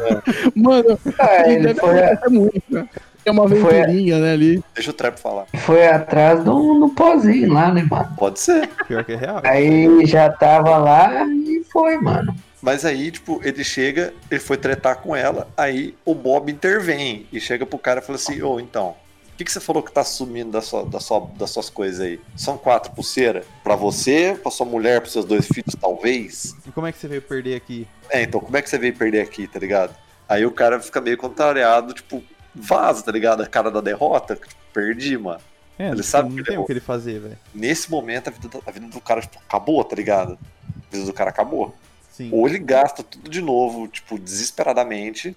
Mano, 0.54 0.98
Ah, 1.18 1.48
e 1.48 1.54
ele 1.54 1.72
deve 1.74 1.80
foi, 1.80 2.28
muito, 2.30 2.62
né? 2.68 2.88
Tem 3.24 3.32
uma 3.32 3.44
aventurinha, 3.44 4.18
né, 4.18 4.32
ali. 4.32 4.62
Deixa 4.74 4.90
o 4.90 4.94
Trap 4.94 5.18
falar. 5.18 5.46
foi 5.54 5.86
atrás 5.86 6.42
do, 6.42 6.80
do 6.80 6.88
pozinho 6.90 7.52
lá, 7.52 7.72
né, 7.72 7.86
mano? 7.88 8.08
Pode 8.16 8.40
ser. 8.40 8.68
Pior 8.86 9.04
que 9.04 9.12
é 9.12 9.16
real. 9.16 9.40
Aí 9.44 10.06
já 10.06 10.30
tava 10.30 10.76
lá 10.78 11.24
e 11.26 11.62
foi, 11.70 11.96
mano. 11.98 12.34
Mas 12.62 12.84
aí, 12.84 13.10
tipo, 13.10 13.40
ele 13.42 13.64
chega, 13.64 14.12
ele 14.30 14.40
foi 14.40 14.56
tretar 14.56 14.96
com 14.96 15.16
ela, 15.16 15.48
aí 15.56 15.94
o 16.04 16.14
Bob 16.14 16.52
intervém 16.52 17.26
e 17.32 17.40
chega 17.40 17.64
pro 17.64 17.78
cara 17.78 18.00
e 18.00 18.02
fala 18.02 18.16
assim: 18.16 18.42
Ô, 18.42 18.60
então, 18.60 18.94
o 19.32 19.36
que, 19.36 19.44
que 19.44 19.52
você 19.52 19.60
falou 19.60 19.82
que 19.82 19.90
tá 19.90 20.04
sumindo 20.04 20.50
da 20.50 20.60
sua, 20.60 20.84
da 20.84 21.00
sua, 21.00 21.26
das 21.38 21.50
suas 21.50 21.70
coisas 21.70 22.00
aí? 22.00 22.20
São 22.36 22.58
quatro 22.58 22.92
pulseiras? 22.92 23.46
Pra 23.64 23.74
você, 23.76 24.38
pra 24.42 24.50
sua 24.50 24.66
mulher, 24.66 25.00
pros 25.00 25.12
seus 25.12 25.24
dois 25.24 25.46
filhos, 25.46 25.74
talvez? 25.80 26.54
E 26.66 26.70
como 26.70 26.86
é 26.86 26.92
que 26.92 26.98
você 26.98 27.08
veio 27.08 27.22
perder 27.22 27.56
aqui? 27.56 27.86
É, 28.10 28.22
então, 28.22 28.40
como 28.40 28.56
é 28.56 28.60
que 28.60 28.68
você 28.68 28.76
veio 28.76 28.94
perder 28.94 29.22
aqui, 29.22 29.46
tá 29.46 29.58
ligado? 29.58 29.94
Aí 30.28 30.44
o 30.44 30.50
cara 30.50 30.78
fica 30.80 31.00
meio 31.00 31.16
contrariado, 31.16 31.94
tipo, 31.94 32.22
vaza, 32.54 33.02
tá 33.02 33.12
ligado? 33.12 33.42
A 33.42 33.46
cara 33.46 33.70
da 33.70 33.80
derrota, 33.80 34.38
perdi, 34.72 35.16
mano. 35.18 35.40
É, 35.78 35.88
Ele 35.90 36.02
sabe 36.02 36.28
não 36.30 36.36
que 36.36 36.44
tem 36.44 36.52
errou. 36.54 36.64
o 36.64 36.66
que 36.66 36.72
ele 36.72 36.80
fazer, 36.80 37.18
velho. 37.20 37.38
Nesse 37.54 37.90
momento, 37.90 38.28
a 38.28 38.30
vida, 38.30 38.48
do, 38.48 38.62
a 38.66 38.70
vida 38.70 38.86
do 38.86 39.00
cara, 39.00 39.20
tipo, 39.22 39.38
acabou, 39.38 39.82
tá 39.84 39.96
ligado? 39.96 40.38
A 40.68 40.90
vida 40.94 41.06
do 41.06 41.12
cara 41.12 41.30
acabou. 41.30 41.74
Sim. 42.10 42.28
Ou 42.32 42.46
ele 42.46 42.58
gasta 42.58 43.02
tudo 43.02 43.30
de 43.30 43.40
novo, 43.40 43.88
tipo, 43.88 44.18
desesperadamente, 44.18 45.34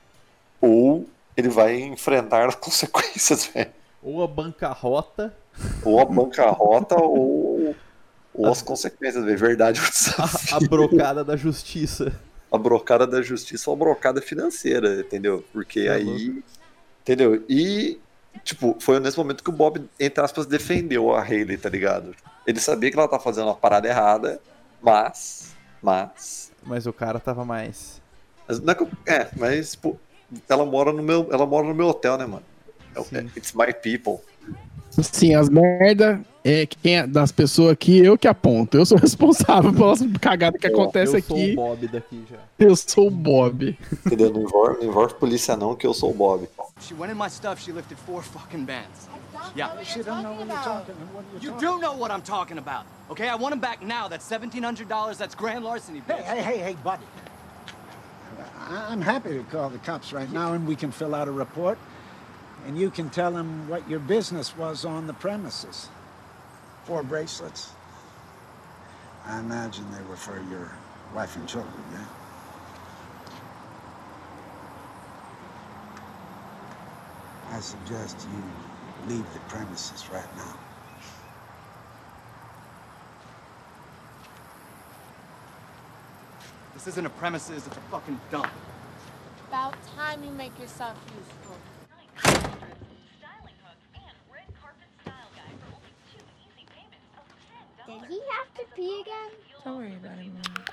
ou 0.59 1.07
ele 1.37 1.49
vai 1.49 1.79
enfrentar 1.79 2.47
as 2.47 2.55
consequências, 2.59 3.45
velho. 3.47 3.71
Ou 4.01 4.21
a 4.21 4.27
bancarrota, 4.27 5.33
Ou 5.83 5.99
a 6.01 6.05
bancarrota, 6.05 6.95
ou, 7.01 7.73
ou 8.33 8.47
as 8.51 8.61
consequências, 8.61 9.23
velho. 9.23 9.37
Verdade 9.37 9.79
ou 9.79 9.85
a, 9.85 9.89
desafio. 9.89 10.57
a 10.57 10.59
brocada 10.59 11.23
da 11.23 11.37
justiça. 11.37 12.11
A 12.51 12.57
brocada 12.57 13.07
da 13.07 13.21
justiça 13.21 13.69
ou 13.69 13.75
a 13.75 13.79
brocada 13.79 14.21
financeira, 14.21 14.99
entendeu? 14.99 15.43
Porque 15.53 15.81
É 15.81 15.91
aí. 15.91 16.43
Entendeu? 17.03 17.43
E, 17.49 17.99
tipo, 18.43 18.77
foi 18.79 18.99
nesse 18.99 19.17
momento 19.17 19.43
que 19.43 19.49
o 19.49 19.53
Bob, 19.53 19.83
entre 19.99 20.23
aspas, 20.23 20.45
defendeu 20.45 21.13
a 21.13 21.21
Hayley, 21.21 21.57
tá 21.57 21.69
ligado? 21.69 22.15
Ele 22.47 22.59
sabia 22.59 22.89
que 22.89 22.97
ela 22.97 23.07
tá 23.07 23.19
fazendo 23.19 23.47
uma 23.47 23.55
parada 23.55 23.87
errada, 23.87 24.41
mas. 24.81 25.53
Mas. 25.81 26.51
Mas 26.63 26.87
o 26.87 26.93
cara 26.93 27.19
tava 27.19 27.43
mais. 27.43 28.01
Mas 28.47 28.59
não 28.61 28.73
é, 29.05 29.13
é, 29.13 29.29
mas, 29.35 29.71
tipo, 29.71 29.99
ela 30.47 30.65
mora 30.65 30.93
no 30.93 31.03
meu, 31.03 31.27
ela 31.31 31.45
mora 31.45 31.67
no 31.67 31.75
meu 31.75 31.87
hotel, 31.87 32.17
né, 32.17 32.25
mano? 32.25 32.45
É 32.95 33.03
Sim. 33.03 33.17
é- 33.17 33.37
It's 33.37 33.53
my 33.53 33.73
people. 33.73 34.19
Sim, 34.89 35.35
as 35.35 35.49
merda 35.49 36.23
é 36.43 36.65
quem 36.65 36.97
é 36.97 37.07
das 37.07 37.31
pessoas 37.31 37.71
aqui, 37.71 37.99
eu 37.99 38.17
que 38.17 38.27
aponto. 38.27 38.77
Eu 38.77 38.85
sou 38.85 38.97
responsável 38.99 39.73
pelas 39.73 39.99
cagadas 40.19 40.59
que 40.59 40.67
acontece 40.67 41.15
eu 41.15 41.21
sou 41.23 41.37
aqui. 41.37 41.51
o 41.51 41.55
Bob 41.55 41.87
daqui 41.87 42.25
já. 42.29 42.37
Eu 42.59 42.75
sou 42.75 43.07
o 43.07 43.11
Bob. 43.11 43.77
Entendeu? 44.05 44.31
Não 44.31 44.41
envolve, 44.41 44.77
não 44.79 44.89
envolve 44.89 45.13
polícia, 45.15 45.55
não, 45.55 45.75
que 45.75 45.87
eu 45.87 45.93
sou 45.93 46.11
o 46.11 46.13
Bob. 46.13 46.47
She 46.81 46.93
went 46.93 47.11
in 47.11 47.15
my 47.15 47.29
stuff. 47.29 47.61
She 47.61 47.71
lifted 47.71 47.97
four 48.05 48.21
fucking 48.21 48.65
bands. 48.65 49.07
Yeah. 49.55 49.71
She 49.83 50.03
don't 50.03 50.23
know 50.23 50.33
what 50.33 50.47
you're 50.47 50.63
talking. 50.63 50.95
What 51.13 51.43
You 51.43 51.51
do 51.59 51.79
know 51.79 51.93
what 51.93 52.11
I'm 52.11 52.21
talking 52.21 52.57
about, 52.57 52.85
okay? 53.09 53.29
I 53.29 53.35
want 53.35 53.53
him 53.53 53.59
back 53.59 53.81
now. 53.81 54.07
That's 54.07 54.25
seventeen 54.25 54.63
hundred 54.63 54.87
dollars. 54.89 55.17
That's 55.17 55.35
grand 55.35 55.63
larceny, 55.63 56.01
bitch. 56.01 56.21
Hey, 56.23 56.41
hey, 56.41 56.41
hey, 56.41 56.57
hey, 56.59 56.75
buddy. 56.83 57.05
I'm 58.69 59.01
happy 59.01 59.33
to 59.33 59.43
call 59.51 59.69
the 59.69 59.79
cops 59.79 60.13
right 60.13 60.31
now, 60.31 60.53
and 60.53 60.65
we 60.67 60.75
can 60.75 60.91
fill 60.91 61.13
out 61.13 61.27
a 61.27 61.31
report, 61.31 61.77
and 62.65 62.77
you 62.77 62.89
can 62.89 63.09
tell 63.09 63.31
them 63.31 63.67
what 63.67 63.87
your 63.89 63.99
business 63.99 64.55
was 64.57 64.85
on 64.85 65.05
the 65.07 65.13
premises. 65.13 65.89
Four 66.85 67.03
bracelets. 67.03 67.71
I 69.25 69.39
imagine 69.39 69.85
they 69.91 70.03
were 70.09 70.17
for 70.17 70.41
your 70.49 70.69
wife 71.15 71.35
and 71.37 71.47
children, 71.47 71.73
yeah? 71.91 72.05
I 77.51 77.59
suggest 77.59 78.27
you 78.33 79.09
leave 79.15 79.25
the 79.33 79.39
premises 79.41 80.09
right 80.11 80.35
now. 80.35 80.57
This 86.73 86.87
isn't 86.87 87.05
a 87.05 87.09
premises. 87.11 87.65
It's 87.65 87.77
a 87.77 87.81
fucking 87.91 88.19
dump. 88.29 88.49
About 89.47 89.75
time 89.95 90.21
you 90.23 90.31
make 90.31 90.59
yourself 90.59 90.97
useful. 91.15 91.55
Did 97.85 98.01
he 98.09 98.19
have 98.31 98.47
to 98.55 98.63
pee 98.75 99.01
again? 99.01 99.31
Don't 99.65 99.77
worry 99.77 99.95
about 99.95 100.17
Mom. 100.17 100.65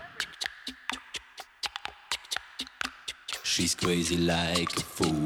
She's 3.42 3.74
crazy 3.74 4.16
like 4.16 4.76
a 4.76 4.80
fool. 4.80 5.24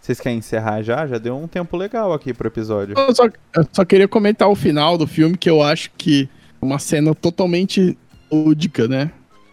Vocês 0.00 0.20
querem 0.20 0.38
encerrar 0.38 0.80
já? 0.82 1.06
Já 1.06 1.18
deu 1.18 1.36
um 1.36 1.46
tempo 1.46 1.76
legal 1.76 2.14
aqui 2.14 2.32
pro 2.32 2.48
episódio. 2.48 2.94
Eu 2.96 3.14
só, 3.14 3.26
eu 3.26 3.68
só 3.70 3.84
queria 3.84 4.08
comentar 4.08 4.48
o 4.48 4.54
final 4.54 4.96
do 4.96 5.06
filme, 5.06 5.36
que 5.36 5.50
eu 5.50 5.62
acho 5.62 5.90
que 5.98 6.30
é 6.62 6.64
uma 6.64 6.78
cena 6.78 7.14
totalmente 7.14 7.98
lúdica, 8.32 8.88
né? 8.88 9.10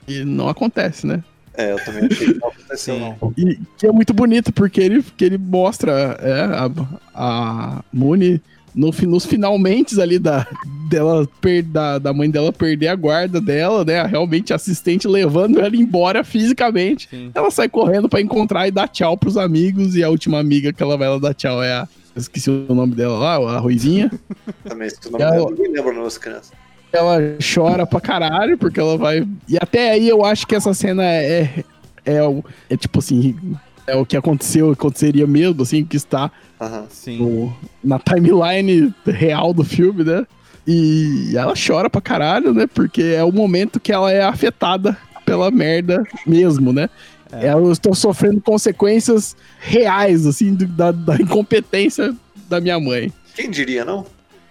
E 0.07 0.23
não 0.23 0.47
acontece, 0.47 1.05
né? 1.05 1.21
É, 1.57 1.71
eu 1.71 1.83
também 1.85 2.05
achei 2.11 2.33
que 2.33 2.39
não 2.39 2.47
aconteceu, 2.49 2.95
Sim. 2.95 2.99
não. 3.21 3.33
E 3.37 3.59
que 3.77 3.87
é 3.87 3.91
muito 3.91 4.13
bonito, 4.13 4.51
porque 4.53 4.81
ele, 4.81 5.03
que 5.15 5.23
ele 5.25 5.37
mostra 5.37 5.91
é, 6.21 6.41
a, 6.41 6.69
a 7.13 7.83
Mooney 7.93 8.41
no, 8.73 8.91
nos 9.07 9.25
finalmente 9.25 9.99
ali 10.01 10.19
da, 10.19 10.45
dela, 10.89 11.25
per- 11.39 11.63
da, 11.63 11.97
da 11.97 12.11
mãe 12.13 12.29
dela 12.29 12.51
perder 12.51 12.89
a 12.89 12.95
guarda 12.95 13.39
dela, 13.39 13.85
né? 13.85 14.03
Realmente 14.05 14.51
a 14.51 14.57
assistente 14.57 15.07
levando 15.07 15.61
ela 15.61 15.75
embora 15.75 16.23
fisicamente. 16.25 17.07
Sim. 17.09 17.31
Ela 17.33 17.49
sai 17.51 17.69
correndo 17.69 18.09
pra 18.09 18.19
encontrar 18.19 18.67
e 18.67 18.71
dar 18.71 18.89
tchau 18.89 19.15
pros 19.17 19.37
amigos. 19.37 19.95
E 19.95 20.03
a 20.03 20.09
última 20.09 20.39
amiga 20.39 20.73
que 20.73 20.83
ela 20.83 20.97
vai 20.97 21.07
lá 21.07 21.17
dar 21.17 21.33
tchau 21.33 21.63
é 21.63 21.71
a. 21.71 21.87
eu 22.13 22.19
Esqueci 22.19 22.49
o 22.49 22.75
nome 22.75 22.95
dela 22.95 23.17
lá, 23.17 23.55
a 23.55 23.59
Ruizinha. 23.59 24.11
Também, 24.65 24.89
não 25.05 25.11
me 25.11 25.17
lembra, 25.25 25.37
eu- 25.39 25.49
ninguém 25.51 25.71
lembra, 25.71 25.93
não, 25.93 26.05
as 26.05 26.17
crianças. 26.17 26.51
Ela 26.95 27.19
chora 27.53 27.85
pra 27.85 27.99
caralho, 28.01 28.57
porque 28.57 28.79
ela 28.79 28.97
vai. 28.97 29.27
E 29.47 29.57
até 29.59 29.91
aí 29.91 30.07
eu 30.07 30.23
acho 30.25 30.45
que 30.47 30.55
essa 30.55 30.73
cena 30.73 31.03
é. 31.03 31.63
É, 32.05 32.21
o- 32.23 32.43
é 32.69 32.77
tipo 32.77 32.99
assim. 32.99 33.35
é 33.87 33.95
o 33.95 34.03
que 34.05 34.17
aconteceu, 34.17 34.71
aconteceria 34.71 35.27
mesmo, 35.27 35.61
assim, 35.61 35.83
que 35.85 35.95
está 35.95 36.31
no- 37.17 37.55
na 37.83 37.99
timeline 37.99 38.91
real 39.05 39.53
do 39.53 39.63
filme, 39.63 40.03
né? 40.03 40.25
E 40.67 41.33
ela 41.35 41.53
chora 41.55 41.87
pra 41.89 42.01
caralho, 42.01 42.51
né? 42.53 42.65
Porque 42.65 43.01
é 43.03 43.23
o 43.23 43.31
momento 43.31 43.79
que 43.79 43.91
ela 43.91 44.11
é 44.11 44.23
afetada 44.23 44.97
pela 45.23 45.51
merda 45.51 46.03
mesmo, 46.25 46.73
né? 46.73 46.89
É. 47.31 47.53
Eu 47.53 47.71
estou 47.71 47.93
sofrendo 47.93 48.41
consequências 48.41 49.35
reais, 49.59 50.25
assim, 50.25 50.53
do- 50.55 50.65
da, 50.65 50.91
da 50.91 51.15
incompetência 51.17 52.15
da 52.49 52.59
minha 52.59 52.79
mãe. 52.79 53.11
Quem 53.35 53.51
diria, 53.51 53.83
não? 53.85 54.05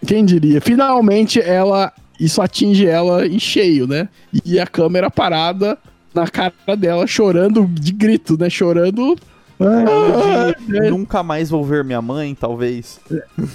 Quem 0.06 0.24
diria? 0.24 0.60
Finalmente 0.60 1.40
ela. 1.40 1.92
Isso 2.18 2.40
atinge 2.40 2.86
ela 2.86 3.26
em 3.26 3.38
cheio, 3.38 3.86
né? 3.86 4.08
E 4.44 4.58
a 4.60 4.66
câmera 4.66 5.10
parada 5.10 5.76
na 6.14 6.28
cara 6.28 6.52
dela, 6.78 7.06
chorando 7.06 7.66
de 7.66 7.92
grito, 7.92 8.38
né? 8.38 8.48
Chorando. 8.48 9.16
Ah, 9.60 10.52
De 10.66 10.90
nunca 10.90 11.22
mais 11.22 11.48
vou 11.48 11.64
ver 11.64 11.84
minha 11.84 12.02
mãe, 12.02 12.34
talvez. 12.34 13.00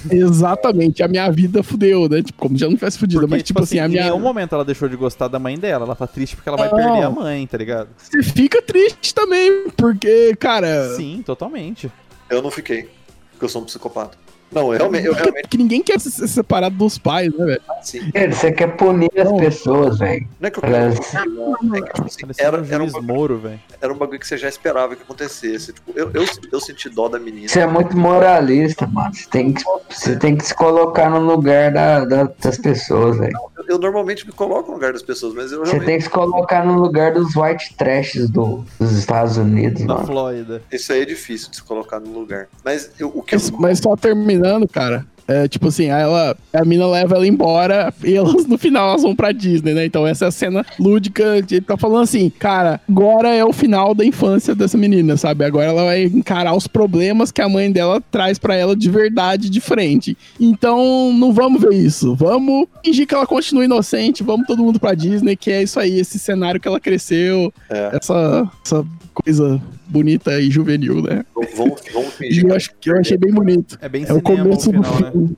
Exatamente, 0.09 1.03
a 1.03 1.07
minha 1.07 1.29
vida 1.31 1.61
fudeu, 1.61 2.07
né? 2.07 2.21
Tipo, 2.21 2.39
como 2.39 2.57
já 2.57 2.67
não 2.67 2.75
tivesse 2.75 2.97
fudido, 2.97 3.21
Porque, 3.21 3.35
mas 3.35 3.43
tipo 3.43 3.61
assim, 3.61 3.79
a 3.79 3.85
em 3.85 3.89
minha. 3.89 4.03
nenhum 4.05 4.19
momento 4.19 4.53
ela 4.55 4.63
deixou 4.65 4.87
de 4.87 4.95
gostar 4.95 5.27
da 5.27 5.39
mãe 5.39 5.57
dela. 5.57 5.85
Ela 5.85 5.95
tá 5.95 6.07
triste 6.07 6.35
porque 6.35 6.47
ela 6.49 6.57
vai 6.57 6.69
Não. 6.69 6.75
perder 6.77 7.03
a 7.03 7.09
mãe, 7.09 7.45
tá 7.47 7.57
ligado? 7.57 7.89
Você 7.97 8.23
fica 8.23 8.61
triste 8.61 9.13
também, 9.13 9.69
porque, 9.75 10.35
cara. 10.37 10.93
Sim, 10.95 11.21
totalmente. 11.25 11.91
Eu 12.29 12.41
não 12.41 12.49
fiquei. 12.51 12.89
Porque 13.31 13.45
eu 13.45 13.49
sou 13.49 13.61
um 13.61 13.65
psicopata. 13.65 14.17
Não, 14.51 14.71
eu 14.73 14.77
realmente. 14.79 15.05
Eu 15.05 15.11
porque- 15.13 15.23
realmente 15.23 15.41
porque 15.43 15.57
ninguém 15.57 15.81
quer 15.83 15.99
se 15.99 16.09
se 16.11 16.27
separar 16.27 16.69
dos 16.69 16.97
pais, 16.97 17.31
né, 17.33 17.45
velho? 17.45 17.61
sim. 17.81 17.99
Você 18.31 18.51
quer 18.51 18.75
punir 18.75 19.09
as 19.17 19.31
pessoas, 19.33 19.97
velho. 19.99 20.27
Não 20.39 20.47
é 20.47 20.51
que 20.51 20.59
eu 20.59 20.63
Elas- 20.69 20.95
é 20.95 21.81
que, 21.81 21.93
tipo 21.93 22.31
assim, 22.31 22.41
era, 22.43 22.61
um 22.61 22.65
era, 22.65 22.83
um 22.83 23.01
Moro, 23.01 23.37
velho. 23.37 23.59
era 23.81 23.93
um 23.93 23.97
bagulho 23.97 24.19
que 24.19 24.27
você 24.27 24.37
já 24.37 24.49
esperava 24.49 24.95
que 24.95 25.03
acontecesse. 25.03 25.73
Tipo, 25.73 25.91
eu, 25.95 26.09
eu, 26.13 26.25
eu 26.51 26.59
senti 26.59 26.89
dó 26.89 27.07
da 27.07 27.19
menina. 27.19 27.47
Você 27.47 27.59
é 27.59 27.67
muito 27.67 27.95
moralista, 27.97 28.85
mano. 28.87 29.13
Você 29.13 29.27
tem 29.29 29.53
que, 29.53 29.63
você 29.89 30.15
tem 30.15 30.35
que 30.35 30.45
se 30.45 30.55
colocar 30.55 31.09
no 31.09 31.19
lugar 31.19 31.71
da, 31.71 32.05
da- 32.05 32.29
das 32.39 32.57
pessoas, 32.57 33.17
velho. 33.17 33.37
Eu, 33.57 33.65
eu 33.75 33.77
normalmente 33.79 34.25
me 34.25 34.31
coloco 34.31 34.69
no 34.69 34.75
lugar 34.75 34.93
das 34.93 35.03
pessoas, 35.03 35.33
mas 35.33 35.51
eu 35.51 35.59
Você 35.59 35.71
realmente. 35.71 35.85
tem 35.85 35.97
que 35.97 36.03
se 36.03 36.09
colocar 36.09 36.65
no 36.65 36.79
lugar 36.79 37.13
dos 37.13 37.35
white 37.35 37.75
trashes 37.75 38.29
do, 38.29 38.65
dos 38.79 38.91
Estados 38.93 39.37
Unidos, 39.37 39.85
Da 39.85 39.95
mano. 39.95 40.05
Flórida. 40.07 40.61
Isso 40.71 40.91
aí 40.91 41.01
é 41.01 41.05
difícil 41.05 41.49
de 41.49 41.57
se 41.57 41.63
colocar 41.63 41.99
no 41.99 42.11
lugar. 42.11 42.47
Mas 42.63 42.89
eu- 42.99 43.11
o 43.13 43.21
que 43.21 43.35
Mas, 43.35 43.49
eu. 43.49 43.57
mas 43.59 43.79
só 43.79 43.95
terminando, 44.39 44.67
cara. 44.67 45.05
É, 45.27 45.47
tipo 45.47 45.67
assim, 45.67 45.85
ela, 45.85 46.35
a 46.51 46.65
mina 46.65 46.87
leva 46.87 47.15
ela 47.15 47.27
embora 47.27 47.93
e 48.03 48.15
elas 48.15 48.47
no 48.47 48.57
final 48.57 48.89
elas 48.89 49.03
vão 49.03 49.15
pra 49.15 49.31
Disney, 49.31 49.75
né? 49.75 49.85
Então 49.85 50.07
essa 50.07 50.25
é 50.25 50.27
a 50.27 50.31
cena 50.31 50.65
lúdica 50.79 51.39
de 51.39 51.57
ele 51.57 51.65
tá 51.65 51.77
falando 51.77 52.01
assim, 52.01 52.31
cara, 52.31 52.81
agora 52.89 53.29
é 53.29 53.45
o 53.45 53.53
final 53.53 53.93
da 53.93 54.03
infância 54.03 54.55
dessa 54.55 54.75
menina, 54.75 55.15
sabe? 55.17 55.45
Agora 55.45 55.67
ela 55.67 55.85
vai 55.85 56.05
encarar 56.05 56.55
os 56.55 56.65
problemas 56.65 57.31
que 57.31 57.43
a 57.43 57.47
mãe 57.47 57.71
dela 57.71 58.01
traz 58.09 58.39
pra 58.39 58.55
ela 58.55 58.75
de 58.75 58.89
verdade, 58.89 59.51
de 59.51 59.61
frente. 59.61 60.17
Então 60.39 61.13
não 61.13 61.31
vamos 61.31 61.61
ver 61.61 61.75
isso. 61.75 62.15
Vamos 62.15 62.67
fingir 62.83 63.05
que 63.05 63.13
ela 63.13 63.27
continua 63.27 63.63
inocente, 63.63 64.23
vamos 64.23 64.47
todo 64.47 64.63
mundo 64.63 64.79
pra 64.79 64.95
Disney, 64.95 65.35
que 65.35 65.51
é 65.51 65.61
isso 65.61 65.79
aí, 65.79 65.99
esse 65.99 66.17
cenário 66.17 66.59
que 66.59 66.67
ela 66.67 66.79
cresceu, 66.79 67.53
É, 67.69 67.91
essa, 68.01 68.49
essa 68.65 68.83
coisa 69.23 69.61
bonita 69.87 70.39
e 70.39 70.49
juvenil, 70.51 71.01
né? 71.01 71.25
vamos, 71.55 71.81
vamos 71.93 72.13
E 72.15 72.17
fingir. 72.17 72.45
eu, 72.45 72.55
acho, 72.55 72.73
que 72.79 72.89
eu 72.91 72.97
achei 72.97 73.17
bem 73.17 73.31
bonito. 73.31 73.77
É 73.81 73.89
bem 73.89 74.05
É 74.07 74.13
o 74.13 74.21
começo 74.21 74.69
o 74.69 74.73
final, 74.73 74.95
do 74.97 75.03
né? 75.03 75.11
fim. 75.11 75.37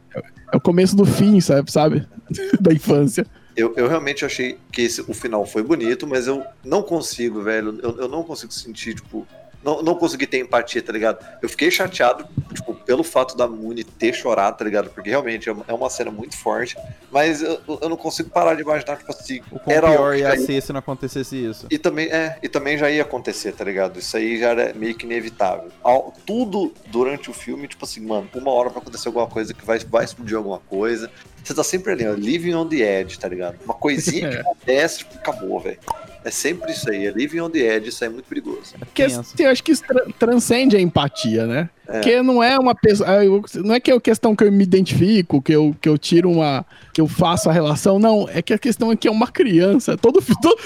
É 0.54 0.58
o 0.58 0.62
começo 0.62 0.96
do 0.96 1.06
fim, 1.06 1.40
sabe? 1.40 1.72
sabe? 1.72 2.06
da 2.60 2.74
infância. 2.74 3.26
Eu, 3.56 3.74
eu 3.76 3.88
realmente 3.88 4.24
achei 4.26 4.58
que 4.72 4.82
esse, 4.82 5.02
o 5.02 5.14
final 5.14 5.46
foi 5.46 5.62
bonito, 5.64 6.08
mas 6.08 6.26
eu 6.28 6.44
não 6.64 6.82
consigo, 6.82 7.42
velho. 7.44 7.78
Eu, 7.84 7.98
eu 7.98 8.08
não 8.08 8.24
consigo 8.24 8.52
sentir, 8.54 8.96
tipo. 8.96 9.28
Não, 9.64 9.82
não 9.82 9.96
consegui 9.96 10.26
ter 10.26 10.40
empatia, 10.40 10.82
tá 10.82 10.92
ligado? 10.92 11.24
Eu 11.42 11.48
fiquei 11.48 11.70
chateado, 11.70 12.26
tipo, 12.54 12.74
pelo 12.74 13.04
fato 13.04 13.38
da 13.38 13.48
Muni 13.48 13.84
ter 13.84 14.14
chorado, 14.14 14.58
tá 14.58 14.66
ligado? 14.66 14.90
Porque 14.90 15.10
realmente 15.10 15.50
é 15.50 15.52
uma, 15.52 15.66
é 15.68 15.90
cena 15.90 16.10
muito 16.10 16.36
forte. 16.36 16.76
Mas 17.12 17.42
eu, 17.42 17.60
eu 17.82 17.90
não 17.90 17.98
consigo 17.98 18.30
parar 18.30 18.56
de 18.56 18.62
imaginar, 18.62 18.98
tipo 18.98 19.12
assim. 19.12 19.42
O 19.52 19.60
quão 19.60 19.76
Era 19.76 19.90
pior 19.92 20.16
ia 20.16 20.36
ser 20.40 20.62
se 20.62 20.74
não 20.74 20.80
acontecesse 20.80 21.36
isso. 21.36 21.68
E 21.70 21.78
também, 21.78 22.08
é, 22.08 22.38
e 22.42 22.50
também 22.50 22.78
já 22.78 22.90
ia 22.90 23.04
acontecer, 23.04 23.52
tá 23.52 23.64
ligado? 23.64 24.00
Isso 24.00 24.16
aí 24.18 24.40
já 24.40 24.50
era 24.50 24.74
meio 24.74 24.96
que 24.96 25.06
inevitável. 25.06 25.70
Ao- 25.84 26.14
tudo 26.26 26.74
durante 26.88 27.30
o 27.30 27.34
filme, 27.34 27.68
tipo 27.68 27.86
assim, 27.86 28.02
mano, 28.02 28.28
uma 28.34 28.52
hora 28.52 28.70
vai 28.70 28.80
acontecer 28.82 29.10
alguma 29.10 29.28
coisa 29.28 29.54
que 29.54 29.66
vai, 29.66 29.78
vai 29.80 30.06
explodir 30.06 30.38
alguma 30.38 30.60
coisa. 30.60 31.12
Você 31.44 31.54
tá 31.54 31.64
sempre 31.64 31.92
ali, 31.94 32.08
ó, 32.08 32.14
living 32.14 32.54
on 32.54 32.68
the 32.68 32.78
edge, 32.78 33.20
tá 33.20 33.28
ligado? 33.28 33.58
Uma 33.66 33.74
coisinha 33.74 34.30
que 34.30 34.38
acontece, 34.42 35.00
tipo, 35.00 35.16
acabou, 35.16 35.60
velho. 35.60 35.80
É 36.24 36.30
sempre 36.32 36.72
isso 36.72 36.90
aí, 36.90 37.08
é 37.08 37.12
living 37.12 37.40
on 37.40 37.50
the 37.50 37.60
edge, 37.60 37.90
isso 37.90 38.04
aí 38.04 38.10
é 38.10 38.14
muito 38.14 38.26
perigoso. 38.28 38.74
Porque 38.78 39.04
assim, 39.04 39.44
eu 39.44 39.50
acho 39.50 39.64
que 39.64 39.72
isso 39.72 39.84
tra- 39.84 40.06
transcende 40.20 40.76
a 40.78 40.80
empatia, 40.80 41.48
né? 41.48 41.70
É. 41.92 42.00
Porque 42.00 42.22
não 42.22 42.42
é 42.42 42.58
uma 42.58 42.74
pessoa. 42.74 43.24
eu- 43.24 43.44
Não 43.64 43.76
é 43.76 43.80
que 43.80 43.92
é 43.92 43.96
a 43.96 44.00
questão 44.02 44.36
que 44.36 44.44
eu 44.44 44.52
me 44.52 44.64
identifico, 44.64 45.42
que 45.42 45.52
eu, 45.54 45.76
que 45.82 45.90
eu 45.90 45.98
tiro 45.98 46.30
uma. 46.32 46.66
que 46.94 47.00
eu 47.00 47.08
faço 47.08 47.50
a 47.50 47.54
relação. 47.54 47.98
Não, 48.00 48.28
é 48.34 48.42
que 48.42 48.54
a 48.54 48.58
questão 48.58 48.92
é 48.92 48.96
que 48.96 49.08
é 49.08 49.12
uma 49.12 49.28
criança. 49.28 49.96
Todo, 49.98 50.22
todo- 50.42 50.58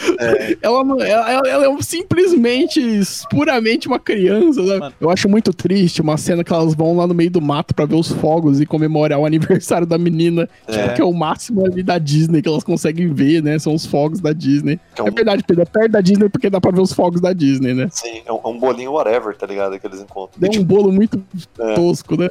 ela, 0.61 0.83
não- 0.83 0.99
ela, 1.01 1.31
ela- 1.31 1.47
ela 1.47 1.65
é 1.65 1.81
simplesmente, 1.81 2.81
puramente 3.29 3.87
uma 3.87 3.99
criança. 3.99 4.61
né? 4.61 4.91
Eu 4.99 5.09
acho 5.09 5.27
muito 5.29 5.53
triste 5.53 6.01
uma 6.01 6.17
cena 6.17 6.43
que 6.43 6.51
elas 6.53 6.73
vão 6.73 6.95
lá 6.97 7.05
no 7.07 7.13
meio 7.13 7.29
do 7.31 7.41
mato 7.41 7.73
pra 7.73 7.85
ver 7.85 7.95
os 7.95 8.09
fogos 8.11 8.59
e 8.61 8.65
comemorar 8.65 9.19
o 9.19 9.25
aniversário 9.25 9.85
da 9.85 9.97
menina. 9.97 10.47
É. 10.67 10.89
Que 10.89 11.01
é 11.01 11.05
o 11.05 11.13
máximo 11.13 11.65
ali 11.65 11.83
da 11.83 11.97
Disney 11.97 12.41
que 12.41 12.49
elas 12.49 12.63
conseguem 12.63 13.13
ver, 13.13 13.41
né? 13.43 13.57
São 13.59 13.73
os 13.73 13.85
fogos 13.85 14.19
da 14.19 14.33
Disney. 14.33 14.79
É 14.97 15.03
um- 15.03 15.07
É 15.07 15.11
verdade, 15.11 15.43
Pedro, 15.45 15.63
é 15.63 15.65
perto 15.65 15.91
da 15.91 16.01
Disney 16.01 16.29
porque 16.29 16.49
dá 16.49 16.59
pra 16.59 16.71
ver 16.71 16.81
os 16.81 16.91
fogos 16.93 17.21
da 17.21 17.33
Disney, 17.33 17.73
né? 17.73 17.87
Sim, 17.91 18.21
é 18.25 18.31
um, 18.31 18.39
é 18.55 18.59
bolinho 18.59 18.93
whatever, 18.93 19.35
tá 19.37 19.45
ligado? 19.45 19.79
Que 19.79 19.85
eles 19.87 20.01
encontram. 20.01 20.39
E, 20.41 20.45
um 20.47 20.49
tipo, 20.49 20.65
bolo 20.65 20.91
muito 20.91 21.14
É. 21.59 21.73
tosco, 21.75 22.15
né? 22.17 22.27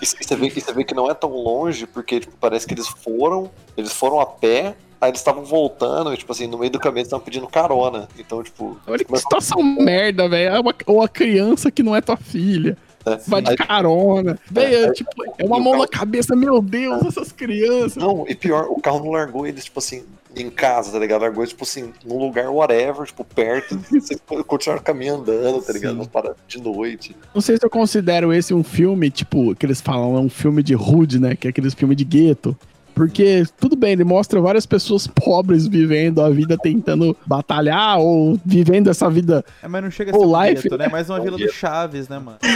e 0.00 0.06
você 0.06 0.36
vê, 0.36 0.46
e 0.48 0.60
você 0.60 0.72
vê 0.72 0.84
que 0.84 0.94
não 0.94 1.10
é 1.10 1.14
tão 1.14 1.30
longe, 1.30 1.86
porque 1.86 2.20
tipo, 2.20 2.34
parece 2.40 2.66
que 2.66 2.74
eles 2.74 2.86
foram, 2.88 3.50
eles 3.76 3.92
foram 3.92 4.20
a 4.20 4.26
pé, 4.26 4.74
aí 5.00 5.10
eles 5.10 5.20
estavam 5.20 5.44
voltando, 5.44 6.12
e 6.12 6.16
tipo 6.16 6.32
assim, 6.32 6.46
no 6.46 6.58
meio 6.58 6.70
do 6.70 6.78
caminho 6.78 7.00
eles 7.00 7.08
estavam 7.08 7.24
pedindo 7.24 7.46
carona. 7.46 8.08
Então, 8.18 8.42
tipo. 8.42 8.76
Olha 8.86 9.04
que 9.04 9.16
situação 9.18 9.62
merda, 9.62 10.28
velho. 10.28 10.54
É 10.56 10.60
uma- 10.60 10.74
Ou 10.86 11.02
a 11.02 11.08
criança 11.08 11.70
que 11.70 11.82
não 11.82 11.94
é 11.94 12.00
tua 12.00 12.16
filha. 12.16 12.76
é, 13.04 13.16
Vai 13.28 13.40
de 13.42 13.50
aí- 13.50 13.56
carona. 13.56 14.38
Velho, 14.50 14.86
É, 14.86 14.92
tipo, 14.92 15.10
é 15.38 15.44
uma 15.44 15.58
e 15.58 15.60
o 15.60 15.62
mão 15.62 15.72
carro- 15.74 15.82
na 15.84 15.88
cabeça, 15.88 16.34
meu 16.34 16.60
Deus, 16.60 17.04
essas 17.06 17.30
crianças. 17.30 17.96
Não, 17.96 18.24
e 18.28 18.34
pior, 18.34 18.66
o 18.68 18.80
carro 18.80 18.98
não 19.04 19.12
largou 19.12 19.46
eles, 19.46 19.64
tipo 19.64 19.78
assim, 19.78 20.02
em 20.36 20.50
casa, 20.50 20.92
tá 20.92 20.98
ligado? 20.98 21.22
Largou 21.22 21.46
tipo 21.46 21.64
assim, 21.64 21.92
num 22.04 22.18
lugar 22.18 22.48
whatever, 22.50 23.06
tipo, 23.06 23.24
perto. 23.24 23.78
Vocês 23.90 24.20
continuaram 24.46 24.82
caminhando, 24.82 25.30
andando, 25.30 25.62
tá 25.62 25.72
ligado? 25.72 25.92
Sim. 25.92 25.98
Não 25.98 26.06
para 26.06 26.34
de 26.46 26.60
noite. 26.60 27.16
Não 27.34 27.40
sei 27.40 27.56
se 27.56 27.64
eu 27.64 27.70
considero 27.70 28.32
esse 28.32 28.52
um 28.52 28.62
filme, 28.62 29.10
tipo, 29.10 29.54
que 29.54 29.64
eles 29.64 29.80
falam, 29.80 30.16
é 30.16 30.20
um 30.20 30.28
filme 30.28 30.62
de 30.62 30.74
hood, 30.74 31.18
né? 31.18 31.36
Que 31.36 31.48
é 31.48 31.50
aqueles 31.50 31.74
filmes 31.74 31.96
de 31.96 32.04
gueto. 32.04 32.56
Porque, 32.96 33.44
tudo 33.60 33.76
bem, 33.76 33.92
ele 33.92 34.04
mostra 34.04 34.40
várias 34.40 34.64
pessoas 34.64 35.06
pobres 35.06 35.66
vivendo 35.66 36.22
a 36.22 36.30
vida 36.30 36.56
tentando 36.56 37.14
batalhar 37.26 37.98
ou 37.98 38.40
vivendo 38.42 38.88
essa 38.88 39.10
vida. 39.10 39.44
É, 39.62 39.68
mas 39.68 39.82
não 39.84 39.90
chega 39.90 40.12
a 40.12 40.16
O 40.16 40.20
ser 40.20 40.26
um 40.26 40.42
life, 40.42 40.62
gueto, 40.62 40.78
né? 40.78 40.88
Mais 40.88 41.10
uma 41.10 41.18
É 41.18 41.20
um 41.20 41.24
vila 41.24 41.36
do. 41.36 41.52
Chaves, 41.52 42.08
né, 42.08 42.18
mano? 42.18 42.38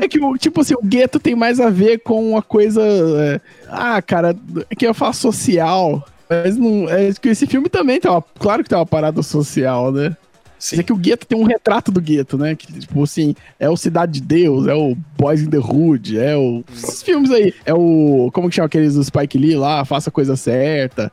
É 0.00 0.08
que, 0.08 0.18
o- 0.18 0.36
tipo 0.36 0.60
assim, 0.60 0.74
o 0.74 0.82
gueto 0.84 1.18
tem 1.18 1.34
mais 1.34 1.60
a 1.60 1.70
ver 1.70 1.98
com 1.98 2.30
uma 2.32 2.42
coisa. 2.42 2.80
é, 2.82 3.40
ah, 3.68 4.00
cara, 4.02 4.34
é 4.70 4.74
que 4.74 4.86
eu 4.86 4.94
faço 4.94 5.20
social. 5.22 6.04
Mas 6.28 6.56
não. 6.56 6.88
É 6.88 7.12
que 7.12 7.28
esse 7.28 7.46
filme 7.46 7.68
também 7.68 8.00
tem 8.00 8.10
uma. 8.10 8.22
Claro 8.38 8.62
que 8.62 8.68
tem 8.68 8.76
uma 8.78 8.84
parada 8.86 9.22
social, 9.22 9.92
né? 9.92 10.16
Sim. 10.58 10.80
É 10.80 10.82
que 10.82 10.92
o 10.92 10.96
gueto 10.96 11.26
tem 11.26 11.38
um 11.38 11.44
retrato 11.44 11.92
do 11.92 12.00
gueto, 12.00 12.38
né? 12.38 12.54
Que, 12.54 12.72
tipo 12.80 13.02
assim, 13.02 13.34
é 13.60 13.68
o 13.68 13.76
Cidade 13.76 14.12
de 14.12 14.20
Deus, 14.22 14.66
é 14.66 14.74
o 14.74 14.96
Boys 15.18 15.42
in 15.42 15.50
the 15.50 15.58
Hood, 15.58 16.18
é 16.18 16.36
o. 16.36 16.64
Esses 16.74 17.02
filmes 17.02 17.30
aí. 17.30 17.52
É 17.64 17.74
o. 17.74 18.30
Como 18.32 18.48
que 18.48 18.54
chama 18.54 18.66
aqueles 18.66 18.94
do 18.94 19.04
Spike 19.04 19.36
Lee 19.38 19.54
lá? 19.56 19.84
Faça 19.84 20.08
a 20.08 20.12
coisa 20.12 20.34
certa. 20.36 21.12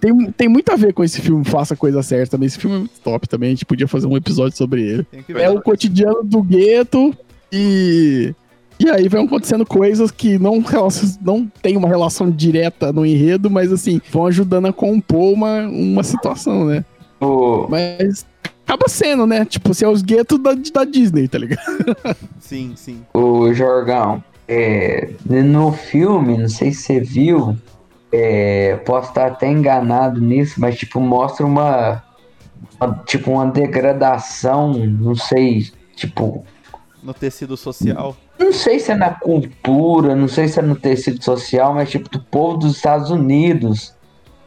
Tem, 0.00 0.30
tem 0.32 0.48
muito 0.48 0.70
a 0.72 0.76
ver 0.76 0.92
com 0.92 1.04
esse 1.04 1.20
filme, 1.20 1.44
Faça 1.44 1.74
a 1.74 1.76
Coisa 1.76 2.02
Certa 2.02 2.32
também. 2.32 2.46
Esse 2.46 2.58
filme 2.58 2.76
é 2.76 2.78
muito 2.80 3.00
top 3.00 3.28
também. 3.28 3.48
A 3.48 3.50
gente 3.52 3.64
podia 3.64 3.86
fazer 3.86 4.06
um 4.06 4.16
episódio 4.16 4.56
sobre 4.56 4.82
ele. 4.82 5.06
É 5.36 5.48
o 5.48 5.60
cotidiano 5.60 6.22
do 6.24 6.42
gueto 6.42 7.14
e. 7.52 8.34
E 8.82 8.88
aí 8.88 9.08
vão 9.08 9.24
acontecendo 9.26 9.66
coisas 9.66 10.10
que 10.10 10.38
não, 10.38 10.64
não 11.20 11.46
tem 11.60 11.76
uma 11.76 11.86
relação 11.86 12.30
direta 12.30 12.90
no 12.90 13.04
enredo, 13.04 13.50
mas 13.50 13.70
assim, 13.70 14.00
vão 14.10 14.24
ajudando 14.26 14.66
a 14.68 14.72
compor 14.72 15.34
uma, 15.34 15.66
uma 15.68 16.02
situação, 16.02 16.64
né? 16.64 16.82
O- 17.20 17.66
Mas 17.68 18.24
acaba 18.70 18.88
sendo, 18.88 19.26
né? 19.26 19.44
Tipo, 19.44 19.74
se 19.74 19.84
é 19.84 19.88
os 19.88 20.00
guetos 20.02 20.38
da, 20.38 20.52
da 20.54 20.84
Disney, 20.84 21.26
tá 21.26 21.38
ligado? 21.38 21.60
Sim, 22.38 22.74
sim. 22.76 23.02
O 23.12 23.52
Jorgão, 23.52 24.22
é, 24.48 25.10
no 25.26 25.72
filme, 25.72 26.38
não 26.38 26.48
sei 26.48 26.72
se 26.72 26.82
você 26.82 27.00
viu, 27.00 27.56
é, 28.12 28.76
posso 28.86 29.08
estar 29.08 29.26
até 29.26 29.48
enganado 29.50 30.20
nisso, 30.20 30.60
mas 30.60 30.76
tipo, 30.78 31.00
mostra 31.00 31.44
uma, 31.46 32.02
uma- 32.80 32.94
tipo, 33.06 33.30
uma 33.32 33.46
degradação, 33.46 34.72
não 34.72 35.14
sei, 35.14 35.68
tipo, 35.96 36.44
No 37.02 37.12
tecido 37.14 37.56
social. 37.56 38.16
não 38.38 38.52
sei 38.52 38.78
se 38.78 38.90
é 38.92 38.96
na 38.96 39.10
cultura, 39.10 40.14
não 40.16 40.28
sei 40.28 40.48
se 40.48 40.58
é 40.58 40.62
no 40.62 40.74
tecido 40.76 41.22
social, 41.24 41.74
mas 41.74 41.90
tipo, 41.90 42.08
do 42.08 42.20
povo 42.20 42.58
dos 42.58 42.76
Estados 42.76 43.10
Unidos. 43.10 43.94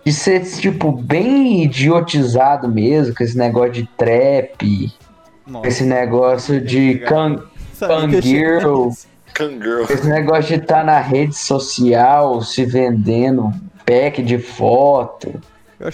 De 0.05 0.11
ser, 0.11 0.41
tipo, 0.41 0.91
bem 0.91 1.63
idiotizado 1.63 2.67
mesmo, 2.67 3.15
com 3.15 3.23
esse 3.23 3.37
negócio 3.37 3.71
de 3.71 3.89
trap, 3.97 4.91
Nossa. 5.47 5.67
Esse 5.67 5.83
negócio 5.83 6.59
de 6.59 6.99
Kangirl. 7.79 8.89
Kangirl. 9.33 9.83
Esse 9.89 10.07
negócio 10.07 10.57
de 10.57 10.63
estar 10.63 10.83
na 10.83 10.99
rede 10.99 11.35
social 11.35 12.41
se 12.41 12.65
vendendo 12.65 13.51
pack 13.85 14.21
de 14.21 14.37
foto 14.37 15.41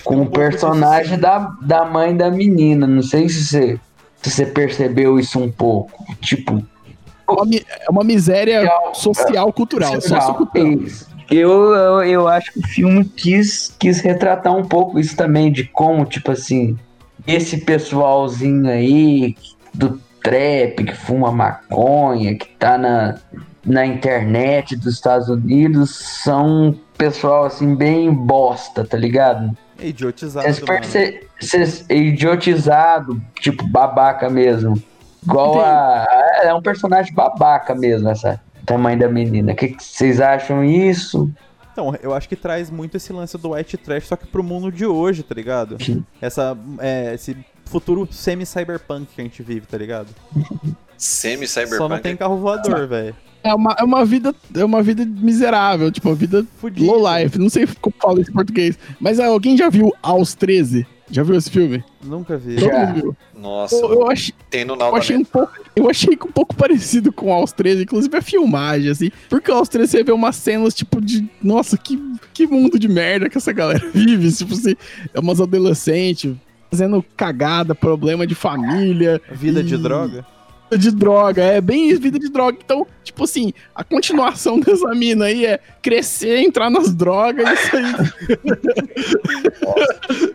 com 0.03 0.18
um 0.18 0.22
o 0.24 0.30
personagem 0.30 1.18
da, 1.18 1.55
da 1.62 1.86
mãe 1.86 2.16
da 2.16 2.30
menina. 2.30 2.86
Não 2.86 3.01
sei 3.01 3.28
se 3.30 3.45
você, 3.45 3.80
se 4.22 4.30
você 4.30 4.45
percebeu 4.45 5.20
isso 5.20 5.39
um 5.39 5.51
pouco. 5.51 6.05
Tipo, 6.22 6.64
É 7.28 7.32
uma, 7.32 7.55
é 7.55 7.89
uma 7.89 8.03
miséria 8.03 8.70
social, 8.93 9.51
cultural, 9.53 9.99
sociocultural. 10.01 10.74
Isso. 10.74 11.07
Eu, 11.32 11.73
eu, 11.73 12.03
eu 12.03 12.27
acho 12.27 12.51
que 12.53 12.59
o 12.59 12.67
filme 12.67 13.05
quis, 13.05 13.73
quis 13.80 13.99
retratar 14.01 14.55
um 14.55 14.63
pouco 14.65 14.99
isso 14.99 15.15
também, 15.15 15.51
de 15.51 15.63
como, 15.63 16.05
tipo 16.05 16.32
assim, 16.32 16.77
esse 17.27 17.57
pessoalzinho 17.57 18.69
aí 18.69 19.36
do 19.73 19.99
trap, 20.23 20.84
que 20.84 20.95
fuma 20.95 21.32
maconha, 21.32 22.36
que 22.36 22.47
tá 22.57 22.77
na, 22.77 23.15
na 23.65 23.86
internet 23.86 24.75
dos 24.75 24.95
Estados 24.95 25.30
Unidos, 25.30 25.95
são 26.23 26.47
um 26.69 26.73
pessoal 26.97 27.45
assim, 27.45 27.75
bem 27.75 28.11
bosta, 28.11 28.84
tá 28.84 28.97
ligado? 28.97 29.55
É 29.82 29.88
idiotizado, 29.88 30.45
mano. 30.45 30.65
perce- 30.65 31.23
vocês- 31.39 31.86
idiotizado, 31.89 33.21
tipo 33.39 33.65
babaca 33.67 34.30
mesmo. 34.30 34.82
Igual 35.23 35.61
a. 35.61 36.05
É 36.43 36.53
um 36.53 36.61
personagem 36.61 37.13
babaca 37.13 37.75
mesmo, 37.75 38.09
essa 38.09 38.41
tamanho 38.70 38.99
da 38.99 39.09
menina. 39.09 39.51
O 39.53 39.55
que 39.55 39.70
que 39.70 39.84
vocês 39.84 40.22
acham 40.22 40.63
isso? 40.63 41.32
Então, 41.72 41.95
eu 42.03 42.13
acho 42.13 42.30
que 42.30 42.36
traz 42.36 42.70
muito 42.70 42.97
esse 42.97 43.11
lance 43.11 43.38
do 43.38 43.53
white 43.53 43.78
trash, 43.78 44.05
só 44.05 44.15
que 44.15 44.28
pro 44.28 44.43
mundo 44.43 44.72
de 44.72 44.86
hoje, 44.86 45.24
tá 45.24 45.34
ligado? 45.34 45.78
Essa, 46.22 46.55
é, 46.80 47.13
esse 47.15 47.36
futuro 47.65 48.07
semi-cyberpunk 48.11 49.07
que 49.15 49.22
a 49.22 49.24
gente 49.24 49.41
vive, 49.41 49.65
tá 49.65 49.78
ligado? 49.78 50.09
Semi-cyberpunk. 50.97 51.78
Só 51.78 51.89
não 51.89 51.99
tem 51.99 52.15
carro 52.15 52.38
voador, 52.38 52.88
velho. 52.88 53.15
É 53.41 53.53
uma, 53.53 53.74
é 53.80 53.84
uma 53.84 54.03
vida, 54.03 54.36
é 54.53 54.65
uma 54.65 54.84
vida 54.84 55.05
miserável, 55.05 55.89
tipo, 55.89 56.09
uma 56.09 56.15
vida 56.15 56.45
low 56.78 57.01
life. 57.17 57.39
Não 57.39 57.49
sei 57.49 57.65
como 57.80 57.95
falo 57.97 58.20
isso 58.20 58.30
em 58.30 58.34
português. 58.34 58.78
Mas 58.99 59.20
ah, 59.20 59.28
alguém 59.28 59.55
já 59.55 59.70
viu 59.70 59.93
Aos 60.03 60.34
13? 60.34 60.86
Já 61.12 61.24
viu 61.24 61.36
esse 61.36 61.49
filme? 61.49 61.84
Nunca 62.03 62.38
vi. 62.38 62.55
Todo 62.55 62.72
mundo 62.72 62.93
viu. 62.93 63.18
Nossa, 63.36 63.76
Eu, 63.76 63.93
eu 63.93 64.12
achei, 64.12 64.34
tem 64.49 64.64
no 64.64 64.76
eu 64.76 64.95
achei 64.95 65.18
um 65.18 65.24
pouco, 65.26 65.53
eu 65.76 65.89
achei 65.89 66.14
um 66.14 66.32
pouco 66.32 66.55
parecido 66.55 67.12
com 67.12 67.34
Aos 67.34 67.51
13, 67.51 67.84
inclusive 67.84 68.16
a 68.16 68.22
filmagem, 68.22 68.91
assim. 68.91 69.12
Porque 69.30 69.49
Aos 69.49 69.68
13 69.70 69.91
você 69.91 70.03
vê 70.03 70.12
umas 70.12 70.36
cenas, 70.36 70.74
tipo, 70.74 71.01
de. 71.01 71.28
Nossa, 71.41 71.78
que, 71.78 71.99
que 72.34 72.45
mundo 72.45 72.78
de 72.78 72.88
merda 72.88 73.30
que 73.30 73.38
essa 73.38 73.51
galera 73.51 73.88
vive. 73.93 74.32
Tipo 74.32 74.53
assim, 74.53 74.76
é 75.14 75.20
umas 75.20 75.41
adolescentes 75.41 76.36
fazendo 76.70 77.03
cagada, 77.18 77.74
problema 77.74 78.28
de 78.28 78.36
família. 78.36 79.20
Vida 79.32 79.64
de 79.64 79.76
e- 79.76 79.78
droga? 79.78 80.26
Vida 80.70 80.78
de 80.78 80.91
droga, 80.91 81.43
é 81.43 81.59
bem 81.59 81.95
vida 81.95 82.20
de 82.20 82.30
droga. 82.30 82.57
Então, 82.63 82.86
tipo 83.03 83.24
assim, 83.24 83.53
a 83.74 83.84
continuação 83.84 84.59
dessa 84.61 84.93
mina 84.93 85.26
aí 85.26 85.45
é 85.45 85.59
crescer, 85.82 86.38
entrar 86.39 86.70
nas 86.70 86.93
drogas, 86.93 87.47
isso 87.59 87.76
aí. 87.76 87.84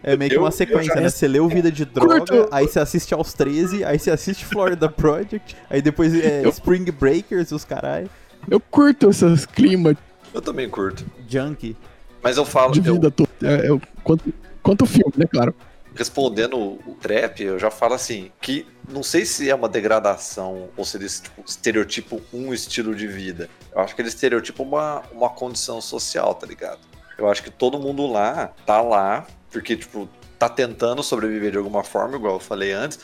É 0.03 0.17
meio 0.17 0.31
que 0.31 0.37
Eu- 0.37 0.43
uma 0.43 0.49
eu 0.49 0.53
sequência, 0.53 0.95
já- 0.95 1.01
né? 1.01 1.09
Você 1.09 1.29
lê 1.29 1.41
o 1.41 1.49
Vida 1.49 1.71
de 1.71 1.85
Droga, 1.85 2.19
Curto. 2.19 2.49
aí 2.51 2.67
você 2.67 2.79
assiste 2.81 3.15
aos 3.15 3.33
13, 3.33 3.85
aí 3.85 3.99
você 3.99 4.11
assiste 4.11 4.45
Florida 4.45 4.89
Project, 4.89 5.57
aí 5.71 5.81
depois 5.81 6.15
é 6.15 6.43
Spring 6.49 6.85
Breakers, 6.91 7.53
os 7.53 7.65
carai. 7.65 8.07
Eu 8.51 8.61
curto 8.61 9.09
esses 9.11 9.47
climas 9.47 9.97
Eu 10.33 10.43
também 10.43 10.69
curto. 10.69 11.05
Junkie. 11.29 11.77
Mas 12.23 12.37
eu 12.37 12.45
falo, 12.45 12.73
de 12.73 12.87
eu, 12.87 12.95
vida 12.95 13.11
toda. 13.11 13.31
É, 13.43 13.69
eu- 13.69 13.81
quanto, 14.03 14.33
quanto 14.63 14.87
filme, 14.87 15.13
né, 15.17 15.27
claro. 15.31 15.55
Respondendo 15.95 16.57
o, 16.59 16.97
trap, 17.01 17.41
eu 17.43 17.59
já 17.59 17.71
falo 17.71 17.95
assim, 17.95 18.31
que 18.41 18.67
não 18.89 19.03
sei 19.03 19.25
se 19.25 19.49
é 19.49 19.55
uma 19.55 19.69
degradação 19.69 20.69
ou 20.77 20.85
se 20.85 20.97
eles 20.97 21.21
tipo, 21.21 21.43
estereotipam 21.47 22.21
um 22.33 22.53
estilo 22.53 22.95
de 22.95 23.07
vida. 23.07 23.49
Eu 23.73 23.81
acho 23.81 23.95
que 23.95 24.03
eles 24.03 24.15
estereotipam 24.15 24.63
uma, 24.65 25.03
uma 25.13 25.31
condição 25.31 25.81
social, 25.81 26.35
tá 26.35 26.47
ligado? 26.47 26.81
Eu 27.17 27.29
acho 27.29 27.43
que 27.43 27.51
todo 27.51 27.79
mundo 27.79 28.07
lá 28.07 28.53
tá 28.67 28.81
lá 28.81 29.27
porque, 29.51 29.77
tipo, 29.77 30.09
tá 30.39 30.49
tentando 30.49 31.03
sobreviver 31.03 31.53
de 31.53 31.59
alguma 31.59 31.85
forma, 31.85 32.17
igual 32.17 32.35
eu 32.35 32.41
falei 32.41 32.73
antes. 32.73 32.99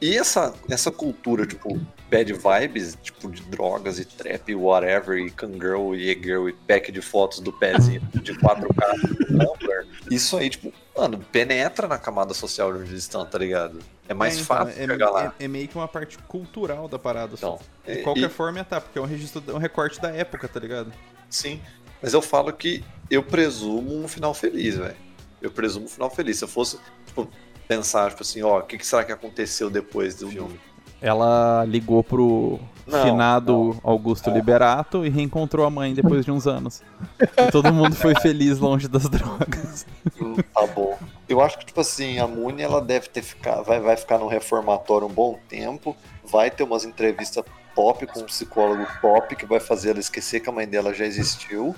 E 0.00 0.16
essa, 0.16 0.54
essa 0.68 0.90
cultura, 0.90 1.46
tipo, 1.46 1.80
bad 2.10 2.32
vibes, 2.32 2.96
tipo, 3.02 3.30
de 3.30 3.42
drogas 3.42 3.98
e 3.98 4.04
trap, 4.04 4.48
e 4.50 4.54
whatever, 4.54 5.18
e 5.18 5.30
Kangirl 5.30 5.94
e 5.94 6.10
E-Girl 6.10 6.48
e 6.48 6.52
pack 6.52 6.92
de 6.92 7.00
fotos 7.00 7.40
do 7.40 7.52
pezinho 7.52 8.00
de 8.22 8.34
4K 8.34 9.00
do 9.08 9.26
Tumblr, 9.26 9.86
isso 10.10 10.36
aí, 10.36 10.50
tipo, 10.50 10.72
mano, 10.96 11.18
penetra 11.32 11.88
na 11.88 11.98
camada 11.98 12.34
social 12.34 12.72
de 12.74 12.80
onde 12.80 12.90
eles 12.90 13.02
estão, 13.02 13.24
tá 13.24 13.38
ligado? 13.38 13.78
É 14.08 14.12
mais 14.14 14.34
É, 14.34 14.40
então, 14.42 14.46
fácil 14.56 14.82
é, 14.82 14.86
chegar 14.86 15.10
lá. 15.10 15.34
é- 15.38 15.44
é 15.44 15.48
meio 15.48 15.66
que 15.66 15.74
uma 15.74 15.88
parte 15.88 16.18
cultural 16.28 16.86
da 16.88 16.98
parada. 16.98 17.34
Então, 17.34 17.58
de 17.86 17.96
qualquer 18.02 18.26
e- 18.26 18.32
forma, 18.32 18.62
tá, 18.64 18.80
porque 18.80 18.98
é 18.98 19.02
um 19.02 19.06
registro, 19.06 19.42
um 19.54 19.58
recorte 19.58 20.00
da 20.00 20.10
época, 20.10 20.46
tá 20.46 20.60
ligado? 20.60 20.92
Sim. 21.30 21.60
Mas 22.02 22.12
eu 22.12 22.20
falo 22.22 22.52
que 22.52 22.84
eu 23.10 23.22
presumo 23.22 23.96
um 23.96 24.06
final 24.06 24.32
feliz, 24.34 24.76
velho. 24.76 24.94
Eu 25.42 25.50
presumo 25.50 25.86
um 25.86 25.88
final 25.88 26.10
feliz. 26.10 26.38
Se 26.38 26.44
eu 26.44 26.48
fosse, 26.48 26.78
tipo, 27.06 27.28
pensar, 27.66 28.10
tipo 28.10 28.22
assim, 28.22 28.42
ó, 28.42 28.58
o 28.58 28.62
que, 28.62 28.78
que 28.78 28.86
será 28.86 29.04
que 29.04 29.12
aconteceu 29.12 29.68
depois 29.70 30.14
do 30.14 30.28
filme? 30.28 30.58
Ela 31.00 31.64
ligou 31.66 32.02
pro 32.02 32.58
Não, 32.86 33.02
finado 33.02 33.76
Augusto 33.84 34.30
Liberato 34.30 35.04
e 35.04 35.10
reencontrou 35.10 35.66
a 35.66 35.70
mãe 35.70 35.92
depois 35.92 36.24
de 36.24 36.30
uns 36.30 36.46
anos. 36.46 36.82
E 37.20 37.50
todo 37.50 37.72
mundo 37.72 37.94
foi 37.94 38.14
feliz 38.20 38.58
longe 38.58 38.88
das 38.88 39.08
drogas. 39.08 39.86
Hum, 40.20 40.36
Tá 40.54 40.66
bom. 40.66 40.98
Eu 41.28 41.40
acho 41.42 41.58
que, 41.58 41.66
tipo 41.66 41.80
assim, 41.80 42.18
a 42.18 42.26
Muni, 42.26 42.62
ela 42.62 42.80
deve 42.80 43.08
ter 43.08 43.20
ficado, 43.22 43.64
vai, 43.64 43.78
vai 43.78 43.96
ficar 43.96 44.18
no 44.18 44.26
reformatório 44.26 45.06
um 45.06 45.12
bom 45.12 45.38
tempo, 45.48 45.94
vai 46.24 46.50
ter 46.50 46.62
umas 46.62 46.84
entrevistas 46.84 47.44
top 47.76 48.06
com 48.06 48.20
um 48.20 48.24
psicólogo 48.24 48.84
top 49.00 49.36
que 49.36 49.46
vai 49.46 49.60
fazer 49.60 49.90
ela 49.90 50.00
esquecer 50.00 50.40
que 50.40 50.48
a 50.48 50.52
mãe 50.52 50.66
dela 50.66 50.92
já 50.94 51.04
existiu. 51.04 51.74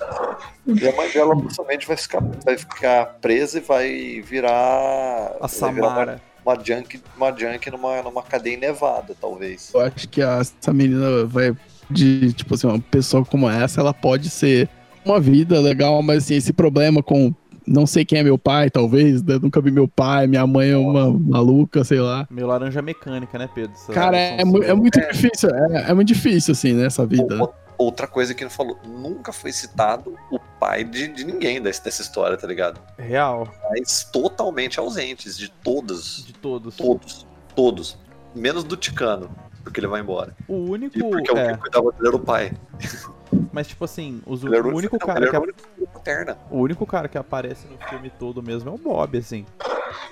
E 0.65 0.87
a 0.87 0.95
mãe 0.95 1.11
dela 1.11 1.35
possivelmente 1.39 1.85
vai 1.85 1.97
ficar, 1.97 2.21
vai 2.43 2.57
ficar 2.57 3.05
presa 3.21 3.57
e 3.59 3.61
vai 3.61 4.21
virar. 4.25 5.35
A 5.41 5.47
Samara. 5.47 6.21
Uma, 6.45 6.55
uma 6.55 6.63
junk, 6.63 7.01
uma 7.17 7.31
junk 7.37 7.69
numa, 7.69 8.01
numa 8.01 8.23
cadeia 8.23 8.57
nevada, 8.57 9.13
talvez. 9.19 9.71
Eu 9.73 9.81
acho 9.81 10.07
que 10.07 10.21
a- 10.21 10.39
essa 10.39 10.73
menina 10.73 11.25
vai 11.25 11.55
de, 11.91 12.31
tipo 12.33 12.53
assim, 12.55 12.67
uma 12.67 12.79
pessoa 12.79 13.25
como 13.25 13.49
essa, 13.49 13.81
ela 13.81 13.93
pode 13.93 14.29
ser 14.29 14.69
uma 15.03 15.19
vida 15.19 15.59
legal, 15.59 16.01
mas 16.01 16.23
assim, 16.23 16.35
esse 16.35 16.53
problema 16.53 17.03
com 17.03 17.33
não 17.69 17.85
sei 17.85 18.03
quem 18.03 18.19
é 18.19 18.23
meu 18.23 18.37
pai, 18.37 18.69
talvez, 18.69 19.21
né? 19.23 19.37
nunca 19.41 19.61
vi 19.61 19.69
meu 19.71 19.87
pai, 19.87 20.25
minha 20.27 20.45
mãe 20.47 20.71
é 20.71 20.77
uma 20.77 21.11
maluca, 21.11 21.83
sei 21.83 21.99
lá. 21.99 22.27
Meu 22.29 22.47
laranja 22.47 22.81
mecânica, 22.81 23.37
né, 23.37 23.47
Pedro? 23.53 23.73
Essa 23.73 23.93
Cara, 23.93 24.17
é, 24.17 24.43
mu- 24.43 24.63
é 24.63 24.73
muito 24.73 24.99
difícil, 24.99 25.49
é, 25.53 25.91
é 25.91 25.93
muito 25.93 26.07
difícil, 26.07 26.51
assim, 26.53 26.73
né, 26.73 26.87
essa 26.87 27.05
vida. 27.05 27.35
né? 27.37 27.47
Outra 27.77 28.07
coisa 28.07 28.33
que 28.33 28.43
não 28.43 28.51
falou, 28.51 28.77
nunca 28.85 29.31
foi 29.31 29.53
citado 29.53 30.13
o 30.31 30.39
pai 30.59 30.83
de, 30.83 31.07
de 31.07 31.23
ninguém 31.23 31.61
desse, 31.61 31.81
dessa 31.83 32.01
história, 32.01 32.35
tá 32.35 32.45
ligado? 32.45 32.81
Real. 32.97 33.47
Mas 33.69 34.03
totalmente 34.11 34.79
ausentes 34.79 35.37
de 35.37 35.49
todos. 35.49 36.25
De 36.25 36.33
todos. 36.33 36.75
Todos. 36.75 37.27
Todos. 37.55 37.97
Menos 38.35 38.65
do 38.65 38.75
Ticano, 38.75 39.29
porque 39.63 39.79
ele 39.79 39.87
vai 39.87 40.01
embora. 40.01 40.35
O 40.47 40.55
único. 40.55 40.97
E 40.97 40.99
porque 41.01 41.31
o 41.31 41.37
é, 41.37 41.53
que 41.53 41.59
cuidava 41.59 41.91
dele 41.93 42.07
era 42.07 42.15
o 42.15 42.19
pai. 42.19 42.51
mas, 43.51 43.67
tipo 43.67 43.85
assim, 43.85 44.21
os- 44.25 44.43
o 44.43 44.47
único 44.47 44.97
não, 44.99 45.07
cara 45.07 45.29
que 45.29 45.35
a- 45.35 45.39
o 45.39 45.43
único 45.43 45.59
paterna. 45.93 46.37
o 46.51 46.57
único 46.59 46.85
cara 46.85 47.07
que 47.07 47.17
aparece 47.17 47.67
no 47.67 47.77
filme 47.87 48.09
todo 48.19 48.41
mesmo 48.43 48.69
é 48.69 48.73
o 48.73 48.77
Bob, 48.77 49.17
assim. 49.17 49.45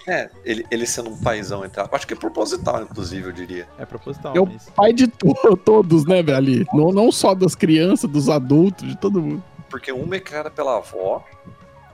É, 0.07 0.29
ele, 0.43 0.65
ele 0.71 0.85
sendo 0.87 1.09
um 1.11 1.17
paizão, 1.21 1.63
entre 1.63 1.81
acho 1.91 2.07
que 2.07 2.13
é 2.13 2.17
proposital, 2.17 2.81
inclusive, 2.81 3.27
eu 3.27 3.31
diria. 3.31 3.67
É 3.77 3.85
proposital, 3.85 4.35
É 4.35 4.39
o 4.39 4.45
mas. 4.47 4.69
pai 4.75 4.91
de 4.93 5.07
to- 5.07 5.35
todos, 5.63 6.05
né, 6.05 6.23
velho, 6.23 6.37
ali. 6.37 6.65
Não, 6.73 6.91
não 6.91 7.11
só 7.11 7.35
das 7.35 7.53
crianças, 7.55 8.09
dos 8.09 8.27
adultos, 8.29 8.87
de 8.87 8.97
todo 8.97 9.21
mundo. 9.21 9.43
Porque 9.69 9.91
uma 9.91 10.15
é 10.15 10.19
criada 10.19 10.49
pela 10.49 10.77
avó, 10.77 11.23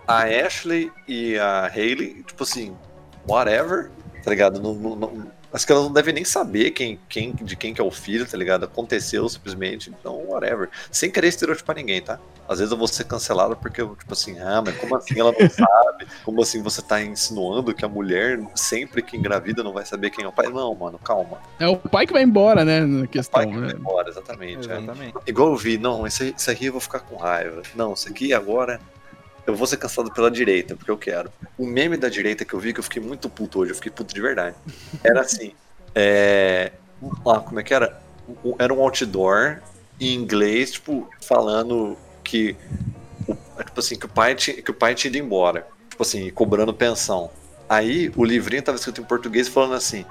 a 0.07 0.23
Ashley 0.23 0.91
e 1.07 1.37
a 1.37 1.65
Hayley, 1.67 2.23
tipo 2.25 2.43
assim, 2.43 2.73
whatever, 3.27 3.89
tá 4.23 4.29
ligado? 4.29 4.61
Não, 4.61 4.73
não, 4.75 4.95
não- 4.95 5.27
acho 5.53 5.65
que 5.65 5.71
elas 5.71 5.83
não 5.85 5.93
devem 5.93 6.13
nem 6.13 6.25
saber 6.25 6.71
quem, 6.71 6.99
quem, 7.07 7.31
de 7.33 7.55
quem 7.55 7.73
que 7.73 7.79
é 7.79 7.83
o 7.83 7.91
filho, 7.91 8.25
tá 8.25 8.35
ligado? 8.37 8.65
Aconteceu 8.65 9.27
simplesmente, 9.29 9.89
então 9.89 10.25
whatever. 10.27 10.69
Sem 10.91 11.09
querer 11.11 11.27
estereotipar 11.27 11.75
ninguém, 11.75 12.01
tá? 12.01 12.19
Às 12.49 12.59
vezes 12.59 12.71
eu 12.71 12.77
vou 12.77 12.87
ser 12.89 13.05
cancelado 13.05 13.55
porque 13.55 13.81
eu, 13.81 13.95
tipo 13.95 14.11
assim, 14.11 14.37
ah, 14.39 14.61
mas 14.65 14.75
como 14.77 14.95
assim 14.97 15.17
ela 15.19 15.31
não 15.31 15.47
sabe? 15.49 16.05
Como 16.25 16.41
assim 16.41 16.61
você 16.61 16.81
tá 16.81 17.01
insinuando 17.01 17.73
que 17.73 17.85
a 17.85 17.87
mulher, 17.87 18.39
sempre 18.55 19.01
que 19.01 19.15
engravida, 19.15 19.63
não 19.63 19.71
vai 19.71 19.85
saber 19.85 20.09
quem 20.09 20.25
é 20.25 20.27
o 20.27 20.31
pai? 20.31 20.47
Não, 20.49 20.73
mano, 20.75 20.99
calma. 20.99 21.37
É 21.59 21.67
o 21.67 21.77
pai 21.77 22.05
que 22.05 22.11
vai 22.13 22.23
embora, 22.23 22.65
né, 22.65 22.81
na 22.81 23.05
O 23.05 23.07
questão, 23.07 23.39
pai 23.41 23.49
que 23.49 23.57
vai 23.57 23.67
né? 23.69 23.75
embora, 23.77 24.09
exatamente. 24.09 24.69
é. 24.69 24.77
Exatamente. 24.77 25.13
Igual 25.25 25.49
eu 25.51 25.55
vi, 25.55 25.77
não, 25.77 26.05
isso, 26.05 26.23
aí- 26.23 26.33
isso 26.37 26.51
aqui 26.51 26.65
eu 26.65 26.71
vou 26.73 26.81
ficar 26.81 26.99
com 26.99 27.15
raiva. 27.15 27.61
Não, 27.75 27.93
isso 27.93 28.09
aqui 28.09 28.33
agora 28.33 28.81
eu 29.45 29.55
vou 29.55 29.67
ser 29.67 29.77
cansado 29.77 30.11
pela 30.11 30.29
direita, 30.29 30.75
porque 30.75 30.91
eu 30.91 30.97
quero. 30.97 31.31
O 31.57 31.65
meme 31.65 31.97
da 31.97 32.09
direita 32.09 32.45
que 32.45 32.53
eu 32.53 32.59
vi, 32.59 32.73
que 32.73 32.79
eu 32.79 32.83
fiquei 32.83 33.01
muito 33.01 33.29
puto 33.29 33.59
hoje, 33.59 33.71
eu 33.71 33.75
fiquei 33.75 33.91
puto 33.91 34.13
de 34.13 34.21
verdade. 34.21 34.55
Era 35.03 35.21
assim, 35.21 35.53
é... 35.93 36.71
Ah, 37.27 37.39
como 37.39 37.59
é 37.59 37.63
que 37.63 37.73
era? 37.73 38.01
Era 38.57 38.73
um 38.73 38.81
outdoor 38.81 39.59
em 39.99 40.13
inglês, 40.15 40.71
tipo, 40.71 41.09
falando 41.21 41.97
que... 42.23 42.55
Tipo 43.65 43.79
assim, 43.79 43.95
que 43.95 44.05
o 44.05 44.09
pai 44.09 44.35
tinha, 44.35 44.61
que 44.61 44.71
o 44.71 44.73
pai 44.73 44.95
tinha 44.95 45.09
ido 45.09 45.17
embora. 45.17 45.67
Tipo 45.89 46.03
assim, 46.03 46.29
cobrando 46.31 46.73
pensão. 46.73 47.29
Aí, 47.69 48.11
o 48.15 48.23
livrinho 48.23 48.63
tava 48.63 48.77
escrito 48.77 49.01
em 49.01 49.03
português 49.03 49.47
falando 49.47 49.75
assim, 49.75 50.05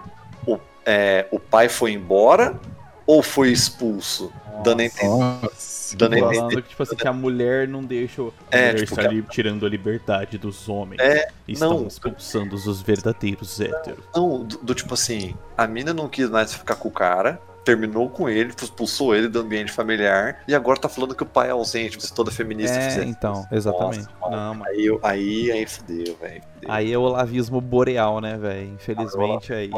o 0.47 0.59
é, 0.85 1.27
o 1.31 1.39
pai 1.39 1.69
foi 1.69 1.93
embora 1.93 2.59
ou 3.07 3.23
foi 3.23 3.51
expulso? 3.51 4.33
Dando 4.63 4.81
a 4.81 4.85
entender. 4.85 5.51
Dando 5.97 6.19
Falando 6.19 6.63
que, 6.63 6.69
tipo 6.71 6.83
assim, 6.83 6.97
que 6.97 7.07
a 7.09 7.13
mulher 7.13 7.69
não 7.69 7.83
deixa. 7.83 8.23
o- 8.23 8.33
A 8.51 8.57
É, 8.57 8.73
mulher 8.73 8.85
tipo, 8.85 8.95
que 8.95 9.07
ali 9.07 9.23
tirando 9.23 9.67
a 9.67 9.69
liberdade 9.69 10.39
dos 10.39 10.69
homens. 10.69 11.01
É, 11.01 11.29
Estão 11.47 11.81
não. 11.81 11.87
expulsando 11.87 12.55
os 12.55 12.81
verdadeiros 12.83 13.61
héteros. 13.61 14.05
Não, 14.15 14.45
do, 14.45 14.59
do 14.59 14.75
tipo 14.75 14.95
assim, 14.95 15.35
a 15.57 15.67
mina 15.67 15.93
não 15.93 16.09
quis 16.09 16.29
mais 16.31 16.55
ficar 16.55 16.77
com 16.77 16.89
o 16.89 16.93
cara, 16.93 17.41
terminou 17.65 18.09
com 18.11 18.29
ele, 18.29 18.53
expulsou 18.61 19.15
ele 19.15 19.29
do 19.29 19.39
ambiente 19.41 19.71
familiar, 19.71 20.43
e 20.49 20.55
agora 20.55 20.81
tá 20.81 20.89
falando 20.89 21.15
que 21.15 21.23
o 21.23 21.27
pai 21.27 21.49
é 21.49 21.53
ausente, 21.53 22.01
se 22.05 22.13
toda 22.13 22.31
feminista 22.31 22.77
É, 22.77 22.83
fizesse 22.83 23.09
então, 23.09 23.47
exatamente. 23.53 24.09
Nossa, 24.21 24.37
Não, 24.37 24.55
mas 24.55 24.69
Aí, 24.77 24.99
aí, 25.03 25.53
aí 25.53 25.67
fudeu, 25.67 26.17
velho. 26.21 26.43
aí 26.69 26.93
é 26.93 26.99
o 26.99 27.07
lavismo 27.07 27.61
boreal, 27.61 28.21
né, 28.21 28.37
velho? 28.37 28.75
Infelizmente 28.75 29.53
aí 29.53 29.71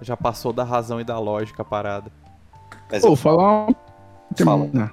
já 0.00 0.16
passou 0.16 0.52
da 0.52 0.64
razão 0.64 1.00
e 1.00 1.04
da 1.04 1.18
lógica 1.18 1.60
a 1.62 1.64
parada. 1.64 2.10
Mas 2.90 3.02
Pô, 3.02 3.08
eu 3.08 3.16
falar 3.16 3.66
um. 3.68 3.74
Fala. 4.44 4.90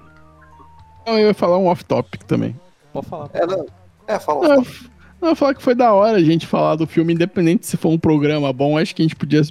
Não. 1.05 1.19
Eu 1.19 1.27
ia 1.27 1.33
falar 1.33 1.57
um 1.57 1.67
off-topic 1.67 2.23
também. 2.23 2.55
Pode 2.91 3.07
falar. 3.07 3.29
É, 3.33 3.45
não, 3.45 3.65
é, 4.07 4.19
fala. 4.19 4.47
Não, 4.47 4.55
não, 4.57 4.63
eu 5.21 5.29
ia 5.29 5.35
falar 5.35 5.55
que 5.55 5.63
foi 5.63 5.75
da 5.75 5.93
hora 5.93 6.17
a 6.17 6.23
gente 6.23 6.45
falar 6.45 6.75
do 6.75 6.85
filme, 6.85 7.13
independente 7.13 7.65
se 7.65 7.77
for 7.77 7.89
um 7.89 7.97
programa 7.97 8.51
bom, 8.53 8.77
acho 8.77 8.95
que 8.95 9.01
a 9.01 9.05
gente 9.05 9.15
podia, 9.15 9.41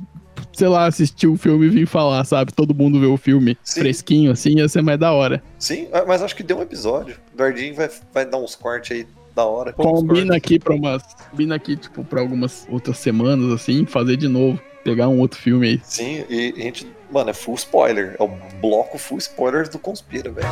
sei 0.53 0.69
lá, 0.69 0.87
assistir 0.87 1.27
o 1.27 1.37
filme 1.37 1.67
e 1.67 1.71
vir 1.71 1.87
falar, 1.87 2.25
sabe? 2.25 2.53
Todo 2.53 2.75
mundo 2.75 3.01
vê 3.01 3.07
o 3.07 3.17
filme 3.17 3.57
Sim. 3.65 3.81
fresquinho, 3.81 4.33
assim, 4.33 4.59
ia 4.59 4.69
ser 4.69 4.83
mais 4.83 4.99
da 4.99 5.13
hora. 5.13 5.43
Sim, 5.59 5.89
é, 5.93 6.05
mas 6.05 6.23
acho 6.23 6.37
que 6.37 6.43
deu 6.43 6.59
um 6.59 6.63
episódio. 6.63 7.17
O 7.33 7.37
Dardinho 7.37 7.75
vai, 7.75 7.91
vai 8.13 8.27
dar 8.27 8.39
uns 8.39 8.55
cortes 8.55 8.97
aí 8.97 9.07
da 9.35 9.45
hora. 9.45 9.73
Combina 9.73 10.37
aqui 10.37 10.59
pra 10.59 10.75
umas. 10.75 11.03
Combina 11.31 11.55
aqui, 11.55 11.77
tipo, 11.77 12.05
pra 12.05 12.21
algumas 12.21 12.67
outras 12.71 12.99
semanas, 12.99 13.51
assim, 13.53 13.87
fazer 13.87 14.17
de 14.17 14.29
novo. 14.29 14.61
Pegar 14.85 15.09
um 15.09 15.19
outro 15.21 15.39
filme 15.39 15.69
aí. 15.69 15.81
Sim, 15.85 16.25
e 16.29 16.55
a 16.57 16.61
gente. 16.61 16.87
Mano, 17.11 17.31
é 17.31 17.33
full 17.35 17.55
spoiler. 17.55 18.17
É 18.19 18.23
o 18.23 18.29
bloco 18.61 18.99
full 18.99 19.19
spoilers 19.19 19.69
do 19.69 19.79
Conspira, 19.79 20.31
velho. 20.31 20.49